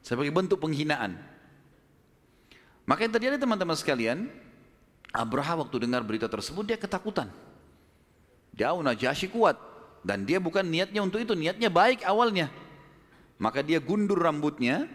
Sebagai 0.00 0.32
bentuk 0.32 0.64
penghinaan. 0.64 1.20
Maka 2.88 3.04
yang 3.04 3.12
terjadi 3.12 3.36
teman-teman 3.36 3.76
sekalian, 3.76 4.32
Abraha 5.12 5.60
waktu 5.60 5.76
dengar 5.76 6.00
berita 6.00 6.24
tersebut 6.24 6.64
dia 6.64 6.80
ketakutan. 6.80 7.28
Jauh 8.56 8.80
Najasyi 8.80 9.28
kuat 9.28 9.60
dan 10.00 10.24
dia 10.24 10.40
bukan 10.40 10.64
niatnya 10.64 11.04
untuk 11.04 11.20
itu, 11.20 11.36
niatnya 11.36 11.68
baik 11.68 12.00
awalnya. 12.08 12.48
Maka 13.36 13.60
dia 13.60 13.76
gundur 13.76 14.24
rambutnya, 14.24 14.88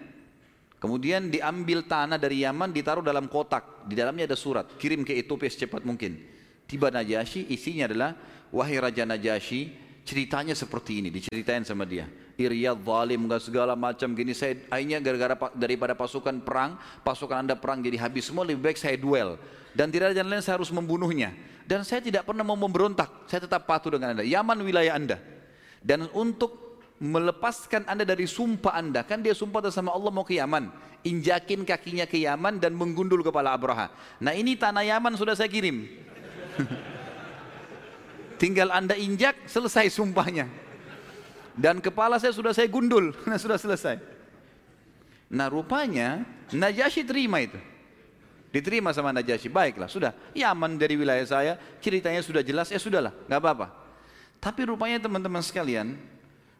kemudian 0.79 1.29
diambil 1.29 1.85
tanah 1.85 2.17
dari 2.17 2.47
Yaman 2.47 2.73
ditaruh 2.73 3.03
dalam 3.03 3.27
kotak, 3.27 3.85
di 3.85 3.93
dalamnya 3.93 4.25
ada 4.25 4.39
surat, 4.39 4.65
kirim 4.79 5.05
ke 5.05 5.13
Ethiopia 5.13 5.51
secepat 5.51 5.83
mungkin. 5.85 6.17
Tiba 6.65 6.89
Najasyi, 6.89 7.51
isinya 7.51 7.85
adalah 7.85 8.11
wahai 8.49 8.79
Raja 8.79 9.05
Najasyi, 9.05 9.73
ceritanya 10.07 10.57
seperti 10.57 11.03
ini, 11.03 11.09
diceritain 11.13 11.61
sama 11.67 11.85
dia. 11.85 12.09
Iryad 12.39 12.79
zalim 12.81 13.27
gak 13.27 13.43
segala 13.43 13.75
macam 13.75 14.15
gini. 14.15 14.31
Saya 14.31 14.55
akhirnya 14.71 15.03
gara-gara 15.03 15.35
daripada 15.59 15.91
pasukan 15.91 16.39
perang, 16.39 16.79
pasukan 17.03 17.43
anda 17.43 17.55
perang 17.59 17.83
jadi 17.83 17.99
habis 17.99 18.31
semua 18.31 18.47
lebih 18.47 18.63
baik 18.63 18.79
saya 18.79 18.95
duel. 18.95 19.35
Dan 19.75 19.91
tidak 19.91 20.13
ada 20.13 20.23
jalan 20.23 20.39
lain 20.39 20.43
saya 20.45 20.55
harus 20.55 20.71
membunuhnya. 20.71 21.35
Dan 21.67 21.85
saya 21.85 22.01
tidak 22.01 22.25
pernah 22.25 22.41
mau 22.41 22.57
memberontak, 22.57 23.29
saya 23.29 23.45
tetap 23.45 23.67
patuh 23.69 23.93
dengan 23.93 24.17
anda. 24.17 24.23
Yaman 24.25 24.57
wilayah 24.65 24.97
anda. 24.97 25.21
Dan 25.83 26.09
untuk 26.15 26.68
melepaskan 26.99 27.87
anda 27.87 28.03
dari 28.03 28.27
sumpah 28.27 28.75
anda 28.75 29.01
kan 29.07 29.23
dia 29.23 29.31
sumpah 29.31 29.63
sama 29.71 29.95
Allah 29.95 30.11
mau 30.11 30.27
ke 30.27 30.35
Yaman 30.35 30.67
injakin 31.01 31.63
kakinya 31.63 32.03
ke 32.03 32.19
Yaman 32.19 32.59
dan 32.59 32.75
menggundul 32.75 33.23
kepala 33.23 33.55
Abraha 33.55 33.87
nah 34.19 34.35
ini 34.35 34.59
tanah 34.59 34.83
Yaman 34.83 35.15
sudah 35.15 35.33
saya 35.33 35.47
kirim 35.47 35.87
Tinggal 38.39 38.71
anda 38.71 38.95
injak, 38.95 39.35
selesai 39.51 39.91
sumpahnya. 39.91 40.47
Dan 41.59 41.83
kepala 41.83 42.15
saya 42.23 42.31
sudah 42.31 42.55
saya 42.55 42.71
gundul, 42.71 43.11
sudah 43.43 43.59
selesai. 43.59 43.99
Nah 45.27 45.51
rupanya 45.51 46.23
Najasyi 46.49 47.03
terima 47.03 47.43
itu. 47.43 47.59
Diterima 48.49 48.95
sama 48.95 49.11
Najasyi, 49.11 49.51
baiklah 49.51 49.91
sudah. 49.91 50.15
Ya 50.31 50.55
aman 50.55 50.79
dari 50.79 50.95
wilayah 50.95 51.27
saya, 51.27 51.53
ceritanya 51.83 52.23
sudah 52.23 52.39
jelas, 52.41 52.71
ya 52.71 52.79
sudahlah, 52.79 53.11
nggak 53.27 53.37
apa-apa. 53.43 53.67
Tapi 54.39 54.71
rupanya 54.71 55.03
teman-teman 55.03 55.43
sekalian, 55.43 55.99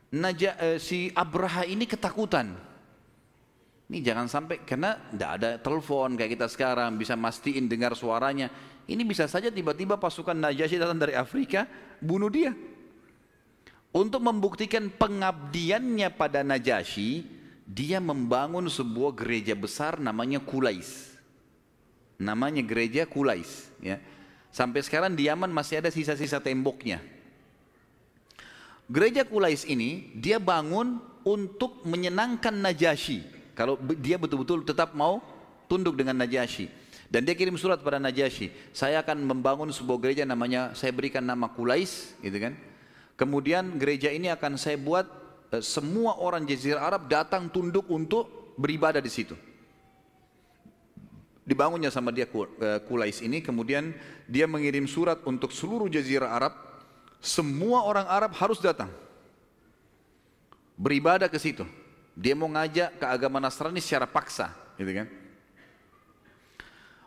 Naja, 0.09 0.57
eh, 0.57 0.77
si 0.81 1.13
Abraha 1.13 1.69
ini 1.69 1.85
ketakutan. 1.85 2.57
Ini 3.89 4.05
jangan 4.05 4.29
sampai 4.29 4.61
karena 4.65 4.97
tidak 5.09 5.31
ada 5.41 5.49
telepon 5.57 6.13
kayak 6.13 6.37
kita 6.37 6.47
sekarang 6.49 6.97
bisa 6.97 7.17
mastiin 7.17 7.65
dengar 7.65 7.97
suaranya. 7.97 8.49
Ini 8.89 9.01
bisa 9.05 9.29
saja 9.29 9.53
tiba-tiba 9.53 9.97
pasukan 9.97 10.33
Najasyi 10.33 10.81
datang 10.81 10.97
dari 10.97 11.13
Afrika, 11.13 11.69
bunuh 12.01 12.29
dia. 12.29 12.53
Untuk 13.89 14.21
membuktikan 14.21 14.89
pengabdiannya 14.93 16.09
pada 16.13 16.45
Najasyi, 16.45 17.25
dia 17.65 17.97
membangun 17.97 18.65
sebuah 18.65 19.13
gereja 19.13 19.53
besar 19.53 20.01
namanya 20.01 20.41
Kulais. 20.41 21.17
Namanya 22.17 22.61
gereja 22.65 23.05
Kulais. 23.09 23.69
Ya. 23.81 24.01
Sampai 24.49 24.81
sekarang 24.81 25.13
di 25.13 25.29
Yaman 25.29 25.49
masih 25.53 25.81
ada 25.81 25.93
sisa-sisa 25.93 26.41
temboknya. 26.41 27.01
Gereja 28.89 29.21
Kulais 29.21 29.69
ini 29.69 30.09
dia 30.17 30.41
bangun 30.41 30.97
untuk 31.21 31.85
menyenangkan 31.85 32.57
Najasyi. 32.57 33.21
Kalau 33.53 33.77
dia 34.01 34.17
betul-betul 34.17 34.65
tetap 34.65 34.97
mau 34.97 35.21
tunduk 35.69 35.93
dengan 35.93 36.17
Najasyi. 36.17 36.79
Dan 37.09 37.25
dia 37.25 37.33
kirim 37.33 37.57
surat 37.57 37.81
pada 37.81 37.97
Najasyi, 37.97 38.53
saya 38.69 39.01
akan 39.01 39.25
membangun 39.25 39.73
sebuah 39.73 39.97
gereja 39.97 40.29
namanya, 40.29 40.77
saya 40.77 40.93
berikan 40.93 41.25
nama 41.25 41.49
Kulais, 41.49 42.13
gitu 42.21 42.37
kan. 42.37 42.53
Kemudian 43.17 43.81
gereja 43.81 44.13
ini 44.13 44.29
akan 44.29 44.61
saya 44.61 44.77
buat 44.77 45.09
eh, 45.49 45.61
semua 45.65 46.21
orang 46.21 46.45
Jazirah 46.45 46.85
Arab 46.85 47.09
datang 47.09 47.49
tunduk 47.49 47.89
untuk 47.89 48.53
beribadah 48.61 49.01
di 49.01 49.09
situ. 49.09 49.33
Dibangunnya 51.49 51.89
sama 51.89 52.13
dia 52.13 52.29
eh, 52.29 52.79
Kulais 52.85 53.25
ini, 53.25 53.41
kemudian 53.41 53.89
dia 54.29 54.45
mengirim 54.45 54.85
surat 54.85 55.17
untuk 55.25 55.49
seluruh 55.49 55.89
Jazirah 55.89 56.29
Arab, 56.29 56.53
semua 57.19 57.83
orang 57.83 58.07
Arab 58.07 58.31
harus 58.39 58.59
datang 58.63 58.89
beribadah 60.79 61.27
ke 61.27 61.35
situ. 61.35 61.67
Dia 62.15 62.35
mau 62.35 62.47
ngajak 62.51 62.99
ke 62.99 63.05
agama 63.07 63.39
Nasrani 63.39 63.79
secara 63.79 64.07
paksa, 64.07 64.51
gitu 64.75 64.91
kan. 64.91 65.07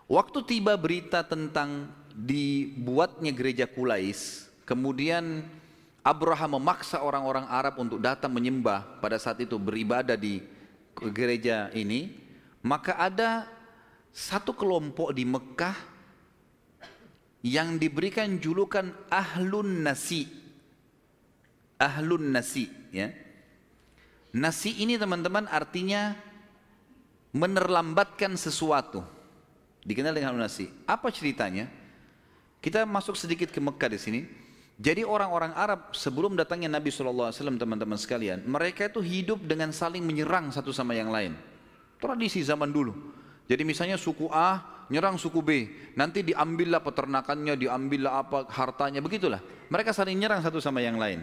Waktu 0.09 0.39
tiba 0.45 0.77
berita 0.77 1.25
tentang 1.25 1.89
dibuatnya 2.13 3.33
gereja 3.33 3.65
Kulais, 3.65 4.49
kemudian 4.69 5.45
Abraham 6.05 6.61
memaksa 6.61 7.01
orang-orang 7.01 7.49
Arab 7.49 7.81
untuk 7.81 8.01
datang 8.01 8.33
menyembah 8.33 9.01
pada 9.01 9.17
saat 9.17 9.41
itu 9.41 9.57
beribadah 9.57 10.17
di 10.17 10.45
gereja 11.13 11.69
ini, 11.73 12.13
maka 12.61 12.97
ada 12.97 13.49
satu 14.13 14.53
kelompok 14.53 15.13
di 15.13 15.25
Mekah 15.25 15.92
yang 17.43 17.77
diberikan 17.77 18.39
julukan 18.39 18.95
Ahlun 19.11 19.83
Nasi. 19.83 20.31
Ahlun 21.77 22.31
Nasi, 22.31 22.71
ya. 22.95 23.11
Nasi 24.33 24.81
ini 24.81 24.97
teman-teman 24.97 25.45
artinya 25.51 26.17
menerlambatkan 27.37 28.39
sesuatu. 28.39 29.05
Dikenal 29.83 30.15
dengan 30.15 30.39
nasi. 30.39 30.71
Apa 30.87 31.11
ceritanya? 31.11 31.67
Kita 32.63 32.87
masuk 32.87 33.19
sedikit 33.19 33.51
ke 33.51 33.59
Mekah 33.59 33.91
di 33.91 33.99
sini. 33.99 34.21
Jadi 34.79 35.03
orang-orang 35.03 35.53
Arab 35.53 35.93
sebelum 35.93 36.39
datangnya 36.39 36.79
Nabi 36.79 36.89
SAW 36.89 37.35
teman-teman 37.35 37.99
sekalian, 37.99 38.47
mereka 38.47 38.89
itu 38.89 39.03
hidup 39.03 39.43
dengan 39.45 39.75
saling 39.75 40.01
menyerang 40.01 40.49
satu 40.55 40.71
sama 40.71 40.95
yang 40.95 41.11
lain. 41.11 41.37
Tradisi 41.99 42.41
zaman 42.41 42.71
dulu. 42.71 42.95
Jadi 43.51 43.63
misalnya 43.67 43.99
suku 43.99 44.31
A 44.31 44.72
nyerang 44.89 45.21
suku 45.21 45.41
B, 45.45 45.51
nanti 45.95 46.25
diambillah 46.27 46.83
peternakannya, 46.83 47.55
diambillah 47.55 48.13
apa 48.25 48.39
hartanya, 48.51 48.99
begitulah. 48.99 49.39
Mereka 49.69 49.95
saling 49.95 50.19
nyerang 50.19 50.43
satu 50.43 50.59
sama 50.59 50.83
yang 50.83 50.99
lain. 50.99 51.23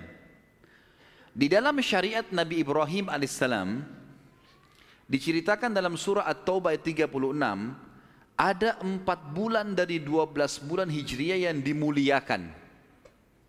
Di 1.34 1.48
dalam 1.48 1.78
syariat 1.80 2.26
Nabi 2.34 2.62
Ibrahim 2.64 3.08
alaihissalam 3.08 3.86
diceritakan 5.08 5.72
dalam 5.72 5.96
surah 5.96 6.26
At-Taubah 6.26 6.74
ayat 6.74 6.84
36 6.84 7.10
ada 8.40 8.80
empat 8.80 9.20
bulan 9.36 9.76
dari 9.76 10.00
dua 10.00 10.24
belas 10.24 10.58
bulan 10.58 10.88
Hijriah 10.88 11.52
yang 11.52 11.60
dimuliakan. 11.60 12.50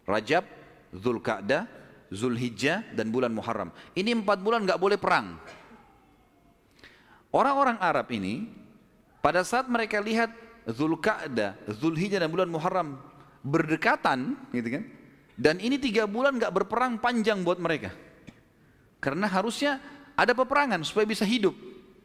Rajab, 0.03 0.45
Zulkaadah, 0.91 1.71
Zulhijjah 2.11 2.83
dan 2.99 3.15
bulan 3.15 3.31
Muharram. 3.31 3.71
Ini 3.95 4.19
empat 4.19 4.43
bulan 4.43 4.67
nggak 4.67 4.83
boleh 4.83 4.99
perang. 4.99 5.39
Orang-orang 7.31 7.79
Arab 7.79 8.11
ini 8.11 8.51
pada 9.21 9.45
saat 9.45 9.69
mereka 9.69 10.01
lihat 10.01 10.33
Zulkaadah, 10.69 11.57
Zulhijjah 11.77 12.21
dan 12.21 12.29
bulan 12.33 12.49
Muharram 12.49 13.01
berdekatan, 13.41 14.37
gitu 14.53 14.81
kan? 14.81 14.85
Dan 15.41 15.57
ini 15.57 15.81
tiga 15.81 16.05
bulan 16.05 16.37
nggak 16.37 16.53
berperang 16.53 17.01
panjang 17.01 17.41
buat 17.41 17.57
mereka. 17.57 17.93
Karena 19.01 19.25
harusnya 19.25 19.81
ada 20.13 20.37
peperangan 20.37 20.85
supaya 20.85 21.09
bisa 21.09 21.25
hidup. 21.25 21.57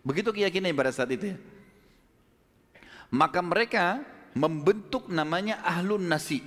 Begitu 0.07 0.31
keyakinan 0.31 0.71
pada 0.71 0.95
saat 0.95 1.11
itu 1.11 1.35
ya. 1.35 1.37
Maka 3.11 3.43
mereka 3.43 3.99
membentuk 4.31 5.11
namanya 5.11 5.59
ahlun 5.67 6.07
nasi. 6.07 6.39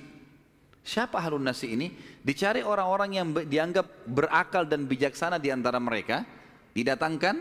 Siapa 0.81 1.21
ahlun 1.21 1.45
nasi 1.45 1.77
ini? 1.77 1.93
Dicari 2.25 2.65
orang-orang 2.65 3.09
yang 3.13 3.27
dianggap 3.45 4.09
berakal 4.09 4.65
dan 4.65 4.89
bijaksana 4.89 5.37
di 5.37 5.53
antara 5.53 5.77
mereka, 5.77 6.25
didatangkan, 6.73 7.37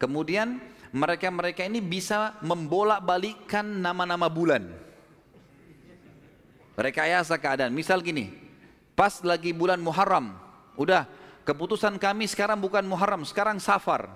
kemudian 0.00 0.56
mereka-mereka 0.92 1.64
ini 1.64 1.82
bisa 1.82 2.36
membolak-balikkan 2.40 3.64
nama-nama 3.64 4.26
bulan. 4.30 4.64
Rekayasa 6.78 7.36
keadaan. 7.36 7.74
Misal 7.74 8.00
gini, 8.00 8.30
pas 8.94 9.18
lagi 9.26 9.50
bulan 9.50 9.82
Muharram, 9.82 10.38
udah 10.78 11.10
keputusan 11.42 11.98
kami 11.98 12.30
sekarang 12.30 12.62
bukan 12.62 12.86
Muharram, 12.86 13.26
sekarang 13.26 13.58
Safar. 13.58 14.06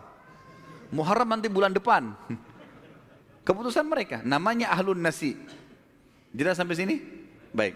Muharram 0.95 1.27
nanti 1.27 1.51
bulan 1.51 1.75
depan. 1.75 2.15
Keputusan 3.49 3.83
mereka, 3.89 4.23
namanya 4.23 4.71
Ahlun 4.71 5.03
Nasi. 5.03 5.35
Jelas 6.31 6.55
sampai 6.55 6.79
sini? 6.79 6.97
Baik. 7.51 7.75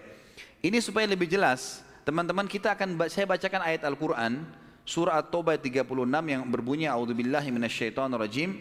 Ini 0.63 0.79
supaya 0.79 1.03
lebih 1.05 1.27
jelas, 1.27 1.83
teman-teman 2.07 2.47
kita 2.47 2.73
akan 2.73 2.95
saya 3.11 3.27
bacakan 3.27 3.61
ayat 3.67 3.83
Al-Qur'an 3.83 4.47
surah 4.87 5.19
At-Taubah 5.19 5.59
36 5.59 5.83
yang 6.31 6.47
berbunyi 6.47 6.87
a'udzubillahi 6.87 7.51
minasyaitonirrajim. 7.51 8.55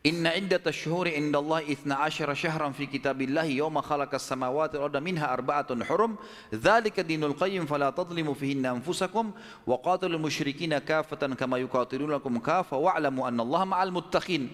Inna 0.00 0.32
iddatash 0.32 0.88
shuhuri 0.88 1.12
indallahi 1.20 1.76
12 1.76 2.32
syahran 2.32 2.72
fi 2.72 2.88
kitabillahi 2.88 3.60
yawma 3.60 3.84
khalaqas 3.84 4.24
samawati 4.24 4.80
wal 4.80 4.88
arda 4.88 4.96
minha 4.96 5.28
arba'atun 5.28 5.84
hurum 5.84 6.16
dzalika 6.48 7.04
dinul 7.04 7.36
qayyim 7.36 7.68
fala 7.68 7.92
tadhlimu 7.92 8.32
fihinna 8.32 8.72
anfusakum 8.72 9.36
wa 9.68 9.76
qatilul 9.76 10.16
musyrikina 10.16 10.80
kafatan 10.80 11.36
kama 11.36 11.60
yuqatilunakum 11.60 12.40
kafa 12.40 12.80
wa'lamu 12.80 13.28
anna 13.28 13.44
Allaha 13.44 13.68
ma'al 13.76 13.92
muttaqin 13.92 14.48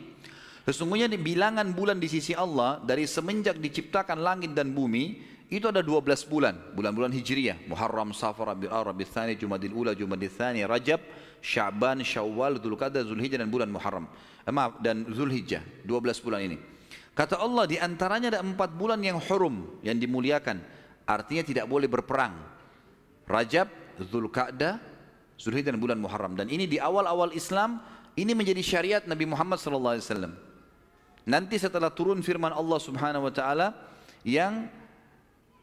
Sesungguhnya 0.66 1.06
bilangan 1.14 1.70
bulan 1.70 2.02
di 2.02 2.10
sisi 2.10 2.34
Allah 2.34 2.82
dari 2.82 3.06
semenjak 3.06 3.54
diciptakan 3.62 4.18
langit 4.18 4.50
dan 4.50 4.74
bumi 4.74 5.35
itu 5.46 5.70
ada 5.70 5.78
12 5.78 6.26
bulan, 6.26 6.58
bulan-bulan 6.74 7.14
Hijriyah, 7.14 7.70
Muharram, 7.70 8.10
Safar, 8.10 8.50
Rabiul 8.50 8.74
Awal, 8.74 8.90
Rabiul 8.90 9.06
Tsani, 9.06 9.38
Jumadil 9.38 9.70
Ula, 9.70 9.94
Jumadil 9.94 10.26
Tsani, 10.26 10.66
Rajab, 10.66 10.98
Sya'ban, 11.38 12.02
Syawal, 12.02 12.58
Dzulqa'dah, 12.58 13.06
Zulhijjah 13.06 13.38
dan 13.38 13.46
bulan 13.46 13.70
Muharram. 13.70 14.10
Eh, 14.42 14.50
maaf, 14.50 14.82
dan 14.82 15.06
Zulhijjah, 15.06 15.62
12 15.86 16.18
bulan 16.18 16.50
ini. 16.50 16.58
Kata 17.14 17.38
Allah 17.38 17.62
di 17.70 17.78
antaranya 17.78 18.34
ada 18.34 18.40
empat 18.42 18.74
bulan 18.74 18.98
yang 18.98 19.22
hurum, 19.22 19.78
yang 19.86 19.94
dimuliakan. 19.94 20.58
Artinya 21.06 21.46
tidak 21.46 21.70
boleh 21.70 21.86
berperang. 21.86 22.34
Rajab, 23.30 23.70
Zulqa'dah, 24.02 24.82
Zulhijjah 25.38 25.70
dan 25.70 25.78
bulan 25.78 26.02
Muharram. 26.02 26.34
Dan 26.34 26.50
ini 26.50 26.66
di 26.66 26.82
awal-awal 26.82 27.30
Islam, 27.38 27.78
ini 28.18 28.34
menjadi 28.34 28.66
syariat 28.66 29.02
Nabi 29.06 29.30
Muhammad 29.30 29.62
sallallahu 29.62 29.94
alaihi 29.94 30.06
wasallam. 30.10 30.34
Nanti 31.26 31.54
setelah 31.58 31.94
turun 31.94 32.18
firman 32.18 32.50
Allah 32.50 32.78
Subhanahu 32.82 33.30
wa 33.30 33.32
taala 33.34 33.74
yang 34.26 34.66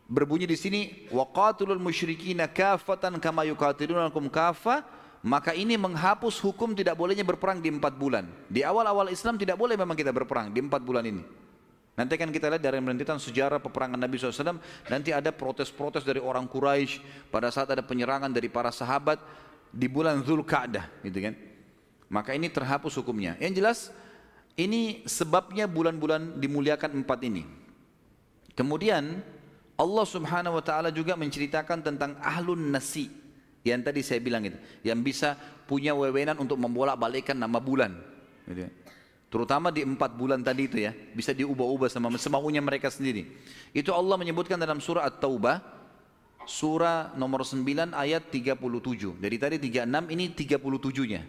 berbunyi 0.08 0.50
di 0.50 0.58
sini 0.60 1.08
waqatilul 1.10 1.80
musyrikina 1.80 2.50
kafatan 2.50 3.18
kama 3.18 3.48
yuqatilunakum 3.48 4.28
kafa 4.28 4.84
maka 5.24 5.56
ini 5.56 5.80
menghapus 5.80 6.36
hukum 6.44 6.76
tidak 6.76 7.00
bolehnya 7.00 7.24
berperang 7.24 7.64
di 7.64 7.72
empat 7.72 7.96
bulan. 7.96 8.28
Di 8.52 8.60
awal-awal 8.60 9.08
Islam 9.08 9.40
tidak 9.40 9.56
boleh 9.56 9.80
memang 9.80 9.96
kita 9.96 10.12
berperang 10.12 10.52
di 10.52 10.60
empat 10.60 10.84
bulan 10.84 11.08
ini. 11.08 11.24
Nanti 11.96 12.20
kan 12.20 12.28
kita 12.28 12.52
lihat 12.52 12.60
dari 12.60 12.82
rentetan 12.82 13.22
sejarah 13.22 13.62
peperangan 13.64 13.96
Nabi 13.96 14.20
SAW, 14.20 14.60
nanti 14.92 15.16
ada 15.16 15.32
protes-protes 15.32 16.04
dari 16.04 16.20
orang 16.20 16.50
Quraisy 16.50 17.30
pada 17.32 17.54
saat 17.54 17.72
ada 17.72 17.86
penyerangan 17.86 18.34
dari 18.34 18.52
para 18.52 18.74
sahabat 18.74 19.22
di 19.72 19.88
bulan 19.88 20.20
Zulkaadah, 20.26 20.90
gitu 21.06 21.24
kan. 21.24 21.34
Maka 22.12 22.36
ini 22.36 22.52
terhapus 22.52 22.98
hukumnya. 23.00 23.40
Yang 23.40 23.54
jelas 23.62 23.80
ini 24.60 25.06
sebabnya 25.08 25.70
bulan-bulan 25.70 26.42
dimuliakan 26.42 27.00
empat 27.00 27.20
ini. 27.30 27.46
Kemudian 28.58 29.22
Allah 29.74 30.06
subhanahu 30.06 30.62
wa 30.62 30.64
ta'ala 30.64 30.94
juga 30.94 31.18
menceritakan 31.18 31.82
tentang 31.82 32.14
ahlun 32.22 32.70
nasi. 32.70 33.10
Yang 33.64 33.82
tadi 33.90 34.02
saya 34.06 34.20
bilang 34.22 34.44
itu. 34.46 34.60
Yang 34.86 35.00
bisa 35.02 35.30
punya 35.66 35.98
wewenang 35.98 36.38
untuk 36.38 36.60
membolak 36.60 37.00
balikkan 37.00 37.34
nama 37.34 37.58
bulan. 37.58 37.96
Gitu 38.46 38.70
ya. 38.70 38.72
Terutama 39.34 39.74
di 39.74 39.82
empat 39.82 40.14
bulan 40.14 40.46
tadi 40.46 40.70
itu 40.70 40.78
ya. 40.78 40.94
Bisa 40.94 41.34
diubah-ubah 41.34 41.90
sama 41.90 42.14
semaunya 42.22 42.62
mereka 42.62 42.94
sendiri. 42.94 43.26
Itu 43.74 43.90
Allah 43.90 44.14
menyebutkan 44.20 44.62
dalam 44.62 44.78
surah 44.78 45.10
At-Taubah. 45.10 45.58
Surah 46.44 47.16
nomor 47.18 47.42
9 47.42 47.98
ayat 47.98 48.30
37. 48.30 49.18
Dari 49.18 49.38
tadi 49.42 49.58
36 49.58 50.14
ini 50.14 50.26
37-nya. 50.38 51.22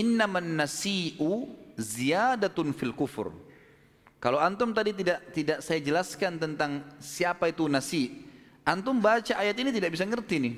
Innaman 0.00 0.56
nasi'u 0.56 1.50
ziyadatun 1.76 2.72
fil 2.72 2.96
kufur. 2.96 3.43
Kalau 4.24 4.40
antum 4.40 4.72
tadi 4.72 4.96
tidak 4.96 5.36
tidak 5.36 5.60
saya 5.60 5.84
jelaskan 5.84 6.40
tentang 6.40 6.80
siapa 6.96 7.52
itu 7.52 7.68
nasi, 7.68 8.24
antum 8.64 8.96
baca 8.96 9.36
ayat 9.36 9.52
ini 9.60 9.68
tidak 9.68 9.92
bisa 9.92 10.08
ngerti 10.08 10.40
nih. 10.40 10.54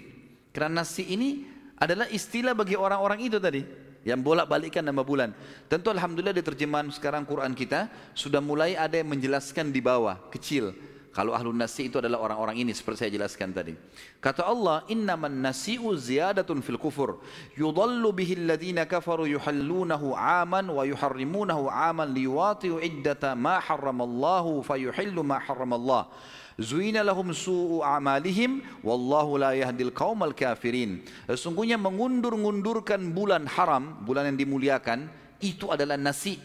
Karena 0.55 0.86
nasi 0.86 1.02
ini 1.02 1.43
adalah 1.74 2.06
istilah 2.06 2.55
bagi 2.55 2.78
orang-orang 2.78 3.26
itu 3.26 3.43
tadi 3.43 3.66
yang 4.06 4.22
bolak-balikkan 4.22 4.86
nama 4.86 5.02
bulan. 5.02 5.34
Tentu 5.66 5.90
alhamdulillah 5.90 6.38
di 6.38 6.47
terjemahan 6.47 6.86
sekarang 6.94 7.26
Quran 7.26 7.59
kita 7.59 7.90
sudah 8.14 8.38
mulai 8.38 8.78
ada 8.78 9.02
yang 9.02 9.10
menjelaskan 9.10 9.74
di 9.74 9.82
bawah 9.82 10.14
kecil 10.30 10.70
kalau 11.16 11.32
ahlun 11.32 11.56
nasi 11.56 11.88
itu 11.88 11.97
adalah 11.97 12.20
orang-orang 12.20 12.60
ini 12.60 12.76
seperti 12.76 13.09
saya 13.09 13.12
jelaskan 13.16 13.48
tadi. 13.48 13.72
Kata 14.20 14.44
Allah, 14.44 14.84
"Innaman 14.93 15.32
nasi'u 15.32 15.97
ziyadatun 15.97 16.60
fil 16.60 16.76
kufur. 16.76 17.24
Yudallu 17.56 18.12
bihi 18.12 18.36
alladhina 18.36 18.84
kafaru 18.84 19.24
yuhallunahu 19.24 20.12
'aman 20.12 20.68
wa 20.68 20.84
yuharrimunahu 20.84 21.72
'aman 21.72 22.12
liwati'u 22.12 22.84
iddata 22.84 23.32
ma 23.32 23.56
harramallahu 23.64 24.60
fayuhillu 24.60 25.24
ma 25.24 25.40
harramallah." 25.40 26.12
Zuina 26.60 27.01
lahum 27.01 27.32
su'u 27.32 27.80
amalihim 27.80 28.60
wallahu 28.84 29.40
la 29.40 29.56
yahdil 29.56 29.97
qaumal 29.97 30.36
kafirin. 30.36 31.01
Sesungguhnya 31.32 31.80
mengundur-ngundurkan 31.80 33.01
bulan 33.16 33.48
haram, 33.48 34.05
bulan 34.05 34.28
yang 34.28 34.36
dimuliakan, 34.36 35.09
itu 35.40 35.72
adalah 35.72 35.97
nasi. 35.97 36.36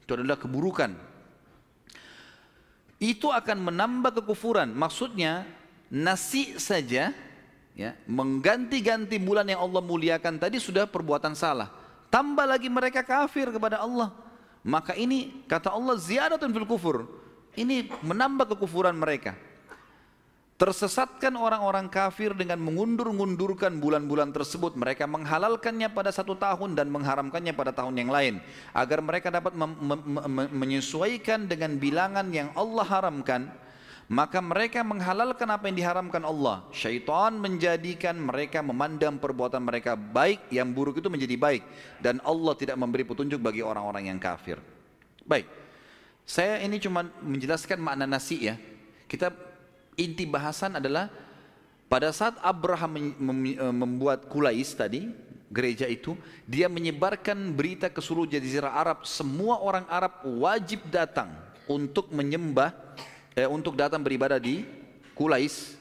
Itu 0.00 0.16
adalah 0.16 0.40
keburukan 0.40 1.05
itu 2.96 3.28
akan 3.28 3.72
menambah 3.72 4.22
kekufuran. 4.22 4.72
Maksudnya 4.72 5.44
nasi 5.92 6.56
saja 6.56 7.12
ya, 7.76 7.90
mengganti-ganti 8.08 9.20
bulan 9.20 9.46
yang 9.46 9.62
Allah 9.62 9.82
muliakan 9.84 10.40
tadi 10.40 10.56
sudah 10.56 10.88
perbuatan 10.88 11.36
salah. 11.36 11.70
Tambah 12.08 12.48
lagi 12.48 12.72
mereka 12.72 13.04
kafir 13.04 13.52
kepada 13.52 13.82
Allah. 13.82 14.14
Maka 14.66 14.96
ini 14.98 15.46
kata 15.46 15.70
Allah 15.70 15.94
ziyadatun 15.94 16.50
fil 16.50 16.66
kufur. 16.66 17.06
Ini 17.54 17.88
menambah 18.02 18.56
kekufuran 18.56 18.96
mereka. 18.96 19.38
Tersesatkan 20.56 21.36
orang-orang 21.36 21.84
kafir 21.92 22.32
dengan 22.32 22.56
mengundur-ngundurkan 22.64 23.76
bulan-bulan 23.76 24.32
tersebut. 24.32 24.72
Mereka 24.72 25.04
menghalalkannya 25.04 25.92
pada 25.92 26.08
satu 26.08 26.32
tahun 26.32 26.72
dan 26.72 26.88
mengharamkannya 26.88 27.52
pada 27.52 27.76
tahun 27.76 27.92
yang 28.00 28.08
lain. 28.08 28.34
Agar 28.72 29.04
mereka 29.04 29.28
dapat 29.28 29.52
menyesuaikan 30.48 31.44
dengan 31.44 31.76
bilangan 31.76 32.32
yang 32.32 32.56
Allah 32.56 32.88
haramkan. 32.88 33.52
Maka 34.08 34.40
mereka 34.40 34.80
menghalalkan 34.80 35.44
apa 35.44 35.68
yang 35.68 35.76
diharamkan 35.76 36.24
Allah. 36.24 36.64
Syaitan 36.72 37.36
menjadikan 37.36 38.16
mereka 38.16 38.64
memandang 38.64 39.20
perbuatan 39.20 39.60
mereka 39.60 39.92
baik, 39.92 40.48
yang 40.48 40.72
buruk 40.72 41.04
itu 41.04 41.12
menjadi 41.12 41.36
baik. 41.36 41.62
Dan 42.00 42.24
Allah 42.24 42.56
tidak 42.56 42.80
memberi 42.80 43.04
petunjuk 43.04 43.44
bagi 43.44 43.60
orang-orang 43.60 44.08
yang 44.08 44.16
kafir. 44.16 44.56
Baik, 45.26 45.50
saya 46.24 46.64
ini 46.64 46.80
cuma 46.80 47.04
menjelaskan 47.20 47.76
makna 47.76 48.08
nasi 48.08 48.46
ya. 48.46 48.56
Kita 49.10 49.30
inti 49.96 50.28
bahasan 50.28 50.78
adalah 50.78 51.08
pada 51.88 52.12
saat 52.12 52.36
Abraham 52.44 52.92
eh, 52.98 53.74
membuat 53.74 54.28
Kulais 54.28 54.74
tadi, 54.76 55.10
gereja 55.50 55.86
itu, 55.88 56.18
dia 56.44 56.66
menyebarkan 56.66 57.54
berita 57.54 57.86
ke 57.88 57.98
seluruh 58.02 58.28
jazirah 58.28 58.74
Arab, 58.74 59.08
semua 59.08 59.62
orang 59.62 59.86
Arab 59.88 60.22
wajib 60.38 60.84
datang 60.92 61.30
untuk 61.70 62.10
menyembah, 62.12 62.74
eh, 63.38 63.48
untuk 63.48 63.74
datang 63.78 64.02
beribadah 64.02 64.38
di 64.38 64.66
Kulais. 65.14 65.78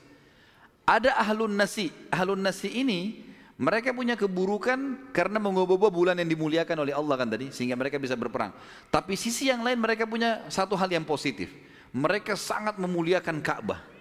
Ada 0.86 1.18
ahlun 1.18 1.58
nasi, 1.58 1.90
ahlun 2.14 2.46
nasi 2.46 2.70
ini 2.70 3.26
mereka 3.58 3.96
punya 3.96 4.14
keburukan 4.14 5.10
karena 5.16 5.42
mengubah 5.42 5.90
bulan 5.90 6.20
yang 6.20 6.30
dimuliakan 6.30 6.86
oleh 6.86 6.94
Allah 6.94 7.16
kan 7.18 7.26
tadi, 7.26 7.50
sehingga 7.50 7.74
mereka 7.74 7.98
bisa 7.98 8.14
berperang. 8.14 8.54
Tapi 8.94 9.18
sisi 9.18 9.50
yang 9.50 9.66
lain 9.66 9.82
mereka 9.82 10.06
punya 10.06 10.46
satu 10.54 10.78
hal 10.78 10.92
yang 10.92 11.08
positif. 11.08 11.50
Mereka 11.96 12.38
sangat 12.38 12.78
memuliakan 12.78 13.40
Ka'bah. 13.40 13.95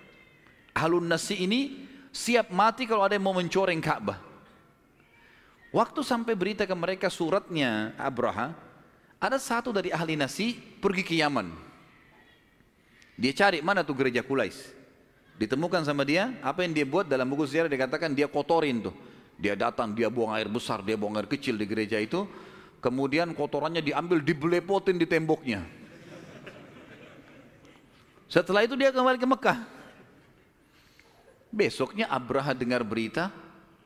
Ahlun 0.75 1.07
Nasi 1.07 1.39
ini 1.39 1.87
siap 2.11 2.51
mati 2.51 2.85
kalau 2.85 3.07
ada 3.07 3.15
yang 3.15 3.25
mau 3.25 3.35
mencoreng 3.35 3.79
Ka'bah. 3.79 4.19
Waktu 5.75 6.01
sampai 6.07 6.35
berita 6.39 6.67
ke 6.67 6.75
mereka 6.75 7.11
suratnya 7.11 7.95
Abraha, 7.99 8.55
ada 9.19 9.39
satu 9.39 9.75
dari 9.75 9.91
ahli 9.91 10.15
Nasi 10.15 10.55
pergi 10.55 11.03
ke 11.03 11.15
Yaman. 11.19 11.51
Dia 13.15 13.33
cari 13.35 13.63
mana 13.63 13.87
tuh 13.87 13.95
gereja 13.95 14.23
Kulais. 14.27 14.71
Ditemukan 15.35 15.83
sama 15.83 16.07
dia, 16.07 16.31
apa 16.43 16.63
yang 16.63 16.75
dia 16.75 16.87
buat 16.87 17.11
dalam 17.11 17.27
buku 17.27 17.47
sejarah 17.47 17.67
dikatakan 17.67 18.15
dia 18.15 18.31
kotorin 18.31 18.87
tuh. 18.87 18.95
Dia 19.35 19.59
datang, 19.59 19.91
dia 19.91 20.07
buang 20.07 20.31
air 20.31 20.47
besar, 20.47 20.79
dia 20.87 20.95
buang 20.95 21.19
air 21.19 21.27
kecil 21.27 21.59
di 21.59 21.67
gereja 21.67 21.99
itu. 21.99 22.27
kemudian 22.85 23.33
kotorannya 23.33 23.81
diambil 23.81 24.21
dibelepotin 24.21 25.01
di 25.01 25.09
temboknya. 25.09 25.65
Setelah 28.29 28.69
itu 28.69 28.77
dia 28.77 28.93
kembali 28.93 29.17
ke 29.17 29.25
Mekah. 29.25 29.59
Besoknya 31.55 32.11
Abraha 32.11 32.51
dengar 32.51 32.83
berita, 32.83 33.31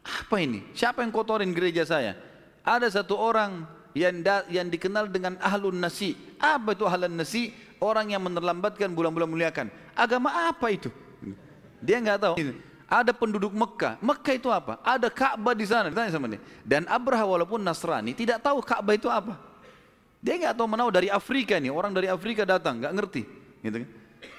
apa 0.00 0.36
ini? 0.40 0.64
Siapa 0.72 1.04
yang 1.04 1.12
kotorin 1.12 1.52
gereja 1.52 1.84
saya? 1.84 2.16
Ada 2.64 2.88
satu 2.88 3.12
orang 3.12 3.68
yang 3.92 4.24
da, 4.24 4.48
yang 4.48 4.72
dikenal 4.72 5.12
dengan 5.12 5.36
ahlun 5.36 5.76
nasi. 5.76 6.16
Apa 6.40 6.72
itu 6.72 6.88
ahlun 6.88 7.12
nasi? 7.12 7.52
Orang 7.76 8.08
yang 8.08 8.24
menerlambatkan 8.24 8.88
bulan-bulan 8.96 9.28
muliakan. 9.28 9.68
Agama 9.92 10.48
apa 10.48 10.72
itu? 10.72 10.88
Dia 11.84 12.00
nggak 12.00 12.18
tahu. 12.24 12.34
Ada 12.88 13.12
penduduk 13.12 13.52
Mekah. 13.52 14.00
Mekah 14.00 14.34
itu 14.34 14.48
apa? 14.48 14.80
Ada 14.80 15.12
Ka'bah 15.12 15.52
di 15.52 15.68
sana. 15.68 15.92
Ditanya 15.92 16.08
sama 16.08 16.24
dia. 16.32 16.40
Dan 16.64 16.88
Abraha 16.88 17.28
walaupun 17.28 17.60
Nasrani 17.60 18.16
tidak 18.16 18.40
tahu 18.40 18.64
Ka'bah 18.64 18.96
itu 18.96 19.12
apa. 19.12 19.36
Dia 20.24 20.40
nggak 20.40 20.56
tahu 20.56 20.66
menahu 20.66 20.88
dari 20.88 21.12
Afrika 21.12 21.60
nih. 21.60 21.68
Orang 21.68 21.92
dari 21.92 22.08
Afrika 22.08 22.48
datang, 22.48 22.80
nggak 22.80 22.92
ngerti. 22.96 23.22
Gitu 23.60 23.76
kan? 23.84 23.88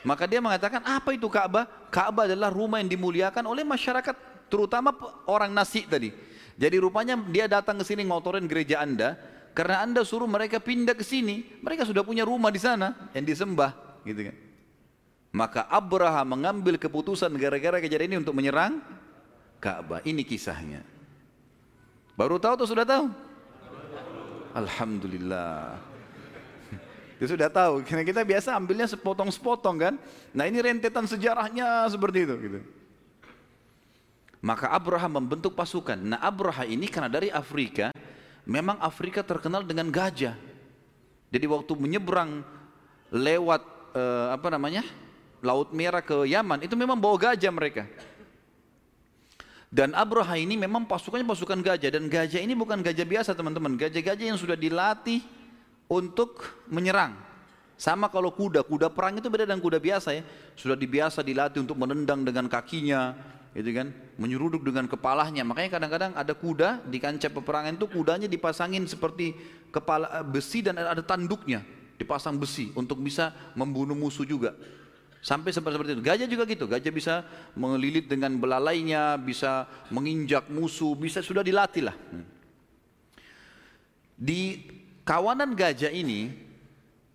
Maka 0.03 0.27
dia 0.27 0.39
mengatakan 0.39 0.83
apa 0.83 1.11
itu 1.15 1.27
Ka'bah? 1.27 1.67
Ka'bah 1.91 2.27
adalah 2.27 2.51
rumah 2.51 2.79
yang 2.79 2.91
dimuliakan 2.91 3.43
oleh 3.47 3.63
masyarakat 3.67 4.15
terutama 4.47 4.95
orang 5.27 5.51
nasi 5.51 5.85
tadi. 5.85 6.11
Jadi 6.59 6.75
rupanya 6.79 7.15
dia 7.15 7.47
datang 7.47 7.79
ke 7.79 7.87
sini 7.87 8.03
ngotorin 8.03 8.43
gereja 8.43 8.83
Anda 8.83 9.15
karena 9.55 9.83
Anda 9.83 10.01
suruh 10.03 10.27
mereka 10.27 10.59
pindah 10.59 10.95
ke 10.95 11.03
sini. 11.03 11.59
Mereka 11.63 11.87
sudah 11.87 12.03
punya 12.03 12.27
rumah 12.27 12.51
di 12.51 12.59
sana 12.59 13.11
yang 13.15 13.23
disembah, 13.23 14.03
gitu 14.03 14.31
kan. 14.31 14.35
Maka 15.29 15.67
Abraham 15.69 16.35
mengambil 16.39 16.75
keputusan 16.81 17.31
gara-gara 17.37 17.77
kejadian 17.79 18.15
ini 18.15 18.17
untuk 18.19 18.35
menyerang 18.35 18.81
Ka'bah. 19.61 20.03
Ini 20.03 20.25
kisahnya. 20.25 20.81
Baru 22.19 22.35
tahu 22.41 22.59
atau 22.59 22.67
sudah 22.67 22.83
tahu? 22.83 23.07
Alhamdulillah. 24.51 25.88
Dia 27.19 27.27
sudah 27.27 27.51
tahu, 27.51 27.83
karena 27.83 28.07
kita 28.07 28.23
biasa 28.23 28.55
ambilnya 28.55 28.87
sepotong-sepotong 28.87 29.75
kan. 29.75 29.93
Nah 30.31 30.47
ini 30.47 30.63
rentetan 30.63 31.03
sejarahnya 31.03 31.83
seperti 31.91 32.23
itu. 32.23 32.35
Gitu. 32.39 32.59
Maka 34.39 34.71
Abraham 34.71 35.19
membentuk 35.19 35.51
pasukan. 35.51 35.99
Nah 35.99 36.23
Abraham 36.23 36.63
ini 36.63 36.87
karena 36.87 37.11
dari 37.11 37.27
Afrika, 37.27 37.91
memang 38.47 38.79
Afrika 38.79 39.19
terkenal 39.19 39.67
dengan 39.67 39.91
gajah. 39.91 40.39
Jadi 41.27 41.45
waktu 41.51 41.75
menyeberang 41.75 42.39
lewat 43.11 43.61
eh, 43.93 44.27
apa 44.31 44.47
namanya 44.47 44.87
Laut 45.43 45.75
Merah 45.75 46.03
ke 46.03 46.23
Yaman, 46.23 46.63
itu 46.63 46.75
memang 46.75 46.95
bawa 46.99 47.31
gajah 47.31 47.51
mereka. 47.51 47.83
Dan 49.69 49.91
Abraham 49.91 50.39
ini 50.39 50.55
memang 50.55 50.87
pasukannya 50.87 51.27
pasukan 51.27 51.59
gajah 51.61 51.93
dan 51.93 52.07
gajah 52.09 52.41
ini 52.41 52.55
bukan 52.57 52.79
gajah 52.79 53.05
biasa 53.05 53.31
teman-teman, 53.37 53.75
gajah-gajah 53.75 54.25
yang 54.33 54.39
sudah 54.39 54.57
dilatih 54.57 55.21
untuk 55.89 56.63
menyerang. 56.69 57.17
Sama 57.79 58.11
kalau 58.11 58.29
kuda, 58.29 58.61
kuda 58.61 58.91
perang 58.91 59.17
itu 59.17 59.31
beda 59.31 59.49
dengan 59.49 59.63
kuda 59.63 59.79
biasa 59.81 60.13
ya. 60.13 60.23
Sudah 60.53 60.75
dibiasa 60.77 61.25
dilatih 61.25 61.63
untuk 61.63 61.79
menendang 61.79 62.21
dengan 62.27 62.45
kakinya, 62.51 63.15
gitu 63.55 63.71
kan, 63.73 63.89
menyeruduk 64.19 64.61
dengan 64.61 64.85
kepalanya. 64.85 65.41
Makanya 65.41 65.79
kadang-kadang 65.79 66.11
ada 66.13 66.33
kuda 66.35 66.85
di 66.85 67.01
kancah 67.01 67.31
peperangan 67.33 67.73
itu 67.79 67.87
kudanya 67.89 68.27
dipasangin 68.29 68.85
seperti 68.85 69.33
kepala 69.73 70.21
eh, 70.21 70.25
besi 70.27 70.61
dan 70.61 70.77
ada 70.77 71.01
tanduknya, 71.01 71.65
dipasang 71.97 72.37
besi 72.37 72.69
untuk 72.77 73.01
bisa 73.01 73.33
membunuh 73.57 73.97
musuh 73.97 74.27
juga. 74.27 74.53
Sampai 75.19 75.51
seperti 75.51 75.99
itu. 75.99 76.03
Gajah 76.03 76.27
juga 76.31 76.43
gitu. 76.47 76.63
Gajah 76.63 76.93
bisa 76.95 77.15
melilit 77.51 78.07
dengan 78.07 78.31
belalainya, 78.39 79.19
bisa 79.19 79.67
menginjak 79.91 80.47
musuh, 80.47 80.95
bisa 80.95 81.19
sudah 81.19 81.43
dilatih 81.43 81.91
lah. 81.91 81.95
Hmm. 81.95 82.23
Di 84.15 84.63
kawanan 85.09 85.57
gajah 85.57 85.89
ini 85.89 86.29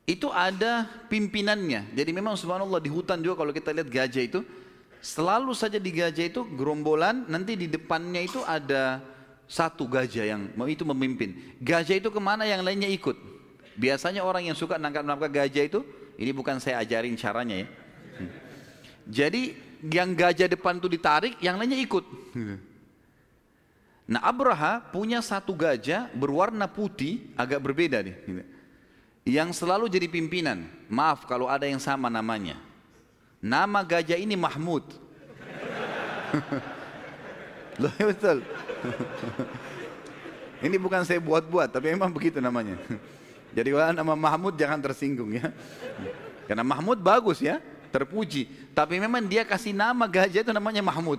itu 0.02 0.26
ada 0.34 0.90
pimpinannya. 1.06 1.94
Jadi 1.94 2.10
memang 2.10 2.34
subhanallah 2.34 2.82
di 2.82 2.90
hutan 2.90 3.22
juga 3.22 3.46
kalau 3.46 3.54
kita 3.54 3.70
lihat 3.70 3.86
gajah 3.86 4.24
itu 4.26 4.42
selalu 4.98 5.54
saja 5.54 5.78
di 5.78 5.94
gajah 5.94 6.26
itu 6.26 6.42
gerombolan 6.58 7.30
nanti 7.30 7.54
di 7.54 7.70
depannya 7.70 8.26
itu 8.26 8.42
ada 8.42 8.98
satu 9.46 9.86
gajah 9.86 10.26
yang 10.26 10.42
itu 10.66 10.82
memimpin. 10.82 11.38
Gajah 11.62 12.02
itu 12.02 12.10
ke 12.10 12.18
mana 12.18 12.42
yang 12.42 12.66
lainnya 12.66 12.90
ikut. 12.90 13.14
Biasanya 13.78 14.26
orang 14.26 14.50
yang 14.50 14.58
suka 14.58 14.74
nangkap-nangkap 14.74 15.30
gajah 15.30 15.64
itu 15.70 15.80
ini 16.18 16.34
bukan 16.34 16.58
saya 16.58 16.82
ajarin 16.82 17.14
caranya 17.14 17.62
ya. 17.62 17.68
Jadi 19.06 19.54
yang 19.86 20.16
gajah 20.16 20.48
depan 20.48 20.80
itu 20.80 20.88
ditarik, 20.88 21.38
yang 21.44 21.60
lainnya 21.60 21.78
ikut. 21.78 22.02
Nah 24.04 24.20
Abraha 24.20 24.84
punya 24.92 25.24
satu 25.24 25.56
gajah 25.56 26.12
berwarna 26.12 26.68
putih 26.68 27.24
agak 27.40 27.64
berbeda 27.64 28.04
nih. 28.04 28.44
Yang 29.24 29.64
selalu 29.64 29.88
jadi 29.88 30.04
pimpinan. 30.12 30.68
Maaf 30.92 31.24
kalau 31.24 31.48
ada 31.48 31.64
yang 31.64 31.80
sama 31.80 32.12
namanya. 32.12 32.60
Nama 33.40 33.80
gajah 33.80 34.20
ini 34.20 34.36
Mahmud. 34.36 34.84
Loh 37.80 37.92
ya 37.96 38.04
betul. 38.12 38.44
ini 40.66 40.76
bukan 40.76 41.00
saya 41.08 41.24
buat-buat 41.24 41.72
tapi 41.72 41.96
memang 41.96 42.12
begitu 42.12 42.44
namanya. 42.44 42.76
Jadi 43.56 43.72
kalau 43.72 43.96
nama 43.96 44.14
Mahmud 44.18 44.52
jangan 44.60 44.84
tersinggung 44.84 45.32
ya. 45.32 45.48
Karena 46.44 46.60
Mahmud 46.60 47.00
bagus 47.00 47.40
ya, 47.40 47.56
terpuji. 47.88 48.52
Tapi 48.76 49.00
memang 49.00 49.24
dia 49.24 49.48
kasih 49.48 49.72
nama 49.72 50.04
gajah 50.04 50.44
itu 50.44 50.52
namanya 50.52 50.84
Mahmud. 50.84 51.16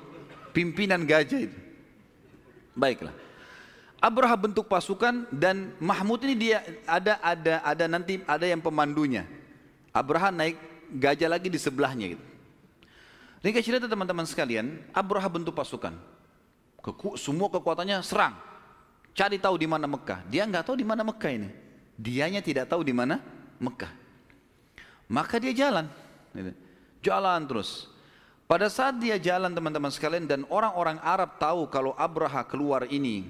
Pimpinan 0.53 1.01
gajah 1.01 1.49
itu. 1.49 1.64
Baiklah. 2.75 3.15
Abraham 4.03 4.51
bentuk 4.51 4.67
pasukan 4.69 5.25
dan 5.31 5.73
Mahmud 5.81 6.21
ini 6.27 6.35
dia 6.35 6.61
ada 6.85 7.17
ada 7.23 7.63
ada 7.63 7.85
nanti 7.87 8.21
ada 8.27 8.45
yang 8.45 8.61
pemandunya. 8.61 9.25
Abraham 9.95 10.35
naik 10.35 10.59
gajah 10.91 11.31
lagi 11.31 11.47
di 11.47 11.57
sebelahnya 11.57 12.13
gitu. 12.13 12.25
Ini 13.45 13.61
cerita 13.61 13.85
teman-teman 13.85 14.25
sekalian, 14.25 14.81
Abraham 14.89 15.41
bentuk 15.41 15.53
pasukan. 15.53 15.93
Keku, 16.81 17.13
semua 17.13 17.45
kekuatannya 17.49 18.01
serang. 18.01 18.33
Cari 19.13 19.37
tahu 19.37 19.55
di 19.55 19.69
mana 19.69 19.85
Mekah. 19.85 20.25
Dia 20.27 20.49
nggak 20.49 20.65
tahu 20.65 20.81
di 20.81 20.85
mana 20.85 21.05
Mekah 21.05 21.31
ini. 21.31 21.49
Dianya 21.95 22.41
tidak 22.41 22.67
tahu 22.67 22.81
di 22.81 22.91
mana 22.91 23.21
Mekah. 23.61 23.93
Maka 25.07 25.37
dia 25.37 25.53
jalan. 25.53 25.85
Gitu. 26.33 26.51
Jalan 27.05 27.45
terus. 27.45 27.87
Pada 28.45 28.69
saat 28.69 29.01
dia 29.01 29.17
jalan 29.17 29.49
teman-teman 29.49 29.89
sekalian 29.89 30.29
dan 30.29 30.45
orang-orang 30.53 31.01
Arab 31.01 31.41
tahu 31.41 31.65
kalau 31.65 31.97
Abraha 31.97 32.45
keluar 32.45 32.85
ini 32.85 33.25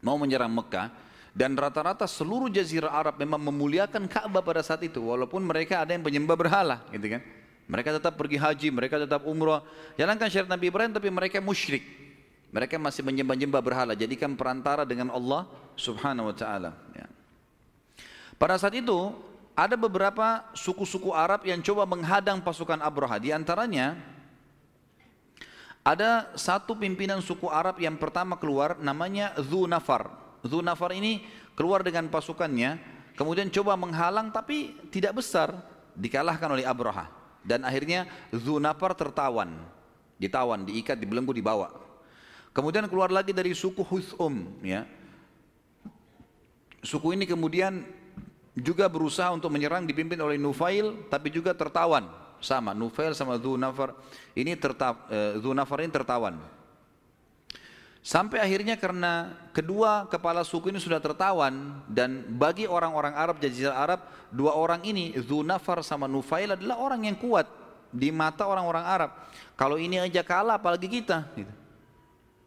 mau 0.00 0.16
menyerang 0.16 0.48
Mekah 0.48 0.88
dan 1.36 1.52
rata-rata 1.52 2.08
seluruh 2.08 2.48
jazirah 2.48 2.88
Arab 2.88 3.20
memang 3.20 3.36
memuliakan 3.36 4.08
Ka'bah 4.08 4.40
pada 4.40 4.64
saat 4.64 4.80
itu 4.80 5.04
walaupun 5.04 5.44
mereka 5.44 5.84
ada 5.84 5.92
yang 5.92 6.00
penyembah 6.00 6.40
berhala 6.40 6.80
gitu 6.88 7.04
kan. 7.04 7.20
Mereka 7.64 7.96
tetap 7.96 8.16
pergi 8.16 8.36
haji, 8.36 8.68
mereka 8.72 8.96
tetap 9.00 9.24
umrah, 9.24 9.64
jalankan 9.96 10.28
syariat 10.28 10.52
Nabi 10.52 10.68
Ibrahim 10.72 10.92
tapi 10.96 11.08
mereka 11.12 11.40
musyrik. 11.44 11.84
Mereka 12.48 12.80
masih 12.80 13.02
menyembah-nyembah 13.04 13.60
berhala, 13.60 13.92
jadikan 13.98 14.36
perantara 14.38 14.86
dengan 14.88 15.12
Allah 15.12 15.48
Subhanahu 15.76 16.32
wa 16.32 16.36
taala 16.36 16.70
ya. 16.96 17.08
Pada 18.40 18.56
saat 18.56 18.72
itu 18.72 19.12
ada 19.52 19.76
beberapa 19.76 20.48
suku-suku 20.56 21.12
Arab 21.12 21.44
yang 21.44 21.60
coba 21.60 21.84
menghadang 21.84 22.40
pasukan 22.40 22.80
Abraha. 22.80 23.18
Di 23.18 23.34
antaranya 23.34 24.13
ada 25.84 26.32
satu 26.32 26.72
pimpinan 26.72 27.20
suku 27.20 27.44
Arab 27.52 27.76
yang 27.76 28.00
pertama 28.00 28.40
keluar 28.40 28.80
namanya 28.80 29.36
Zunafar. 29.36 30.08
Zunafar 30.40 30.96
ini 30.96 31.20
keluar 31.52 31.84
dengan 31.84 32.08
pasukannya, 32.08 32.80
kemudian 33.20 33.52
coba 33.52 33.76
menghalang 33.76 34.32
tapi 34.32 34.80
tidak 34.88 35.20
besar, 35.20 35.52
dikalahkan 35.92 36.48
oleh 36.48 36.64
Abraha. 36.64 37.12
Dan 37.44 37.68
akhirnya 37.68 38.08
Zunafar 38.32 38.96
tertawan, 38.96 39.60
ditawan, 40.16 40.64
diikat, 40.64 40.96
dibelenggu, 40.96 41.36
dibawa. 41.36 41.68
Kemudian 42.56 42.88
keluar 42.88 43.12
lagi 43.12 43.36
dari 43.36 43.52
suku 43.52 43.84
Husum, 43.84 44.64
ya. 44.64 44.88
Suku 46.80 47.12
ini 47.12 47.28
kemudian 47.28 47.84
juga 48.56 48.88
berusaha 48.88 49.28
untuk 49.36 49.52
menyerang 49.52 49.84
dipimpin 49.84 50.16
oleh 50.16 50.40
Nufail, 50.40 51.04
tapi 51.12 51.28
juga 51.28 51.52
tertawan 51.52 52.23
sama 52.44 52.76
Nufail 52.76 53.16
sama 53.16 53.40
Dzunafar 53.40 53.96
ini 54.36 54.52
terta, 54.54 54.92
Dzunafar 55.40 55.80
ini 55.80 55.90
tertawan. 55.90 56.36
Sampai 58.04 58.36
akhirnya 58.36 58.76
karena 58.76 59.32
kedua 59.56 60.04
kepala 60.12 60.44
suku 60.44 60.68
ini 60.68 60.76
sudah 60.76 61.00
tertawan 61.00 61.80
dan 61.88 62.20
bagi 62.36 62.68
orang-orang 62.68 63.16
Arab 63.16 63.40
Jazirah 63.40 63.80
Arab 63.80 64.04
dua 64.28 64.52
orang 64.52 64.84
ini 64.84 65.16
Dzunafar 65.16 65.80
sama 65.80 66.04
Nufail 66.04 66.52
adalah 66.52 66.76
orang 66.84 67.08
yang 67.08 67.16
kuat 67.16 67.48
di 67.88 68.12
mata 68.12 68.44
orang-orang 68.44 68.84
Arab. 68.84 69.10
Kalau 69.56 69.80
ini 69.80 69.96
aja 69.96 70.20
kalah 70.20 70.60
apalagi 70.60 70.84
kita. 70.84 71.32
Gitu. 71.32 71.48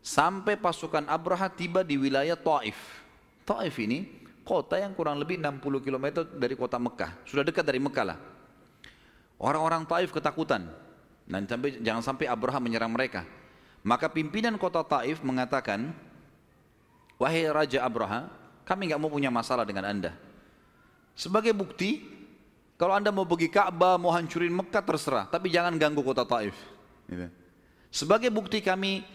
Sampai 0.05 0.61
pasukan 0.61 1.09
Abraha 1.09 1.49
tiba 1.49 1.81
di 1.81 1.97
wilayah 1.97 2.37
Taif. 2.37 2.77
Taif 3.41 3.73
ini 3.81 4.05
kota 4.45 4.77
yang 4.77 4.93
kurang 4.93 5.17
lebih 5.17 5.41
60 5.41 5.81
km 5.81 6.05
dari 6.37 6.53
kota 6.53 6.77
Mekah. 6.77 7.17
Sudah 7.25 7.41
dekat 7.41 7.65
dari 7.65 7.81
Mekah 7.81 8.05
lah. 8.13 8.19
Orang-orang 9.37 9.85
Taif 9.85 10.09
ketakutan. 10.09 10.69
Dan 11.27 11.45
sampai, 11.45 11.77
jangan 11.83 12.03
sampai 12.03 12.25
Abraham 12.25 12.63
menyerang 12.65 12.89
mereka. 12.89 13.27
Maka 13.85 14.09
pimpinan 14.09 14.57
kota 14.57 14.81
Taif 14.81 15.21
mengatakan, 15.21 15.93
Wahai 17.17 17.49
Raja 17.49 17.81
Abraham, 17.85 18.29
Kami 18.67 18.91
nggak 18.91 18.99
mau 18.99 19.07
punya 19.07 19.31
masalah 19.31 19.63
dengan 19.63 19.87
anda. 19.87 20.11
Sebagai 21.15 21.55
bukti, 21.55 22.03
kalau 22.75 22.91
anda 22.91 23.15
mau 23.15 23.23
pergi 23.23 23.47
Ka'bah, 23.47 23.95
mau 23.95 24.11
hancurin 24.11 24.51
Mekah 24.51 24.83
terserah, 24.83 25.25
tapi 25.31 25.47
jangan 25.47 25.79
ganggu 25.79 26.03
kota 26.03 26.27
Taif. 26.27 26.53
Gitu. 27.07 27.31
Sebagai 27.87 28.27
bukti 28.27 28.59
kami 28.59 29.07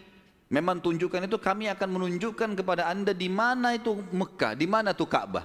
memang 0.49 0.81
tunjukkan 0.81 1.29
itu, 1.29 1.37
kami 1.37 1.69
akan 1.69 1.89
menunjukkan 2.01 2.57
kepada 2.57 2.89
anda 2.89 3.13
di 3.13 3.29
mana 3.29 3.77
itu 3.77 3.93
Mekah, 4.09 4.57
di 4.57 4.65
mana 4.65 4.97
itu 4.97 5.05
Ka'bah. 5.05 5.45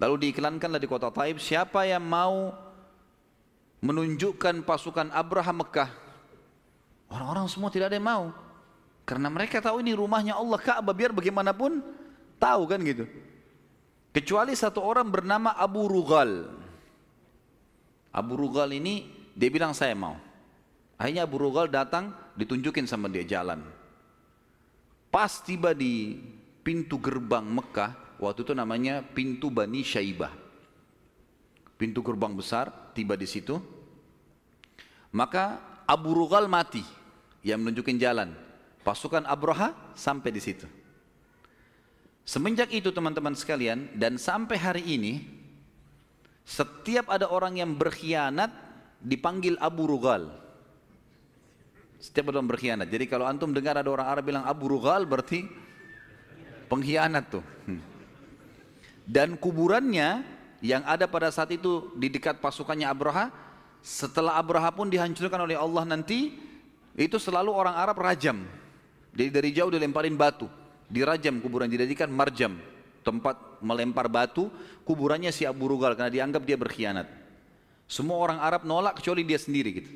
Lalu 0.00 0.26
diiklankanlah 0.26 0.80
di 0.80 0.88
kota 0.88 1.12
Taif, 1.12 1.44
siapa 1.44 1.84
yang 1.84 2.02
mau 2.02 2.56
menunjukkan 3.84 4.64
pasukan 4.64 5.12
Abraham 5.12 5.60
Mekah. 5.60 5.92
Orang-orang 7.12 7.44
semua 7.52 7.68
tidak 7.68 7.92
ada 7.92 8.00
yang 8.00 8.08
mau. 8.08 8.24
Karena 9.04 9.28
mereka 9.28 9.60
tahu 9.60 9.84
ini 9.84 9.92
rumahnya 9.92 10.32
Allah 10.32 10.56
Ka'bah 10.56 10.96
biar 10.96 11.12
bagaimanapun 11.12 11.84
tahu 12.40 12.62
kan 12.64 12.80
gitu. 12.80 13.04
Kecuali 14.16 14.56
satu 14.56 14.80
orang 14.80 15.12
bernama 15.12 15.52
Abu 15.52 15.84
Rugal. 15.84 16.48
Abu 18.08 18.40
Rugal 18.40 18.72
ini 18.72 19.04
dia 19.36 19.52
bilang 19.52 19.76
saya 19.76 19.92
mau. 19.92 20.16
Akhirnya 20.96 21.28
Abu 21.28 21.36
Rugal 21.36 21.68
datang 21.68 22.16
ditunjukin 22.40 22.88
sama 22.88 23.12
dia 23.12 23.26
jalan. 23.28 23.60
Pas 25.12 25.44
tiba 25.44 25.76
di 25.76 26.16
pintu 26.64 26.96
gerbang 26.96 27.44
Mekah, 27.44 28.16
waktu 28.16 28.48
itu 28.48 28.56
namanya 28.56 29.04
pintu 29.04 29.52
Bani 29.52 29.84
Syaibah. 29.84 30.32
Pintu 31.76 32.00
gerbang 32.00 32.32
besar, 32.32 32.72
tiba 32.96 33.18
di 33.18 33.28
situ. 33.28 33.73
Maka 35.14 35.62
Abu 35.86 36.10
Rugal 36.10 36.50
mati 36.50 36.82
yang 37.46 37.62
menunjukkan 37.62 37.96
jalan. 38.02 38.34
Pasukan 38.82 39.22
Abraha 39.24 39.72
sampai 39.94 40.34
di 40.34 40.42
situ. 40.42 40.66
Semenjak 42.26 42.74
itu 42.74 42.90
teman-teman 42.90 43.32
sekalian 43.38 43.94
dan 43.94 44.18
sampai 44.18 44.58
hari 44.58 44.82
ini 44.84 45.22
setiap 46.44 47.08
ada 47.08 47.30
orang 47.30 47.56
yang 47.62 47.72
berkhianat 47.78 48.50
dipanggil 49.00 49.54
Abu 49.62 49.86
Rugal. 49.86 50.28
Setiap 52.02 52.34
ada 52.34 52.42
orang 52.42 52.50
berkhianat. 52.50 52.88
Jadi 52.90 53.08
kalau 53.08 53.24
antum 53.24 53.54
dengar 53.54 53.78
ada 53.80 53.88
orang 53.88 54.08
Arab 54.10 54.24
bilang 54.28 54.44
Abu 54.44 54.68
Rugal 54.68 55.08
berarti 55.08 55.46
pengkhianat 56.68 57.24
tuh. 57.30 57.44
Hmm. 57.64 57.80
Dan 59.04 59.36
kuburannya 59.40 60.24
yang 60.64 60.84
ada 60.84 61.04
pada 61.08 61.28
saat 61.28 61.52
itu 61.52 61.92
di 61.96 62.08
dekat 62.08 62.40
pasukannya 62.40 62.88
Abraha 62.88 63.43
setelah 63.84 64.40
Abraha 64.40 64.72
pun 64.72 64.88
dihancurkan 64.88 65.44
oleh 65.44 65.60
Allah 65.60 65.84
nanti 65.84 66.32
itu 66.96 67.20
selalu 67.20 67.52
orang 67.52 67.76
Arab 67.76 68.00
rajam. 68.00 68.40
Jadi 69.12 69.28
dari 69.28 69.52
jauh 69.52 69.68
dilemparin 69.68 70.16
batu. 70.16 70.48
Dirajam 70.88 71.36
kuburan 71.44 71.68
dijadikan 71.68 72.08
marjam. 72.08 72.56
Tempat 73.04 73.60
melempar 73.60 74.08
batu 74.08 74.48
kuburannya 74.88 75.28
si 75.28 75.44
Abu 75.44 75.68
Rugal 75.68 75.92
karena 75.92 76.08
dianggap 76.08 76.48
dia 76.48 76.56
berkhianat. 76.56 77.04
Semua 77.84 78.16
orang 78.16 78.40
Arab 78.40 78.64
nolak 78.64 79.04
kecuali 79.04 79.20
dia 79.20 79.36
sendiri 79.36 79.84
gitu. 79.84 79.90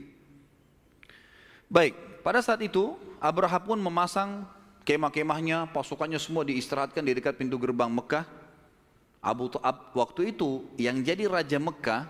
Baik 1.72 1.96
pada 2.20 2.44
saat 2.44 2.60
itu 2.60 2.92
Abraha 3.16 3.56
pun 3.56 3.80
memasang 3.80 4.44
kemah-kemahnya 4.84 5.72
pasukannya 5.72 6.20
semua 6.20 6.44
diistirahatkan 6.44 7.00
di 7.00 7.16
dekat 7.16 7.40
pintu 7.40 7.56
gerbang 7.56 7.88
Mekah. 7.88 8.28
Abu 9.24 9.48
Ab, 9.64 9.96
waktu 9.96 10.36
itu 10.36 10.68
yang 10.76 11.00
jadi 11.00 11.24
raja 11.24 11.56
Mekah 11.56 12.06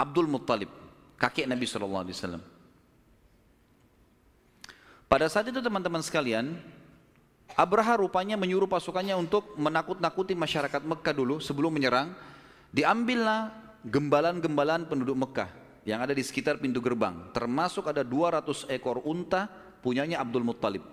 Abdul 0.00 0.26
Muttalib, 0.26 0.72
kakek 1.20 1.44
Nabi 1.44 1.68
Shallallahu 1.68 2.02
Alaihi 2.08 2.16
Wasallam. 2.16 2.42
Pada 5.04 5.26
saat 5.28 5.52
itu 5.52 5.60
teman-teman 5.60 6.00
sekalian, 6.00 6.56
Abraha 7.58 8.00
rupanya 8.00 8.40
menyuruh 8.40 8.70
pasukannya 8.70 9.12
untuk 9.18 9.52
menakut-nakuti 9.60 10.32
masyarakat 10.32 10.80
Mekah 10.80 11.14
dulu 11.14 11.36
sebelum 11.42 11.76
menyerang. 11.76 12.14
Diambillah 12.70 13.50
gembalan-gembalan 13.84 14.86
penduduk 14.86 15.18
Mekah 15.18 15.50
yang 15.82 15.98
ada 15.98 16.14
di 16.14 16.22
sekitar 16.22 16.62
pintu 16.62 16.78
gerbang. 16.78 17.34
Termasuk 17.34 17.90
ada 17.90 18.06
200 18.06 18.70
ekor 18.70 19.02
unta 19.02 19.50
punyanya 19.82 20.22
Abdul 20.22 20.46
Muttalib. 20.46 20.86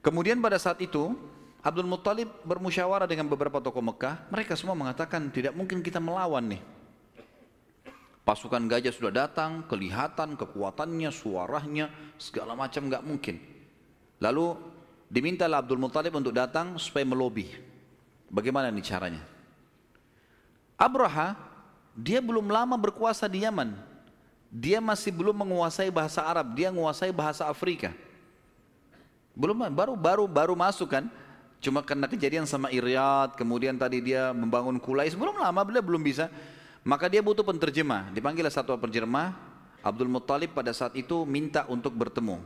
Kemudian 0.00 0.40
pada 0.40 0.56
saat 0.56 0.80
itu 0.80 1.12
Abdul 1.60 1.84
Muttalib 1.84 2.28
bermusyawarah 2.48 3.04
dengan 3.04 3.28
beberapa 3.28 3.60
tokoh 3.60 3.84
Mekah. 3.84 4.32
Mereka 4.32 4.56
semua 4.56 4.72
mengatakan 4.72 5.28
tidak 5.28 5.52
mungkin 5.52 5.84
kita 5.84 6.00
melawan 6.00 6.56
nih. 6.56 6.62
Pasukan 8.24 8.64
gajah 8.64 8.92
sudah 8.92 9.12
datang, 9.12 9.68
kelihatan 9.68 10.40
kekuatannya, 10.40 11.10
suaranya, 11.12 11.92
segala 12.16 12.56
macam 12.56 12.88
nggak 12.88 13.04
mungkin. 13.04 13.36
Lalu 14.24 14.56
dimintalah 15.12 15.60
Abdul 15.60 15.80
Muttalib 15.80 16.16
untuk 16.16 16.32
datang 16.32 16.80
supaya 16.80 17.04
melobi. 17.04 17.52
Bagaimana 18.32 18.72
nih 18.72 18.86
caranya? 18.86 19.22
Abraha, 20.80 21.36
dia 21.92 22.24
belum 22.24 22.48
lama 22.48 22.80
berkuasa 22.80 23.28
di 23.28 23.44
Yaman. 23.44 23.76
Dia 24.48 24.80
masih 24.80 25.12
belum 25.12 25.36
menguasai 25.44 25.92
bahasa 25.92 26.24
Arab, 26.24 26.56
dia 26.56 26.72
menguasai 26.72 27.12
bahasa 27.12 27.44
Afrika. 27.44 27.92
Belum 29.36 29.60
baru 29.68 29.92
baru 29.92 30.24
baru 30.24 30.54
masuk 30.56 30.88
kan? 30.96 31.04
Cuma 31.60 31.84
karena 31.84 32.08
kejadian 32.08 32.48
sama 32.48 32.72
Iryad, 32.72 33.36
kemudian 33.36 33.76
tadi 33.76 34.00
dia 34.00 34.32
membangun 34.32 34.80
Kulais, 34.80 35.12
belum 35.12 35.36
lama 35.36 35.60
beliau 35.60 35.84
belum 35.84 36.00
bisa. 36.00 36.32
Maka 36.80 37.12
dia 37.12 37.20
butuh 37.20 37.44
penterjemah. 37.44 38.08
Dipanggil 38.16 38.48
satu 38.48 38.72
penterjemah, 38.80 39.36
Abdul 39.84 40.08
Muttalib 40.08 40.56
pada 40.56 40.72
saat 40.72 40.96
itu 40.96 41.28
minta 41.28 41.68
untuk 41.68 41.92
bertemu. 41.92 42.40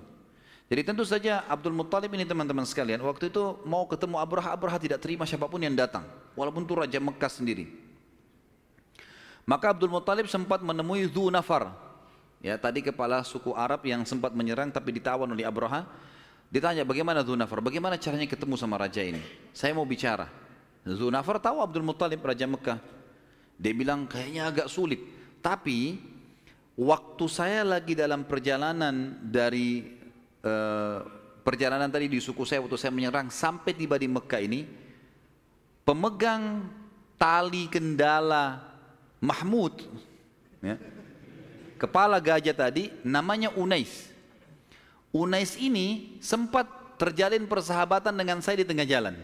Jadi 0.67 0.83
tentu 0.83 1.07
saja 1.07 1.47
Abdul 1.47 1.77
Muttalib 1.77 2.11
ini 2.11 2.27
teman-teman 2.27 2.67
sekalian, 2.67 2.99
waktu 3.07 3.31
itu 3.31 3.63
mau 3.63 3.87
ketemu 3.87 4.19
Abraha, 4.19 4.51
Abraha 4.51 4.83
tidak 4.83 4.99
terima 4.99 5.23
siapa 5.23 5.47
pun 5.47 5.63
yang 5.63 5.79
datang. 5.79 6.03
Walaupun 6.35 6.67
itu 6.67 6.75
Raja 6.75 6.99
Mekah 6.99 7.31
sendiri. 7.31 7.71
Maka 9.47 9.77
Abdul 9.77 9.93
Muttalib 9.93 10.27
sempat 10.27 10.59
menemui 10.65 11.07
Dhu 11.07 11.31
Nafar. 11.31 11.71
Ya, 12.41 12.57
tadi 12.57 12.83
kepala 12.83 13.23
suku 13.23 13.53
Arab 13.55 13.85
yang 13.87 14.03
sempat 14.03 14.35
menyerang 14.35 14.73
tapi 14.73 14.91
ditawan 14.91 15.29
oleh 15.31 15.45
Abraha. 15.45 15.85
Ditanya 16.55 16.87
bagaimana 16.87 17.27
Zunafar, 17.27 17.59
bagaimana 17.59 17.99
caranya 17.99 18.31
ketemu 18.31 18.55
sama 18.55 18.79
raja 18.79 19.03
ini? 19.03 19.19
Saya 19.51 19.75
mau 19.75 19.83
bicara. 19.83 20.31
Zunafar 20.87 21.43
tahu 21.43 21.59
Abdul 21.59 21.83
Muttalib 21.83 22.23
raja 22.23 22.47
Mekah. 22.47 22.79
Dia 23.59 23.75
bilang 23.75 24.07
kayaknya 24.07 24.47
agak 24.47 24.71
sulit. 24.71 25.03
Tapi 25.43 25.99
waktu 26.79 27.25
saya 27.27 27.67
lagi 27.67 27.99
dalam 27.99 28.23
perjalanan 28.23 29.19
dari 29.19 29.99
uh, 30.47 31.03
perjalanan 31.43 31.91
tadi 31.91 32.07
di 32.07 32.23
suku 32.23 32.47
saya 32.47 32.63
waktu 32.63 32.79
saya 32.79 32.95
menyerang 32.95 33.35
sampai 33.35 33.75
tiba 33.75 33.99
di 33.99 34.07
Mekah 34.07 34.43
ini, 34.47 34.63
pemegang 35.83 36.71
tali 37.19 37.67
kendala 37.67 38.63
Mahmud, 39.19 39.75
ya, 40.63 40.79
kepala 41.83 42.23
gajah 42.23 42.55
tadi 42.55 42.95
namanya 43.03 43.51
Unais. 43.59 44.14
Unais 45.15 45.55
ini 45.55 46.19
sempat 46.19 46.67
terjalin 46.99 47.47
persahabatan 47.47 48.11
dengan 48.19 48.43
saya 48.43 48.59
di 48.59 48.67
tengah 48.67 48.83
jalan. 48.83 49.15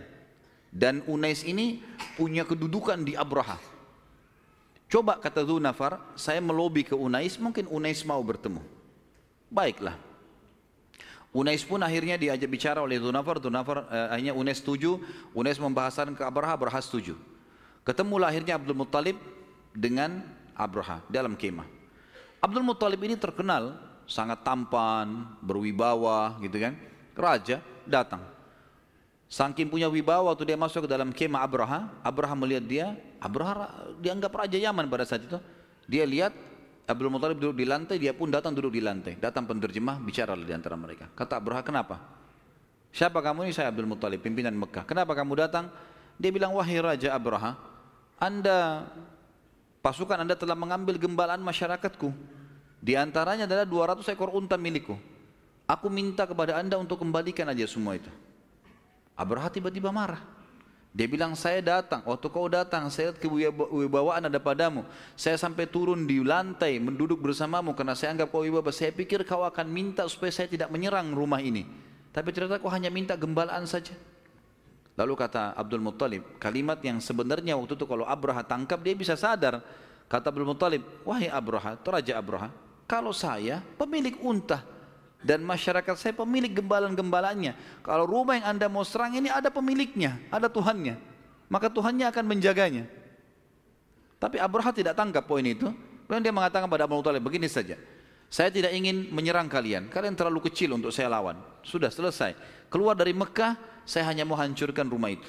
Dan 0.71 1.03
Unais 1.11 1.43
ini 1.43 1.83
punya 2.15 2.47
kedudukan 2.47 3.03
di 3.03 3.19
Abraha. 3.19 3.59
Coba 4.87 5.19
kata 5.19 5.43
Zunafar, 5.43 5.99
saya 6.15 6.39
melobi 6.39 6.87
ke 6.87 6.95
Unais, 6.95 7.35
mungkin 7.43 7.67
Unais 7.67 8.07
mau 8.07 8.23
bertemu. 8.23 8.63
Baiklah. 9.51 9.99
Unais 11.35 11.63
pun 11.67 11.83
akhirnya 11.83 12.15
diajak 12.15 12.47
bicara 12.47 12.79
oleh 12.83 13.03
Zunafar, 13.03 13.43
Zunafar 13.43 13.87
eh, 13.91 14.15
akhirnya 14.15 14.35
Unais 14.35 14.63
setuju, 14.63 15.03
Unais 15.35 15.59
membahasakan 15.59 16.15
ke 16.15 16.23
Abraha, 16.23 16.55
Abraha 16.55 16.79
setuju. 16.83 17.19
Ketemulah 17.83 18.31
akhirnya 18.31 18.55
Abdul 18.55 18.79
Muttalib 18.79 19.19
dengan 19.75 20.23
Abraha 20.55 21.03
dalam 21.11 21.35
kemah. 21.35 21.67
Abdul 22.39 22.63
Muttalib 22.63 23.03
ini 23.03 23.19
terkenal 23.19 23.90
sangat 24.11 24.43
tampan, 24.43 25.31
berwibawa 25.39 26.35
gitu 26.43 26.59
kan. 26.59 26.75
Raja 27.15 27.63
datang. 27.87 28.27
Saking 29.31 29.71
punya 29.71 29.87
wibawa 29.87 30.35
waktu 30.35 30.51
dia 30.51 30.59
masuk 30.59 30.85
ke 30.85 30.91
dalam 30.91 31.15
kemah 31.15 31.47
Abraha, 31.47 31.87
Abraha 32.03 32.35
melihat 32.35 32.65
dia, 32.67 32.87
Abraha 33.23 33.71
dianggap 34.03 34.35
raja 34.35 34.59
Yaman 34.59 34.91
pada 34.91 35.07
saat 35.07 35.23
itu. 35.23 35.39
Dia 35.87 36.03
lihat 36.03 36.35
Abdul 36.91 37.15
Muthalib 37.15 37.39
duduk 37.39 37.63
di 37.63 37.63
lantai, 37.63 38.03
dia 38.03 38.11
pun 38.11 38.27
datang 38.27 38.51
duduk 38.51 38.75
di 38.75 38.83
lantai. 38.83 39.15
Datang 39.15 39.47
penerjemah, 39.47 40.03
bicara 40.03 40.35
di 40.35 40.51
antara 40.51 40.75
mereka. 40.75 41.07
Kata 41.15 41.39
Abraha, 41.39 41.63
kenapa? 41.63 42.03
Siapa 42.91 43.23
kamu 43.23 43.47
ini? 43.47 43.55
Saya 43.55 43.71
Abdul 43.71 43.87
Muthalib, 43.87 44.19
pimpinan 44.19 44.51
Mekah. 44.59 44.83
Kenapa 44.83 45.15
kamu 45.15 45.39
datang? 45.39 45.71
Dia 46.19 46.35
bilang, 46.35 46.51
wahai 46.59 46.83
Raja 46.83 47.15
Abraha, 47.15 47.55
Anda, 48.19 48.91
pasukan 49.79 50.27
Anda 50.27 50.35
telah 50.35 50.59
mengambil 50.59 50.99
gembalaan 50.99 51.39
masyarakatku. 51.39 52.40
Di 52.81 52.97
antaranya 52.97 53.45
adalah 53.45 53.69
200 53.69 54.09
ekor 54.09 54.33
unta 54.33 54.57
milikku. 54.57 54.97
Aku 55.69 55.87
minta 55.93 56.25
kepada 56.25 56.57
anda 56.57 56.81
untuk 56.81 56.99
kembalikan 56.99 57.47
aja 57.47 57.69
semua 57.69 57.95
itu. 58.01 58.09
Abraha 59.15 59.53
tiba-tiba 59.53 59.93
marah. 59.93 60.25
Dia 60.91 61.07
bilang, 61.07 61.39
saya 61.39 61.63
datang, 61.63 62.03
waktu 62.03 62.27
kau 62.27 62.51
datang, 62.51 62.91
saya 62.91 63.15
lihat 63.15 63.23
kewibawaan 63.23 64.27
ada 64.27 64.43
padamu. 64.43 64.83
Saya 65.15 65.39
sampai 65.39 65.71
turun 65.71 66.03
di 66.03 66.19
lantai, 66.19 66.83
menduduk 66.83 67.23
bersamamu, 67.23 67.79
karena 67.79 67.95
saya 67.95 68.11
anggap 68.11 68.35
kau 68.35 68.43
wibawa. 68.43 68.75
Saya 68.75 68.91
pikir 68.91 69.23
kau 69.23 69.47
akan 69.47 69.71
minta 69.71 70.03
supaya 70.11 70.35
saya 70.35 70.51
tidak 70.51 70.67
menyerang 70.67 71.15
rumah 71.15 71.39
ini. 71.39 71.63
Tapi 72.11 72.35
ternyata 72.35 72.59
kau 72.59 72.67
hanya 72.75 72.91
minta 72.91 73.15
gembalaan 73.15 73.71
saja. 73.71 73.95
Lalu 74.99 75.15
kata 75.15 75.55
Abdul 75.55 75.79
Muttalib, 75.79 76.27
kalimat 76.43 76.83
yang 76.83 76.99
sebenarnya 76.99 77.55
waktu 77.55 77.79
itu 77.79 77.87
kalau 77.87 78.03
Abraha 78.03 78.43
tangkap 78.43 78.83
dia 78.83 78.99
bisa 78.99 79.15
sadar. 79.15 79.63
Kata 80.11 80.35
Abdul 80.35 80.43
Muttalib, 80.43 80.83
wahai 81.07 81.31
Abraha, 81.31 81.79
Raja 81.79 82.19
Abraha, 82.19 82.51
kalau 82.91 83.15
saya 83.15 83.63
pemilik 83.79 84.19
unta 84.19 84.67
dan 85.23 85.47
masyarakat 85.47 85.95
saya 85.95 86.11
pemilik 86.11 86.51
gembalan-gembalanya. 86.51 87.55
Kalau 87.87 88.03
rumah 88.03 88.35
yang 88.35 88.59
anda 88.59 88.67
mau 88.67 88.83
serang 88.83 89.15
ini 89.15 89.31
ada 89.31 89.47
pemiliknya, 89.47 90.19
ada 90.27 90.51
Tuhannya. 90.51 90.99
Maka 91.47 91.71
Tuhannya 91.71 92.11
akan 92.11 92.25
menjaganya. 92.27 92.91
Tapi 94.19 94.43
Abraha 94.43 94.75
tidak 94.75 94.99
tangkap 94.99 95.23
poin 95.23 95.47
itu. 95.47 95.71
Kemudian 96.11 96.23
dia 96.27 96.35
mengatakan 96.35 96.67
pada 96.67 96.91
Abdul 96.91 96.99
Muttalib, 96.99 97.23
begini 97.23 97.47
saja. 97.47 97.79
Saya 98.27 98.51
tidak 98.51 98.75
ingin 98.75 99.07
menyerang 99.15 99.47
kalian. 99.47 99.87
Kalian 99.87 100.19
terlalu 100.19 100.51
kecil 100.51 100.75
untuk 100.75 100.91
saya 100.91 101.07
lawan. 101.07 101.39
Sudah 101.63 101.95
selesai. 101.95 102.35
Keluar 102.67 102.99
dari 102.99 103.15
Mekah, 103.15 103.55
saya 103.87 104.07
hanya 104.11 104.27
mau 104.27 104.35
hancurkan 104.35 104.91
rumah 104.91 105.15
itu. 105.15 105.27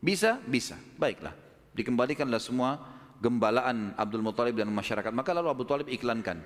Bisa? 0.00 0.40
Bisa. 0.44 0.76
Baiklah. 0.96 1.36
Dikembalikanlah 1.76 2.40
semua 2.40 2.95
gembalaan 3.20 3.96
Abdul 3.96 4.22
Muttalib 4.22 4.56
dan 4.56 4.68
masyarakat. 4.72 5.12
Maka 5.12 5.30
lalu 5.36 5.48
Abdul 5.52 5.64
Muttalib 5.64 5.88
iklankan. 5.92 6.40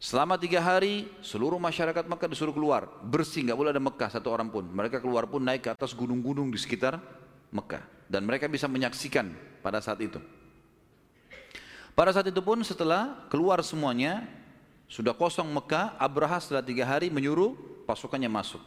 Selama 0.00 0.40
tiga 0.40 0.64
hari, 0.64 1.12
seluruh 1.20 1.60
masyarakat 1.60 2.08
Mekah 2.08 2.28
disuruh 2.32 2.56
keluar. 2.56 2.88
Bersih, 3.04 3.44
nggak 3.44 3.58
boleh 3.58 3.70
ada 3.76 3.82
Mekah 3.84 4.08
satu 4.08 4.32
orang 4.32 4.48
pun. 4.48 4.64
Mereka 4.64 5.04
keluar 5.04 5.28
pun 5.28 5.44
naik 5.44 5.68
ke 5.68 5.70
atas 5.76 5.92
gunung-gunung 5.92 6.48
di 6.48 6.56
sekitar 6.56 6.96
Mekah. 7.52 7.84
Dan 8.08 8.24
mereka 8.24 8.48
bisa 8.48 8.64
menyaksikan 8.64 9.28
pada 9.60 9.84
saat 9.84 10.00
itu. 10.00 10.16
Pada 11.92 12.16
saat 12.16 12.32
itu 12.32 12.40
pun 12.40 12.56
setelah 12.64 13.28
keluar 13.28 13.60
semuanya, 13.60 14.24
sudah 14.88 15.12
kosong 15.12 15.52
Mekah, 15.52 16.00
Abraha 16.00 16.40
setelah 16.40 16.64
tiga 16.64 16.88
hari 16.88 17.12
menyuruh 17.12 17.52
pasukannya 17.84 18.32
masuk. 18.32 18.64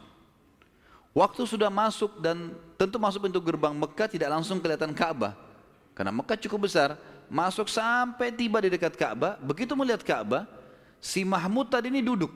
Waktu 1.10 1.42
sudah 1.46 1.70
masuk 1.70 2.18
dan 2.22 2.54
tentu 2.78 2.98
masuk 2.98 3.26
pintu 3.26 3.42
gerbang 3.42 3.74
Mekah 3.74 4.06
tidak 4.06 4.30
langsung 4.34 4.62
kelihatan 4.62 4.94
Ka'bah. 4.94 5.34
Karena 5.94 6.10
Mekah 6.10 6.38
cukup 6.46 6.70
besar, 6.70 6.98
masuk 7.30 7.68
sampai 7.68 8.30
tiba 8.32 8.60
di 8.60 8.72
dekat 8.72 8.94
Ka'bah, 8.94 9.40
begitu 9.40 9.72
melihat 9.74 10.04
Ka'bah, 10.04 10.46
si 11.00 11.22
Mahmud 11.22 11.68
tadi 11.68 11.92
ini 11.92 12.00
duduk. 12.00 12.30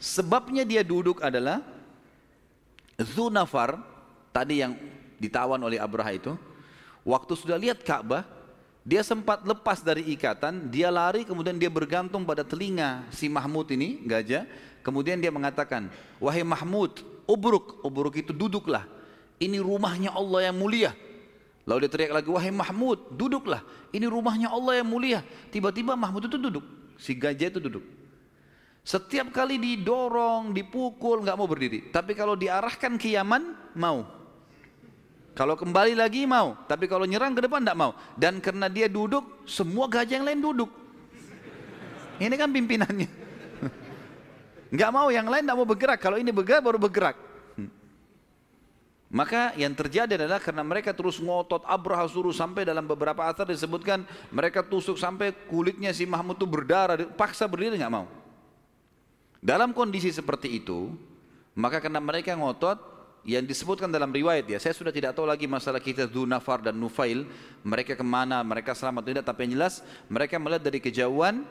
Sebabnya 0.00 0.64
dia 0.64 0.80
duduk 0.80 1.20
adalah 1.20 1.60
Zunafar, 2.96 3.80
tadi 4.32 4.64
yang 4.64 4.76
ditawan 5.20 5.60
oleh 5.60 5.76
Abraha 5.76 6.16
itu, 6.16 6.32
waktu 7.04 7.32
sudah 7.36 7.60
lihat 7.60 7.84
Ka'bah, 7.84 8.24
dia 8.80 9.04
sempat 9.04 9.44
lepas 9.44 9.84
dari 9.84 10.08
ikatan, 10.16 10.72
dia 10.72 10.88
lari 10.88 11.28
kemudian 11.28 11.60
dia 11.60 11.68
bergantung 11.68 12.24
pada 12.24 12.40
telinga 12.40 13.04
si 13.12 13.28
Mahmud 13.28 13.68
ini, 13.76 14.00
gajah. 14.08 14.48
Kemudian 14.80 15.20
dia 15.20 15.28
mengatakan, 15.28 15.92
wahai 16.16 16.40
Mahmud, 16.40 17.04
ubruk, 17.28 17.84
ubruk 17.84 18.16
itu 18.16 18.32
duduklah. 18.32 18.88
Ini 19.40 19.56
rumahnya 19.56 20.12
Allah 20.12 20.52
yang 20.52 20.56
mulia. 20.60 20.92
Lalu 21.64 21.88
dia 21.88 21.90
teriak 21.92 22.12
lagi, 22.12 22.28
wahai 22.28 22.52
Mahmud, 22.52 23.16
duduklah. 23.16 23.64
Ini 23.88 24.04
rumahnya 24.04 24.52
Allah 24.52 24.84
yang 24.84 24.88
mulia. 24.92 25.24
Tiba-tiba 25.48 25.96
Mahmud 25.96 26.28
itu 26.28 26.36
duduk, 26.36 26.64
si 27.00 27.16
gajah 27.16 27.48
itu 27.48 27.60
duduk. 27.60 27.84
Setiap 28.84 29.32
kali 29.32 29.56
didorong, 29.56 30.52
dipukul, 30.52 31.24
nggak 31.24 31.36
mau 31.36 31.48
berdiri. 31.48 31.88
Tapi 31.88 32.12
kalau 32.12 32.36
diarahkan 32.36 33.00
ke 33.00 33.16
Yaman, 33.16 33.72
mau. 33.76 34.04
Kalau 35.32 35.54
kembali 35.56 35.94
lagi 35.94 36.26
mau, 36.26 36.58
tapi 36.68 36.90
kalau 36.90 37.06
nyerang 37.06 37.32
ke 37.32 37.44
depan 37.44 37.64
tidak 37.64 37.78
mau. 37.78 37.92
Dan 38.18 38.44
karena 38.44 38.68
dia 38.68 38.90
duduk, 38.90 39.46
semua 39.48 39.88
gajah 39.88 40.20
yang 40.20 40.26
lain 40.26 40.40
duduk. 40.42 40.68
Ini 42.20 42.34
kan 42.36 42.52
pimpinannya. 42.52 43.08
Enggak 44.74 44.90
mau, 44.92 45.08
yang 45.08 45.28
lain 45.28 45.48
tidak 45.48 45.56
mau 45.56 45.68
bergerak. 45.68 45.96
Kalau 46.02 46.20
ini 46.20 46.28
bergerak, 46.28 46.60
baru 46.60 46.76
bergerak. 46.76 47.29
Maka 49.10 49.58
yang 49.58 49.74
terjadi 49.74 50.14
adalah 50.14 50.38
karena 50.38 50.62
mereka 50.62 50.94
terus 50.94 51.18
ngotot 51.18 51.66
Abraha 51.66 52.06
suruh 52.06 52.30
sampai 52.30 52.62
dalam 52.62 52.86
beberapa 52.86 53.26
asar 53.26 53.50
disebutkan 53.50 54.06
mereka 54.30 54.62
tusuk 54.62 54.94
sampai 54.94 55.34
kulitnya 55.50 55.90
si 55.90 56.06
Mahmud 56.06 56.38
itu 56.38 56.46
berdarah, 56.46 56.94
paksa 57.18 57.50
berdiri 57.50 57.74
nggak 57.74 57.90
mau. 57.90 58.06
Dalam 59.42 59.74
kondisi 59.74 60.14
seperti 60.14 60.62
itu, 60.62 60.94
maka 61.58 61.82
karena 61.82 61.98
mereka 61.98 62.38
ngotot, 62.38 62.78
yang 63.26 63.44
disebutkan 63.44 63.90
dalam 63.90 64.08
riwayat 64.14 64.48
ya, 64.48 64.62
saya 64.62 64.72
sudah 64.72 64.94
tidak 64.94 65.12
tahu 65.12 65.28
lagi 65.28 65.44
masalah 65.44 65.82
kita 65.82 66.08
Nafar 66.08 66.64
dan 66.64 66.78
Nufail, 66.78 67.26
mereka 67.66 67.98
ke 67.98 68.04
mana, 68.06 68.40
mereka 68.40 68.72
selamat 68.72 69.02
tidak, 69.04 69.24
tapi 69.26 69.44
yang 69.44 69.60
jelas 69.60 69.84
mereka 70.08 70.38
melihat 70.40 70.62
dari 70.64 70.78
kejauhan, 70.80 71.44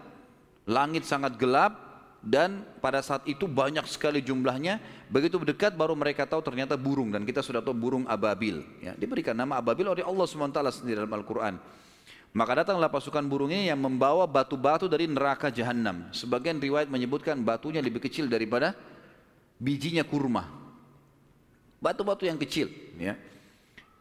langit 0.65 1.05
sangat 1.05 1.37
gelap, 1.37 1.88
dan 2.19 2.67
pada 2.83 2.99
saat 2.99 3.23
itu 3.23 3.47
banyak 3.47 3.87
sekali 3.87 4.19
jumlahnya, 4.19 4.83
begitu 5.07 5.39
dekat 5.39 5.71
baru 5.71 5.95
mereka 5.95 6.27
tahu 6.27 6.43
ternyata 6.43 6.75
burung, 6.75 7.15
dan 7.15 7.23
kita 7.23 7.39
sudah 7.39 7.63
tahu 7.63 7.71
burung 7.71 8.03
ababil, 8.11 8.59
ya, 8.83 8.91
diberikan 8.99 9.31
nama 9.31 9.55
ababil 9.55 9.87
oleh 9.87 10.03
Allah 10.03 10.27
SWT 10.27 10.59
sendiri 10.83 10.99
dalam 10.99 11.15
Al-Quran. 11.15 11.55
Maka 12.29 12.61
datanglah 12.61 12.91
pasukan 12.93 13.25
burung 13.25 13.49
ini 13.49 13.73
yang 13.73 13.81
membawa 13.81 14.29
batu-batu 14.29 14.85
dari 14.85 15.09
neraka 15.09 15.49
jahanam. 15.49 16.13
Sebagian 16.13 16.61
riwayat 16.61 16.85
menyebutkan 16.85 17.41
batunya 17.41 17.81
lebih 17.81 18.05
kecil 18.05 18.29
daripada 18.29 18.77
bijinya 19.57 20.05
kurma. 20.05 20.45
Batu-batu 21.81 22.29
yang 22.29 22.37
kecil, 22.37 22.69
ya. 23.01 23.17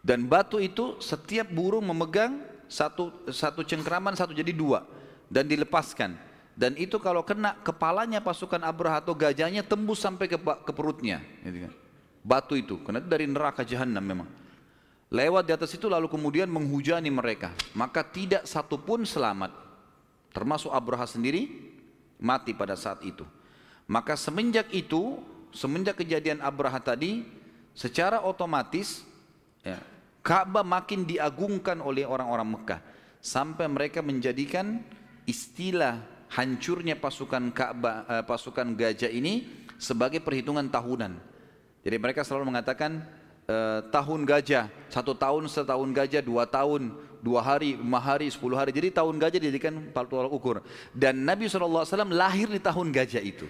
Dan 0.05 0.29
batu 0.29 0.61
itu 0.61 0.99
setiap 1.01 1.49
burung 1.49 1.89
memegang 1.89 2.43
satu 2.69 3.31
satu 3.33 3.65
cengkraman 3.65 4.13
satu 4.13 4.37
jadi 4.37 4.53
dua 4.53 4.85
dan 5.33 5.49
dilepaskan. 5.49 6.28
Dan 6.59 6.75
itu 6.75 6.99
kalau 6.99 7.23
kena 7.23 7.55
kepalanya 7.63 8.19
pasukan 8.19 8.59
Abraha 8.67 8.99
atau 8.99 9.15
gajahnya 9.15 9.63
tembus 9.63 10.03
sampai 10.03 10.27
ke, 10.27 10.35
ke 10.43 10.73
perutnya. 10.75 11.23
Gitu 11.47 11.71
kan. 11.71 11.73
Batu 12.27 12.59
itu, 12.59 12.83
karena 12.83 12.99
itu 12.99 13.07
dari 13.07 13.31
neraka 13.31 13.63
jahanam 13.63 14.03
memang. 14.03 14.29
Lewat 15.07 15.47
di 15.47 15.55
atas 15.55 15.71
itu 15.71 15.87
lalu 15.87 16.11
kemudian 16.11 16.51
menghujani 16.51 17.15
mereka. 17.15 17.55
Maka 17.79 18.03
tidak 18.03 18.43
satu 18.43 18.75
pun 18.75 19.07
selamat. 19.07 19.55
Termasuk 20.35 20.75
Abraha 20.75 21.07
sendiri 21.07 21.47
mati 22.19 22.51
pada 22.53 22.75
saat 22.75 23.07
itu. 23.07 23.23
Maka 23.87 24.19
semenjak 24.19 24.67
itu, 24.75 25.23
semenjak 25.55 26.03
kejadian 26.03 26.43
Abraha 26.43 26.83
tadi, 26.83 27.23
secara 27.71 28.27
otomatis 28.27 29.07
ya, 29.63 29.79
Ka'bah 30.27 30.67
makin 30.67 31.07
diagungkan 31.07 31.79
oleh 31.79 32.03
orang-orang 32.03 32.59
Mekah 32.59 32.83
sampai 33.23 33.71
mereka 33.71 34.03
menjadikan 34.03 34.83
istilah 35.25 36.18
hancurnya 36.33 36.97
pasukan 36.97 37.51
Ka'bah 37.53 38.05
eh, 38.09 38.25
pasukan 38.25 38.77
gajah 38.77 39.09
ini 39.09 39.49
sebagai 39.81 40.21
perhitungan 40.21 40.67
tahunan. 40.69 41.17
Jadi 41.85 41.97
mereka 41.97 42.27
selalu 42.27 42.53
mengatakan 42.53 43.05
eh, 43.49 43.81
tahun 43.89 44.29
gajah, 44.29 44.69
satu 44.93 45.17
tahun 45.17 45.49
setahun 45.49 45.89
gajah, 45.95 46.21
dua 46.21 46.45
tahun, 46.45 46.93
dua 47.25 47.41
hari, 47.41 47.79
lima 47.79 48.01
hari, 48.01 48.29
sepuluh 48.29 48.61
hari. 48.61 48.71
Jadi 48.75 48.93
tahun 48.93 49.17
gajah 49.17 49.41
dijadikan 49.41 49.75
tolak 49.93 50.33
ukur. 50.33 50.61
Dan 50.93 51.25
Nabi 51.25 51.49
SAW 51.49 51.85
lahir 52.13 52.51
di 52.51 52.61
tahun 52.61 52.93
gajah 52.93 53.23
itu. 53.25 53.49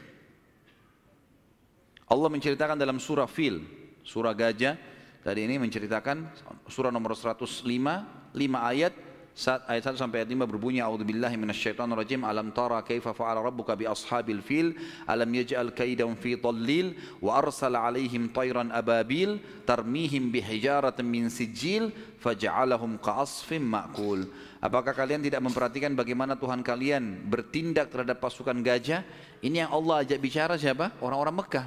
Allah 2.08 2.28
menceritakan 2.32 2.80
dalam 2.80 2.96
surah 2.96 3.28
Fil, 3.28 3.60
surah 4.00 4.32
gajah 4.32 4.80
tadi 5.20 5.44
ini 5.44 5.60
menceritakan 5.60 6.24
surah 6.64 6.88
nomor 6.88 7.12
105 7.12 7.68
5 7.68 8.40
ayat 8.40 8.92
saat 9.38 9.62
ayat 9.70 9.94
1 9.94 10.02
sampai 10.02 10.26
ayat 10.26 10.34
5 10.34 10.50
berbunyi 10.50 10.82
a'udzubillahi 10.82 11.38
minasyaitonir 11.38 11.94
rajim 11.94 12.26
alam 12.26 12.50
tara 12.50 12.82
kaifa 12.82 13.14
fa'ala 13.14 13.38
rabbuka 13.38 13.78
bi 13.78 13.86
ashabil 13.86 14.42
fil 14.42 14.74
alam 15.06 15.30
yaj'al 15.30 15.70
kaidahum 15.70 16.18
fi 16.18 16.34
dhallil 16.34 16.98
wa 17.22 17.38
arsala 17.38 17.86
alaihim 17.86 18.34
tayran 18.34 18.74
ababil 18.74 19.38
tarmihim 19.62 20.34
bihijaratin 20.34 21.06
min 21.06 21.30
sijil 21.30 21.94
faj'alahum 22.18 22.98
ka'asfin 22.98 23.62
ma'kul 23.62 24.26
Apakah 24.58 24.90
kalian 24.90 25.22
tidak 25.22 25.38
memperhatikan 25.38 25.94
bagaimana 25.94 26.34
Tuhan 26.34 26.66
kalian 26.66 27.30
bertindak 27.30 27.94
terhadap 27.94 28.18
pasukan 28.18 28.58
gajah? 28.58 29.06
Ini 29.38 29.62
yang 29.62 29.70
Allah 29.70 30.02
ajak 30.02 30.18
bicara 30.18 30.58
siapa? 30.58 30.98
Orang-orang 30.98 31.46
Mekah. 31.46 31.66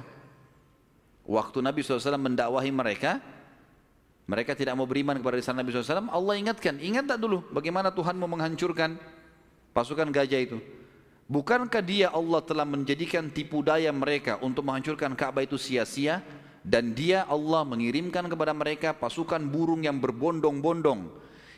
Waktu 1.24 1.64
Nabi 1.64 1.80
SAW 1.80 2.20
mendakwahi 2.20 2.68
mereka, 2.68 3.16
mereka 4.26 4.54
tidak 4.54 4.78
mau 4.78 4.86
beriman 4.86 5.18
kepada 5.18 5.34
risalah 5.38 5.66
Nabi 5.66 5.74
SAW, 5.74 6.08
Allah 6.08 6.34
ingatkan, 6.38 6.78
ingat 6.78 7.10
tak 7.10 7.18
dulu 7.18 7.42
bagaimana 7.50 7.90
Tuhan 7.90 8.14
mau 8.14 8.30
menghancurkan 8.30 8.94
pasukan 9.74 10.08
gajah 10.14 10.40
itu. 10.40 10.58
Bukankah 11.26 11.82
dia 11.82 12.12
Allah 12.12 12.44
telah 12.44 12.66
menjadikan 12.68 13.32
tipu 13.32 13.64
daya 13.64 13.88
mereka 13.90 14.36
untuk 14.44 14.68
menghancurkan 14.68 15.16
Ka'bah 15.16 15.42
itu 15.42 15.56
sia-sia 15.56 16.20
dan 16.62 16.94
dia 16.94 17.26
Allah 17.26 17.66
mengirimkan 17.66 18.28
kepada 18.30 18.54
mereka 18.54 18.94
pasukan 18.94 19.42
burung 19.42 19.82
yang 19.82 19.98
berbondong-bondong 19.98 21.10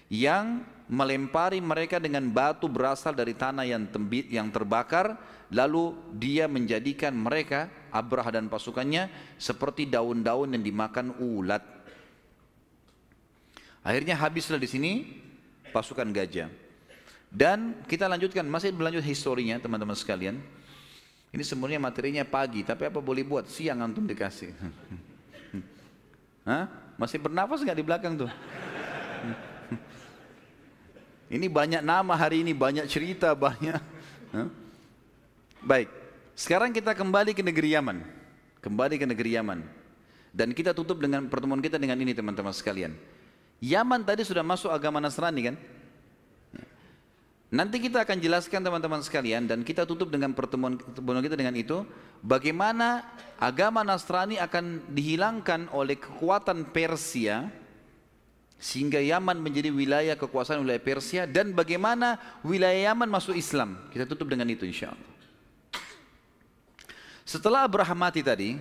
yang 0.08 0.64
melempari 0.88 1.64
mereka 1.64 1.96
dengan 1.96 2.28
batu 2.28 2.68
berasal 2.68 3.16
dari 3.16 3.32
tanah 3.32 3.64
yang 3.64 3.88
tembit 3.88 4.28
yang 4.28 4.52
terbakar 4.52 5.16
lalu 5.52 5.96
dia 6.16 6.44
menjadikan 6.44 7.12
mereka 7.16 7.72
Abraha 7.88 8.36
dan 8.36 8.52
pasukannya 8.52 9.08
seperti 9.40 9.88
daun-daun 9.88 10.52
yang 10.52 10.64
dimakan 10.64 11.14
ulat. 11.22 11.62
Akhirnya 13.85 14.16
habislah 14.16 14.56
di 14.56 14.65
sini 14.65 15.05
pasukan 15.69 16.09
gajah. 16.09 16.48
Dan 17.28 17.85
kita 17.85 18.09
lanjutkan, 18.09 18.48
masih 18.48 18.73
berlanjut 18.73 19.05
historinya 19.05 19.61
teman-teman 19.61 19.93
sekalian. 19.93 20.40
Ini 21.35 21.43
sebenarnya 21.44 21.82
materinya 21.82 22.24
pagi, 22.24 22.65
tapi 22.65 22.89
apa 22.89 23.02
boleh 23.02 23.27
buat? 23.27 23.51
Siang 23.51 23.85
antum 23.85 24.09
dikasih. 24.09 24.56
Hah? 26.48 26.65
Masih 26.94 27.19
bernafas 27.19 27.61
nggak 27.61 27.77
di 27.77 27.85
belakang 27.85 28.15
tuh? 28.15 28.31
Ini 31.35 31.51
banyak 31.51 31.82
nama 31.82 32.15
hari 32.15 32.47
ini, 32.47 32.55
banyak 32.55 32.86
cerita, 32.86 33.35
banyak. 33.35 33.81
Hah? 34.36 34.48
Baik, 35.65 35.90
sekarang 36.39 36.70
kita 36.70 36.94
kembali 36.94 37.35
ke 37.35 37.43
negeri 37.43 37.74
Yaman. 37.74 37.98
Kembali 38.62 38.94
ke 39.01 39.06
negeri 39.09 39.35
Yaman. 39.35 39.65
Dan 40.31 40.55
kita 40.55 40.70
tutup 40.70 41.02
dengan 41.02 41.27
pertemuan 41.27 41.59
kita 41.59 41.81
dengan 41.81 41.98
ini 41.98 42.15
teman-teman 42.15 42.55
sekalian. 42.55 42.94
Yaman 43.64 44.04
tadi 44.04 44.28
sudah 44.28 44.44
masuk 44.44 44.68
agama 44.68 45.00
Nasrani 45.00 45.48
kan? 45.48 45.56
Nanti 47.54 47.78
kita 47.78 48.02
akan 48.02 48.18
jelaskan 48.18 48.66
teman-teman 48.66 48.98
sekalian 49.00 49.46
dan 49.46 49.62
kita 49.62 49.86
tutup 49.86 50.10
dengan 50.10 50.34
pertemuan, 50.34 50.74
pertemuan 50.74 51.22
kita 51.22 51.38
dengan 51.38 51.54
itu 51.54 51.86
bagaimana 52.18 53.06
agama 53.38 53.86
Nasrani 53.86 54.42
akan 54.42 54.90
dihilangkan 54.90 55.70
oleh 55.70 55.94
kekuatan 55.94 56.74
Persia 56.74 57.48
sehingga 58.58 58.98
Yaman 58.98 59.38
menjadi 59.38 59.70
wilayah 59.70 60.18
kekuasaan 60.18 60.66
wilayah 60.66 60.82
Persia 60.82 61.22
dan 61.30 61.54
bagaimana 61.54 62.18
wilayah 62.42 62.90
Yaman 62.90 63.06
masuk 63.06 63.38
Islam. 63.38 63.78
Kita 63.94 64.02
tutup 64.04 64.28
dengan 64.28 64.50
itu 64.50 64.66
insya 64.66 64.90
Allah. 64.90 65.12
Setelah 67.22 67.64
Abraham 67.64 68.02
mati 68.02 68.20
tadi, 68.20 68.58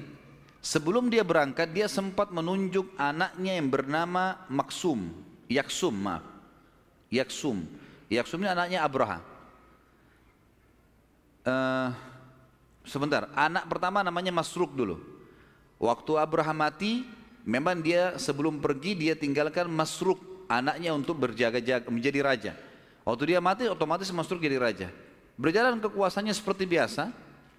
sebelum 0.64 1.12
dia 1.12 1.28
berangkat 1.28 1.76
dia 1.76 1.92
sempat 1.92 2.32
menunjuk 2.32 2.96
anaknya 2.96 3.60
yang 3.60 3.68
bernama 3.68 4.40
Maksum, 4.48 5.12
Yaksum, 5.52 5.92
maaf. 5.92 6.24
Yaksum 7.12 7.68
Yaksum 8.14 8.46
ini 8.46 8.50
anaknya 8.50 8.80
Abraha. 8.86 9.20
Uh, 11.44 11.90
sebentar, 12.86 13.28
anak 13.34 13.68
pertama 13.68 14.06
namanya 14.06 14.30
Masruk 14.30 14.72
dulu. 14.78 15.02
Waktu 15.82 16.16
Abraham 16.16 16.64
mati, 16.64 17.04
memang 17.44 17.84
dia 17.84 18.16
sebelum 18.22 18.62
pergi 18.62 18.96
dia 18.96 19.14
tinggalkan 19.18 19.68
Masruk 19.68 20.22
anaknya 20.48 20.94
untuk 20.94 21.20
berjaga-jaga 21.20 21.90
menjadi 21.90 22.20
raja. 22.22 22.54
Waktu 23.04 23.36
dia 23.36 23.40
mati 23.44 23.68
otomatis 23.68 24.08
Masruk 24.14 24.40
jadi 24.40 24.62
raja. 24.62 24.88
Berjalan 25.36 25.82
kekuasaannya 25.82 26.32
seperti 26.32 26.70
biasa 26.70 27.10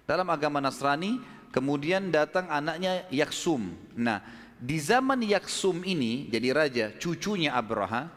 dalam 0.07 0.25
agama 0.31 0.63
Nasrani, 0.63 1.19
kemudian 1.55 2.11
datang 2.11 2.51
anaknya 2.51 3.07
Yaksum. 3.07 3.71
Nah, 3.95 4.19
di 4.59 4.75
zaman 4.75 5.23
Yaksum 5.23 5.87
ini 5.87 6.27
jadi 6.27 6.51
raja, 6.51 6.85
cucunya 6.99 7.55
Abraha, 7.55 8.11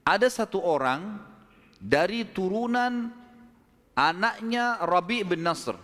ada 0.00 0.28
satu 0.32 0.64
orang 0.64 1.20
dari 1.76 2.24
turunan 2.24 3.12
anaknya 3.92 4.80
Rabi 4.80 5.20
bin 5.20 5.44
Nasr. 5.44 5.76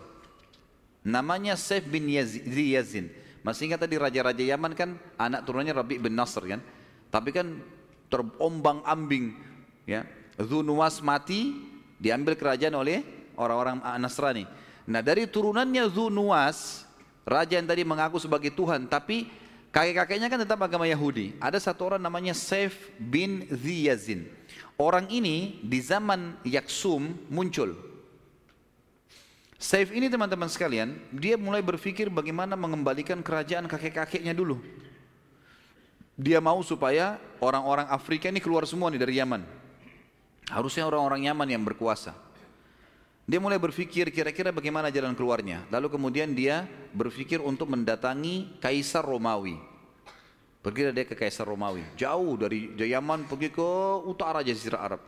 Namanya 1.05 1.53
Saif 1.53 1.85
bin 1.85 2.09
Yazin. 2.09 3.13
Masih 3.45 3.69
ingat 3.69 3.85
tadi 3.85 3.95
raja-raja 3.95 4.41
Yaman 4.43 4.73
kan 4.73 4.97
anak 5.15 5.45
turunannya 5.45 5.77
Rabi 5.77 6.01
bin 6.01 6.17
Nasr 6.17 6.43
kan? 6.43 6.59
Tapi 7.13 7.29
kan 7.31 7.61
terombang 8.09 8.81
ambing 8.83 9.37
ya. 9.87 10.03
Zunuwas 10.41 10.99
mati 11.05 11.55
diambil 12.01 12.35
kerajaan 12.35 12.75
oleh 12.75 13.05
orang-orang 13.39 13.79
Nasrani. 14.01 14.43
Nah 14.87 15.03
dari 15.03 15.27
turunannya 15.27 15.83
Zunuwas 15.91 16.87
raja 17.27 17.59
yang 17.59 17.67
tadi 17.67 17.83
mengaku 17.83 18.23
sebagai 18.23 18.55
Tuhan 18.55 18.87
tapi 18.87 19.27
kakek-kakeknya 19.75 20.31
kan 20.31 20.39
tetap 20.41 20.59
agama 20.63 20.87
Yahudi. 20.87 21.35
Ada 21.43 21.59
satu 21.59 21.91
orang 21.93 22.01
namanya 22.01 22.31
Saif 22.31 22.87
bin 22.95 23.43
Ziyazin. 23.51 24.31
Orang 24.79 25.11
ini 25.11 25.59
di 25.59 25.83
zaman 25.83 26.39
Yaksum 26.47 27.13
muncul. 27.27 27.75
Saif 29.57 29.89
ini 29.89 30.05
teman-teman 30.05 30.45
sekalian, 30.45 31.01
dia 31.09 31.33
mulai 31.33 31.65
berpikir 31.65 32.13
bagaimana 32.13 32.53
mengembalikan 32.53 33.25
kerajaan 33.25 33.65
kakek-kakeknya 33.65 34.31
dulu. 34.37 34.61
Dia 36.13 36.37
mau 36.37 36.61
supaya 36.61 37.17
orang-orang 37.41 37.89
Afrika 37.89 38.29
ini 38.29 38.37
keluar 38.37 38.69
semua 38.69 38.93
nih 38.93 39.01
dari 39.01 39.17
Yaman. 39.17 39.41
Harusnya 40.53 40.85
orang-orang 40.85 41.25
Yaman 41.25 41.49
yang 41.49 41.65
berkuasa. 41.65 42.13
Dia 43.27 43.43
mulai 43.43 43.59
berpikir 43.59 44.07
kira-kira 44.07 44.55
bagaimana 44.55 44.87
jalan 44.87 45.11
keluarnya. 45.11 45.67
Lalu 45.67 45.91
kemudian 45.91 46.31
dia 46.31 46.63
berpikir 46.95 47.43
untuk 47.43 47.67
mendatangi 47.67 48.55
Kaisar 48.63 49.03
Romawi. 49.03 49.59
Pergi 50.63 50.95
dia 50.95 51.03
ke 51.03 51.11
Kaisar 51.11 51.43
Romawi, 51.43 51.83
jauh 51.99 52.39
dari 52.39 52.71
Yaman 52.71 53.27
pergi 53.27 53.51
ke 53.51 53.69
utara 54.07 54.39
Jazirah 54.43 54.79
Arab. 54.79 55.01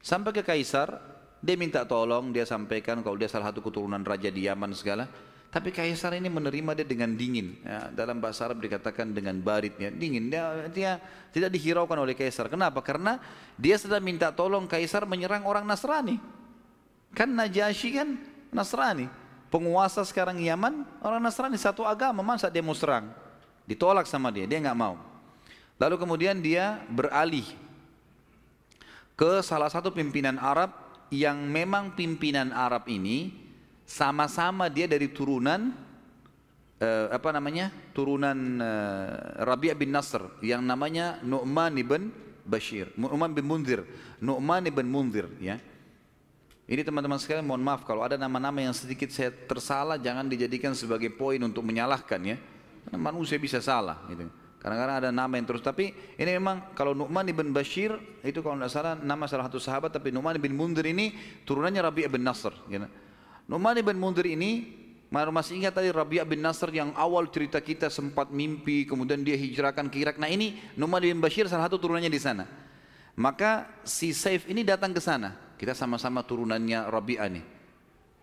Sampai 0.00 0.32
ke 0.32 0.40
Kaisar, 0.40 0.96
dia 1.44 1.56
minta 1.56 1.84
tolong, 1.84 2.32
dia 2.32 2.48
sampaikan 2.48 3.04
kalau 3.04 3.20
dia 3.20 3.28
salah 3.28 3.52
satu 3.52 3.60
keturunan 3.60 4.00
raja 4.00 4.32
di 4.32 4.48
Yaman 4.48 4.72
segala. 4.72 5.04
Tapi 5.52 5.72
Kaisar 5.72 6.16
ini 6.16 6.32
menerima 6.32 6.80
dia 6.80 6.86
dengan 6.88 7.12
dingin. 7.12 7.60
Ya, 7.60 7.92
dalam 7.92 8.20
bahasa 8.24 8.48
Arab 8.48 8.60
dikatakan 8.60 9.12
dengan 9.12 9.36
barit, 9.40 9.76
ya, 9.76 9.92
dingin. 9.92 10.32
Dia, 10.32 10.68
dia 10.72 11.00
tidak 11.32 11.52
dihiraukan 11.52 11.96
oleh 11.96 12.16
Kaisar. 12.16 12.48
Kenapa? 12.48 12.80
Karena 12.80 13.20
dia 13.56 13.76
sedang 13.76 14.04
minta 14.04 14.32
tolong 14.32 14.64
Kaisar 14.64 15.04
menyerang 15.04 15.44
orang 15.44 15.64
Nasrani. 15.64 16.20
Kan 17.16 17.32
Najasyi 17.32 17.96
kan 17.96 18.20
Nasrani. 18.52 19.08
Penguasa 19.48 20.04
sekarang 20.04 20.36
Yaman 20.36 20.84
orang 21.00 21.22
Nasrani 21.24 21.56
satu 21.56 21.88
agama 21.88 22.20
masa 22.20 22.52
dia 22.52 22.60
mau 22.60 22.76
serang? 22.76 23.08
Ditolak 23.64 24.04
sama 24.04 24.28
dia, 24.28 24.44
dia 24.44 24.60
nggak 24.60 24.76
mau. 24.76 25.00
Lalu 25.80 25.96
kemudian 25.96 26.36
dia 26.44 26.84
beralih 26.92 27.48
ke 29.16 29.40
salah 29.40 29.72
satu 29.72 29.88
pimpinan 29.96 30.36
Arab 30.36 30.76
yang 31.08 31.40
memang 31.48 31.96
pimpinan 31.96 32.52
Arab 32.52 32.84
ini 32.92 33.32
sama-sama 33.88 34.68
dia 34.68 34.84
dari 34.84 35.08
turunan 35.08 35.72
uh, 36.82 37.06
apa 37.08 37.32
namanya 37.32 37.72
turunan 37.96 38.36
uh, 38.60 39.40
Rabi' 39.46 39.72
bin 39.72 39.94
Nasr 39.94 40.42
yang 40.44 40.60
namanya 40.60 41.22
Nu'man 41.24 41.72
ibn 41.80 42.12
Bashir, 42.44 42.92
Nu'man 42.98 43.32
bin 43.32 43.46
Munzir, 43.46 43.82
Nu'man 44.20 44.68
ibn 44.68 44.84
Munzir 44.84 45.26
ya. 45.40 45.56
Ini 46.66 46.82
teman-teman 46.82 47.14
sekalian 47.22 47.46
mohon 47.46 47.62
maaf 47.62 47.86
kalau 47.86 48.02
ada 48.02 48.18
nama-nama 48.18 48.58
yang 48.58 48.74
sedikit 48.74 49.06
saya 49.14 49.30
tersalah 49.30 50.02
jangan 50.02 50.26
dijadikan 50.26 50.74
sebagai 50.74 51.14
poin 51.14 51.38
untuk 51.38 51.62
menyalahkan 51.62 52.18
ya. 52.26 52.36
Karena 52.82 52.98
manusia 52.98 53.38
bisa 53.38 53.62
salah 53.62 54.02
gitu. 54.10 54.26
Kadang-kadang 54.58 54.96
ada 54.98 55.10
nama 55.14 55.30
yang 55.38 55.46
terus 55.46 55.62
tapi 55.62 55.94
ini 56.18 56.30
memang 56.42 56.74
kalau 56.74 56.90
Nu'man 56.90 57.22
ibn 57.30 57.54
Bashir 57.54 57.94
itu 58.26 58.42
kalau 58.42 58.58
tidak 58.58 58.74
salah 58.74 58.98
nama 58.98 59.30
salah 59.30 59.46
satu 59.46 59.62
sahabat 59.62 59.94
tapi 59.94 60.10
Nu'man 60.10 60.34
ibn 60.42 60.58
Mundir 60.58 60.90
ini 60.90 61.14
turunannya 61.46 61.86
Rabi' 61.86 62.10
ibn 62.10 62.26
Nasr 62.26 62.50
gitu. 62.66 62.90
Nu'man 63.46 63.78
ibn 63.78 63.94
Mundir 63.94 64.26
ini 64.26 64.74
masih 65.06 65.62
ingat 65.62 65.78
tadi 65.78 65.94
Rabi' 65.94 66.18
bin 66.26 66.42
Nasr 66.42 66.74
yang 66.74 66.90
awal 66.98 67.30
cerita 67.30 67.62
kita 67.62 67.86
sempat 67.94 68.34
mimpi 68.34 68.82
kemudian 68.90 69.22
dia 69.22 69.38
hijrahkan 69.38 69.86
ke 69.86 70.02
Irak. 70.02 70.18
Nah 70.18 70.26
ini 70.26 70.58
Nu'man 70.74 70.98
ibn 71.06 71.22
Bashir 71.22 71.46
salah 71.46 71.70
satu 71.70 71.78
turunannya 71.78 72.10
di 72.10 72.18
sana. 72.18 72.42
Maka 73.14 73.70
si 73.86 74.10
Saif 74.10 74.50
ini 74.50 74.66
datang 74.66 74.90
ke 74.90 74.98
sana. 74.98 75.45
Kita 75.56 75.72
sama-sama 75.72 76.20
turunannya 76.22 76.86
Rabi'ah 76.88 77.28
nih. 77.32 77.44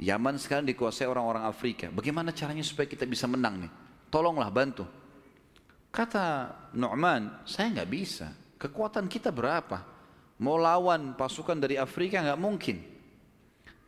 Yaman 0.01 0.38
sekarang 0.38 0.65
dikuasai 0.69 1.10
orang-orang 1.10 1.45
Afrika. 1.45 1.89
Bagaimana 1.89 2.34
caranya 2.34 2.65
supaya 2.65 2.89
kita 2.89 3.05
bisa 3.10 3.26
menang 3.30 3.65
nih? 3.65 3.72
tolonglah 4.14 4.53
bantu. 4.53 4.85
Kata 5.89 6.53
Nu'man, 6.77 7.41
saya 7.49 7.73
nggak 7.73 7.89
bisa. 7.89 8.30
Kekuatan 8.61 9.10
kita 9.10 9.34
berapa? 9.34 9.81
Mau 10.38 10.61
lawan 10.61 11.18
pasukan 11.18 11.57
dari 11.57 11.81
Afrika 11.81 12.22
nggak 12.22 12.38
mungkin. 12.38 12.77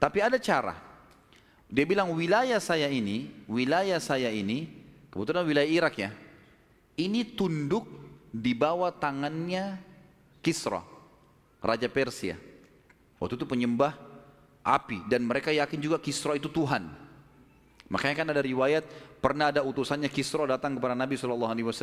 Tapi 0.01 0.17
ada 0.25 0.41
cara. 0.41 0.73
Dia 1.69 1.85
bilang 1.85 2.13
wilayah 2.17 2.57
saya 2.57 2.89
ini, 2.89 3.45
wilayah 3.45 4.01
saya 4.01 4.33
ini, 4.33 4.69
kebetulan 5.13 5.45
wilayah 5.45 5.69
Irak 5.69 5.95
ya. 6.01 6.09
Ini 6.97 7.37
tunduk 7.37 7.85
di 8.29 8.53
bawah 8.53 8.93
tangannya 8.93 9.77
Kisra, 10.41 10.81
Raja 11.61 11.89
Persia. 11.89 12.37
Waktu 13.21 13.39
itu 13.39 13.47
penyembah 13.47 13.95
api 14.65 15.07
dan 15.07 15.23
mereka 15.23 15.53
yakin 15.53 15.79
juga 15.79 15.97
Kisra 16.01 16.35
itu 16.35 16.51
Tuhan. 16.51 16.87
Makanya 17.85 18.15
kan 18.17 18.27
ada 18.33 18.41
riwayat 18.41 18.85
Pernah 19.25 19.49
ada 19.49 19.65
utusannya 19.65 20.05
Kisra 20.05 20.45
datang 20.45 20.77
kepada 20.77 20.93
Nabi 20.93 21.17
SAW. 21.17 21.73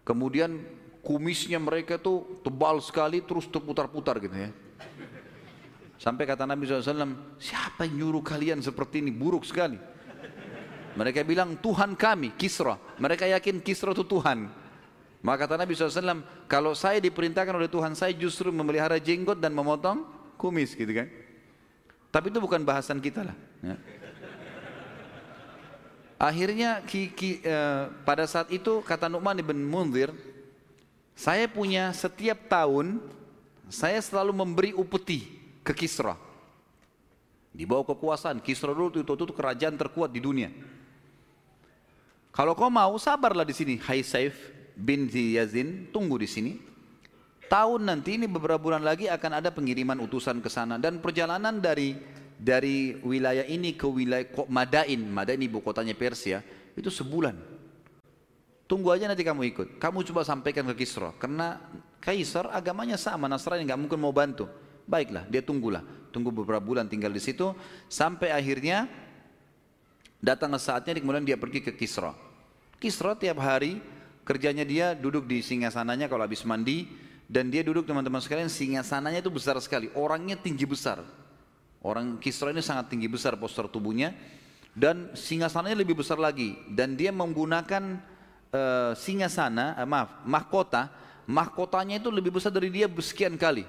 Kemudian 0.00 0.64
kumisnya 1.04 1.60
mereka 1.60 2.00
tuh 2.00 2.40
tebal 2.40 2.80
sekali 2.80 3.20
terus 3.20 3.44
terputar-putar 3.52 4.16
gitu 4.16 4.32
ya. 4.32 4.48
Sampai 6.00 6.24
kata 6.24 6.48
Nabi 6.48 6.64
SAW, 6.64 7.36
siapa 7.36 7.84
yang 7.84 8.08
nyuruh 8.08 8.24
kalian 8.24 8.64
seperti 8.64 9.04
ini? 9.04 9.12
Buruk 9.12 9.44
sekali. 9.44 9.76
Mereka 10.96 11.20
bilang 11.28 11.60
Tuhan 11.60 12.00
kami, 12.00 12.32
Kisra. 12.32 12.80
Mereka 12.96 13.28
yakin 13.28 13.60
Kisra 13.60 13.92
itu 13.92 14.08
Tuhan. 14.08 14.48
Maka 15.22 15.46
kata 15.46 15.54
Nabi 15.54 15.78
SAW, 15.78 16.26
kalau 16.50 16.74
saya 16.74 16.98
diperintahkan 16.98 17.54
oleh 17.54 17.70
Tuhan, 17.70 17.94
saya 17.94 18.10
justru 18.10 18.50
memelihara 18.50 18.98
jenggot 18.98 19.38
dan 19.38 19.54
memotong 19.54 20.02
kumis 20.34 20.74
gitu 20.74 20.90
kan. 20.90 21.06
Tapi 22.10 22.26
itu 22.28 22.42
bukan 22.42 22.66
bahasan 22.66 22.98
kita 22.98 23.30
lah. 23.30 23.36
Ya. 23.62 23.78
Akhirnya 26.18 26.82
ki, 26.82 27.14
ki, 27.14 27.30
eh, 27.42 27.82
pada 28.02 28.26
saat 28.26 28.50
itu 28.50 28.82
kata 28.82 29.06
Nu'man 29.06 29.38
ibn 29.38 29.58
Munzir, 29.62 30.10
saya 31.14 31.46
punya 31.46 31.94
setiap 31.94 32.50
tahun 32.50 32.98
saya 33.70 34.02
selalu 34.02 34.34
memberi 34.34 34.70
upeti 34.74 35.26
ke 35.62 35.70
Kisra. 35.72 36.18
Di 37.54 37.62
bawah 37.62 37.94
kekuasaan, 37.94 38.42
Kisra 38.42 38.74
dulu 38.74 38.90
itu, 38.90 39.06
itu, 39.06 39.12
itu 39.22 39.34
kerajaan 39.34 39.78
terkuat 39.78 40.10
di 40.10 40.18
dunia. 40.18 40.50
Kalau 42.32 42.52
kau 42.58 42.68
mau, 42.68 42.96
sabarlah 43.00 43.44
di 43.44 43.54
sini. 43.56 43.76
Hai 43.80 44.04
Saif 44.04 44.36
bin 44.76 45.08
Yazin, 45.08 45.90
tunggu 45.92 46.20
di 46.20 46.28
sini. 46.28 46.52
Tahun 47.48 47.80
nanti 47.84 48.16
ini 48.16 48.24
beberapa 48.24 48.56
bulan 48.56 48.80
lagi 48.80 49.12
akan 49.12 49.44
ada 49.44 49.52
pengiriman 49.52 50.00
utusan 50.00 50.40
ke 50.40 50.48
sana 50.48 50.80
dan 50.80 51.04
perjalanan 51.04 51.60
dari 51.60 51.92
dari 52.40 52.96
wilayah 53.04 53.44
ini 53.44 53.76
ke 53.76 53.84
wilayah 53.84 54.24
Madain, 54.48 55.04
Madain 55.04 55.38
ibu 55.38 55.60
kotanya 55.60 55.92
Persia, 55.92 56.40
itu 56.72 56.88
sebulan. 56.88 57.36
Tunggu 58.64 58.88
aja 58.88 59.04
nanti 59.04 59.20
kamu 59.20 59.52
ikut. 59.52 59.68
Kamu 59.76 60.00
coba 60.00 60.24
sampaikan 60.24 60.64
ke 60.72 60.80
Kisra 60.80 61.12
karena 61.20 61.60
Kaisar 62.02 62.50
agamanya 62.50 62.98
sama 62.98 63.30
Nasrani 63.30 63.62
nggak 63.62 63.78
mungkin 63.78 64.00
mau 64.00 64.10
bantu. 64.10 64.50
Baiklah, 64.88 65.22
dia 65.30 65.38
tunggulah. 65.38 65.84
Tunggu 66.10 66.34
beberapa 66.34 66.58
bulan 66.58 66.90
tinggal 66.90 67.14
di 67.14 67.22
situ 67.22 67.54
sampai 67.86 68.34
akhirnya 68.34 68.90
datang 70.18 70.50
saatnya 70.58 70.98
kemudian 70.98 71.22
dia 71.22 71.38
pergi 71.38 71.62
ke 71.62 71.76
Kisra. 71.76 72.10
Kisra 72.82 73.14
tiap 73.14 73.38
hari 73.38 73.78
kerjanya 74.22 74.62
dia 74.66 74.94
duduk 74.94 75.26
di 75.26 75.42
singgasananya 75.42 76.06
kalau 76.06 76.26
habis 76.26 76.42
mandi 76.46 76.86
dan 77.26 77.48
dia 77.48 77.64
duduk 77.64 77.86
teman-teman 77.86 78.20
sekalian 78.20 78.50
singgasananya 78.50 79.22
itu 79.22 79.32
besar 79.32 79.56
sekali. 79.58 79.88
Orangnya 79.96 80.38
tinggi 80.38 80.66
besar. 80.66 81.02
Orang 81.82 82.22
Kisra 82.22 82.54
ini 82.54 82.62
sangat 82.62 82.94
tinggi 82.94 83.10
besar 83.10 83.34
postur 83.34 83.66
tubuhnya 83.66 84.14
dan 84.72 85.10
singgasananya 85.12 85.74
lebih 85.74 85.98
besar 85.98 86.16
lagi 86.16 86.54
dan 86.70 86.94
dia 86.94 87.10
menggunakan 87.10 87.98
uh, 88.54 88.94
sana, 89.26 89.74
uh, 89.74 89.88
maaf, 89.88 90.22
mahkota, 90.22 90.88
mahkotanya 91.26 91.98
itu 91.98 92.08
lebih 92.08 92.38
besar 92.38 92.54
dari 92.54 92.70
dia 92.70 92.86
sekian 92.86 93.34
kali. 93.34 93.66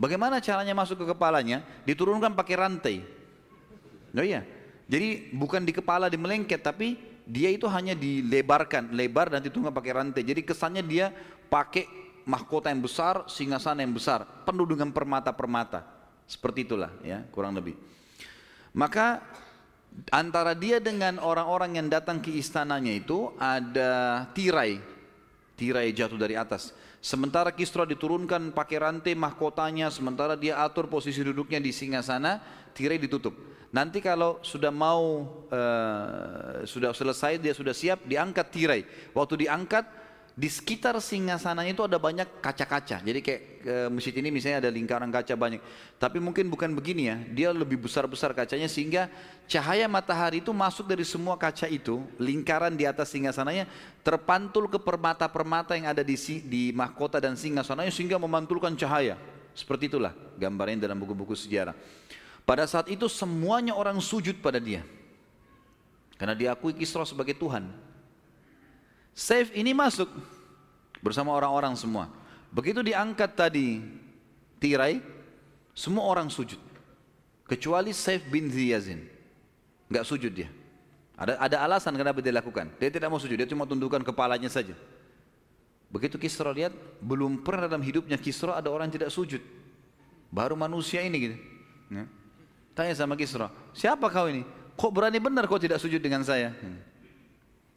Bagaimana 0.00 0.40
caranya 0.40 0.72
masuk 0.72 1.04
ke 1.04 1.06
kepalanya? 1.12 1.60
Diturunkan 1.84 2.32
pakai 2.32 2.56
rantai. 2.56 2.96
Oh 4.16 4.24
iya. 4.24 4.42
Jadi 4.90 5.30
bukan 5.30 5.62
di 5.62 5.70
kepala 5.76 6.10
di 6.10 6.16
melengket, 6.18 6.64
tapi 6.64 6.98
dia 7.30 7.54
itu 7.54 7.70
hanya 7.70 7.94
dilebarkan, 7.94 8.90
lebar 8.90 9.30
dan 9.30 9.38
diturunkan 9.38 9.70
pakai 9.70 9.92
rantai. 9.94 10.26
Jadi 10.26 10.42
kesannya 10.42 10.82
dia 10.82 11.14
pakai 11.46 11.86
mahkota 12.26 12.74
yang 12.74 12.82
besar, 12.82 13.30
singgasana 13.30 13.86
yang 13.86 13.94
besar, 13.94 14.26
penuh 14.42 14.66
dengan 14.66 14.90
permata-permata. 14.90 15.86
Seperti 16.26 16.66
itulah 16.66 16.90
ya, 17.06 17.22
kurang 17.30 17.54
lebih. 17.54 17.78
Maka 18.74 19.22
antara 20.10 20.54
dia 20.54 20.78
dengan 20.78 21.18
orang-orang 21.18 21.78
yang 21.78 21.88
datang 21.90 22.22
ke 22.22 22.30
istananya 22.34 22.94
itu 22.94 23.34
ada 23.38 24.26
tirai 24.34 24.78
tirai 25.58 25.90
jatuh 25.90 26.16
dari 26.16 26.38
atas 26.38 26.70
sementara 27.02 27.50
Kisra 27.50 27.82
diturunkan 27.84 28.54
pakai 28.54 28.78
rantai 28.78 29.18
mahkotanya 29.18 29.90
sementara 29.90 30.38
dia 30.38 30.62
atur 30.62 30.86
posisi 30.86 31.20
duduknya 31.20 31.58
di 31.58 31.74
singa 31.74 32.00
sana 32.06 32.38
tirai 32.72 33.02
ditutup 33.02 33.34
nanti 33.70 34.02
kalau 34.02 34.42
sudah 34.42 34.74
mau 34.74 35.30
uh, 35.50 36.66
sudah 36.66 36.90
selesai 36.90 37.38
dia 37.38 37.54
sudah 37.54 37.70
siap 37.70 38.02
diangkat 38.02 38.46
tirai 38.50 38.82
waktu 39.14 39.46
diangkat 39.46 40.00
di 40.40 40.48
sekitar 40.48 40.96
singgasananya 40.96 41.76
itu 41.76 41.84
ada 41.84 42.00
banyak 42.00 42.40
kaca-kaca. 42.40 43.04
Jadi 43.04 43.20
kayak 43.20 43.40
e, 43.60 43.74
masjid 43.92 44.14
ini 44.24 44.32
misalnya 44.32 44.64
ada 44.64 44.70
lingkaran 44.72 45.12
kaca 45.12 45.36
banyak. 45.36 45.60
Tapi 46.00 46.16
mungkin 46.16 46.48
bukan 46.48 46.72
begini 46.72 47.12
ya. 47.12 47.16
Dia 47.28 47.48
lebih 47.52 47.76
besar-besar 47.76 48.32
kacanya 48.32 48.64
sehingga 48.64 49.12
cahaya 49.44 49.84
matahari 49.84 50.40
itu 50.40 50.48
masuk 50.56 50.88
dari 50.88 51.04
semua 51.04 51.36
kaca 51.36 51.68
itu, 51.68 52.00
lingkaran 52.16 52.72
di 52.72 52.88
atas 52.88 53.12
singgasananya 53.12 53.68
terpantul 54.00 54.64
ke 54.70 54.80
permata-permata 54.80 55.76
yang 55.76 55.92
ada 55.92 56.00
di 56.00 56.16
di 56.46 56.72
mahkota 56.72 57.20
dan 57.20 57.36
singgasananya 57.36 57.92
sehingga 57.92 58.16
memantulkan 58.16 58.72
cahaya. 58.80 59.20
Seperti 59.52 59.92
itulah 59.92 60.16
gambarnya 60.40 60.88
dalam 60.88 60.96
buku-buku 60.96 61.36
sejarah. 61.36 61.76
Pada 62.50 62.66
saat 62.66 62.90
itu 62.90 63.06
semuanya 63.06 63.78
orang 63.78 64.02
sujud 64.02 64.42
pada 64.42 64.58
dia. 64.58 64.82
Karena 66.18 66.34
diakui 66.34 66.74
Kisra 66.74 67.06
sebagai 67.06 67.38
Tuhan. 67.38 67.70
Saif 69.14 69.54
ini 69.54 69.70
masuk 69.70 70.10
bersama 70.98 71.30
orang-orang 71.30 71.78
semua. 71.78 72.10
Begitu 72.50 72.82
diangkat 72.82 73.38
tadi 73.38 73.78
tirai, 74.58 74.98
semua 75.78 76.10
orang 76.10 76.26
sujud. 76.26 76.58
Kecuali 77.46 77.94
Saif 77.94 78.26
bin 78.26 78.50
Ziyazin. 78.50 79.06
Enggak 79.86 80.10
sujud 80.10 80.34
dia. 80.34 80.50
Ada, 81.14 81.38
ada 81.38 81.56
alasan 81.70 81.94
kenapa 81.94 82.18
dia 82.18 82.34
lakukan. 82.34 82.66
Dia 82.82 82.90
tidak 82.90 83.14
mau 83.14 83.22
sujud, 83.22 83.38
dia 83.38 83.46
cuma 83.46 83.62
tundukkan 83.62 84.02
kepalanya 84.02 84.50
saja. 84.50 84.74
Begitu 85.86 86.18
Kisra 86.18 86.50
lihat, 86.50 86.74
belum 86.98 87.46
pernah 87.46 87.70
dalam 87.70 87.86
hidupnya 87.86 88.18
Kisra 88.18 88.58
ada 88.58 88.74
orang 88.74 88.90
tidak 88.90 89.14
sujud. 89.14 89.38
Baru 90.34 90.58
manusia 90.58 90.98
ini 90.98 91.16
gitu. 91.30 91.36
Ya. 91.94 92.10
Tanya 92.74 92.94
sama 92.94 93.18
Kisra, 93.18 93.50
siapa 93.74 94.06
kau 94.08 94.30
ini? 94.30 94.46
Kok 94.78 94.92
berani 94.94 95.18
benar 95.20 95.44
kau 95.50 95.60
tidak 95.60 95.82
sujud 95.82 96.00
dengan 96.00 96.24
saya? 96.24 96.54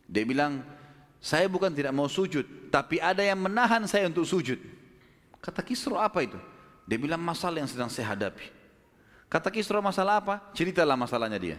Dia 0.08 0.24
bilang, 0.24 0.62
saya 1.24 1.48
bukan 1.48 1.72
tidak 1.72 1.92
mau 1.96 2.08
sujud, 2.08 2.46
tapi 2.70 3.00
ada 3.00 3.24
yang 3.24 3.40
menahan 3.40 3.84
saya 3.90 4.08
untuk 4.08 4.24
sujud. 4.24 4.60
Kata 5.44 5.60
Kisro 5.60 6.00
apa 6.00 6.24
itu? 6.24 6.40
Dia 6.88 7.00
bilang 7.00 7.20
masalah 7.20 7.64
yang 7.64 7.68
sedang 7.68 7.92
saya 7.92 8.12
hadapi. 8.16 8.48
Kata 9.28 9.50
Kisro 9.50 9.82
masalah 9.82 10.22
apa? 10.22 10.36
Ceritalah 10.54 10.96
masalahnya 10.96 11.40
dia. 11.42 11.58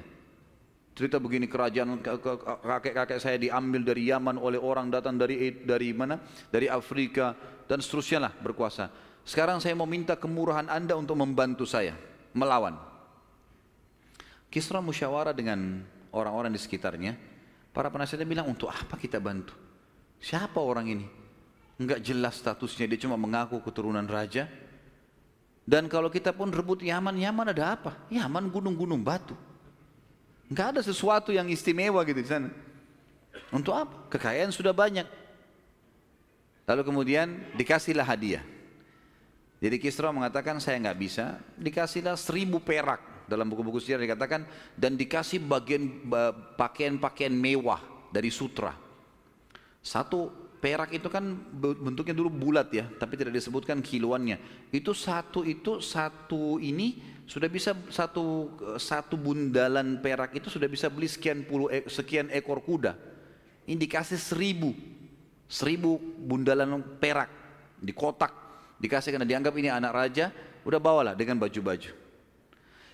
Cerita 0.95 1.19
begini 1.19 1.51
kerajaan 1.51 1.99
kakek-kakek 1.99 3.19
saya 3.19 3.35
diambil 3.35 3.83
dari 3.83 4.15
Yaman 4.15 4.39
oleh 4.39 4.63
orang 4.63 4.95
datang 4.95 5.19
dari 5.19 5.51
dari 5.67 5.91
mana? 5.91 6.23
Dari 6.55 6.71
Afrika 6.71 7.35
dan 7.67 7.83
seterusnya 7.83 8.31
lah 8.31 8.33
berkuasa. 8.39 8.95
Sekarang 9.27 9.59
saya 9.59 9.75
mau 9.75 9.91
minta 9.91 10.15
kemurahan 10.15 10.71
anda 10.71 10.95
untuk 10.95 11.19
membantu 11.19 11.67
saya 11.67 11.99
melawan. 12.31 12.79
Kisra 14.55 14.79
musyawarah 14.79 15.35
dengan 15.35 15.83
orang-orang 16.15 16.55
di 16.55 16.63
sekitarnya. 16.63 17.19
Para 17.75 17.91
penasihatnya 17.91 18.23
bilang 18.23 18.47
untuk 18.47 18.71
apa 18.71 18.95
kita 18.95 19.19
bantu? 19.19 19.51
Siapa 20.23 20.63
orang 20.63 20.87
ini? 20.95 21.07
Enggak 21.75 21.99
jelas 22.07 22.39
statusnya, 22.39 22.87
dia 22.87 23.03
cuma 23.03 23.19
mengaku 23.19 23.59
keturunan 23.59 24.07
raja. 24.07 24.47
Dan 25.67 25.91
kalau 25.91 26.07
kita 26.07 26.31
pun 26.31 26.55
rebut 26.55 26.87
Yaman, 26.87 27.19
Yaman 27.19 27.51
ada 27.51 27.75
apa? 27.75 27.99
Yaman 28.15 28.47
gunung-gunung 28.47 29.03
batu. 29.03 29.35
Enggak 30.47 30.79
ada 30.79 30.81
sesuatu 30.87 31.35
yang 31.35 31.51
istimewa 31.51 31.99
gitu 32.07 32.23
di 32.23 32.31
sana. 32.31 32.55
Untuk 33.51 33.75
apa? 33.75 34.07
Kekayaan 34.07 34.55
sudah 34.55 34.71
banyak. 34.71 35.11
Lalu 36.71 36.83
kemudian 36.87 37.43
dikasihlah 37.59 38.07
hadiah. 38.07 38.47
Jadi 39.59 39.83
Kisra 39.83 40.15
mengatakan 40.15 40.63
saya 40.63 40.79
nggak 40.79 40.99
bisa, 41.03 41.43
dikasihlah 41.59 42.15
seribu 42.15 42.63
perak 42.63 43.14
dalam 43.25 43.49
buku-buku 43.49 43.81
sejarah 43.81 44.05
dikatakan 44.05 44.45
dan 44.77 44.95
dikasih 44.95 45.41
bagian 45.41 46.09
pakaian-pakaian 46.61 47.33
mewah 47.33 47.81
dari 48.13 48.29
sutra. 48.29 48.77
Satu 49.85 50.33
perak 50.61 50.97
itu 50.97 51.13
kan 51.13 51.37
bentuknya 51.55 52.17
dulu 52.17 52.33
bulat 52.33 52.73
ya, 52.73 52.89
tapi 52.97 53.21
tidak 53.21 53.37
disebutkan 53.37 53.85
kiloannya. 53.85 54.69
Itu 54.73 54.97
satu 54.97 55.45
itu 55.45 55.85
satu 55.85 56.57
ini 56.57 57.17
sudah 57.25 57.49
bisa 57.49 57.73
satu 57.89 58.53
satu 58.77 59.17
bundalan 59.17 60.01
perak 60.05 60.37
itu 60.37 60.53
sudah 60.53 60.69
bisa 60.69 60.93
beli 60.93 61.09
sekian 61.09 61.45
puluh 61.45 61.73
sekian 61.89 62.29
ekor 62.33 62.61
kuda. 62.61 62.97
Ini 63.65 63.81
dikasih 63.81 64.21
seribu 64.21 64.77
seribu 65.49 65.97
bundalan 66.01 66.81
perak 67.01 67.29
di 67.81 67.93
kotak 67.93 68.33
dikasih 68.81 69.17
karena 69.17 69.25
dianggap 69.25 69.57
ini 69.57 69.73
anak 69.73 69.93
raja, 69.97 70.29
udah 70.65 70.81
bawalah 70.81 71.15
dengan 71.17 71.41
baju-baju. 71.41 72.04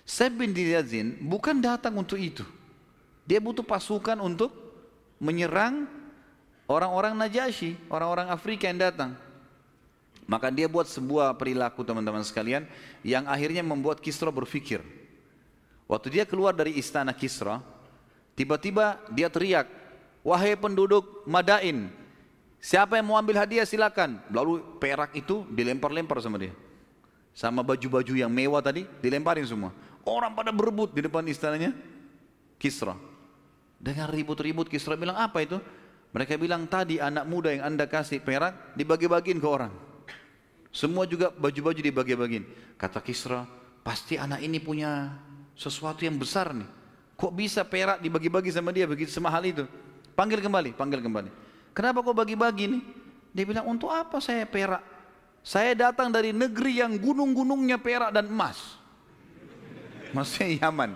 Said 0.05 0.33
bin 0.35 0.51
Yazin 0.53 1.17
bukan 1.21 1.61
datang 1.61 1.95
untuk 1.95 2.17
itu. 2.17 2.43
Dia 3.25 3.37
butuh 3.37 3.63
pasukan 3.63 4.17
untuk 4.19 4.51
menyerang 5.21 5.85
orang-orang 6.65 7.13
Najasyi, 7.13 7.77
orang-orang 7.87 8.33
Afrika 8.33 8.65
yang 8.65 8.81
datang. 8.81 9.13
Maka 10.25 10.47
dia 10.47 10.65
buat 10.71 10.87
sebuah 10.87 11.35
perilaku 11.35 11.83
teman-teman 11.83 12.23
sekalian 12.23 12.63
yang 13.03 13.27
akhirnya 13.27 13.61
membuat 13.61 13.99
Kisra 13.99 14.31
berpikir. 14.31 14.79
Waktu 15.91 16.07
dia 16.07 16.23
keluar 16.23 16.55
dari 16.55 16.79
istana 16.79 17.11
Kisra, 17.11 17.59
tiba-tiba 18.33 18.95
dia 19.11 19.27
teriak, 19.27 19.67
Wahai 20.23 20.53
penduduk 20.55 21.25
Madain, 21.25 21.89
siapa 22.61 22.95
yang 22.95 23.11
mau 23.11 23.17
ambil 23.17 23.41
hadiah 23.41 23.65
silakan. 23.67 24.21
Lalu 24.29 24.61
perak 24.77 25.11
itu 25.17 25.43
dilempar-lempar 25.49 26.21
sama 26.23 26.39
dia. 26.39 26.53
Sama 27.33 27.65
baju-baju 27.65 28.13
yang 28.15 28.31
mewah 28.31 28.61
tadi 28.63 28.87
dilemparin 29.01 29.43
semua. 29.43 29.75
Orang 30.05 30.33
pada 30.33 30.49
berebut 30.49 30.93
di 30.97 31.05
depan 31.05 31.21
istananya 31.29 31.73
Kisra. 32.57 32.97
Dengan 33.81 34.09
ribut-ribut 34.09 34.69
Kisra 34.69 34.97
bilang 34.97 35.17
apa 35.17 35.41
itu? 35.41 35.57
Mereka 36.11 36.35
bilang 36.35 36.67
tadi 36.67 36.99
anak 36.99 37.23
muda 37.23 37.55
yang 37.55 37.73
anda 37.73 37.87
kasih 37.87 38.19
perak 38.19 38.75
dibagi-bagiin 38.75 39.39
ke 39.39 39.47
orang. 39.47 39.71
Semua 40.71 41.07
juga 41.07 41.31
baju-baju 41.31 41.79
dibagi-bagiin. 41.79 42.75
Kata 42.75 42.99
Kisra, 42.99 43.47
pasti 43.83 44.19
anak 44.19 44.43
ini 44.43 44.59
punya 44.59 45.15
sesuatu 45.55 46.03
yang 46.03 46.19
besar 46.19 46.51
nih. 46.51 46.67
Kok 47.15 47.33
bisa 47.37 47.61
perak 47.61 48.01
dibagi-bagi 48.01 48.49
sama 48.49 48.73
dia 48.73 48.89
begitu 48.89 49.13
semahal 49.13 49.45
itu? 49.45 49.63
Panggil 50.17 50.41
kembali, 50.41 50.73
panggil 50.75 50.99
kembali. 50.99 51.29
Kenapa 51.71 52.03
kok 52.03 52.17
bagi-bagi 52.17 52.65
nih? 52.75 52.81
Dia 53.31 53.45
bilang, 53.47 53.65
untuk 53.71 53.87
apa 53.87 54.19
saya 54.19 54.43
perak? 54.43 54.83
Saya 55.41 55.71
datang 55.73 56.11
dari 56.11 56.35
negeri 56.35 56.83
yang 56.83 56.99
gunung-gunungnya 56.99 57.79
perak 57.79 58.11
dan 58.11 58.27
emas. 58.27 58.80
Maksudnya 60.11 60.67
Yaman. 60.67 60.95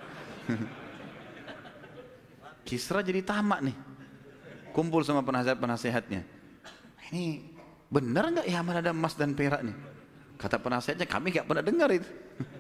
Kisra 2.67 2.99
jadi 3.05 3.21
tamak 3.21 3.71
nih. 3.71 3.77
Kumpul 4.75 5.05
sama 5.07 5.23
penasehat-penasehatnya. 5.23 6.21
Ini 7.13 7.45
benar 7.87 8.27
nggak 8.33 8.47
Yaman 8.49 8.75
ada 8.81 8.91
emas 8.91 9.13
dan 9.15 9.31
perak 9.37 9.61
nih? 9.63 9.77
Kata 10.35 10.59
penasehatnya 10.59 11.07
kami 11.07 11.31
nggak 11.31 11.47
pernah 11.47 11.63
dengar 11.63 11.89
itu. 11.95 12.09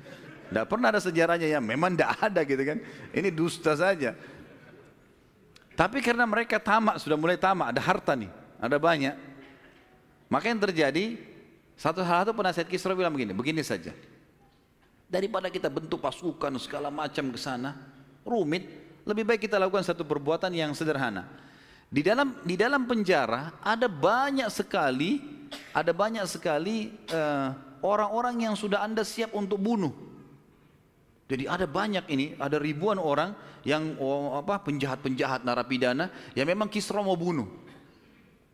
Tidak 0.49 0.65
pernah 0.69 0.87
ada 0.93 1.01
sejarahnya 1.01 1.49
ya, 1.49 1.59
memang 1.59 1.97
tidak 1.97 2.21
ada 2.21 2.45
gitu 2.45 2.63
kan. 2.63 2.77
Ini 3.11 3.33
dusta 3.33 3.73
saja. 3.73 4.13
Tapi 5.75 5.99
karena 5.99 6.23
mereka 6.23 6.61
tamak, 6.61 7.01
sudah 7.01 7.17
mulai 7.19 7.35
tamak, 7.35 7.75
ada 7.75 7.81
harta 7.83 8.13
nih, 8.15 8.31
ada 8.61 8.77
banyak. 8.79 9.11
Maka 10.31 10.45
yang 10.47 10.61
terjadi, 10.61 11.19
satu 11.75 11.99
hal 12.05 12.23
itu 12.23 12.31
penasihat 12.31 12.67
Kisra 12.71 12.95
bilang 12.95 13.11
begini, 13.11 13.35
begini 13.35 13.59
saja. 13.65 13.91
Daripada 15.05 15.53
kita 15.53 15.69
bentuk 15.69 16.01
pasukan 16.01 16.57
segala 16.57 16.89
macam 16.89 17.29
ke 17.29 17.37
sana, 17.37 17.77
rumit, 18.25 18.65
lebih 19.05 19.21
baik 19.21 19.45
kita 19.45 19.61
lakukan 19.61 19.85
satu 19.85 20.01
perbuatan 20.01 20.49
yang 20.49 20.73
sederhana. 20.73 21.29
Di 21.85 22.01
dalam 22.01 22.41
di 22.41 22.57
dalam 22.57 22.89
penjara 22.89 23.53
ada 23.61 23.85
banyak 23.85 24.49
sekali 24.49 25.35
ada 25.71 25.91
banyak 25.93 26.25
sekali 26.25 26.91
eh, 27.07 27.49
orang-orang 27.85 28.35
uh, 28.35 28.43
yang 28.49 28.55
sudah 28.57 28.81
anda 28.81 29.05
siap 29.05 29.31
untuk 29.37 29.61
bunuh. 29.61 29.93
Jadi 31.25 31.49
ada 31.49 31.65
banyak 31.65 32.05
ini, 32.09 32.37
ada 32.37 32.61
ribuan 32.61 33.01
orang 33.01 33.33
yang 33.65 33.97
oh, 33.97 34.37
apa 34.37 34.61
penjahat-penjahat 34.61 35.41
narapidana 35.41 36.13
yang 36.37 36.45
memang 36.45 36.69
Kisra 36.69 37.01
mau 37.01 37.17
bunuh. 37.17 37.49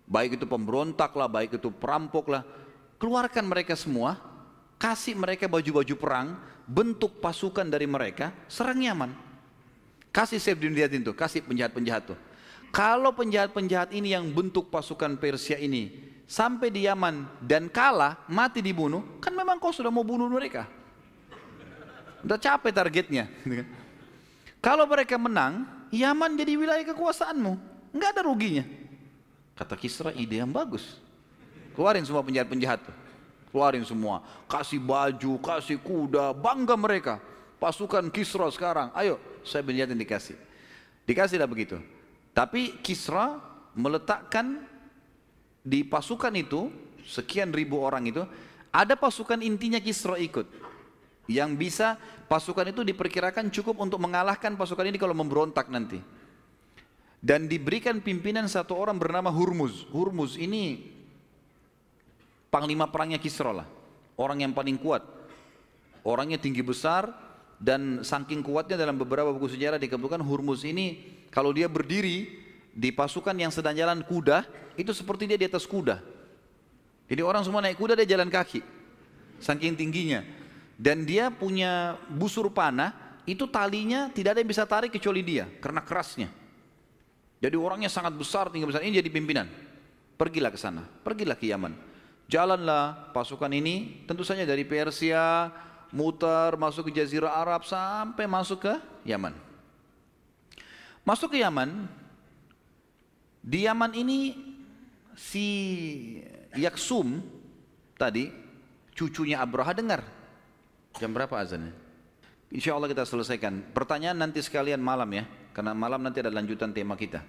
Baik 0.07 0.39
itu 0.39 0.47
pemberontak 0.47 1.11
lah, 1.15 1.27
baik 1.27 1.59
itu 1.59 1.67
perampok 1.71 2.31
lah. 2.31 2.43
Keluarkan 2.95 3.43
mereka 3.47 3.75
semua, 3.75 4.19
kasih 4.81 5.13
mereka 5.13 5.45
baju-baju 5.45 5.93
perang, 5.93 6.41
bentuk 6.65 7.21
pasukan 7.21 7.69
dari 7.69 7.85
mereka, 7.85 8.33
serang 8.49 8.81
Yaman. 8.81 9.13
Kasih 10.09 10.41
Saifdin 10.41 10.73
lihatin 10.73 11.05
tuh, 11.05 11.13
kasih 11.13 11.45
penjahat-penjahat 11.45 12.09
tuh. 12.09 12.19
Kalau 12.73 13.13
penjahat-penjahat 13.13 13.93
ini 13.93 14.17
yang 14.17 14.25
bentuk 14.33 14.73
pasukan 14.73 15.21
Persia 15.21 15.61
ini 15.61 15.93
sampai 16.25 16.73
di 16.73 16.89
Yaman 16.89 17.29
dan 17.45 17.69
kalah, 17.69 18.25
mati 18.25 18.65
dibunuh, 18.65 19.21
kan 19.21 19.37
memang 19.37 19.61
kau 19.61 19.69
sudah 19.69 19.93
mau 19.93 20.01
bunuh 20.01 20.25
mereka. 20.25 20.65
Udah 22.25 22.41
capek 22.41 22.73
targetnya. 22.73 23.29
Gitu 23.45 23.61
kan. 23.61 23.67
Kalau 24.61 24.85
mereka 24.89 25.15
menang, 25.21 25.67
Yaman 25.93 26.33
jadi 26.33 26.57
wilayah 26.57 26.85
kekuasaanmu. 26.89 27.53
Enggak 27.91 28.09
ada 28.17 28.21
ruginya. 28.25 28.65
Kata 29.57 29.75
Kisra, 29.77 30.09
ide 30.15 30.41
yang 30.41 30.49
bagus. 30.49 30.97
Keluarin 31.75 32.05
semua 32.07 32.23
penjahat-penjahat 32.23 32.87
tuh. 32.87 32.95
Keluarin 33.51 33.83
semua. 33.83 34.23
Kasih 34.47 34.79
baju, 34.79 35.35
kasih 35.43 35.77
kuda, 35.83 36.31
bangga 36.31 36.79
mereka. 36.79 37.19
Pasukan 37.59 38.09
Kisra 38.09 38.49
sekarang, 38.49 38.89
ayo 38.97 39.21
saya 39.45 39.61
yang 39.69 39.93
dikasih. 39.93 40.33
Dikasihlah 41.05 41.45
begitu. 41.45 41.77
Tapi 42.31 42.79
Kisra 42.81 43.37
meletakkan 43.75 44.63
di 45.61 45.85
pasukan 45.85 46.33
itu, 46.33 46.71
sekian 47.05 47.53
ribu 47.53 47.83
orang 47.83 48.07
itu, 48.07 48.23
ada 48.71 48.95
pasukan 48.95 49.43
intinya 49.43 49.77
Kisra 49.77 50.15
ikut. 50.17 50.47
Yang 51.29 51.51
bisa 51.59 51.87
pasukan 52.25 52.71
itu 52.71 52.81
diperkirakan 52.81 53.51
cukup 53.51 53.77
untuk 53.83 53.99
mengalahkan 54.01 54.57
pasukan 54.57 54.87
ini 54.87 54.97
kalau 54.97 55.13
memberontak 55.13 55.69
nanti. 55.69 56.01
Dan 57.21 57.45
diberikan 57.45 58.01
pimpinan 58.01 58.49
satu 58.49 58.73
orang 58.73 58.97
bernama 58.97 59.29
Hurmuz. 59.29 59.85
Hurmuz 59.93 60.33
ini 60.41 60.81
panglima 62.51 62.91
perangnya 62.91 63.17
Kisra 63.17 63.55
lah. 63.55 63.67
Orang 64.19 64.43
yang 64.43 64.51
paling 64.51 64.75
kuat. 64.77 65.01
Orangnya 66.03 66.37
tinggi 66.37 66.61
besar 66.61 67.09
dan 67.57 68.03
saking 68.03 68.43
kuatnya 68.43 68.75
dalam 68.75 68.99
beberapa 68.99 69.31
buku 69.31 69.55
sejarah 69.55 69.79
dikabulkan 69.79 70.19
Hurmuz 70.19 70.67
ini 70.67 70.99
kalau 71.31 71.55
dia 71.55 71.71
berdiri 71.71 72.27
di 72.75 72.89
pasukan 72.91 73.33
yang 73.33 73.49
sedang 73.49 73.73
jalan 73.73 74.03
kuda 74.03 74.43
itu 74.75 74.91
seperti 74.91 75.25
dia 75.31 75.39
di 75.39 75.47
atas 75.47 75.63
kuda. 75.63 76.03
Jadi 77.07 77.21
orang 77.23 77.41
semua 77.47 77.63
naik 77.63 77.79
kuda 77.79 77.95
dia 77.95 78.05
jalan 78.05 78.27
kaki. 78.27 78.61
Saking 79.41 79.79
tingginya. 79.79 80.21
Dan 80.81 81.05
dia 81.05 81.29
punya 81.29 81.93
busur 82.09 82.49
panah, 82.49 83.21
itu 83.29 83.45
talinya 83.45 84.09
tidak 84.09 84.33
ada 84.33 84.39
yang 84.41 84.49
bisa 84.49 84.65
tarik 84.65 84.89
kecuali 84.89 85.21
dia 85.21 85.45
karena 85.61 85.85
kerasnya. 85.85 86.29
Jadi 87.37 87.53
orangnya 87.53 87.89
sangat 87.89 88.17
besar, 88.17 88.49
tinggi 88.49 88.65
besar. 88.65 88.81
Ini 88.81 88.97
jadi 89.01 89.09
pimpinan. 89.13 89.45
Pergilah 90.17 90.49
ke 90.49 90.57
sana, 90.57 90.81
pergilah 91.05 91.37
ke 91.37 91.49
Yaman. 91.49 91.90
Jalanlah 92.31 93.11
pasukan 93.11 93.51
ini, 93.51 94.07
tentu 94.07 94.23
saja 94.23 94.47
dari 94.47 94.63
Persia, 94.63 95.51
muter 95.91 96.55
masuk 96.55 96.87
ke 96.87 97.03
Jazirah 97.03 97.35
Arab 97.35 97.67
sampai 97.67 98.23
masuk 98.23 98.63
ke 98.63 98.73
Yaman. 99.03 99.35
Masuk 101.03 101.35
ke 101.35 101.43
Yaman, 101.43 101.91
di 103.43 103.67
Yaman 103.67 103.91
ini 103.99 104.31
si 105.11 105.47
Yaksum 106.55 107.19
tadi 107.99 108.31
cucunya 108.95 109.43
Abraha 109.43 109.75
dengar. 109.75 109.99
Jam 111.03 111.11
berapa 111.11 111.35
azannya? 111.35 111.75
Insya 112.47 112.79
Allah 112.79 112.87
kita 112.87 113.03
selesaikan. 113.03 113.75
Pertanyaan 113.75 114.15
nanti 114.15 114.39
sekalian 114.39 114.79
malam 114.79 115.11
ya, 115.11 115.27
karena 115.51 115.75
malam 115.75 115.99
nanti 115.99 116.23
ada 116.23 116.31
lanjutan 116.31 116.71
tema 116.71 116.95
kita. 116.95 117.27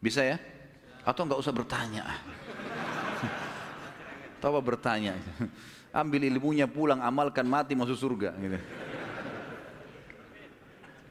Bisa 0.00 0.24
ya? 0.24 0.40
Atau 1.04 1.28
nggak 1.28 1.40
usah 1.44 1.52
bertanya? 1.52 2.08
Tahu 4.38 4.58
bertanya? 4.62 5.18
Ambil 5.90 6.28
ilmunya 6.30 6.68
pulang, 6.68 7.02
amalkan 7.02 7.48
mati 7.48 7.74
masuk 7.74 7.98
surga. 7.98 8.30
Gitu. 8.38 8.58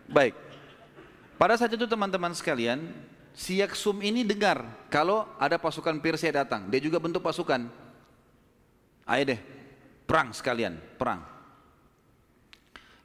Baik. 0.08 0.34
Pada 1.36 1.54
saat 1.60 1.70
itu 1.76 1.86
teman-teman 1.86 2.32
sekalian, 2.34 2.82
si 3.36 3.60
Yaksum 3.62 4.02
ini 4.02 4.26
dengar 4.26 4.66
kalau 4.90 5.28
ada 5.38 5.60
pasukan 5.60 6.00
Persia 6.02 6.34
datang. 6.34 6.66
Dia 6.72 6.82
juga 6.82 6.98
bentuk 6.98 7.22
pasukan. 7.22 7.68
Ayo 9.08 9.24
deh, 9.36 9.40
perang 10.08 10.32
sekalian, 10.32 10.80
perang. 10.98 11.24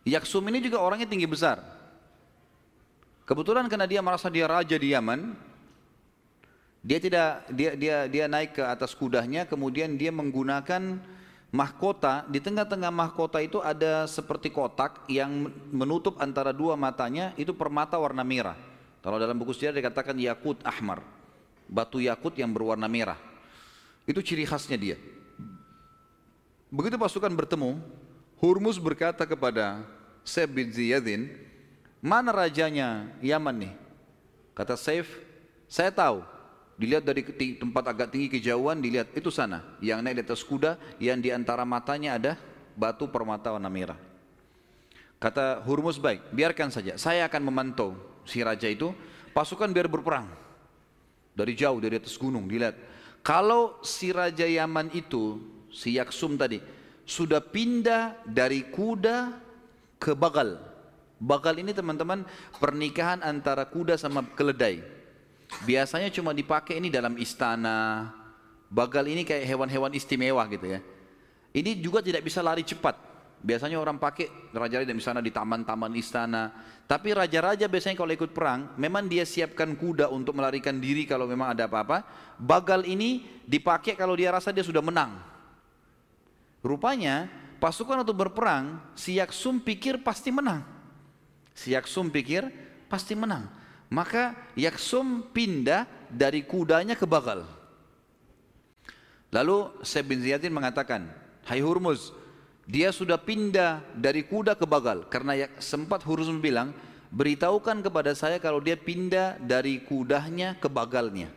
Yaksum 0.03 0.43
ini 0.51 0.59
juga 0.65 0.83
orangnya 0.83 1.07
tinggi 1.07 1.29
besar. 1.31 1.63
Kebetulan 3.23 3.71
karena 3.71 3.87
dia 3.87 4.03
merasa 4.03 4.27
dia 4.27 4.51
raja 4.51 4.75
di 4.75 4.91
Yaman, 4.91 5.35
dia 6.83 6.99
tidak 6.99 7.47
dia 7.55 7.71
dia 7.79 7.97
dia 8.11 8.25
naik 8.27 8.59
ke 8.59 8.63
atas 8.67 8.91
kudanya, 8.91 9.47
kemudian 9.47 9.95
dia 9.95 10.11
menggunakan 10.11 10.99
mahkota. 11.55 12.27
Di 12.27 12.43
tengah-tengah 12.43 12.91
mahkota 12.91 13.39
itu 13.39 13.63
ada 13.63 14.11
seperti 14.11 14.51
kotak 14.51 15.07
yang 15.07 15.47
menutup 15.71 16.19
antara 16.19 16.51
dua 16.51 16.75
matanya, 16.75 17.31
itu 17.39 17.55
permata 17.55 17.95
warna 18.03 18.27
merah. 18.27 18.59
Kalau 18.99 19.19
dalam 19.19 19.39
buku 19.39 19.55
sejarah 19.55 19.79
dikatakan 19.79 20.19
yakut 20.19 20.59
ahmar, 20.67 21.07
batu 21.71 22.03
yakut 22.03 22.35
yang 22.35 22.51
berwarna 22.51 22.91
merah. 22.91 23.19
Itu 24.03 24.19
ciri 24.19 24.43
khasnya 24.43 24.75
dia. 24.75 24.99
Begitu 26.73 26.99
pasukan 26.99 27.31
bertemu, 27.31 27.79
Hurmus 28.43 28.81
berkata 28.81 29.23
kepada 29.23 29.87
Saif 30.27 30.51
bin 30.51 30.67
Ziyadin, 30.75 31.31
mana 32.03 32.35
rajanya 32.35 33.07
Yaman 33.23 33.69
nih? 33.69 33.75
Kata 34.57 34.75
Saif, 34.75 35.07
saya 35.71 35.93
tahu, 35.95 36.25
Dilihat 36.77 37.05
dari 37.05 37.23
tempat 37.57 37.85
agak 37.85 38.17
tinggi 38.17 38.41
kejauhan, 38.41 38.81
dilihat 38.81 39.13
itu 39.13 39.29
sana. 39.29 39.63
Yang 39.79 39.99
naik 40.03 40.15
di 40.19 40.23
atas 40.25 40.43
kuda, 40.43 40.81
yang 40.99 41.21
di 41.21 41.31
antara 41.31 41.63
matanya 41.69 42.17
ada 42.17 42.33
batu 42.75 43.07
permata 43.07 43.53
warna 43.53 43.69
merah. 43.69 43.99
Kata 45.23 45.63
Hurmus 45.63 46.03
baik, 46.03 46.35
biarkan 46.35 46.75
saja. 46.75 46.99
Saya 46.99 47.29
akan 47.31 47.43
memantau 47.47 47.95
si 48.27 48.43
raja 48.43 48.67
itu. 48.67 48.91
Pasukan 49.33 49.71
biar 49.71 49.89
berperang. 49.89 50.29
Dari 51.33 51.57
jauh, 51.57 51.81
dari 51.81 51.97
atas 51.97 52.19
gunung, 52.21 52.45
dilihat. 52.45 52.77
Kalau 53.25 53.81
si 53.81 54.13
Raja 54.13 54.45
Yaman 54.45 54.93
itu, 54.93 55.41
si 55.73 55.97
Yaksum 55.97 56.37
tadi, 56.37 56.61
sudah 57.09 57.41
pindah 57.41 58.19
dari 58.29 58.67
kuda 58.67 59.33
ke 59.97 60.13
bagal. 60.13 60.59
Bagal 61.23 61.63
ini 61.63 61.71
teman-teman 61.71 62.27
pernikahan 62.59 63.23
antara 63.23 63.63
kuda 63.63 63.95
sama 63.95 64.27
keledai. 64.35 64.83
Biasanya 65.61 66.09
cuma 66.09 66.33
dipakai 66.33 66.81
ini 66.81 66.89
dalam 66.89 67.15
istana. 67.21 68.09
Bagal 68.73 69.05
ini 69.05 69.23
kayak 69.23 69.45
hewan-hewan 69.45 69.93
istimewa 69.93 70.41
gitu 70.49 70.65
ya. 70.65 70.81
Ini 71.53 71.77
juga 71.85 72.01
tidak 72.01 72.25
bisa 72.25 72.41
lari 72.41 72.65
cepat. 72.65 72.97
Biasanya 73.43 73.77
orang 73.77 73.99
pakai 73.99 74.31
raja-raja 74.55 74.89
di 74.89 74.97
di 74.97 75.33
taman-taman 75.35 75.93
istana. 75.99 76.55
Tapi 76.89 77.13
raja-raja 77.13 77.67
biasanya 77.67 77.99
kalau 77.99 78.15
ikut 78.15 78.31
perang, 78.31 78.73
memang 78.79 79.11
dia 79.11 79.27
siapkan 79.27 79.75
kuda 79.77 80.09
untuk 80.09 80.39
melarikan 80.39 80.79
diri 80.79 81.05
kalau 81.05 81.27
memang 81.27 81.53
ada 81.53 81.69
apa-apa. 81.69 82.07
Bagal 82.39 82.87
ini 82.89 83.27
dipakai 83.45 83.99
kalau 83.99 84.17
dia 84.17 84.33
rasa 84.33 84.55
dia 84.55 84.65
sudah 84.65 84.81
menang. 84.81 85.19
Rupanya 86.63 87.27
pasukan 87.59 88.07
untuk 88.07 88.15
berperang, 88.15 88.79
si 88.95 89.19
Yaksum 89.19 89.59
pikir 89.59 90.01
pasti 90.01 90.31
menang. 90.31 90.63
Si 91.53 91.75
Yaksum 91.75 92.09
pikir 92.09 92.47
pasti 92.87 93.19
menang. 93.19 93.62
Maka 93.93 94.33
Yaksum 94.57 95.29
pindah 95.37 95.85
dari 96.09 96.41
kudanya 96.49 96.97
ke 96.97 97.05
Bagal. 97.05 97.45
Lalu 99.33 99.69
Syekh 99.85 100.09
bin 100.09 100.21
Ziyadin 100.25 100.53
mengatakan, 100.53 101.09
Hai 101.45 101.61
Hurmuz, 101.61 102.13
Dia 102.63 102.95
sudah 102.95 103.19
pindah 103.19 103.83
dari 103.91 104.23
kuda 104.23 104.55
ke 104.55 104.63
bagal 104.63 105.11
karena 105.11 105.35
ya, 105.35 105.49
sempat 105.59 106.07
Hurmuz 106.07 106.31
bilang, 106.39 106.71
beritahukan 107.11 107.83
kepada 107.83 108.15
saya 108.15 108.39
kalau 108.39 108.63
dia 108.63 108.79
pindah 108.79 109.37
dari 109.43 109.83
kudanya 109.83 110.55
ke 110.57 110.71
bagalnya. 110.71 111.29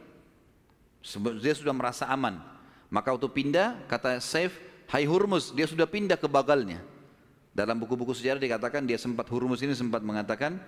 Dia 1.41 1.53
sudah 1.57 1.73
merasa 1.73 2.06
aman. 2.07 2.40
Maka 2.94 3.10
waktu 3.10 3.26
pindah, 3.32 3.84
kata 3.90 4.22
Saif, 4.22 4.53
Hai 4.86 5.10
Hurmus, 5.10 5.49
dia 5.49 5.65
sudah 5.65 5.90
pindah 5.90 6.14
ke 6.14 6.30
bagalnya. 6.30 6.84
Dalam 7.56 7.80
buku-buku 7.82 8.14
sejarah 8.14 8.38
dikatakan 8.38 8.86
dia 8.86 8.99
sempat 8.99 9.26
Hurmus 9.32 9.64
ini 9.65 9.73
sempat 9.73 10.06
mengatakan 10.06 10.61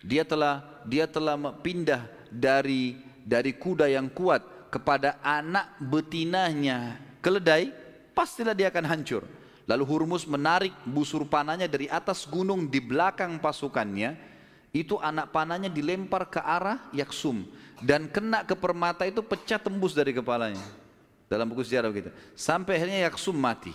dia 0.00 0.24
telah 0.24 0.64
dia 0.88 1.04
telah 1.04 1.36
pindah 1.60 2.08
dari 2.32 2.96
dari 3.24 3.52
kuda 3.56 3.88
yang 3.88 4.08
kuat 4.08 4.72
kepada 4.72 5.18
anak 5.20 5.76
betinanya 5.82 7.10
keledai, 7.20 7.70
pastilah 8.16 8.56
dia 8.56 8.72
akan 8.72 8.86
hancur. 8.88 9.22
Lalu 9.68 9.84
Hurmus 9.86 10.26
menarik 10.26 10.74
busur 10.82 11.22
panahnya 11.28 11.70
dari 11.70 11.86
atas 11.86 12.26
gunung 12.26 12.66
di 12.66 12.82
belakang 12.82 13.38
pasukannya. 13.38 14.28
Itu 14.70 15.02
anak 15.02 15.34
panahnya 15.34 15.66
dilempar 15.66 16.30
ke 16.30 16.38
arah 16.38 16.78
Yaksum 16.94 17.42
dan 17.82 18.06
kena 18.06 18.46
ke 18.46 18.54
permata 18.54 19.02
itu 19.02 19.18
pecah 19.18 19.58
tembus 19.58 19.94
dari 19.98 20.14
kepalanya. 20.14 20.62
Dalam 21.26 21.46
buku 21.50 21.66
sejarah 21.66 21.90
begitu. 21.90 22.10
Sampai 22.38 22.78
akhirnya 22.78 23.06
Yaksum 23.10 23.34
mati. 23.34 23.74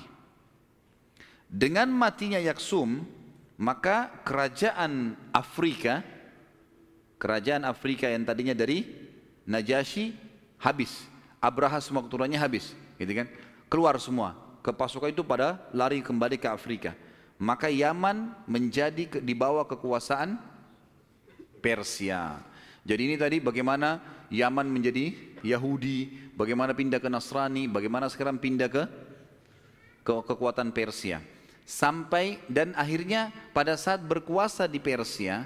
Dengan 1.52 1.92
matinya 1.92 2.40
Yaksum, 2.40 3.04
maka 3.60 4.12
kerajaan 4.24 5.20
Afrika, 5.36 6.04
kerajaan 7.20 7.64
Afrika 7.64 8.10
yang 8.10 8.24
tadinya 8.28 8.56
dari 8.56 8.86
Najasyi 9.46 10.18
habis. 10.58 11.06
Abraha 11.38 11.78
semua 11.78 12.02
keturunannya 12.02 12.42
habis, 12.42 12.74
gitu 12.98 13.14
kan? 13.14 13.28
Keluar 13.70 13.96
semua. 14.02 14.34
Ke 14.66 14.74
pasukan 14.74 15.14
itu 15.14 15.22
pada 15.22 15.62
lari 15.70 16.02
kembali 16.02 16.42
ke 16.42 16.50
Afrika. 16.50 16.98
Maka 17.38 17.70
Yaman 17.70 18.34
menjadi 18.50 19.22
di 19.22 19.34
bawah 19.38 19.68
kekuasaan 19.70 20.42
Persia. 21.62 22.42
Jadi 22.82 23.02
ini 23.06 23.16
tadi 23.18 23.38
bagaimana 23.38 24.02
Yaman 24.34 24.66
menjadi 24.66 25.14
Yahudi, 25.46 26.30
bagaimana 26.34 26.74
pindah 26.74 26.98
ke 26.98 27.10
Nasrani, 27.10 27.70
bagaimana 27.70 28.10
sekarang 28.10 28.42
pindah 28.42 28.70
ke, 28.70 28.84
ke 30.02 30.14
kekuatan 30.26 30.74
Persia. 30.74 31.22
Sampai 31.66 32.42
dan 32.50 32.74
akhirnya 32.78 33.34
pada 33.54 33.78
saat 33.78 34.02
berkuasa 34.02 34.66
di 34.70 34.78
Persia, 34.82 35.46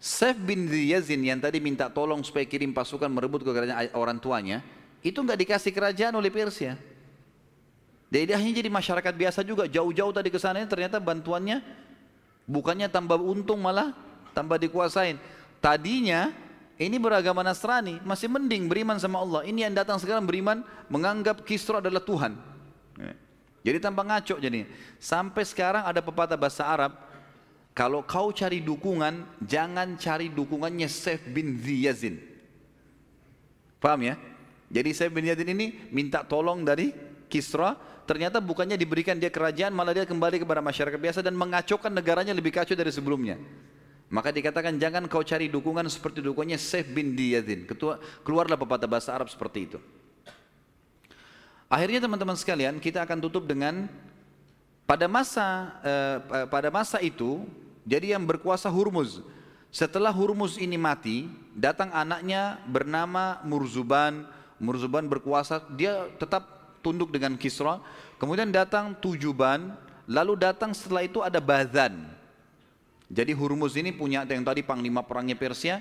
Saif 0.00 0.40
bin 0.40 0.64
Yazin 0.64 1.20
yang 1.20 1.36
tadi 1.36 1.60
minta 1.60 1.92
tolong 1.92 2.24
supaya 2.24 2.48
kirim 2.48 2.72
pasukan 2.72 3.12
merebut 3.12 3.44
ke 3.44 3.52
kerajaan 3.52 3.92
orang 3.92 4.16
tuanya, 4.16 4.64
itu 5.04 5.20
nggak 5.20 5.44
dikasih 5.44 5.76
kerajaan 5.76 6.16
oleh 6.16 6.32
Persia. 6.32 6.80
Dia 8.08 8.34
hanya 8.40 8.52
jadi 8.56 8.72
masyarakat 8.72 9.12
biasa 9.12 9.44
juga, 9.44 9.68
jauh-jauh 9.68 10.10
tadi 10.10 10.32
ke 10.32 10.40
sana 10.40 10.64
ternyata 10.64 10.96
bantuannya 10.98 11.62
bukannya 12.48 12.88
tambah 12.88 13.20
untung 13.20 13.60
malah 13.60 13.92
tambah 14.32 14.56
dikuasain. 14.56 15.20
Tadinya 15.60 16.32
ini 16.80 16.96
beragama 16.96 17.44
Nasrani, 17.44 18.00
masih 18.00 18.32
mending 18.32 18.72
beriman 18.72 18.96
sama 18.96 19.20
Allah. 19.20 19.44
Ini 19.44 19.68
yang 19.68 19.76
datang 19.76 20.00
sekarang 20.00 20.24
beriman 20.24 20.64
menganggap 20.88 21.44
Kisra 21.44 21.84
adalah 21.84 22.00
Tuhan. 22.00 22.40
Jadi 23.60 23.76
tanpa 23.76 24.00
ngaco 24.00 24.40
jadi. 24.40 24.64
Sampai 24.96 25.44
sekarang 25.44 25.84
ada 25.84 26.00
pepatah 26.00 26.40
bahasa 26.40 26.64
Arab, 26.64 26.96
kalau 27.70 28.02
kau 28.02 28.34
cari 28.34 28.58
dukungan, 28.60 29.40
jangan 29.46 29.94
cari 29.94 30.26
dukungannya 30.28 30.90
Saif 30.90 31.22
bin 31.30 31.56
Ziyazin. 31.62 32.18
Paham 33.78 34.10
ya? 34.10 34.14
Jadi 34.70 34.90
Saif 34.90 35.14
bin 35.14 35.24
Ziyazin 35.24 35.50
ini 35.54 35.88
minta 35.94 36.26
tolong 36.26 36.66
dari 36.66 36.90
Kisra, 37.30 37.78
ternyata 38.10 38.42
bukannya 38.42 38.74
diberikan 38.74 39.14
dia 39.14 39.30
kerajaan, 39.30 39.70
malah 39.70 39.94
dia 39.94 40.02
kembali 40.02 40.42
kepada 40.42 40.58
masyarakat 40.58 40.98
biasa 40.98 41.20
dan 41.22 41.38
mengacaukan 41.38 41.94
negaranya 41.94 42.34
lebih 42.34 42.50
kacau 42.50 42.74
dari 42.74 42.90
sebelumnya. 42.90 43.38
Maka 44.10 44.34
dikatakan 44.34 44.74
jangan 44.74 45.06
kau 45.06 45.22
cari 45.22 45.46
dukungan 45.46 45.86
seperti 45.86 46.18
dukungannya 46.18 46.58
Saif 46.58 46.90
bin 46.90 47.14
Diyadin. 47.14 47.70
Ketua, 47.70 48.02
keluarlah 48.26 48.58
pepatah 48.58 48.90
bahasa 48.90 49.14
Arab 49.14 49.30
seperti 49.30 49.70
itu. 49.70 49.78
Akhirnya 51.70 52.02
teman-teman 52.02 52.34
sekalian 52.34 52.82
kita 52.82 53.06
akan 53.06 53.22
tutup 53.22 53.46
dengan 53.46 53.86
pada 54.90 55.06
masa 55.06 55.70
eh, 55.86 56.18
pada 56.50 56.66
masa 56.74 56.98
itu 56.98 57.46
jadi 57.86 58.18
yang 58.18 58.26
berkuasa 58.26 58.66
Hurmuz. 58.66 59.22
Setelah 59.70 60.10
Hurmuz 60.10 60.58
ini 60.58 60.74
mati, 60.74 61.30
datang 61.54 61.94
anaknya 61.94 62.58
bernama 62.66 63.38
Murzuban. 63.46 64.26
Murzuban 64.58 65.06
berkuasa, 65.06 65.62
dia 65.78 66.10
tetap 66.18 66.74
tunduk 66.82 67.14
dengan 67.14 67.38
Kisra. 67.38 67.78
Kemudian 68.18 68.50
datang 68.50 68.98
Tujuban, 68.98 69.78
lalu 70.10 70.34
datang 70.36 70.74
setelah 70.74 71.06
itu 71.06 71.22
ada 71.22 71.38
Bazan. 71.38 72.10
Jadi 73.06 73.30
Hurmuz 73.30 73.78
ini 73.78 73.94
punya 73.94 74.26
yang 74.26 74.42
tadi 74.42 74.66
panglima 74.66 75.06
perangnya 75.06 75.38
Persia, 75.38 75.78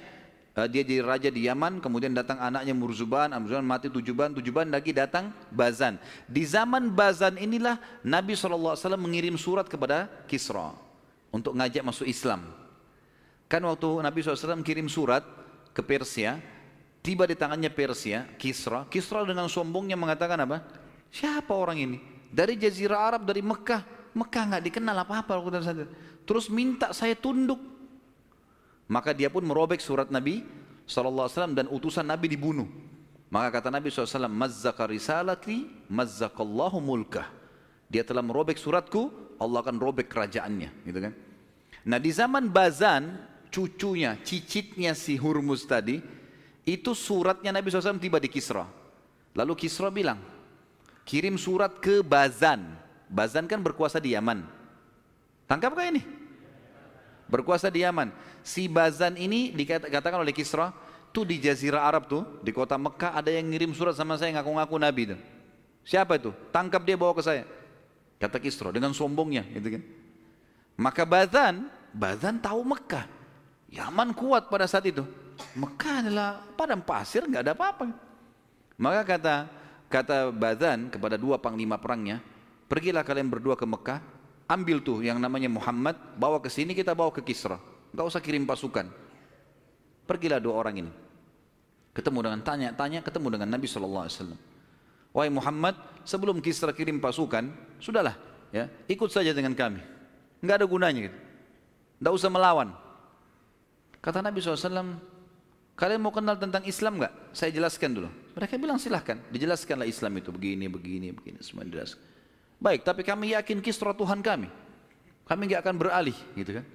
dia 0.55 0.83
jadi 0.83 0.99
raja 0.99 1.29
di 1.31 1.47
Yaman, 1.47 1.79
kemudian 1.79 2.11
datang 2.11 2.35
anaknya 2.41 2.75
Murzuban, 2.75 3.31
Murzuban 3.37 3.63
mati 3.63 3.87
Tujuban, 3.87 4.35
Tujuban 4.35 4.67
lagi 4.67 4.91
datang 4.91 5.31
Bazan. 5.53 5.95
Di 6.27 6.43
zaman 6.43 6.91
Bazan 6.91 7.39
inilah 7.39 7.79
Nabi 8.03 8.35
SAW 8.35 8.75
mengirim 8.99 9.39
surat 9.39 9.69
kepada 9.69 10.09
Kisra 10.27 10.75
untuk 11.31 11.55
ngajak 11.55 11.85
masuk 11.85 12.09
Islam. 12.09 12.43
Kan 13.49 13.65
waktu 13.65 13.89
Nabi 14.03 14.19
SAW 14.21 14.61
kirim 14.61 14.85
surat 14.85 15.25
ke 15.73 15.81
Persia, 15.81 16.37
tiba 17.01 17.23
di 17.25 17.33
tangannya 17.37 17.69
Persia, 17.73 18.27
Kisra. 18.37 18.85
Kisra 18.89 19.25
dengan 19.25 19.49
sombongnya 19.49 19.95
mengatakan 19.95 20.37
apa? 20.43 20.61
Siapa 21.09 21.53
orang 21.55 21.77
ini? 21.81 21.97
Dari 22.29 22.53
Jazirah 22.57 22.99
Arab, 22.99 23.21
dari 23.25 23.41
Mekah. 23.41 24.13
Mekah 24.13 24.43
nggak 24.53 24.63
dikenal 24.69 24.97
apa-apa. 25.01 25.33
Terus 26.25 26.45
minta 26.49 26.93
saya 26.93 27.17
tunduk. 27.17 27.57
Maka 28.89 29.13
dia 29.13 29.29
pun 29.29 29.45
merobek 29.45 29.77
surat 29.77 30.09
Nabi 30.09 30.41
SAW 30.89 31.53
dan 31.53 31.69
utusan 31.69 32.01
Nabi 32.01 32.25
dibunuh. 32.25 32.65
Maka 33.29 33.61
kata 33.61 33.69
Nabi 33.69 33.93
SAW, 33.93 34.25
Mazzaka 34.25 34.89
risalati, 34.89 35.69
mazzakallahu 35.85 36.81
mulkah. 36.81 37.29
Dia 37.85 38.01
telah 38.01 38.25
merobek 38.25 38.57
suratku, 38.57 39.13
Allah 39.37 39.61
akan 39.61 39.77
robek 39.77 40.09
kerajaannya. 40.09 40.69
Gitu 40.89 40.99
kan? 41.05 41.13
Nah 41.85 42.01
di 42.01 42.09
zaman 42.09 42.49
Bazan, 42.49 43.21
cucunya, 43.53 44.17
cicitnya 44.25 44.97
si 44.97 45.13
Hurmuz 45.21 45.69
tadi, 45.69 46.01
itu 46.65 46.91
suratnya 46.97 47.53
Nabi 47.53 47.69
SAW 47.69 48.01
tiba 48.01 48.17
di 48.17 48.29
Kisra. 48.29 48.65
Lalu 49.37 49.53
Kisra 49.53 49.93
bilang, 49.93 50.17
kirim 51.05 51.37
surat 51.37 51.77
ke 51.77 52.01
Bazan. 52.01 52.65
Bazan 53.05 53.45
kan 53.45 53.61
berkuasa 53.61 54.01
di 54.01 54.17
Yaman. 54.17 54.41
Tangkapkah 55.45 55.85
ini? 55.85 56.01
Berkuasa 57.29 57.69
di 57.69 57.85
Yaman. 57.85 58.09
Si 58.41 58.65
Bazan 58.65 59.15
ini 59.15 59.53
dikatakan 59.53 60.19
oleh 60.19 60.33
Kisra, 60.33 60.73
tuh 61.13 61.23
di 61.23 61.37
Jazirah 61.37 61.85
Arab 61.85 62.09
tuh, 62.09 62.25
di 62.41 62.49
kota 62.49 62.75
Mekah 62.75 63.15
ada 63.15 63.29
yang 63.29 63.47
ngirim 63.47 63.71
surat 63.71 63.93
sama 63.93 64.17
saya 64.17 64.33
ngaku-ngaku 64.35 64.75
Nabi 64.81 65.01
itu. 65.13 65.17
Siapa 65.85 66.17
itu? 66.17 66.33
Tangkap 66.49 66.81
dia 66.83 66.97
bawa 66.97 67.13
ke 67.13 67.23
saya. 67.23 67.45
Kata 68.19 68.41
Kisra 68.41 68.73
dengan 68.73 68.91
sombongnya, 68.91 69.45
gitu 69.55 69.79
kan. 69.79 69.83
Maka 70.75 71.03
Bazan, 71.07 71.69
Bazan 71.95 72.41
tahu 72.41 72.61
Mekah. 72.65 73.05
Yaman 73.69 74.17
kuat 74.17 74.49
pada 74.49 74.65
saat 74.65 74.89
itu. 74.89 75.05
Mekah 75.55 75.95
adalah 76.03 76.29
padang 76.57 76.83
pasir, 76.83 77.23
nggak 77.23 77.43
ada 77.47 77.53
apa-apa. 77.55 77.85
Maka 78.75 79.01
kata 79.05 79.35
kata 79.87 80.17
Bazan 80.35 80.91
kepada 80.91 81.15
dua 81.15 81.39
panglima 81.39 81.79
perangnya, 81.79 82.21
pergilah 82.67 83.01
kalian 83.03 83.27
berdua 83.27 83.55
ke 83.55 83.65
Mekah, 83.65 83.99
ambil 84.49 84.81
tuh 84.81 85.05
yang 85.05 85.21
namanya 85.21 85.47
Muhammad, 85.47 85.93
bawa 86.17 86.41
ke 86.41 86.49
sini 86.49 86.73
kita 86.73 86.97
bawa 86.97 87.13
ke 87.13 87.21
Kisra. 87.21 87.61
Enggak 87.93 88.05
usah 88.09 88.21
kirim 88.21 88.49
pasukan. 88.49 88.89
Pergilah 90.09 90.41
dua 90.41 90.57
orang 90.57 90.75
ini. 90.81 90.91
Ketemu 91.93 92.19
dengan 92.25 92.41
tanya-tanya, 92.41 93.05
ketemu 93.05 93.37
dengan 93.37 93.49
Nabi 93.53 93.69
SAW. 93.69 94.09
Wahai 95.13 95.29
Muhammad, 95.29 95.77
sebelum 96.01 96.41
Kisra 96.41 96.73
kirim 96.73 96.97
pasukan, 96.97 97.53
sudahlah, 97.77 98.17
ya 98.49 98.65
ikut 98.89 99.09
saja 99.13 99.29
dengan 99.37 99.53
kami. 99.53 99.81
Enggak 100.41 100.65
ada 100.65 100.65
gunanya 100.65 100.99
gitu. 101.13 101.17
Enggak 102.01 102.13
usah 102.17 102.29
melawan. 102.33 102.69
Kata 104.01 104.23
Nabi 104.25 104.41
SAW, 104.41 104.97
kalian 105.77 106.01
mau 106.01 106.13
kenal 106.15 106.39
tentang 106.41 106.65
Islam 106.65 106.97
enggak? 106.97 107.13
Saya 107.37 107.53
jelaskan 107.53 107.89
dulu. 107.93 108.09
Mereka 108.33 108.57
bilang 108.57 108.81
silahkan, 108.81 109.19
dijelaskanlah 109.29 109.85
Islam 109.85 110.17
itu 110.17 110.33
begini, 110.33 110.65
begini, 110.71 111.13
begini, 111.13 111.37
semua 111.43 111.67
dijelaskan. 111.67 112.08
Baik, 112.59 112.83
tapi 112.83 113.07
kami 113.07 113.31
yakin 113.31 113.63
Kisra 113.63 113.95
Tuhan 113.95 114.19
kami. 114.19 114.51
Kami 115.23 115.41
nggak 115.47 115.63
akan 115.63 115.75
beralih, 115.79 116.17
gitu 116.35 116.59
kan? 116.59 116.65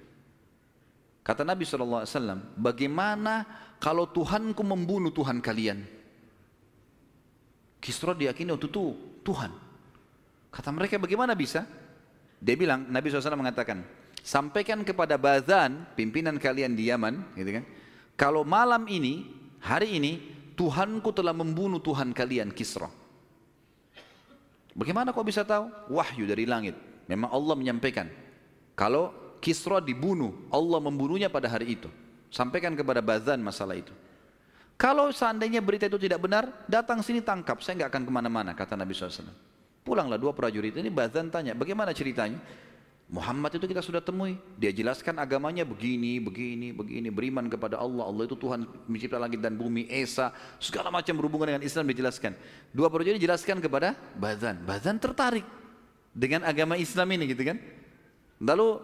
Kata 1.24 1.44
Nabi 1.44 1.64
SAW, 1.64 2.08
bagaimana 2.56 3.44
kalau 3.80 4.08
Tuhanku 4.08 4.64
membunuh 4.64 5.12
Tuhan 5.12 5.44
kalian? 5.44 5.84
Kisra 7.80 8.16
diyakini 8.16 8.52
waktu 8.52 8.68
itu 8.72 8.96
Tuhan. 9.20 9.52
Kata 10.48 10.68
mereka 10.72 10.96
bagaimana 10.96 11.36
bisa? 11.36 11.68
Dia 12.40 12.56
bilang, 12.56 12.88
Nabi 12.88 13.12
SAW 13.12 13.36
mengatakan, 13.36 13.84
sampaikan 14.24 14.80
kepada 14.84 15.20
Bazan, 15.20 15.84
pimpinan 15.92 16.40
kalian 16.40 16.72
di 16.72 16.88
Yaman, 16.88 17.36
gitu 17.36 17.60
kan? 17.60 17.64
Kalau 18.16 18.40
malam 18.40 18.88
ini, 18.88 19.28
hari 19.60 20.00
ini, 20.00 20.20
Tuhanku 20.54 21.12
telah 21.12 21.36
membunuh 21.36 21.82
Tuhan 21.82 22.16
kalian 22.16 22.54
Kisra. 22.56 22.88
Bagaimana 24.74 25.14
kau 25.14 25.22
bisa 25.22 25.46
tahu? 25.46 25.70
Wahyu 25.88 26.26
dari 26.26 26.44
langit. 26.44 26.74
Memang 27.06 27.30
Allah 27.30 27.54
menyampaikan. 27.54 28.10
Kalau 28.74 29.14
Kisra 29.38 29.78
dibunuh, 29.78 30.34
Allah 30.48 30.80
membunuhnya 30.82 31.30
pada 31.30 31.46
hari 31.46 31.78
itu. 31.78 31.86
Sampaikan 32.32 32.74
kepada 32.74 32.98
Bazan 33.04 33.38
masalah 33.38 33.78
itu. 33.78 33.92
Kalau 34.74 35.14
seandainya 35.14 35.62
berita 35.62 35.86
itu 35.86 36.00
tidak 36.00 36.18
benar, 36.18 36.50
datang 36.66 36.98
sini 36.98 37.22
tangkap, 37.22 37.62
saya 37.62 37.78
nggak 37.78 37.90
akan 37.94 38.02
ke 38.08 38.12
mana-mana, 38.12 38.50
kata 38.56 38.74
Nabi 38.74 38.90
SAW. 38.90 39.30
Pulanglah 39.86 40.18
dua 40.18 40.34
prajurit 40.34 40.74
ini, 40.74 40.90
Bazan 40.90 41.30
tanya, 41.30 41.54
bagaimana 41.54 41.94
ceritanya? 41.94 42.40
Muhammad 43.04 43.52
itu 43.52 43.68
kita 43.68 43.84
sudah 43.84 44.00
temui, 44.00 44.40
dia 44.56 44.72
jelaskan 44.72 45.20
agamanya 45.20 45.60
begini, 45.62 46.16
begini, 46.18 46.72
begini, 46.72 47.12
beriman 47.12 47.46
kepada 47.52 47.76
Allah, 47.76 48.08
Allah 48.08 48.24
itu 48.24 48.32
Tuhan 48.32 48.64
mencipta 48.88 49.20
langit 49.20 49.44
dan 49.44 49.54
bumi, 49.60 49.84
Esa, 49.92 50.32
segala 50.56 50.88
macam 50.88 51.12
berhubungan 51.20 51.52
dengan 51.52 51.62
Islam 51.68 51.84
dijelaskan. 51.92 52.32
Dua 52.72 52.88
prajurit 52.88 53.20
jelaskan 53.20 53.60
kepada 53.60 53.92
Bazan, 54.16 54.64
Bazan 54.64 54.96
tertarik 54.96 55.44
dengan 56.16 56.48
agama 56.48 56.80
Islam 56.80 57.12
ini 57.12 57.28
gitu 57.28 57.44
kan. 57.44 57.60
Lalu 58.40 58.80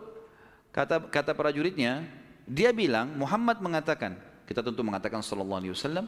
kata 0.68 1.09
kata 1.09 1.32
prajuritnya, 1.32 2.05
dia 2.44 2.76
bilang 2.76 3.16
Muhammad 3.16 3.56
mengatakan, 3.64 4.20
kita 4.44 4.60
tentu 4.60 4.84
mengatakan 4.84 5.24
sallallahu 5.24 5.60
alaihi 5.64 5.72
wasallam 5.72 6.06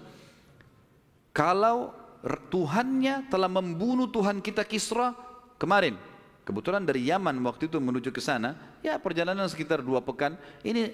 kalau 1.32 1.96
Tuhannya 2.22 3.26
telah 3.32 3.50
membunuh 3.50 4.06
Tuhan 4.06 4.38
kita 4.38 4.62
Kisra 4.62 5.16
kemarin. 5.58 6.11
Kebetulan 6.42 6.82
dari 6.82 7.06
Yaman 7.06 7.38
waktu 7.46 7.70
itu 7.70 7.78
menuju 7.78 8.10
ke 8.10 8.18
sana, 8.18 8.58
ya 8.82 8.98
perjalanan 8.98 9.46
sekitar 9.46 9.78
dua 9.78 10.02
pekan, 10.02 10.34
ini 10.66 10.90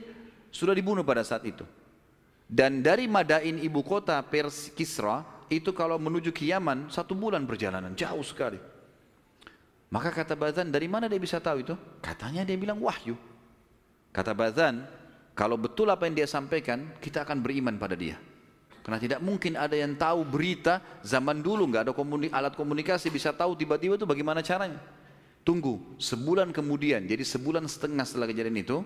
sudah 0.52 0.76
dibunuh 0.76 1.00
pada 1.00 1.24
saat 1.24 1.44
itu. 1.48 1.64
Dan 2.48 2.84
dari 2.84 3.08
Madain 3.08 3.56
ibu 3.60 3.80
kota 3.80 4.20
Pers 4.24 4.72
Kisra, 4.76 5.24
itu 5.48 5.72
kalau 5.72 5.96
menuju 5.96 6.32
ke 6.32 6.48
Yaman, 6.48 6.92
satu 6.92 7.16
bulan 7.16 7.48
perjalanan, 7.48 7.96
jauh 7.96 8.24
sekali. 8.24 8.60
Maka 9.88 10.12
kata 10.12 10.36
Bazan, 10.36 10.68
dari 10.68 10.84
mana 10.84 11.08
dia 11.08 11.16
bisa 11.16 11.40
tahu 11.40 11.64
itu? 11.64 11.72
Katanya 12.04 12.44
dia 12.44 12.56
bilang 12.60 12.76
wahyu. 12.84 13.16
Kata 14.12 14.36
Bazan, 14.36 14.84
kalau 15.32 15.56
betul 15.56 15.88
apa 15.88 16.04
yang 16.04 16.16
dia 16.16 16.28
sampaikan, 16.28 16.92
kita 17.00 17.24
akan 17.24 17.40
beriman 17.40 17.80
pada 17.80 17.96
dia. 17.96 18.20
Karena 18.84 19.00
tidak 19.00 19.20
mungkin 19.24 19.56
ada 19.56 19.76
yang 19.76 19.96
tahu 19.96 20.24
berita 20.24 20.80
zaman 21.04 21.40
dulu 21.44 21.68
nggak 21.68 21.88
ada 21.88 21.92
komunik, 21.96 22.32
alat 22.32 22.56
komunikasi 22.56 23.12
bisa 23.12 23.32
tahu 23.32 23.56
tiba-tiba 23.56 23.96
itu 23.96 24.08
bagaimana 24.08 24.44
caranya. 24.44 24.80
Tunggu 25.48 25.80
sebulan 25.96 26.52
kemudian, 26.52 27.08
jadi 27.08 27.24
sebulan 27.24 27.64
setengah 27.64 28.04
setelah 28.04 28.28
kejadian 28.28 28.60
itu, 28.60 28.84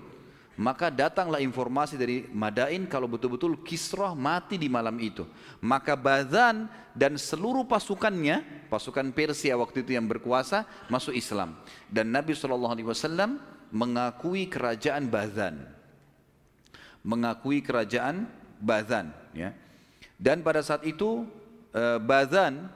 maka 0.54 0.94
datanglah 0.94 1.42
informasi 1.42 1.98
dari 1.98 2.30
Madain 2.30 2.86
kalau 2.86 3.10
betul-betul 3.10 3.58
Kisrah 3.66 4.14
mati 4.14 4.54
di 4.54 4.70
malam 4.70 4.94
itu. 5.02 5.26
Maka 5.58 5.98
Bazan 5.98 6.70
dan 6.94 7.18
seluruh 7.18 7.66
pasukannya, 7.66 8.70
pasukan 8.70 9.10
Persia 9.10 9.58
waktu 9.58 9.82
itu 9.82 9.98
yang 9.98 10.06
berkuasa 10.06 10.62
masuk 10.86 11.18
Islam. 11.18 11.58
Dan 11.90 12.14
Nabi 12.14 12.30
SAW 12.38 12.78
mengakui 13.74 14.46
kerajaan 14.46 15.10
Bazan 15.10 15.82
mengakui 17.02 17.60
kerajaan 17.60 18.30
Bazan 18.62 19.10
ya. 19.34 19.50
Dan 20.22 20.46
pada 20.46 20.62
saat 20.62 20.86
itu 20.86 21.26
uh, 21.74 21.98
Bazan 21.98 22.70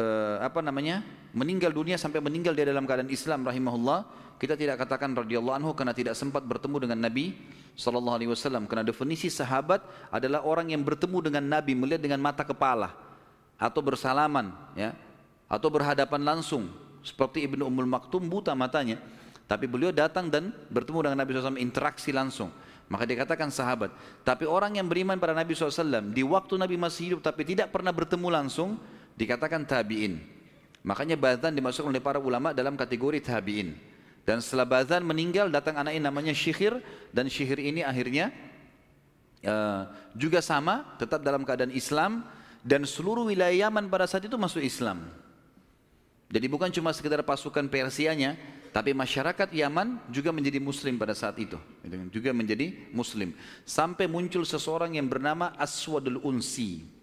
uh, 0.00 0.40
apa 0.40 0.64
namanya? 0.64 1.04
Meninggal 1.36 1.68
dunia 1.68 2.00
sampai 2.00 2.24
meninggal 2.24 2.56
dia 2.56 2.64
dalam 2.64 2.88
keadaan 2.88 3.12
Islam 3.12 3.44
rahimahullah. 3.44 4.24
Kita 4.40 4.56
tidak 4.56 4.80
katakan 4.80 5.12
radhiyallahu 5.12 5.56
anhu 5.56 5.72
karena 5.76 5.92
tidak 5.92 6.16
sempat 6.16 6.44
bertemu 6.44 6.88
dengan 6.88 7.08
Nabi 7.08 7.36
sallallahu 7.76 8.16
alaihi 8.16 8.30
wasallam 8.32 8.64
karena 8.64 8.84
definisi 8.84 9.28
sahabat 9.28 9.84
adalah 10.08 10.44
orang 10.44 10.72
yang 10.72 10.80
bertemu 10.80 11.28
dengan 11.28 11.44
Nabi 11.44 11.76
melihat 11.76 12.00
dengan 12.04 12.20
mata 12.20 12.44
kepala 12.44 12.92
atau 13.56 13.80
bersalaman 13.80 14.52
ya 14.76 14.92
atau 15.48 15.68
berhadapan 15.72 16.20
langsung 16.20 16.68
seperti 17.00 17.48
Ibnu 17.48 17.64
Ummul 17.64 17.88
Maktum 17.88 18.28
buta 18.28 18.52
matanya 18.52 19.00
tapi 19.48 19.64
beliau 19.64 19.88
datang 19.88 20.28
dan 20.28 20.52
bertemu 20.68 21.08
dengan 21.08 21.16
Nabi 21.24 21.30
SAW 21.32 21.56
interaksi 21.56 22.12
langsung 22.12 22.52
maka 22.86 23.02
dikatakan 23.02 23.50
sahabat. 23.50 23.90
Tapi 24.22 24.46
orang 24.46 24.78
yang 24.78 24.86
beriman 24.86 25.18
pada 25.18 25.34
Nabi 25.34 25.58
SAW 25.58 26.12
di 26.12 26.22
waktu 26.22 26.54
Nabi 26.60 26.76
masih 26.78 27.02
hidup 27.12 27.20
tapi 27.24 27.42
tidak 27.42 27.72
pernah 27.72 27.90
bertemu 27.90 28.28
langsung 28.30 28.78
dikatakan 29.16 29.64
tabi'in. 29.64 30.35
Makanya 30.86 31.18
Bazan 31.18 31.50
dimasukkan 31.50 31.90
oleh 31.90 31.98
para 31.98 32.22
ulama 32.22 32.54
dalam 32.54 32.78
kategori 32.78 33.18
tabi'in. 33.26 33.74
Dan 34.22 34.38
setelah 34.38 34.62
Bazan 34.62 35.02
meninggal 35.02 35.50
datang 35.50 35.74
anak 35.74 35.98
ini 35.98 36.02
namanya 36.06 36.30
Syikhir 36.30 36.78
dan 37.10 37.26
Syikhir 37.26 37.58
ini 37.58 37.82
akhirnya 37.82 38.30
uh, 39.42 39.90
juga 40.14 40.38
sama 40.38 40.94
tetap 40.94 41.26
dalam 41.26 41.42
keadaan 41.42 41.74
Islam 41.74 42.22
dan 42.62 42.86
seluruh 42.86 43.26
wilayah 43.26 43.66
Yaman 43.66 43.90
pada 43.90 44.06
saat 44.06 44.30
itu 44.30 44.38
masuk 44.38 44.62
Islam. 44.62 45.10
Jadi 46.26 46.46
bukan 46.50 46.70
cuma 46.74 46.90
sekedar 46.90 47.22
pasukan 47.22 47.66
Persianya, 47.70 48.34
tapi 48.74 48.90
masyarakat 48.90 49.46
Yaman 49.54 50.10
juga 50.10 50.34
menjadi 50.34 50.58
muslim 50.58 50.98
pada 50.98 51.14
saat 51.14 51.38
itu. 51.38 51.54
Juga 52.10 52.34
menjadi 52.34 52.90
muslim. 52.90 53.30
Sampai 53.62 54.10
muncul 54.10 54.42
seseorang 54.42 54.98
yang 54.98 55.06
bernama 55.06 55.54
Aswadul 55.54 56.18
Unsi. 56.26 56.95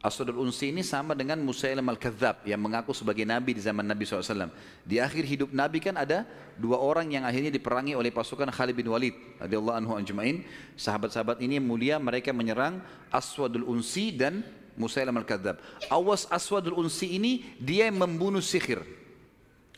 Aswadul 0.00 0.40
Unsi 0.40 0.72
ini 0.72 0.80
sama 0.80 1.12
dengan 1.12 1.36
Musailam 1.44 1.84
Al-Kadzab 1.92 2.48
yang 2.48 2.56
mengaku 2.56 2.96
sebagai 2.96 3.20
Nabi 3.28 3.52
di 3.52 3.60
zaman 3.60 3.84
Nabi 3.84 4.08
SAW. 4.08 4.48
Di 4.80 4.96
akhir 4.96 5.28
hidup 5.28 5.52
Nabi 5.52 5.76
kan 5.76 5.92
ada 6.00 6.24
dua 6.56 6.80
orang 6.80 7.12
yang 7.12 7.28
akhirnya 7.28 7.52
diperangi 7.52 7.92
oleh 7.92 8.08
pasukan 8.08 8.48
Khalid 8.48 8.72
bin 8.72 8.88
Walid. 8.88 9.12
radhiyallahu 9.36 9.76
anhu 9.76 9.92
anjmain. 10.00 10.40
Sahabat-sahabat 10.80 11.44
ini 11.44 11.60
mulia 11.60 12.00
mereka 12.00 12.32
menyerang 12.32 12.80
Aswadul 13.12 13.68
Unsi 13.68 14.08
dan 14.16 14.40
Musailam 14.72 15.20
Al-Kadzab. 15.20 15.60
Awas 15.92 16.24
Aswadul 16.32 16.80
Unsi 16.80 17.20
ini 17.20 17.44
dia 17.60 17.92
yang 17.92 18.00
membunuh 18.00 18.40
sihir 18.40 18.80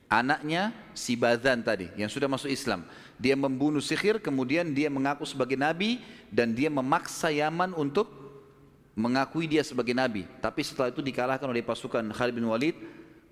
anaknya 0.07 0.71
si 0.95 1.19
Bazan 1.19 1.67
tadi 1.67 1.91
yang 1.99 2.07
sudah 2.07 2.31
masuk 2.31 2.47
Islam. 2.47 2.87
Dia 3.19 3.35
membunuh 3.35 3.83
sihir 3.83 4.23
kemudian 4.23 4.71
dia 4.71 4.87
mengaku 4.87 5.27
sebagai 5.27 5.59
nabi 5.59 5.99
dan 6.31 6.55
dia 6.55 6.71
memaksa 6.71 7.35
Yaman 7.35 7.75
untuk 7.75 8.22
mengakui 8.97 9.49
dia 9.49 9.65
sebagai 9.65 9.97
nabi. 9.97 10.29
Tapi 10.41 10.61
setelah 10.61 10.93
itu 10.93 11.01
dikalahkan 11.01 11.49
oleh 11.49 11.65
pasukan 11.65 12.05
Khalid 12.13 12.35
bin 12.37 12.47
Walid. 12.49 12.77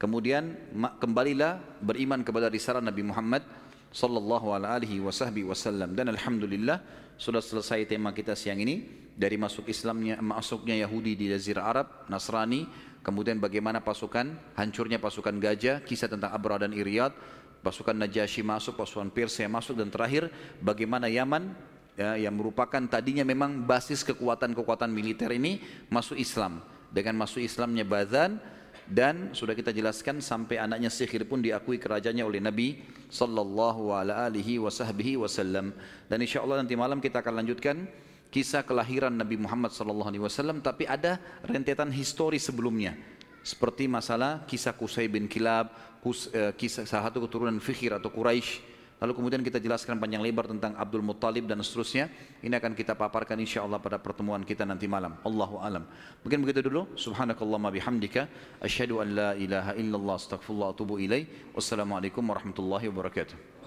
Kemudian 0.01 0.57
kembalilah 0.97 1.61
beriman 1.85 2.25
kepada 2.25 2.49
risalah 2.49 2.81
Nabi 2.81 3.05
Muhammad 3.05 3.45
sallallahu 3.93 4.57
alaihi 4.57 4.97
wasallam 5.05 5.93
dan 5.93 6.09
alhamdulillah 6.09 6.81
sudah 7.21 7.45
selesai 7.45 7.85
tema 7.85 8.09
kita 8.17 8.33
siang 8.33 8.65
ini 8.65 8.81
dari 9.13 9.37
masuk 9.37 9.69
Islamnya 9.69 10.17
masuknya 10.25 10.73
Yahudi 10.81 11.21
di 11.21 11.29
Jazirah 11.29 11.65
Arab, 11.69 11.87
Nasrani, 12.09 12.65
kemudian 13.05 13.37
bagaimana 13.37 13.85
pasukan, 13.85 14.57
hancurnya 14.57 14.97
pasukan 14.97 15.37
gajah, 15.37 15.85
kisah 15.85 16.09
tentang 16.09 16.33
Abra 16.33 16.57
dan 16.57 16.73
Iriad, 16.73 17.13
pasukan 17.61 17.93
Najasyi 17.93 18.41
masuk, 18.41 18.81
pasukan 18.81 19.13
Persia 19.13 19.45
masuk, 19.53 19.77
dan 19.77 19.93
terakhir 19.93 20.33
bagaimana 20.65 21.13
Yaman 21.13 21.53
ya, 21.95 22.19
yang 22.19 22.35
merupakan 22.37 22.81
tadinya 22.87 23.25
memang 23.25 23.65
basis 23.65 24.03
kekuatan-kekuatan 24.07 24.91
militer 24.91 25.31
ini 25.35 25.63
masuk 25.89 26.19
Islam. 26.19 26.63
Dengan 26.91 27.23
masuk 27.23 27.39
Islamnya 27.39 27.87
Bazan 27.87 28.43
dan 28.91 29.31
sudah 29.31 29.55
kita 29.55 29.71
jelaskan 29.71 30.19
sampai 30.19 30.59
anaknya 30.59 30.91
Sihir 30.91 31.23
pun 31.23 31.39
diakui 31.39 31.79
kerajaannya 31.79 32.27
oleh 32.27 32.43
Nabi 32.43 32.83
sallallahu 33.07 33.95
alaihi 33.95 34.59
wasallam. 34.59 35.71
Dan 36.11 36.19
insya 36.19 36.43
Allah 36.43 36.67
nanti 36.67 36.75
malam 36.75 36.99
kita 36.99 37.23
akan 37.23 37.39
lanjutkan 37.39 37.87
kisah 38.35 38.63
kelahiran 38.63 39.11
Nabi 39.11 39.39
Muhammad 39.39 39.75
SAW, 39.75 40.63
tapi 40.63 40.87
ada 40.87 41.19
rentetan 41.43 41.91
histori 41.91 42.39
sebelumnya. 42.39 42.95
Seperti 43.43 43.91
masalah 43.91 44.47
kisah 44.47 44.75
Qusay 44.75 45.11
bin 45.11 45.27
Kilab, 45.27 45.75
eh, 46.07 46.55
kisah 46.55 46.87
salah 46.87 47.11
satu 47.11 47.27
keturunan 47.27 47.59
Fikhir 47.59 47.99
atau 47.99 48.09
Quraisy. 48.09 48.70
Lalu 49.01 49.13
kemudian 49.17 49.41
kita 49.41 49.57
jelaskan 49.57 49.97
panjang 49.97 50.21
lebar 50.21 50.45
tentang 50.45 50.77
Abdul 50.77 51.01
Muttalib 51.01 51.49
dan 51.49 51.65
seterusnya. 51.65 52.13
Ini 52.45 52.53
akan 52.61 52.77
kita 52.77 52.93
paparkan 52.93 53.41
insya 53.41 53.65
Allah 53.65 53.81
pada 53.81 53.97
pertemuan 53.97 54.45
kita 54.45 54.69
nanti 54.69 54.85
malam. 54.85 55.17
Allahu 55.25 55.57
alam. 55.57 55.89
Mungkin 56.21 56.45
begitu 56.45 56.69
dulu. 56.69 56.93
Subhanakallahumma 57.01 57.73
bihamdika. 57.73 58.29
Asyhadu 58.61 59.01
an 59.01 59.09
la 59.17 59.31
ilaha 59.41 59.73
illallah 59.73 60.21
astagfirullah 60.21 60.77
atubu 60.77 61.01
ilaih. 61.01 61.25
Wassalamualaikum 61.57 62.21
warahmatullahi 62.21 62.93
wabarakatuh. 62.93 63.60